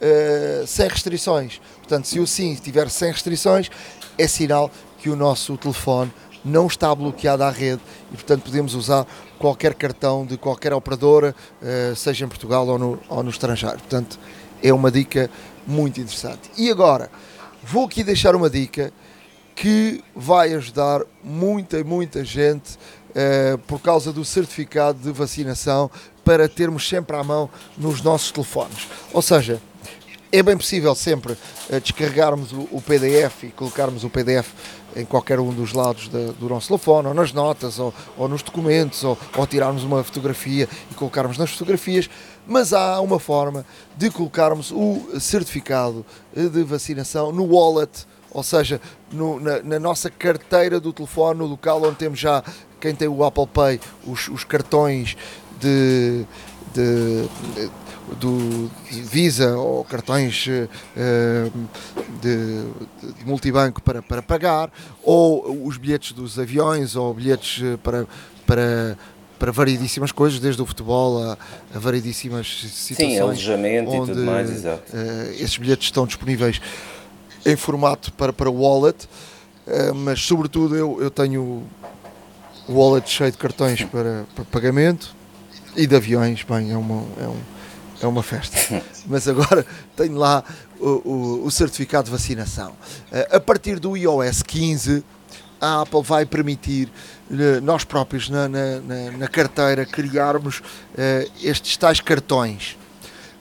uh, 0.00 0.66
sem 0.66 0.88
restrições. 0.88 1.60
Portanto, 1.78 2.06
se 2.06 2.18
o 2.20 2.26
sim 2.26 2.52
estiver 2.52 2.88
sem 2.90 3.10
restrições, 3.10 3.70
é 4.16 4.26
sinal 4.26 4.70
que 4.98 5.10
o 5.10 5.16
nosso 5.16 5.56
telefone 5.56 6.12
não 6.44 6.66
está 6.66 6.94
bloqueado 6.94 7.42
à 7.42 7.50
rede 7.50 7.80
e, 8.12 8.14
portanto, 8.14 8.42
podemos 8.42 8.74
usar 8.74 9.06
qualquer 9.38 9.74
cartão 9.74 10.26
de 10.26 10.36
qualquer 10.36 10.72
operadora, 10.72 11.34
uh, 11.62 11.96
seja 11.96 12.24
em 12.24 12.28
Portugal 12.28 12.66
ou 12.66 12.78
no, 12.78 13.00
ou 13.08 13.22
no 13.22 13.30
estrangeiro. 13.30 13.78
Portanto, 13.78 14.18
é 14.62 14.72
uma 14.72 14.90
dica 14.90 15.30
muito 15.66 16.00
interessante. 16.00 16.50
E 16.56 16.70
agora, 16.70 17.10
vou 17.62 17.86
aqui 17.86 18.04
deixar 18.04 18.34
uma 18.36 18.50
dica 18.50 18.92
que 19.54 20.02
vai 20.14 20.52
ajudar 20.54 21.02
muita, 21.22 21.82
muita 21.84 22.24
gente 22.24 22.76
uh, 23.10 23.58
por 23.66 23.80
causa 23.80 24.12
do 24.12 24.24
certificado 24.24 24.98
de 24.98 25.12
vacinação 25.12 25.90
para 26.24 26.48
termos 26.48 26.88
sempre 26.88 27.16
à 27.16 27.22
mão 27.22 27.48
nos 27.76 28.02
nossos 28.02 28.32
telefones. 28.32 28.88
Ou 29.12 29.22
seja, 29.22 29.60
é 30.32 30.42
bem 30.42 30.56
possível 30.56 30.94
sempre 30.94 31.32
uh, 31.34 31.80
descarregarmos 31.80 32.52
o, 32.52 32.82
PDF 32.82 33.44
e 33.44 33.48
colocarmos 33.48 34.02
o 34.02 34.10
PDF 34.10 34.48
em 34.96 35.04
qualquer 35.04 35.40
um 35.40 35.52
dos 35.52 35.72
lados 35.72 36.08
do 36.08 36.48
nosso 36.48 36.68
telefone, 36.68 37.08
ou 37.08 37.14
nas 37.14 37.32
notas, 37.32 37.80
ou, 37.80 37.92
ou 38.16 38.28
nos 38.28 38.42
documentos, 38.42 39.02
ou, 39.02 39.18
ou 39.36 39.46
tirarmos 39.46 39.82
uma 39.82 40.04
fotografia 40.04 40.68
e 40.90 40.94
colocarmos 40.94 41.36
nas 41.36 41.50
fotografias, 41.50 42.08
mas 42.46 42.72
há 42.72 43.00
uma 43.00 43.18
forma 43.18 43.66
de 43.96 44.08
colocarmos 44.08 44.70
o 44.70 45.18
certificado 45.18 46.06
de 46.32 46.62
vacinação 46.62 47.32
no 47.32 47.44
wallet 47.44 48.06
ou 48.34 48.42
seja, 48.42 48.80
no, 49.12 49.38
na, 49.40 49.62
na, 49.62 49.78
nossa 49.78 50.10
carteira 50.10 50.80
do 50.80 50.92
telefone, 50.92 51.38
no 51.38 51.46
local 51.46 51.82
onde 51.82 51.96
temos 51.96 52.18
já 52.18 52.42
quem 52.80 52.94
tem 52.94 53.08
o 53.08 53.24
Apple 53.24 53.46
Pay, 53.46 53.80
os, 54.04 54.28
os 54.28 54.44
cartões 54.44 55.16
de, 55.60 56.26
de, 56.74 57.28
de 57.54 57.70
do 58.20 58.70
Visa 58.90 59.56
ou 59.56 59.84
cartões 59.84 60.46
uh, 60.46 61.50
de, 62.20 63.12
de, 63.14 63.24
multibanco 63.24 63.80
para, 63.82 64.02
para 64.02 64.22
pagar, 64.22 64.70
ou 65.02 65.66
os 65.66 65.76
bilhetes 65.76 66.12
dos 66.12 66.38
aviões, 66.38 66.96
ou 66.96 67.14
bilhetes 67.14 67.62
eh, 67.62 67.76
para, 67.82 68.06
para, 68.46 68.98
para 69.38 69.52
variedíssimas 69.52 70.12
coisas, 70.12 70.38
desde 70.38 70.60
o 70.60 70.66
futebol 70.66 71.22
a, 71.22 71.38
a 71.74 71.78
variedíssimas 71.78 72.66
situações. 72.70 73.14
Sim, 73.14 73.20
alojamento 73.20 73.90
onde, 73.90 74.12
e 74.12 74.14
tudo 74.14 74.26
mais, 74.26 74.50
exato. 74.50 74.92
Uh, 74.92 75.32
esses 75.32 75.56
bilhetes 75.56 75.86
estão 75.86 76.06
disponíveis 76.06 76.60
em 77.44 77.56
formato 77.56 78.12
para, 78.12 78.32
para 78.32 78.50
wallet, 78.50 79.08
uh, 79.66 79.94
mas 79.94 80.20
sobretudo 80.20 80.76
eu, 80.76 81.02
eu 81.02 81.10
tenho 81.10 81.64
o 82.68 82.72
wallet 82.72 83.08
cheio 83.08 83.30
de 83.30 83.38
cartões 83.38 83.82
para, 83.84 84.24
para 84.34 84.44
pagamento 84.44 85.14
e 85.76 85.86
de 85.86 85.96
aviões, 85.96 86.42
bem, 86.42 86.72
é 86.72 86.76
uma, 86.76 87.02
é 87.20 87.28
um, 87.28 87.40
é 88.02 88.06
uma 88.06 88.22
festa. 88.22 88.82
Mas 89.06 89.28
agora 89.28 89.66
tenho 89.96 90.16
lá 90.16 90.42
o, 90.78 90.88
o, 90.88 91.46
o 91.46 91.50
certificado 91.50 92.06
de 92.06 92.10
vacinação. 92.10 92.70
Uh, 92.70 93.36
a 93.36 93.40
partir 93.40 93.78
do 93.78 93.96
iOS 93.96 94.42
15, 94.42 95.04
a 95.60 95.82
Apple 95.82 96.02
vai 96.02 96.24
permitir 96.24 96.88
uh, 97.30 97.60
nós 97.62 97.84
próprios 97.84 98.28
na, 98.28 98.48
na, 98.48 98.80
na, 98.80 99.10
na 99.18 99.28
carteira 99.28 99.84
criarmos 99.84 100.58
uh, 100.58 101.30
estes 101.42 101.76
tais 101.76 102.00
cartões. 102.00 102.76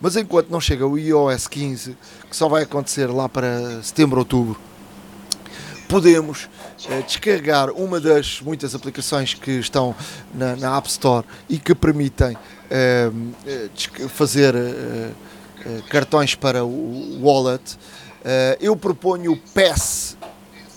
Mas 0.02 0.18
enquanto 0.18 0.50
não 0.50 0.60
chega 0.60 0.86
o 0.86 0.98
iOS 0.98 1.48
15, 1.48 1.98
que 2.34 2.38
só 2.38 2.50
vai 2.50 2.64
acontecer 2.64 3.06
lá 3.06 3.30
para 3.30 3.84
setembro, 3.84 4.18
outubro, 4.18 4.60
podemos 5.88 6.46
uh, 6.90 7.04
descarregar 7.06 7.70
uma 7.70 8.00
das 8.00 8.42
muitas 8.42 8.74
aplicações 8.74 9.36
que 9.36 9.52
estão 9.52 9.96
na, 10.34 10.56
na 10.56 10.76
App 10.76 10.90
Store 10.90 11.24
e 11.48 11.60
que 11.60 11.76
permitem 11.76 12.36
uh, 12.36 14.10
fazer 14.10 14.56
uh, 14.56 15.14
cartões 15.92 16.34
para 16.34 16.66
o 16.66 17.20
wallet. 17.22 17.78
eu 18.60 18.76
proponho 18.76 19.34
o 19.34 19.38
PASS, 19.38 20.18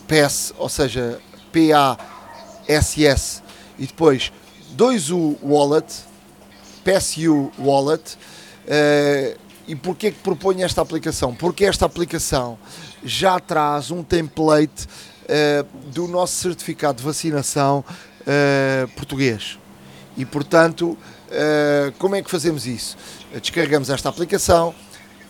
PASS, 0.06 0.52
ou 0.58 0.68
seja, 0.68 1.18
P-A-S-S, 1.50 3.42
e 3.78 3.86
depois 3.86 4.30
2U 4.76 5.38
Wallet, 5.42 6.04
PSU 6.84 7.50
Wallet, 7.58 8.18
Uh, 8.66 9.45
e 9.66 9.74
porquê 9.74 10.10
que 10.10 10.18
proponho 10.20 10.64
esta 10.64 10.80
aplicação? 10.80 11.34
Porque 11.34 11.64
esta 11.64 11.86
aplicação 11.86 12.58
já 13.04 13.40
traz 13.40 13.90
um 13.90 14.02
template 14.02 14.86
uh, 14.86 15.90
do 15.90 16.06
nosso 16.06 16.34
certificado 16.34 16.98
de 16.98 17.04
vacinação 17.04 17.84
uh, 18.20 18.88
português. 18.88 19.58
E 20.16 20.24
portanto, 20.24 20.96
como 21.98 22.14
é 22.14 22.22
que 22.22 22.30
fazemos 22.30 22.66
isso? 22.66 22.96
Descarregamos 23.34 23.90
esta 23.90 24.08
aplicação, 24.08 24.74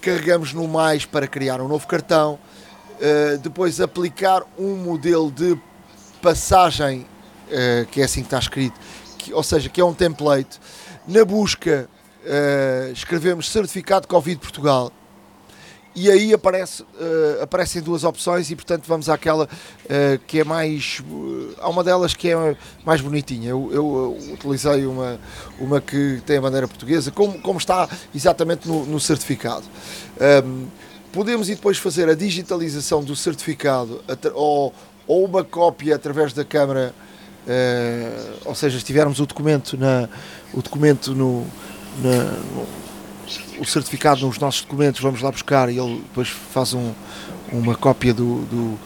carregamos 0.01 0.53
no 0.53 0.69
mais 0.69 1.05
para 1.05 1.27
criar 1.27 1.61
um 1.61 1.67
novo 1.67 1.85
cartão, 1.89 2.39
depois 3.43 3.81
aplicar 3.81 4.45
um 4.57 4.77
modelo 4.77 5.33
de 5.33 5.59
passagem, 6.23 7.05
que 7.91 8.01
é 8.01 8.05
assim 8.05 8.21
que 8.21 8.29
está 8.29 8.39
escrito, 8.39 8.79
que, 9.19 9.35
ou 9.35 9.43
seja, 9.43 9.69
que 9.69 9.81
é 9.81 9.85
um 9.85 9.93
template. 9.93 10.61
Na 11.09 11.25
busca 11.25 11.89
uh, 12.27 12.93
escrevemos 12.93 13.51
certificado 13.51 14.07
Covid 14.09 14.39
Portugal. 14.39 14.93
E 15.99 16.11
aí 16.11 16.35
aparece, 16.35 16.83
uh, 16.83 17.43
aparecem 17.43 17.81
duas 17.81 18.05
opções 18.05 18.51
e 18.51 18.55
portanto 18.55 18.85
vamos 18.87 19.09
àquela 19.09 19.45
uh, 19.47 20.19
que 20.27 20.41
é 20.41 20.45
mais 20.45 21.03
há 21.59 21.71
uma 21.71 21.83
delas 21.83 22.13
que 22.13 22.29
é 22.29 22.57
mais 22.85 23.01
bonitinha. 23.01 23.49
Eu, 23.49 23.71
eu 23.73 24.19
utilizei 24.35 24.85
uma, 24.85 25.19
uma 25.59 25.81
que 25.81 26.21
tem 26.27 26.37
a 26.37 26.41
bandeira 26.43 26.69
portuguesa 26.69 27.11
como, 27.11 27.41
como 27.41 27.59
está 27.59 27.89
exatamente 28.15 28.69
no, 28.69 28.85
no 28.85 29.01
certificado. 29.01 29.65
Um, 30.45 30.67
podemos 31.15 31.49
ir 31.49 31.55
depois 31.55 31.79
fazer 31.79 32.11
a 32.11 32.15
digitalização 32.15 33.03
do 33.03 33.17
certificado 33.17 34.03
ou, 34.35 34.75
ou 35.07 35.25
uma 35.25 35.43
cópia 35.43 35.97
através 35.97 36.35
da 36.35 36.45
câmara, 36.45 36.95
uh, 37.47 38.37
ou 38.45 38.55
seja, 38.55 38.79
se 38.79 38.85
tivermos 38.85 39.19
o 39.19 39.25
documento, 39.25 39.79
na, 39.79 40.11
o 40.53 40.61
documento 40.61 41.15
no, 41.15 41.47
na, 42.03 42.37
o 43.59 43.65
certificado 43.65 44.27
nos 44.27 44.39
nossos 44.39 44.63
documentos, 44.63 45.01
vamos 45.01 45.23
lá 45.23 45.31
buscar 45.31 45.69
e 45.71 45.79
ele 45.79 46.01
depois 46.01 46.29
faz 46.29 46.75
um, 46.75 46.93
uma 47.53 47.75
cópia 47.75 48.13
do, 48.13 48.43
do, 48.43 48.79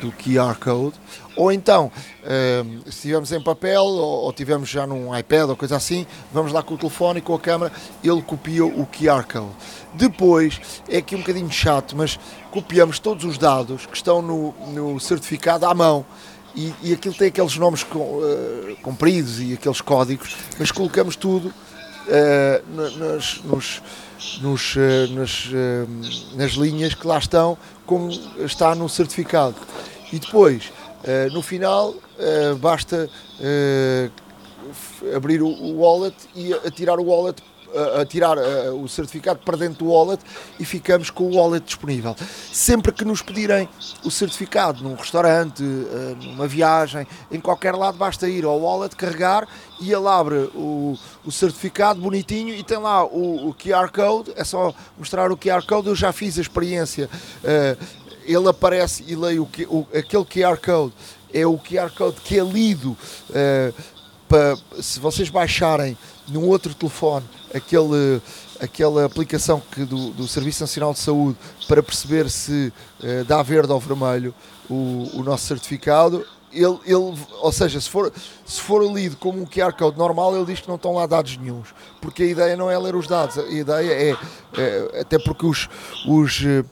do 0.00 0.12
QR 0.12 0.56
Code, 0.58 0.94
ou 1.36 1.52
então, 1.52 1.92
ehm, 2.24 2.80
se 2.84 2.88
estivermos 2.88 3.30
em 3.30 3.40
papel 3.40 3.82
ou, 3.82 4.32
tivermos 4.32 4.70
já 4.70 4.86
num 4.86 5.16
iPad 5.16 5.50
ou 5.50 5.56
coisa 5.56 5.76
assim, 5.76 6.06
vamos 6.32 6.50
lá 6.50 6.62
com 6.62 6.74
o 6.74 6.78
telefone 6.78 7.18
e 7.18 7.22
com 7.22 7.34
a 7.34 7.38
câmera, 7.38 7.70
ele 8.02 8.22
copia 8.22 8.64
o 8.64 8.86
QR 8.86 9.24
Code. 9.30 9.52
Depois, 9.92 10.58
é 10.88 10.96
aqui 10.96 11.14
um 11.14 11.18
bocadinho 11.18 11.50
chato, 11.50 11.94
mas 11.94 12.18
copiamos 12.50 12.98
todos 12.98 13.24
os 13.24 13.36
dados 13.36 13.84
que 13.84 13.96
estão 13.96 14.22
no, 14.22 14.54
no 14.72 14.98
certificado 14.98 15.66
à 15.66 15.74
mão. 15.74 16.06
E, 16.54 16.72
e 16.82 16.94
aquilo 16.94 17.12
tem 17.14 17.28
aqueles 17.28 17.54
nomes 17.58 17.84
com, 17.84 17.98
uh, 17.98 18.76
compridos 18.80 19.38
e 19.40 19.52
aqueles 19.52 19.82
códigos, 19.82 20.34
mas 20.58 20.70
colocamos 20.72 21.14
tudo 21.14 21.52
nas, 22.74 23.42
nos, 23.42 23.82
nos, 24.40 24.76
uh, 24.76 25.14
nas, 25.14 25.50
nas 26.34 26.52
linhas 26.52 26.94
que 26.94 27.06
lá 27.06 27.18
estão, 27.18 27.56
como 27.84 28.10
está 28.38 28.74
no 28.74 28.88
certificado. 28.88 29.56
E 30.12 30.18
depois, 30.18 30.72
no 31.32 31.42
final, 31.42 31.94
basta 32.60 33.10
abrir 35.14 35.42
o, 35.42 35.78
wallet 35.78 36.14
e 36.34 36.52
atirar 36.52 36.98
o 36.98 37.04
wallet, 37.04 37.42
atirar 38.00 38.36
o 38.72 38.88
certificado 38.88 39.40
para 39.44 39.56
dentro 39.56 39.84
do 39.84 39.90
wallet 39.90 40.22
e 40.58 40.64
ficamos 40.64 41.10
com 41.10 41.24
o 41.24 41.36
wallet 41.36 41.64
disponível. 41.64 42.14
Sempre 42.52 42.92
que 42.92 43.04
nos 43.04 43.22
pedirem 43.22 43.68
o 44.04 44.10
certificado 44.10 44.82
num 44.82 44.94
restaurante, 44.94 45.62
numa 46.22 46.46
viagem, 46.46 47.06
em 47.30 47.40
qualquer 47.40 47.74
lado, 47.74 47.98
basta 47.98 48.28
ir 48.28 48.44
ao 48.44 48.58
wallet, 48.60 48.94
carregar 48.96 49.46
e 49.80 49.92
ele 49.92 50.08
abre 50.08 50.50
o, 50.54 50.96
o 51.24 51.32
certificado 51.32 52.00
bonitinho 52.00 52.54
e 52.54 52.62
tem 52.62 52.78
lá 52.78 53.04
o, 53.04 53.48
o, 53.48 53.54
QR 53.54 53.90
Code. 53.90 54.32
É 54.36 54.44
só 54.44 54.74
mostrar 54.98 55.30
o 55.30 55.36
QR 55.36 55.64
Code. 55.66 55.88
Eu 55.88 55.94
já 55.94 56.12
fiz 56.12 56.38
a 56.38 56.40
experiência 56.40 57.08
ele 58.26 58.48
aparece 58.48 59.04
e 59.06 59.14
leio 59.14 59.48
o, 59.68 59.86
aquele 59.96 60.24
QR 60.24 60.58
Code, 60.58 60.92
é 61.32 61.46
o 61.46 61.56
QR 61.56 61.90
Code 61.90 62.20
que 62.20 62.38
é 62.38 62.42
lido 62.42 62.96
eh, 63.32 63.72
para, 64.28 64.56
se 64.80 64.98
vocês 64.98 65.30
baixarem 65.30 65.96
num 66.28 66.48
outro 66.48 66.74
telefone 66.74 67.24
aquele, 67.56 68.20
aquela 68.60 69.04
aplicação 69.04 69.62
que 69.72 69.84
do, 69.84 70.10
do 70.10 70.28
Serviço 70.28 70.62
Nacional 70.62 70.92
de 70.92 70.98
Saúde 70.98 71.38
para 71.66 71.82
perceber 71.82 72.30
se 72.30 72.72
uh, 73.00 73.24
dá 73.24 73.42
verde 73.42 73.72
ou 73.72 73.80
vermelho 73.80 74.34
o, 74.68 75.10
o 75.14 75.22
nosso 75.22 75.46
certificado, 75.46 76.26
ele, 76.52 76.78
ele, 76.84 77.14
ou 77.40 77.52
seja, 77.52 77.80
se 77.80 77.88
for, 77.88 78.12
se 78.44 78.60
for 78.60 78.82
lido 78.82 79.16
como 79.16 79.42
um 79.42 79.46
QR 79.46 79.72
Code 79.72 79.98
normal, 79.98 80.34
ele 80.34 80.46
diz 80.46 80.60
que 80.60 80.68
não 80.68 80.76
estão 80.76 80.94
lá 80.94 81.06
dados 81.06 81.36
nenhums, 81.36 81.68
porque 82.00 82.22
a 82.22 82.26
ideia 82.26 82.56
não 82.56 82.70
é 82.70 82.78
ler 82.78 82.94
os 82.94 83.06
dados, 83.06 83.38
a 83.38 83.48
ideia 83.48 83.92
é, 83.92 84.16
é 84.56 85.00
até 85.00 85.18
porque 85.18 85.44
os, 85.44 85.68
os 86.06 86.42
eh, 86.44 86.64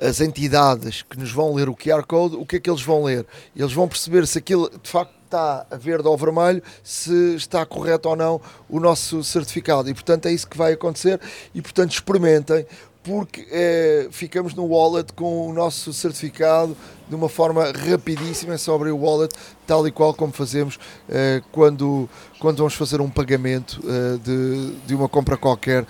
as 0.00 0.20
entidades 0.20 1.02
que 1.02 1.18
nos 1.18 1.30
vão 1.30 1.54
ler 1.54 1.68
o 1.68 1.76
QR 1.76 2.04
Code, 2.04 2.36
o 2.36 2.46
que 2.46 2.56
é 2.56 2.60
que 2.60 2.68
eles 2.68 2.82
vão 2.82 3.04
ler? 3.04 3.26
Eles 3.54 3.72
vão 3.72 3.86
perceber 3.86 4.26
se 4.26 4.38
aquilo 4.38 4.70
de 4.82 4.90
facto 4.90 5.12
está 5.32 5.66
verde 5.78 6.06
ou 6.06 6.16
vermelho, 6.16 6.62
se 6.84 7.34
está 7.34 7.64
correto 7.64 8.08
ou 8.08 8.16
não 8.16 8.40
o 8.68 8.78
nosso 8.78 9.24
certificado. 9.24 9.88
E 9.88 9.94
portanto 9.94 10.26
é 10.26 10.32
isso 10.32 10.46
que 10.46 10.56
vai 10.56 10.74
acontecer. 10.74 11.18
E 11.54 11.62
portanto 11.62 11.92
experimentem, 11.92 12.66
porque 13.02 13.46
é, 13.50 14.08
ficamos 14.10 14.54
no 14.54 14.64
wallet 14.66 15.12
com 15.14 15.48
o 15.48 15.52
nosso 15.52 15.92
certificado 15.92 16.76
de 17.12 17.16
uma 17.16 17.28
forma 17.28 17.70
rapidíssima, 17.70 18.56
abrir 18.74 18.90
o 18.90 18.96
wallet, 18.96 19.34
tal 19.66 19.86
e 19.86 19.92
qual 19.92 20.14
como 20.14 20.32
fazemos 20.32 20.78
é, 21.10 21.42
quando, 21.52 22.08
quando 22.38 22.56
vamos 22.56 22.72
fazer 22.72 23.02
um 23.02 23.10
pagamento 23.10 23.82
é, 23.84 24.16
de, 24.16 24.72
de 24.86 24.94
uma 24.94 25.10
compra 25.10 25.36
qualquer 25.36 25.84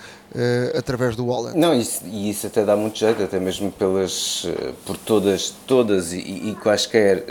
através 0.77 1.15
do 1.15 1.27
wallet. 1.27 1.57
Não, 1.57 1.75
isso, 1.75 2.01
e 2.07 2.31
isso 2.31 2.47
até 2.47 2.65
dá 2.65 2.75
muito 2.75 2.99
jeito, 2.99 3.23
até 3.23 3.39
mesmo 3.39 3.71
pelas, 3.71 4.47
por 4.87 4.97
todas, 4.97 5.55
todas 5.67 6.15
e, 6.15 6.21
e 6.21 6.57
quaisquer 6.61 7.27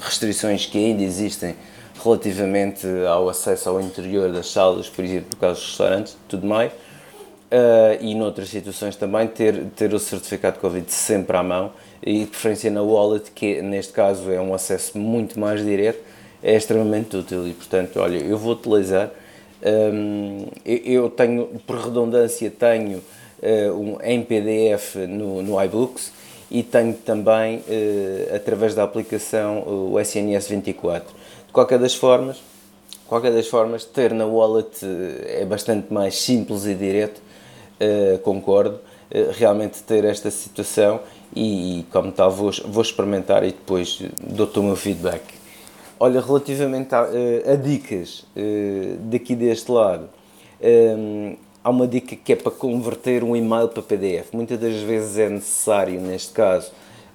restrições 0.00 0.66
que 0.66 0.76
ainda 0.76 1.04
existem 1.04 1.54
relativamente 2.02 2.88
ao 3.08 3.28
acesso 3.28 3.68
ao 3.68 3.80
interior 3.80 4.32
das 4.32 4.50
salas, 4.50 4.88
por 4.88 5.04
exemplo, 5.04 5.28
por 5.30 5.36
causa 5.38 5.60
dos 5.60 5.68
restaurantes, 5.68 6.16
tudo 6.28 6.44
mais 6.44 6.72
Uh, 7.54 8.02
e 8.02 8.16
noutras 8.16 8.48
situações 8.48 8.96
também 8.96 9.28
ter, 9.28 9.66
ter 9.76 9.94
o 9.94 9.98
certificado 10.00 10.56
de 10.56 10.60
Covid 10.60 10.90
sempre 10.90 11.36
à 11.36 11.42
mão 11.42 11.70
e 12.02 12.20
de 12.20 12.26
preferência 12.26 12.68
na 12.68 12.82
wallet, 12.82 13.30
que 13.30 13.62
neste 13.62 13.92
caso 13.92 14.28
é 14.28 14.40
um 14.40 14.52
acesso 14.52 14.98
muito 14.98 15.38
mais 15.38 15.64
direto, 15.64 16.02
é 16.42 16.56
extremamente 16.56 17.16
útil 17.16 17.46
e 17.46 17.52
portanto, 17.52 18.00
olha, 18.00 18.16
eu 18.16 18.36
vou 18.36 18.54
utilizar, 18.54 19.08
um, 19.62 20.48
eu 20.64 21.08
tenho, 21.10 21.46
por 21.64 21.76
redundância, 21.76 22.50
tenho 22.50 22.98
uh, 22.98 23.72
um, 23.72 23.98
em 24.02 24.20
PDF 24.24 24.96
no, 25.08 25.40
no 25.40 25.62
iBooks 25.62 26.12
e 26.50 26.60
tenho 26.64 26.94
também, 26.94 27.58
uh, 27.58 28.34
através 28.34 28.74
da 28.74 28.82
aplicação, 28.82 29.62
o 29.92 30.00
SNS 30.00 30.48
24. 30.48 31.14
De 31.46 31.52
qualquer 31.52 31.78
das 31.78 31.94
formas, 31.94 32.42
qualquer 33.06 33.32
das 33.32 33.46
formas, 33.46 33.84
ter 33.84 34.12
na 34.12 34.26
wallet 34.26 34.84
é 35.28 35.44
bastante 35.44 35.92
mais 35.92 36.16
simples 36.16 36.66
e 36.66 36.74
direto 36.74 37.22
uh, 37.80 38.18
concordo, 38.18 38.76
uh, 38.76 39.30
realmente 39.32 39.82
ter 39.82 40.04
esta 40.04 40.30
situação 40.30 41.00
e, 41.34 41.80
e 41.80 41.82
como 41.84 42.12
tal, 42.12 42.30
vou, 42.30 42.50
vou 42.66 42.82
experimentar 42.82 43.42
e 43.44 43.48
depois 43.48 44.02
dou-te 44.20 44.58
o 44.58 44.62
meu 44.62 44.76
feedback. 44.76 45.22
Olha, 45.98 46.20
relativamente 46.20 46.94
a, 46.94 47.02
uh, 47.02 47.52
a 47.52 47.56
dicas 47.56 48.26
daqui 49.10 49.34
deste 49.34 49.70
lado, 49.70 50.08
há 51.62 51.70
uma 51.70 51.86
dica 51.86 52.16
que 52.16 52.32
é 52.32 52.36
para 52.36 52.52
converter 52.52 53.22
um 53.22 53.36
e-mail 53.36 53.68
para 53.68 53.82
PDF. 53.82 54.32
Muitas 54.32 54.58
das 54.58 54.74
vezes 54.80 55.18
é 55.18 55.28
necessário, 55.28 56.00
neste 56.00 56.32
caso, 56.32 56.72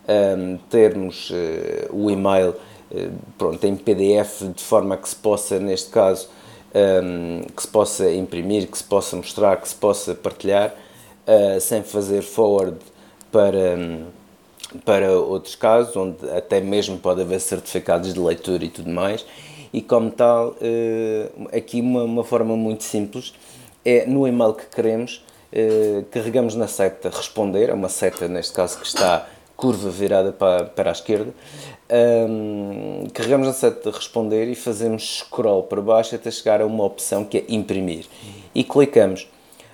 um, 0.08 0.58
termos 0.70 1.32
o 1.92 2.10
e-mail 2.10 2.56
pronto, 3.38 3.64
em 3.66 3.76
PDF 3.76 4.44
de 4.56 4.64
forma 4.64 4.98
que 4.98 5.10
se 5.10 5.16
possa, 5.16 5.60
neste 5.60 5.90
caso, 5.90 6.30
um, 6.74 7.42
que 7.56 7.62
se 7.62 7.68
possa 7.68 8.12
imprimir, 8.12 8.68
que 8.68 8.78
se 8.78 8.84
possa 8.84 9.16
mostrar, 9.16 9.58
que 9.58 9.68
se 9.68 9.76
possa 9.76 10.14
partilhar, 10.14 10.74
uh, 11.28 11.60
sem 11.60 11.84
fazer 11.84 12.22
forward 12.22 12.78
para, 13.32 13.78
um, 13.78 14.06
para 14.86 15.12
outros 15.14 15.56
casos, 15.56 15.96
onde 15.96 16.18
até 16.32 16.60
mesmo 16.60 16.98
pode 16.98 17.22
haver 17.22 17.40
certificados 17.40 18.14
de 18.14 18.20
leitura 18.20 18.64
e 18.64 18.70
tudo 18.70 18.90
mais. 18.90 19.26
E 19.72 19.82
como 19.82 20.10
tal, 20.10 20.50
uh, 20.50 21.48
aqui 21.56 21.82
uma, 21.82 22.04
uma 22.04 22.24
forma 22.24 22.56
muito 22.56 22.84
simples 22.84 23.34
é 23.86 24.06
no 24.06 24.28
e-mail 24.28 24.54
que 24.54 24.66
queremos, 24.66 25.24
uh, 25.54 26.04
carregamos 26.12 26.56
na 26.56 26.68
seta 26.68 27.10
responder, 27.10 27.70
é 27.70 27.74
uma 27.74 27.90
seta 27.90 28.28
neste 28.28 28.54
caso 28.54 28.80
que 28.80 28.86
está 28.86 29.28
curva 29.56 29.90
virada 29.90 30.32
para, 30.32 30.66
para 30.66 30.90
a 30.90 30.94
esquerda, 30.94 31.34
um, 31.92 33.08
carregamos 33.14 33.48
na 33.48 33.54
seta 33.54 33.90
de 33.90 33.96
responder 33.96 34.48
e 34.48 34.56
fazemos 34.56 35.20
scroll 35.20 35.64
para 35.64 35.82
baixo 35.82 36.16
até 36.16 36.30
chegar 36.30 36.62
a 36.62 36.66
uma 36.66 36.84
opção 36.84 37.26
que 37.26 37.40
é 37.40 37.46
imprimir 37.50 38.06
e 38.54 38.64
clicamos. 38.64 39.28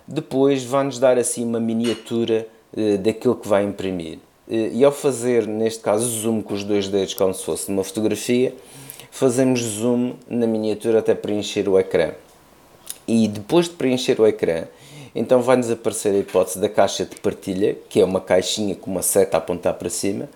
Depois 0.07 0.63
vai-nos 0.63 0.99
dar 0.99 1.17
assim 1.17 1.43
uma 1.43 1.59
miniatura 1.59 2.47
uh, 2.75 2.97
daquilo 2.99 3.35
que 3.35 3.47
vai 3.47 3.63
imprimir. 3.63 4.19
Uh, 4.47 4.71
e 4.73 4.85
ao 4.85 4.91
fazer, 4.91 5.47
neste 5.47 5.81
caso, 5.81 6.07
zoom 6.07 6.41
com 6.41 6.53
os 6.53 6.63
dois 6.63 6.87
dedos, 6.87 7.13
como 7.13 7.33
se 7.33 7.43
fosse 7.43 7.69
uma 7.69 7.83
fotografia, 7.83 8.55
fazemos 9.11 9.61
zoom 9.61 10.13
na 10.27 10.45
miniatura 10.45 10.99
até 10.99 11.15
preencher 11.15 11.67
o 11.67 11.79
ecrã. 11.79 12.11
E 13.07 13.27
depois 13.27 13.67
de 13.67 13.75
preencher 13.75 14.19
o 14.21 14.27
ecrã, 14.27 14.65
então 15.13 15.41
vai-nos 15.41 15.71
aparecer 15.71 16.13
a 16.13 16.17
hipótese 16.17 16.59
da 16.59 16.69
caixa 16.69 17.05
de 17.05 17.15
partilha, 17.17 17.75
que 17.89 17.99
é 17.99 18.05
uma 18.05 18.21
caixinha 18.21 18.75
com 18.75 18.91
uma 18.91 19.01
seta 19.01 19.37
a 19.37 19.39
apontar 19.39 19.73
para 19.73 19.89
cima, 19.89 20.29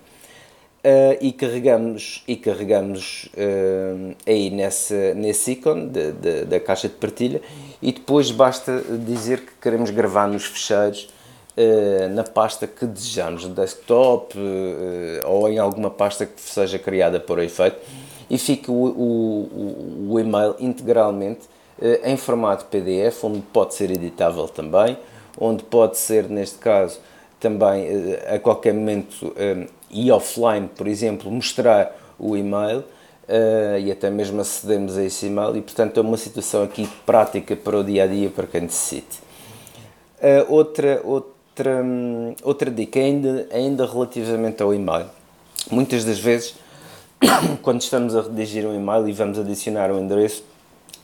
Uh, 0.82 1.12
e 1.20 1.30
carregamos, 1.30 2.24
e 2.26 2.36
carregamos 2.36 3.28
uh, 3.34 4.16
aí 4.26 4.48
nessa, 4.48 5.12
nesse 5.12 5.52
ícone 5.52 5.90
de, 5.90 6.12
de, 6.12 6.44
da 6.46 6.58
caixa 6.58 6.88
de 6.88 6.94
partilha. 6.94 7.42
E 7.82 7.92
depois 7.92 8.30
basta 8.30 8.82
dizer 9.06 9.40
que 9.40 9.52
queremos 9.60 9.90
gravar 9.90 10.26
nos 10.26 10.46
fecheiros 10.46 11.06
uh, 11.54 12.08
na 12.14 12.24
pasta 12.24 12.66
que 12.66 12.86
desejamos, 12.86 13.44
no 13.44 13.54
desktop 13.54 14.34
ou 15.26 15.50
em 15.50 15.58
alguma 15.58 15.90
pasta 15.90 16.24
que 16.24 16.40
seja 16.40 16.78
criada 16.78 17.22
o 17.28 17.40
efeito. 17.40 17.76
E 18.30 18.38
fica 18.38 18.72
o, 18.72 18.86
o, 18.86 20.12
o 20.14 20.18
e-mail 20.18 20.56
integralmente 20.60 21.40
em 22.04 22.16
formato 22.16 22.64
PDF, 22.66 23.22
onde 23.24 23.40
pode 23.52 23.74
ser 23.74 23.90
editável 23.90 24.48
também, 24.48 24.96
onde 25.38 25.62
pode 25.62 25.98
ser, 25.98 26.30
neste 26.30 26.58
caso, 26.58 27.00
também 27.38 27.86
a 28.32 28.38
qualquer 28.38 28.72
momento 28.72 29.34
e 29.90 30.10
offline, 30.10 30.68
por 30.68 30.86
exemplo, 30.86 31.30
mostrar 31.30 31.96
o 32.18 32.36
e-mail 32.36 32.80
uh, 32.80 33.78
e 33.78 33.90
até 33.90 34.10
mesmo 34.10 34.40
acedemos 34.40 34.96
a 34.96 35.04
esse 35.04 35.26
e-mail 35.26 35.56
e, 35.56 35.62
portanto, 35.62 35.98
é 35.98 36.00
uma 36.00 36.16
situação 36.16 36.62
aqui 36.62 36.88
prática 37.04 37.56
para 37.56 37.78
o 37.78 37.84
dia 37.84 38.04
a 38.04 38.06
dia 38.06 38.30
para 38.30 38.46
quem 38.46 38.62
necessite. 38.62 39.18
Uh, 40.18 40.52
outra, 40.52 41.00
outra, 41.04 41.84
outra 42.42 42.70
dica, 42.70 43.00
ainda, 43.00 43.48
ainda 43.52 43.86
relativamente 43.86 44.62
ao 44.62 44.74
e-mail. 44.74 45.06
Muitas 45.70 46.04
das 46.04 46.18
vezes, 46.18 46.54
quando 47.62 47.80
estamos 47.80 48.14
a 48.14 48.22
redigir 48.22 48.66
um 48.66 48.74
e-mail 48.74 49.08
e 49.08 49.12
vamos 49.12 49.38
adicionar 49.38 49.90
um 49.90 50.00
endereço, 50.00 50.44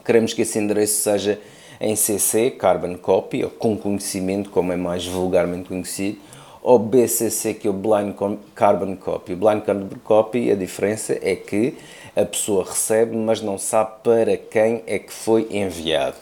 queremos 0.04 0.32
que 0.32 0.42
esse 0.42 0.58
endereço 0.58 1.02
seja 1.02 1.40
em 1.80 1.94
CC, 1.94 2.50
Carbon 2.52 2.96
Copy, 2.96 3.44
ou 3.44 3.50
com 3.50 3.76
conhecimento, 3.76 4.50
como 4.50 4.72
é 4.72 4.76
mais 4.76 5.06
vulgarmente 5.06 5.68
conhecido, 5.68 6.18
ou 6.66 6.80
BCC, 6.80 7.54
que 7.54 7.68
é 7.68 7.70
o 7.70 7.72
Blind 7.72 8.12
Carbon 8.52 8.96
Copy. 8.96 9.34
O 9.34 9.36
Blind 9.36 9.62
Carbon 9.62 9.88
Copy, 10.02 10.50
a 10.50 10.56
diferença 10.56 11.16
é 11.22 11.36
que 11.36 11.78
a 12.16 12.24
pessoa 12.24 12.64
recebe, 12.64 13.16
mas 13.16 13.40
não 13.40 13.56
sabe 13.56 13.92
para 14.02 14.36
quem 14.36 14.82
é 14.84 14.98
que 14.98 15.12
foi 15.12 15.46
enviado. 15.48 16.16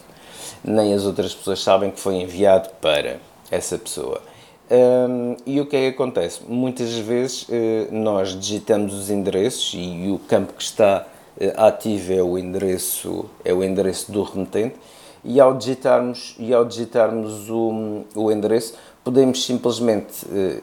Nem 0.63 0.93
as 0.93 1.07
outras 1.07 1.35
pessoas 1.35 1.63
sabem 1.63 1.91
que 1.91 1.99
foi 1.99 2.17
enviado 2.17 2.69
para 2.79 3.17
essa 3.51 3.79
pessoa. 3.79 4.21
Um, 4.71 5.35
e 5.47 5.63
o 5.63 5.67
que 5.67 5.77
é 5.77 5.81
que 5.81 5.97
acontece? 5.97 6.41
Muitas 6.47 6.93
vezes 6.93 7.45
uh, 7.45 7.89
nós 7.91 8.39
digitamos 8.39 8.93
os 8.93 9.09
endereços 9.09 9.73
e, 9.73 9.79
e, 9.79 10.11
o 10.11 10.19
campo 10.19 10.53
que 10.53 10.63
está 10.63 11.07
uh, 11.39 11.65
ativo 11.65 12.13
é 12.13 12.23
o 12.23 12.37
endereço 12.37 13.27
é 13.45 13.53
o 13.53 13.63
endereço 13.63 14.11
do 14.11 14.23
remetente 14.23 14.77
e 15.23 15.39
ao 15.39 15.55
digitarmos 15.55 16.35
e 16.39 16.53
ao 16.53 16.65
digitarmos 16.65 17.49
o, 17.51 18.05
o 18.15 18.33
endereço 18.33 18.75
podemos 19.05 19.45
simplesmente 19.45 20.25
uh, 20.25 20.63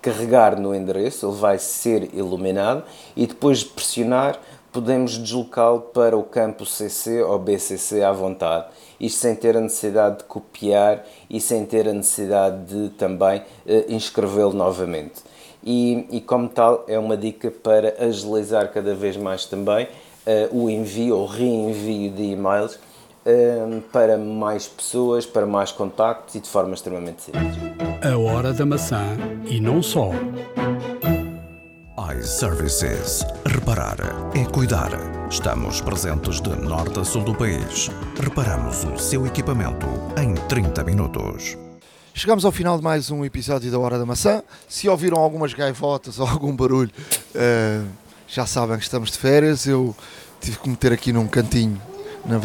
carregar 0.00 0.58
no 0.58 0.74
endereço, 0.74 1.26
ele 1.26 1.36
vai 1.36 1.58
ser 1.58 2.14
iluminado 2.14 2.84
e 3.16 3.26
depois 3.26 3.58
de 3.58 3.66
pressionar 3.66 4.38
podemos 4.72 5.18
deslocá-lo 5.18 5.80
para 5.80 6.16
o 6.16 6.22
campo 6.22 6.64
CC 6.64 7.22
ou 7.22 7.38
BCC 7.38 8.02
à 8.02 8.12
vontade 8.12 8.66
isto 9.00 9.18
sem 9.18 9.34
ter 9.34 9.56
a 9.56 9.60
necessidade 9.60 10.18
de 10.18 10.24
copiar 10.24 11.04
e 11.28 11.40
sem 11.40 11.64
ter 11.64 11.88
a 11.88 11.92
necessidade 11.92 12.64
de 12.64 12.88
também 12.90 13.40
uh, 13.40 13.92
inscrevê-lo 13.92 14.52
novamente. 14.52 15.22
E, 15.62 16.06
e, 16.10 16.20
como 16.20 16.48
tal, 16.48 16.84
é 16.86 16.98
uma 16.98 17.16
dica 17.16 17.50
para 17.50 17.94
agilizar 17.98 18.70
cada 18.72 18.94
vez 18.94 19.16
mais 19.16 19.46
também 19.46 19.86
uh, 20.26 20.56
o 20.56 20.70
envio 20.70 21.16
ou 21.16 21.26
reenvio 21.26 22.10
de 22.10 22.22
e-mails 22.22 22.78
uh, 23.26 23.80
para 23.92 24.16
mais 24.16 24.66
pessoas, 24.66 25.26
para 25.26 25.46
mais 25.46 25.72
contactos 25.72 26.34
e 26.34 26.40
de 26.40 26.48
forma 26.48 26.74
extremamente 26.74 27.22
simples. 27.22 27.56
A 28.02 28.18
hora 28.18 28.52
da 28.52 28.66
maçã 28.66 29.02
e 29.46 29.60
não 29.60 29.82
só 29.82 30.10
iServices. 32.24 33.24
Reparar 33.44 33.96
é 34.34 34.44
cuidar. 34.44 34.90
Estamos 35.30 35.80
presentes 35.80 36.40
de 36.40 36.50
norte 36.50 37.00
a 37.00 37.04
sul 37.04 37.22
do 37.22 37.34
país. 37.34 37.90
Reparamos 38.20 38.84
o 38.84 38.98
seu 38.98 39.26
equipamento 39.26 39.86
em 40.20 40.34
30 40.34 40.84
minutos. 40.84 41.56
Chegamos 42.14 42.44
ao 42.44 42.52
final 42.52 42.76
de 42.76 42.84
mais 42.84 43.10
um 43.10 43.24
episódio 43.24 43.70
da 43.70 43.78
Hora 43.78 43.98
da 43.98 44.06
Maçã. 44.06 44.42
Se 44.68 44.88
ouviram 44.88 45.18
algumas 45.18 45.52
gaivotas 45.52 46.18
ou 46.18 46.26
algum 46.28 46.54
barulho, 46.54 46.90
uh, 47.34 47.86
já 48.28 48.46
sabem 48.46 48.78
que 48.78 48.84
estamos 48.84 49.10
de 49.10 49.18
férias. 49.18 49.66
Eu 49.66 49.94
tive 50.40 50.58
que 50.58 50.68
meter 50.68 50.92
aqui 50.92 51.12
num 51.12 51.26
cantinho, 51.26 51.80
na, 52.26 52.40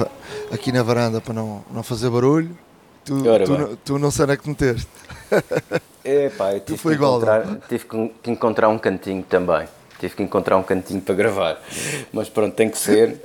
aqui 0.53 0.71
na 0.71 0.83
varanda, 0.83 1.21
para 1.21 1.33
não, 1.33 1.63
não 1.71 1.83
fazer 1.83 2.09
barulho. 2.09 2.57
Tu, 3.05 3.23
tu, 3.23 3.77
tu, 3.85 3.99
não 3.99 4.11
sei 4.11 4.23
onde 4.23 4.33
é 4.33 4.37
que 4.37 4.43
te 4.43 4.49
meteste. 4.49 4.87
É, 6.01 6.29
pá, 6.29 6.53
eu 6.53 6.61
tive, 6.61 6.77
foi 6.77 6.93
que, 6.93 6.97
igual, 6.97 7.17
encontrar, 7.17 7.59
tive 7.67 7.85
que 8.23 8.31
encontrar 8.31 8.69
um 8.69 8.79
cantinho 8.79 9.21
também. 9.21 9.67
Tive 9.99 10.15
que 10.15 10.23
encontrar 10.23 10.57
um 10.57 10.63
cantinho 10.63 11.01
para 11.01 11.13
gravar. 11.13 11.61
Mas 12.11 12.29
pronto, 12.29 12.55
tem 12.55 12.69
que 12.69 12.77
ser. 12.77 13.19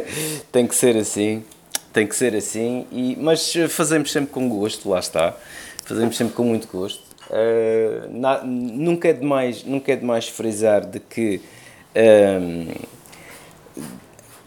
tem 0.50 0.66
que 0.66 0.74
ser 0.74 0.96
assim. 0.96 1.44
Tem 1.92 2.06
que 2.06 2.16
ser 2.16 2.34
assim. 2.34 2.86
E, 2.90 3.14
mas 3.20 3.52
fazemos 3.68 4.10
sempre 4.10 4.32
com 4.32 4.48
gosto, 4.48 4.88
lá 4.88 4.98
está. 4.98 5.36
Fazemos 5.84 6.16
sempre 6.16 6.34
com 6.34 6.44
muito 6.44 6.66
gosto. 6.66 7.02
Uh, 7.30 8.08
na, 8.10 8.42
nunca, 8.42 9.08
é 9.08 9.12
demais, 9.12 9.62
nunca 9.64 9.92
é 9.92 9.96
demais 9.96 10.26
frisar 10.26 10.84
de 10.84 10.98
que 10.98 11.42
um, 11.94 12.72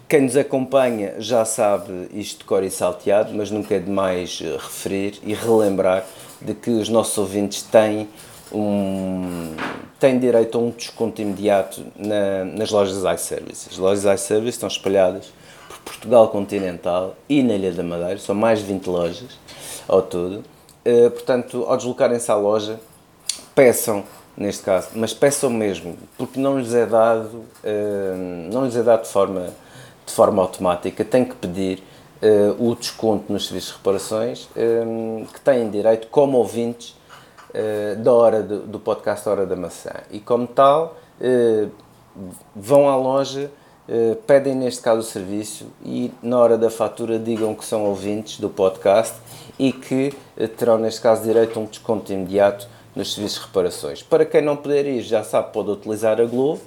quem 0.08 0.22
nos 0.22 0.38
acompanha 0.38 1.16
já 1.20 1.44
sabe 1.44 2.08
isto 2.14 2.40
de 2.40 2.46
cor 2.46 2.64
e 2.64 2.72
salteado, 2.72 3.34
mas 3.34 3.52
nunca 3.52 3.76
é 3.76 3.80
demais 3.80 4.40
referir 4.40 5.20
e 5.24 5.34
relembrar 5.34 6.06
de 6.42 6.54
que 6.54 6.70
os 6.70 6.88
nossos 6.88 7.18
ouvintes 7.18 7.62
têm, 7.64 8.08
um, 8.52 9.54
têm 10.00 10.18
direito 10.18 10.58
a 10.58 10.62
um 10.62 10.70
desconto 10.70 11.22
imediato 11.22 11.84
na, 11.96 12.46
nas 12.46 12.72
lojas 12.72 12.98
iService. 13.20 13.68
As 13.70 13.78
lojas 13.78 14.22
iService 14.22 14.56
estão 14.56 14.68
espalhadas 14.68 15.26
por 15.68 15.80
Portugal 15.80 16.30
continental 16.30 17.16
e 17.28 17.44
na 17.44 17.56
Ilha 17.56 17.72
da 17.74 17.84
Madeira, 17.84 18.18
são 18.18 18.34
mais 18.34 18.60
de 18.60 18.66
20 18.66 18.88
lojas 18.88 19.40
ao 19.88 20.02
todo. 20.02 20.44
Uh, 20.86 21.12
portanto, 21.12 21.66
ao 21.68 21.76
deslocarem-se 21.76 22.32
à 22.32 22.36
loja, 22.36 22.80
peçam, 23.54 24.06
neste 24.38 24.64
caso, 24.64 24.90
mas 24.96 25.14
peçam 25.14 25.50
mesmo, 25.50 25.98
porque 26.18 26.40
não 26.40 26.58
lhes 26.58 26.74
é 26.74 26.86
dado, 26.86 27.44
uh, 27.62 28.50
não 28.54 28.64
lhes 28.64 28.76
é 28.78 28.84
dado 28.84 29.04
de 29.04 29.10
forma, 29.10 29.50
de 30.08 30.14
forma 30.14 30.42
automática, 30.42 31.04
tem 31.04 31.26
que 31.26 31.36
pedir 31.36 31.84
uh, 32.24 32.70
o 32.70 32.74
desconto 32.76 33.32
nos 33.32 33.46
serviços 33.46 33.72
de 33.72 33.78
reparações 33.78 34.48
um, 34.56 35.26
que 35.26 35.42
têm 35.42 35.70
direito 35.70 36.08
como 36.08 36.38
ouvintes 36.38 36.96
uh, 37.50 38.02
da 38.02 38.14
hora 38.14 38.42
do, 38.42 38.60
do, 38.62 38.80
podcast 38.80 39.28
Hora 39.28 39.46
da 39.46 39.56
Maçã. 39.56 39.92
E 40.10 40.20
como 40.22 40.48
tal, 40.48 40.98
uh, 41.20 41.70
vão 42.56 42.90
à 42.90 42.96
loja, 42.96 43.52
pedem 44.26 44.54
neste 44.54 44.82
caso 44.82 45.00
o 45.00 45.04
serviço 45.04 45.68
e 45.86 46.12
na 46.22 46.38
hora 46.38 46.58
da 46.58 46.70
fatura 46.70 47.18
digam 47.18 47.56
que 47.56 47.64
são 47.64 47.86
ouvintes 47.86 48.38
do 48.38 48.50
podcast 48.50 49.16
e 49.58 49.72
que 49.72 50.14
terão 50.58 50.78
neste 50.78 51.00
caso 51.00 51.24
direito 51.24 51.58
a 51.58 51.62
um 51.62 51.66
desconto 51.66 52.12
imediato 52.12 52.68
nos 52.94 53.14
serviços 53.14 53.40
de 53.40 53.46
reparações. 53.46 54.04
Para 54.04 54.26
quem 54.26 54.42
não 54.42 54.58
puder 54.58 54.86
ir, 54.86 55.04
já 55.04 55.24
sabe, 55.24 55.54
pode 55.54 55.70
utilizar 55.70 56.20
a 56.20 56.26
Glovo 56.26 56.64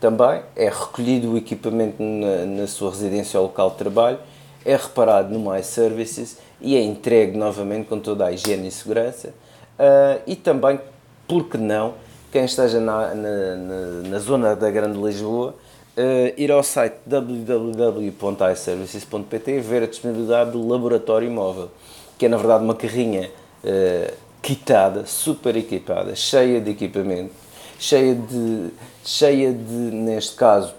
também, 0.00 0.42
é 0.54 0.68
recolhido 0.68 1.32
o 1.32 1.36
equipamento 1.36 2.02
na, 2.02 2.44
na 2.44 2.66
sua 2.66 2.90
residência 2.90 3.40
ou 3.40 3.46
local 3.46 3.70
de 3.70 3.76
trabalho 3.76 4.18
é 4.64 4.76
reparado 4.76 5.36
no 5.36 5.50
My 5.50 5.60
Services 5.62 6.38
e 6.60 6.76
é 6.76 6.82
entregue 6.82 7.36
novamente 7.36 7.86
com 7.86 7.98
toda 8.00 8.26
a 8.26 8.32
higiene 8.32 8.68
e 8.68 8.70
segurança. 8.70 9.34
Uh, 9.78 10.22
e 10.26 10.34
também, 10.34 10.80
por 11.28 11.46
que 11.48 11.58
não, 11.58 11.92
quem 12.32 12.46
esteja 12.46 12.80
na, 12.80 13.14
na, 13.14 13.56
na, 13.56 14.08
na 14.08 14.18
zona 14.18 14.56
da 14.56 14.70
Grande 14.70 14.98
Lisboa, 14.98 15.54
uh, 15.96 16.32
ir 16.36 16.50
ao 16.50 16.62
site 16.62 16.96
www.iservices.pt 17.04 19.60
ver 19.60 19.82
a 19.82 19.86
disponibilidade 19.86 20.52
do 20.52 20.66
laboratório 20.66 21.30
móvel, 21.30 21.70
que 22.16 22.24
é 22.24 22.28
na 22.28 22.38
verdade 22.38 22.64
uma 22.64 22.74
carrinha 22.74 23.30
uh, 23.62 24.10
quitada, 24.40 25.04
super 25.04 25.54
equipada, 25.56 26.14
cheia 26.14 26.58
de 26.60 26.70
equipamento, 26.70 27.43
cheia 27.78 28.14
de, 28.14 28.70
cheia 29.04 29.52
de 29.52 29.72
neste 29.72 30.36
caso, 30.36 30.74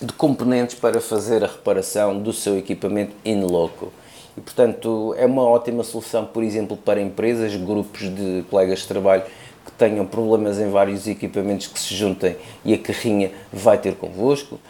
de 0.00 0.12
componentes 0.12 0.76
para 0.76 1.00
fazer 1.00 1.42
a 1.42 1.46
reparação 1.46 2.18
do 2.18 2.32
seu 2.32 2.56
equipamento 2.56 3.14
in 3.24 3.42
loco. 3.42 3.92
E, 4.36 4.40
portanto, 4.40 5.14
é 5.18 5.26
uma 5.26 5.42
ótima 5.42 5.82
solução, 5.82 6.24
por 6.24 6.44
exemplo, 6.44 6.76
para 6.76 7.00
empresas, 7.00 7.56
grupos 7.56 8.02
de 8.02 8.44
colegas 8.48 8.80
de 8.80 8.86
trabalho 8.86 9.24
que 9.66 9.72
tenham 9.72 10.06
problemas 10.06 10.58
em 10.58 10.70
vários 10.70 11.08
equipamentos 11.08 11.66
que 11.66 11.78
se 11.78 11.94
juntem 11.94 12.36
e 12.64 12.72
a 12.72 12.78
carrinha 12.78 13.32
vai 13.52 13.76
ter 13.78 13.96
convosco. 13.96 14.60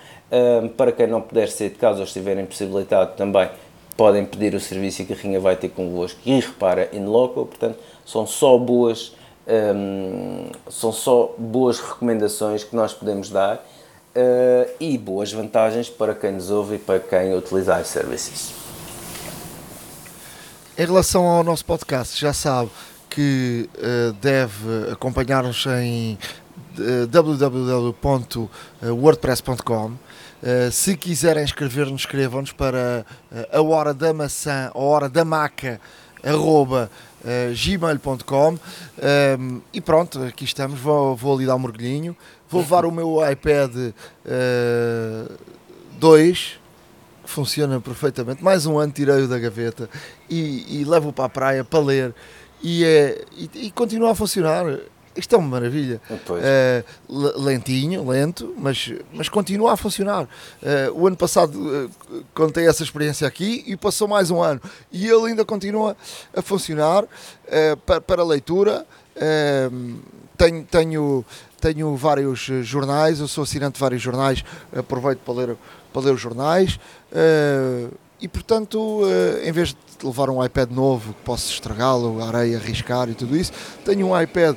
para 0.76 0.90
quem 0.90 1.06
não 1.06 1.20
puder 1.20 1.48
sair 1.48 1.68
de 1.68 1.76
casa 1.76 1.98
ou 1.98 2.04
estiver 2.04 2.38
impossibilitado 2.38 3.14
também, 3.14 3.48
podem 3.96 4.24
pedir 4.24 4.54
o 4.54 4.60
serviço 4.60 5.02
e 5.02 5.04
a 5.04 5.08
carrinha 5.08 5.40
vai 5.40 5.56
ter 5.56 5.68
convosco 5.68 6.18
e 6.24 6.40
repara 6.40 6.88
in 6.92 7.04
loco. 7.04 7.44
Portanto, 7.44 7.78
são 8.06 8.26
só 8.26 8.56
boas, 8.56 9.12
um, 9.48 10.50
são 10.70 10.92
só 10.92 11.34
boas 11.38 11.80
recomendações 11.80 12.62
que 12.64 12.76
nós 12.76 12.92
podemos 12.92 13.30
dar 13.30 13.56
uh, 13.56 13.60
e 14.78 14.98
boas 14.98 15.32
vantagens 15.32 15.88
para 15.88 16.14
quem 16.14 16.32
nos 16.32 16.50
ouve 16.50 16.74
e 16.76 16.78
para 16.78 17.00
quem 17.00 17.34
utiliza 17.34 17.80
iServices. 17.80 18.52
Em 20.76 20.84
relação 20.84 21.26
ao 21.26 21.42
nosso 21.42 21.64
podcast, 21.64 22.20
já 22.20 22.32
sabe 22.32 22.70
que 23.10 23.68
uh, 23.78 24.12
deve 24.14 24.92
acompanhar-nos 24.92 25.66
em 25.66 26.16
uh, 26.78 27.04
www.wordpress.com. 27.08 29.86
Uh, 29.86 29.98
se 30.70 30.96
quiserem 30.96 31.42
escrever-nos, 31.42 32.02
escrevam-nos 32.02 32.52
para 32.52 33.04
a 33.52 33.60
hora 33.60 33.92
da 33.92 34.14
maçã, 34.14 34.70
a 34.72 34.78
hora 34.78 35.08
da 35.08 35.24
maca, 35.24 35.80
arroba 36.22 36.90
uh, 37.22 37.54
gmail.com 37.54 38.58
um, 39.38 39.60
e 39.72 39.80
pronto, 39.80 40.22
aqui 40.22 40.44
estamos, 40.44 40.78
vou, 40.78 41.16
vou 41.16 41.36
ali 41.36 41.46
dar 41.46 41.56
um 41.56 41.60
mergulhinho 41.60 42.16
Vou 42.50 42.62
levar 42.62 42.86
o 42.86 42.90
meu 42.90 43.18
iPad 43.30 43.70
2, 45.98 46.38
uh, 46.38 46.58
que 47.22 47.30
funciona 47.30 47.78
perfeitamente. 47.78 48.42
Mais 48.42 48.64
um 48.64 48.78
ano 48.78 48.90
tirei-o 48.90 49.28
da 49.28 49.38
gaveta 49.38 49.88
e, 50.30 50.80
e 50.80 50.84
levo-o 50.84 51.12
para 51.12 51.26
a 51.26 51.28
praia 51.28 51.64
para 51.64 51.78
ler. 51.78 52.14
E, 52.62 52.84
é, 52.84 53.22
e, 53.36 53.66
e 53.66 53.70
continua 53.70 54.12
a 54.12 54.14
funcionar. 54.14 54.64
Isto 55.18 55.34
é 55.34 55.38
uma 55.38 55.48
maravilha. 55.48 56.00
Uh, 56.10 57.40
lentinho, 57.40 58.08
lento, 58.08 58.54
mas, 58.56 58.92
mas 59.12 59.28
continua 59.28 59.72
a 59.72 59.76
funcionar. 59.76 60.24
Uh, 60.24 60.92
o 60.94 61.06
ano 61.06 61.16
passado 61.16 61.58
uh, 61.58 62.24
contei 62.32 62.68
essa 62.68 62.84
experiência 62.84 63.26
aqui 63.26 63.64
e 63.66 63.76
passou 63.76 64.06
mais 64.06 64.30
um 64.30 64.40
ano. 64.40 64.60
E 64.92 65.06
ele 65.06 65.26
ainda 65.26 65.44
continua 65.44 65.96
a 66.34 66.40
funcionar 66.40 67.04
para, 67.84 68.00
para 68.00 68.24
leitura. 68.24 68.86
tenho, 70.36 70.64
tenho, 70.64 71.24
tenho 71.60 71.96
vários 71.96 72.40
jornais, 72.62 73.20
eu 73.20 73.26
sou 73.26 73.42
assinante 73.42 73.74
de 73.74 73.80
vários 73.80 74.00
jornais, 74.00 74.44
aproveito 74.74 75.18
para 75.20 75.34
ler, 75.34 75.56
para 75.92 76.02
ler 76.02 76.14
os 76.14 76.20
jornais. 76.20 76.78
e 78.20 78.28
portanto, 78.28 79.02
em 79.42 79.50
vez 79.50 79.70
de 79.70 80.06
levar 80.06 80.30
um 80.30 80.44
iPad 80.44 80.70
novo 80.70 81.12
que 81.14 81.22
posso 81.22 81.52
estragá-lo, 81.52 82.22
areia, 82.22 82.58
arriscar 82.58 83.08
e 83.08 83.14
tudo 83.14 83.36
isso, 83.36 83.52
tenho 83.84 84.08
um 84.08 84.20
iPad 84.20 84.56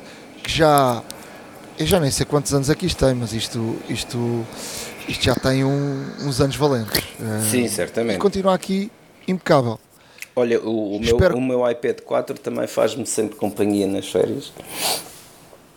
que 0.51 0.57
já. 0.57 1.01
Eu 1.79 1.85
já 1.85 1.99
nem 1.99 2.11
sei 2.11 2.25
quantos 2.25 2.53
anos 2.53 2.69
aqui 2.69 2.93
tem, 2.93 3.15
mas 3.15 3.33
isto, 3.33 3.77
isto, 3.89 4.45
isto 5.07 5.23
já 5.23 5.33
tem 5.33 5.63
um, 5.63 6.05
uns 6.21 6.39
anos 6.39 6.55
valentes. 6.55 7.01
Sim, 7.49 7.65
uh, 7.65 7.69
certamente. 7.69 8.19
Continua 8.19 8.53
aqui 8.53 8.91
impecável. 9.27 9.79
Olha, 10.35 10.61
o, 10.61 10.97
o, 10.97 10.99
meu, 10.99 11.17
o 11.17 11.41
meu 11.41 11.69
iPad 11.69 12.01
4 12.01 12.37
também 12.39 12.67
faz-me 12.67 13.05
sempre 13.05 13.35
companhia 13.35 13.87
nas 13.87 14.07
férias. 14.07 14.51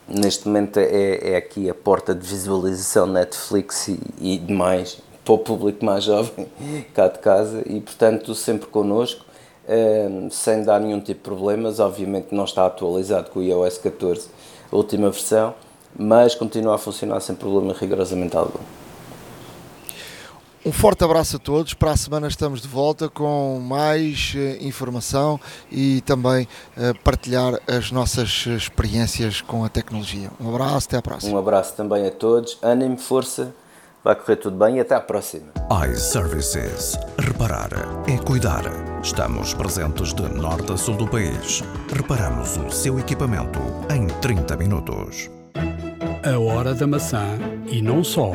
Neste 0.07 0.47
momento 0.47 0.79
é, 0.79 1.33
é 1.33 1.37
aqui 1.37 1.71
a 1.71 1.75
porta 1.75 2.15
de 2.15 2.27
visualização 2.27 3.07
Netflix 3.07 3.89
e, 3.89 3.99
e 4.21 4.39
demais 4.39 4.99
para 5.25 5.35
o 5.35 5.39
público 5.39 5.83
mais 5.83 6.05
jovem 6.05 6.47
cá 6.93 7.09
de 7.09 7.19
casa 7.21 7.63
e 7.65 7.81
portanto 7.81 8.35
sempre 8.35 8.67
connosco 8.67 9.25
uh, 9.67 10.31
sem 10.31 10.63
dar 10.63 10.79
nenhum 10.79 11.01
tipo 11.01 11.21
de 11.31 11.37
problemas 11.37 11.81
obviamente 11.81 12.35
não 12.35 12.45
está 12.45 12.67
atualizado 12.67 13.31
com 13.31 13.41
o 13.41 13.43
iOS 13.43 13.79
14 13.79 14.29
a 14.75 14.77
última 14.77 15.09
versão, 15.09 15.55
mas 15.97 16.35
continua 16.35 16.75
a 16.75 16.79
funcionar 16.79 17.21
sem 17.21 17.35
problema 17.37 17.73
rigorosamente 17.73 18.37
algum. 18.37 18.59
Um 20.67 20.73
forte 20.73 21.05
abraço 21.05 21.37
a 21.37 21.39
todos. 21.39 21.75
Para 21.75 21.93
a 21.93 21.97
semana 21.97 22.27
estamos 22.27 22.63
de 22.63 22.67
volta 22.67 23.09
com 23.09 23.61
mais 23.61 24.35
uh, 24.35 24.67
informação 24.67 25.39
e 25.71 26.01
também 26.01 26.49
uh, 26.77 26.99
partilhar 27.05 27.61
as 27.69 27.93
nossas 27.93 28.47
experiências 28.47 29.43
com 29.43 29.63
a 29.63 29.69
tecnologia. 29.69 30.31
Um 30.41 30.49
abraço, 30.49 30.89
até 30.89 30.97
à 30.97 31.03
próxima. 31.03 31.35
Um 31.35 31.39
abraço 31.39 31.75
também 31.77 32.07
a 32.07 32.11
todos. 32.11 32.59
Ânimo, 32.63 32.97
força, 32.97 33.55
vai 34.05 34.15
correr 34.15 34.37
tudo 34.37 34.59
bem 34.59 34.77
e 34.77 34.81
até 34.81 34.95
à 34.95 35.01
próxima. 35.01 35.47
iServices. 35.91 36.99
Reparar 37.19 37.71
é 38.07 38.19
cuidar. 38.19 38.63
Estamos 39.03 39.55
presentes 39.55 40.13
de 40.13 40.23
norte 40.23 40.73
a 40.73 40.77
sul 40.77 40.97
do 40.97 41.09
país. 41.09 41.63
Reparamos 41.91 42.57
o 42.59 42.71
seu 42.71 42.99
equipamento 42.99 43.59
em 43.91 44.07
30 44.21 44.57
minutos. 44.59 45.31
A 46.23 46.39
hora 46.39 46.75
da 46.75 46.87
maçã 46.87 47.39
e 47.67 47.81
não 47.81 48.05
só 48.05 48.33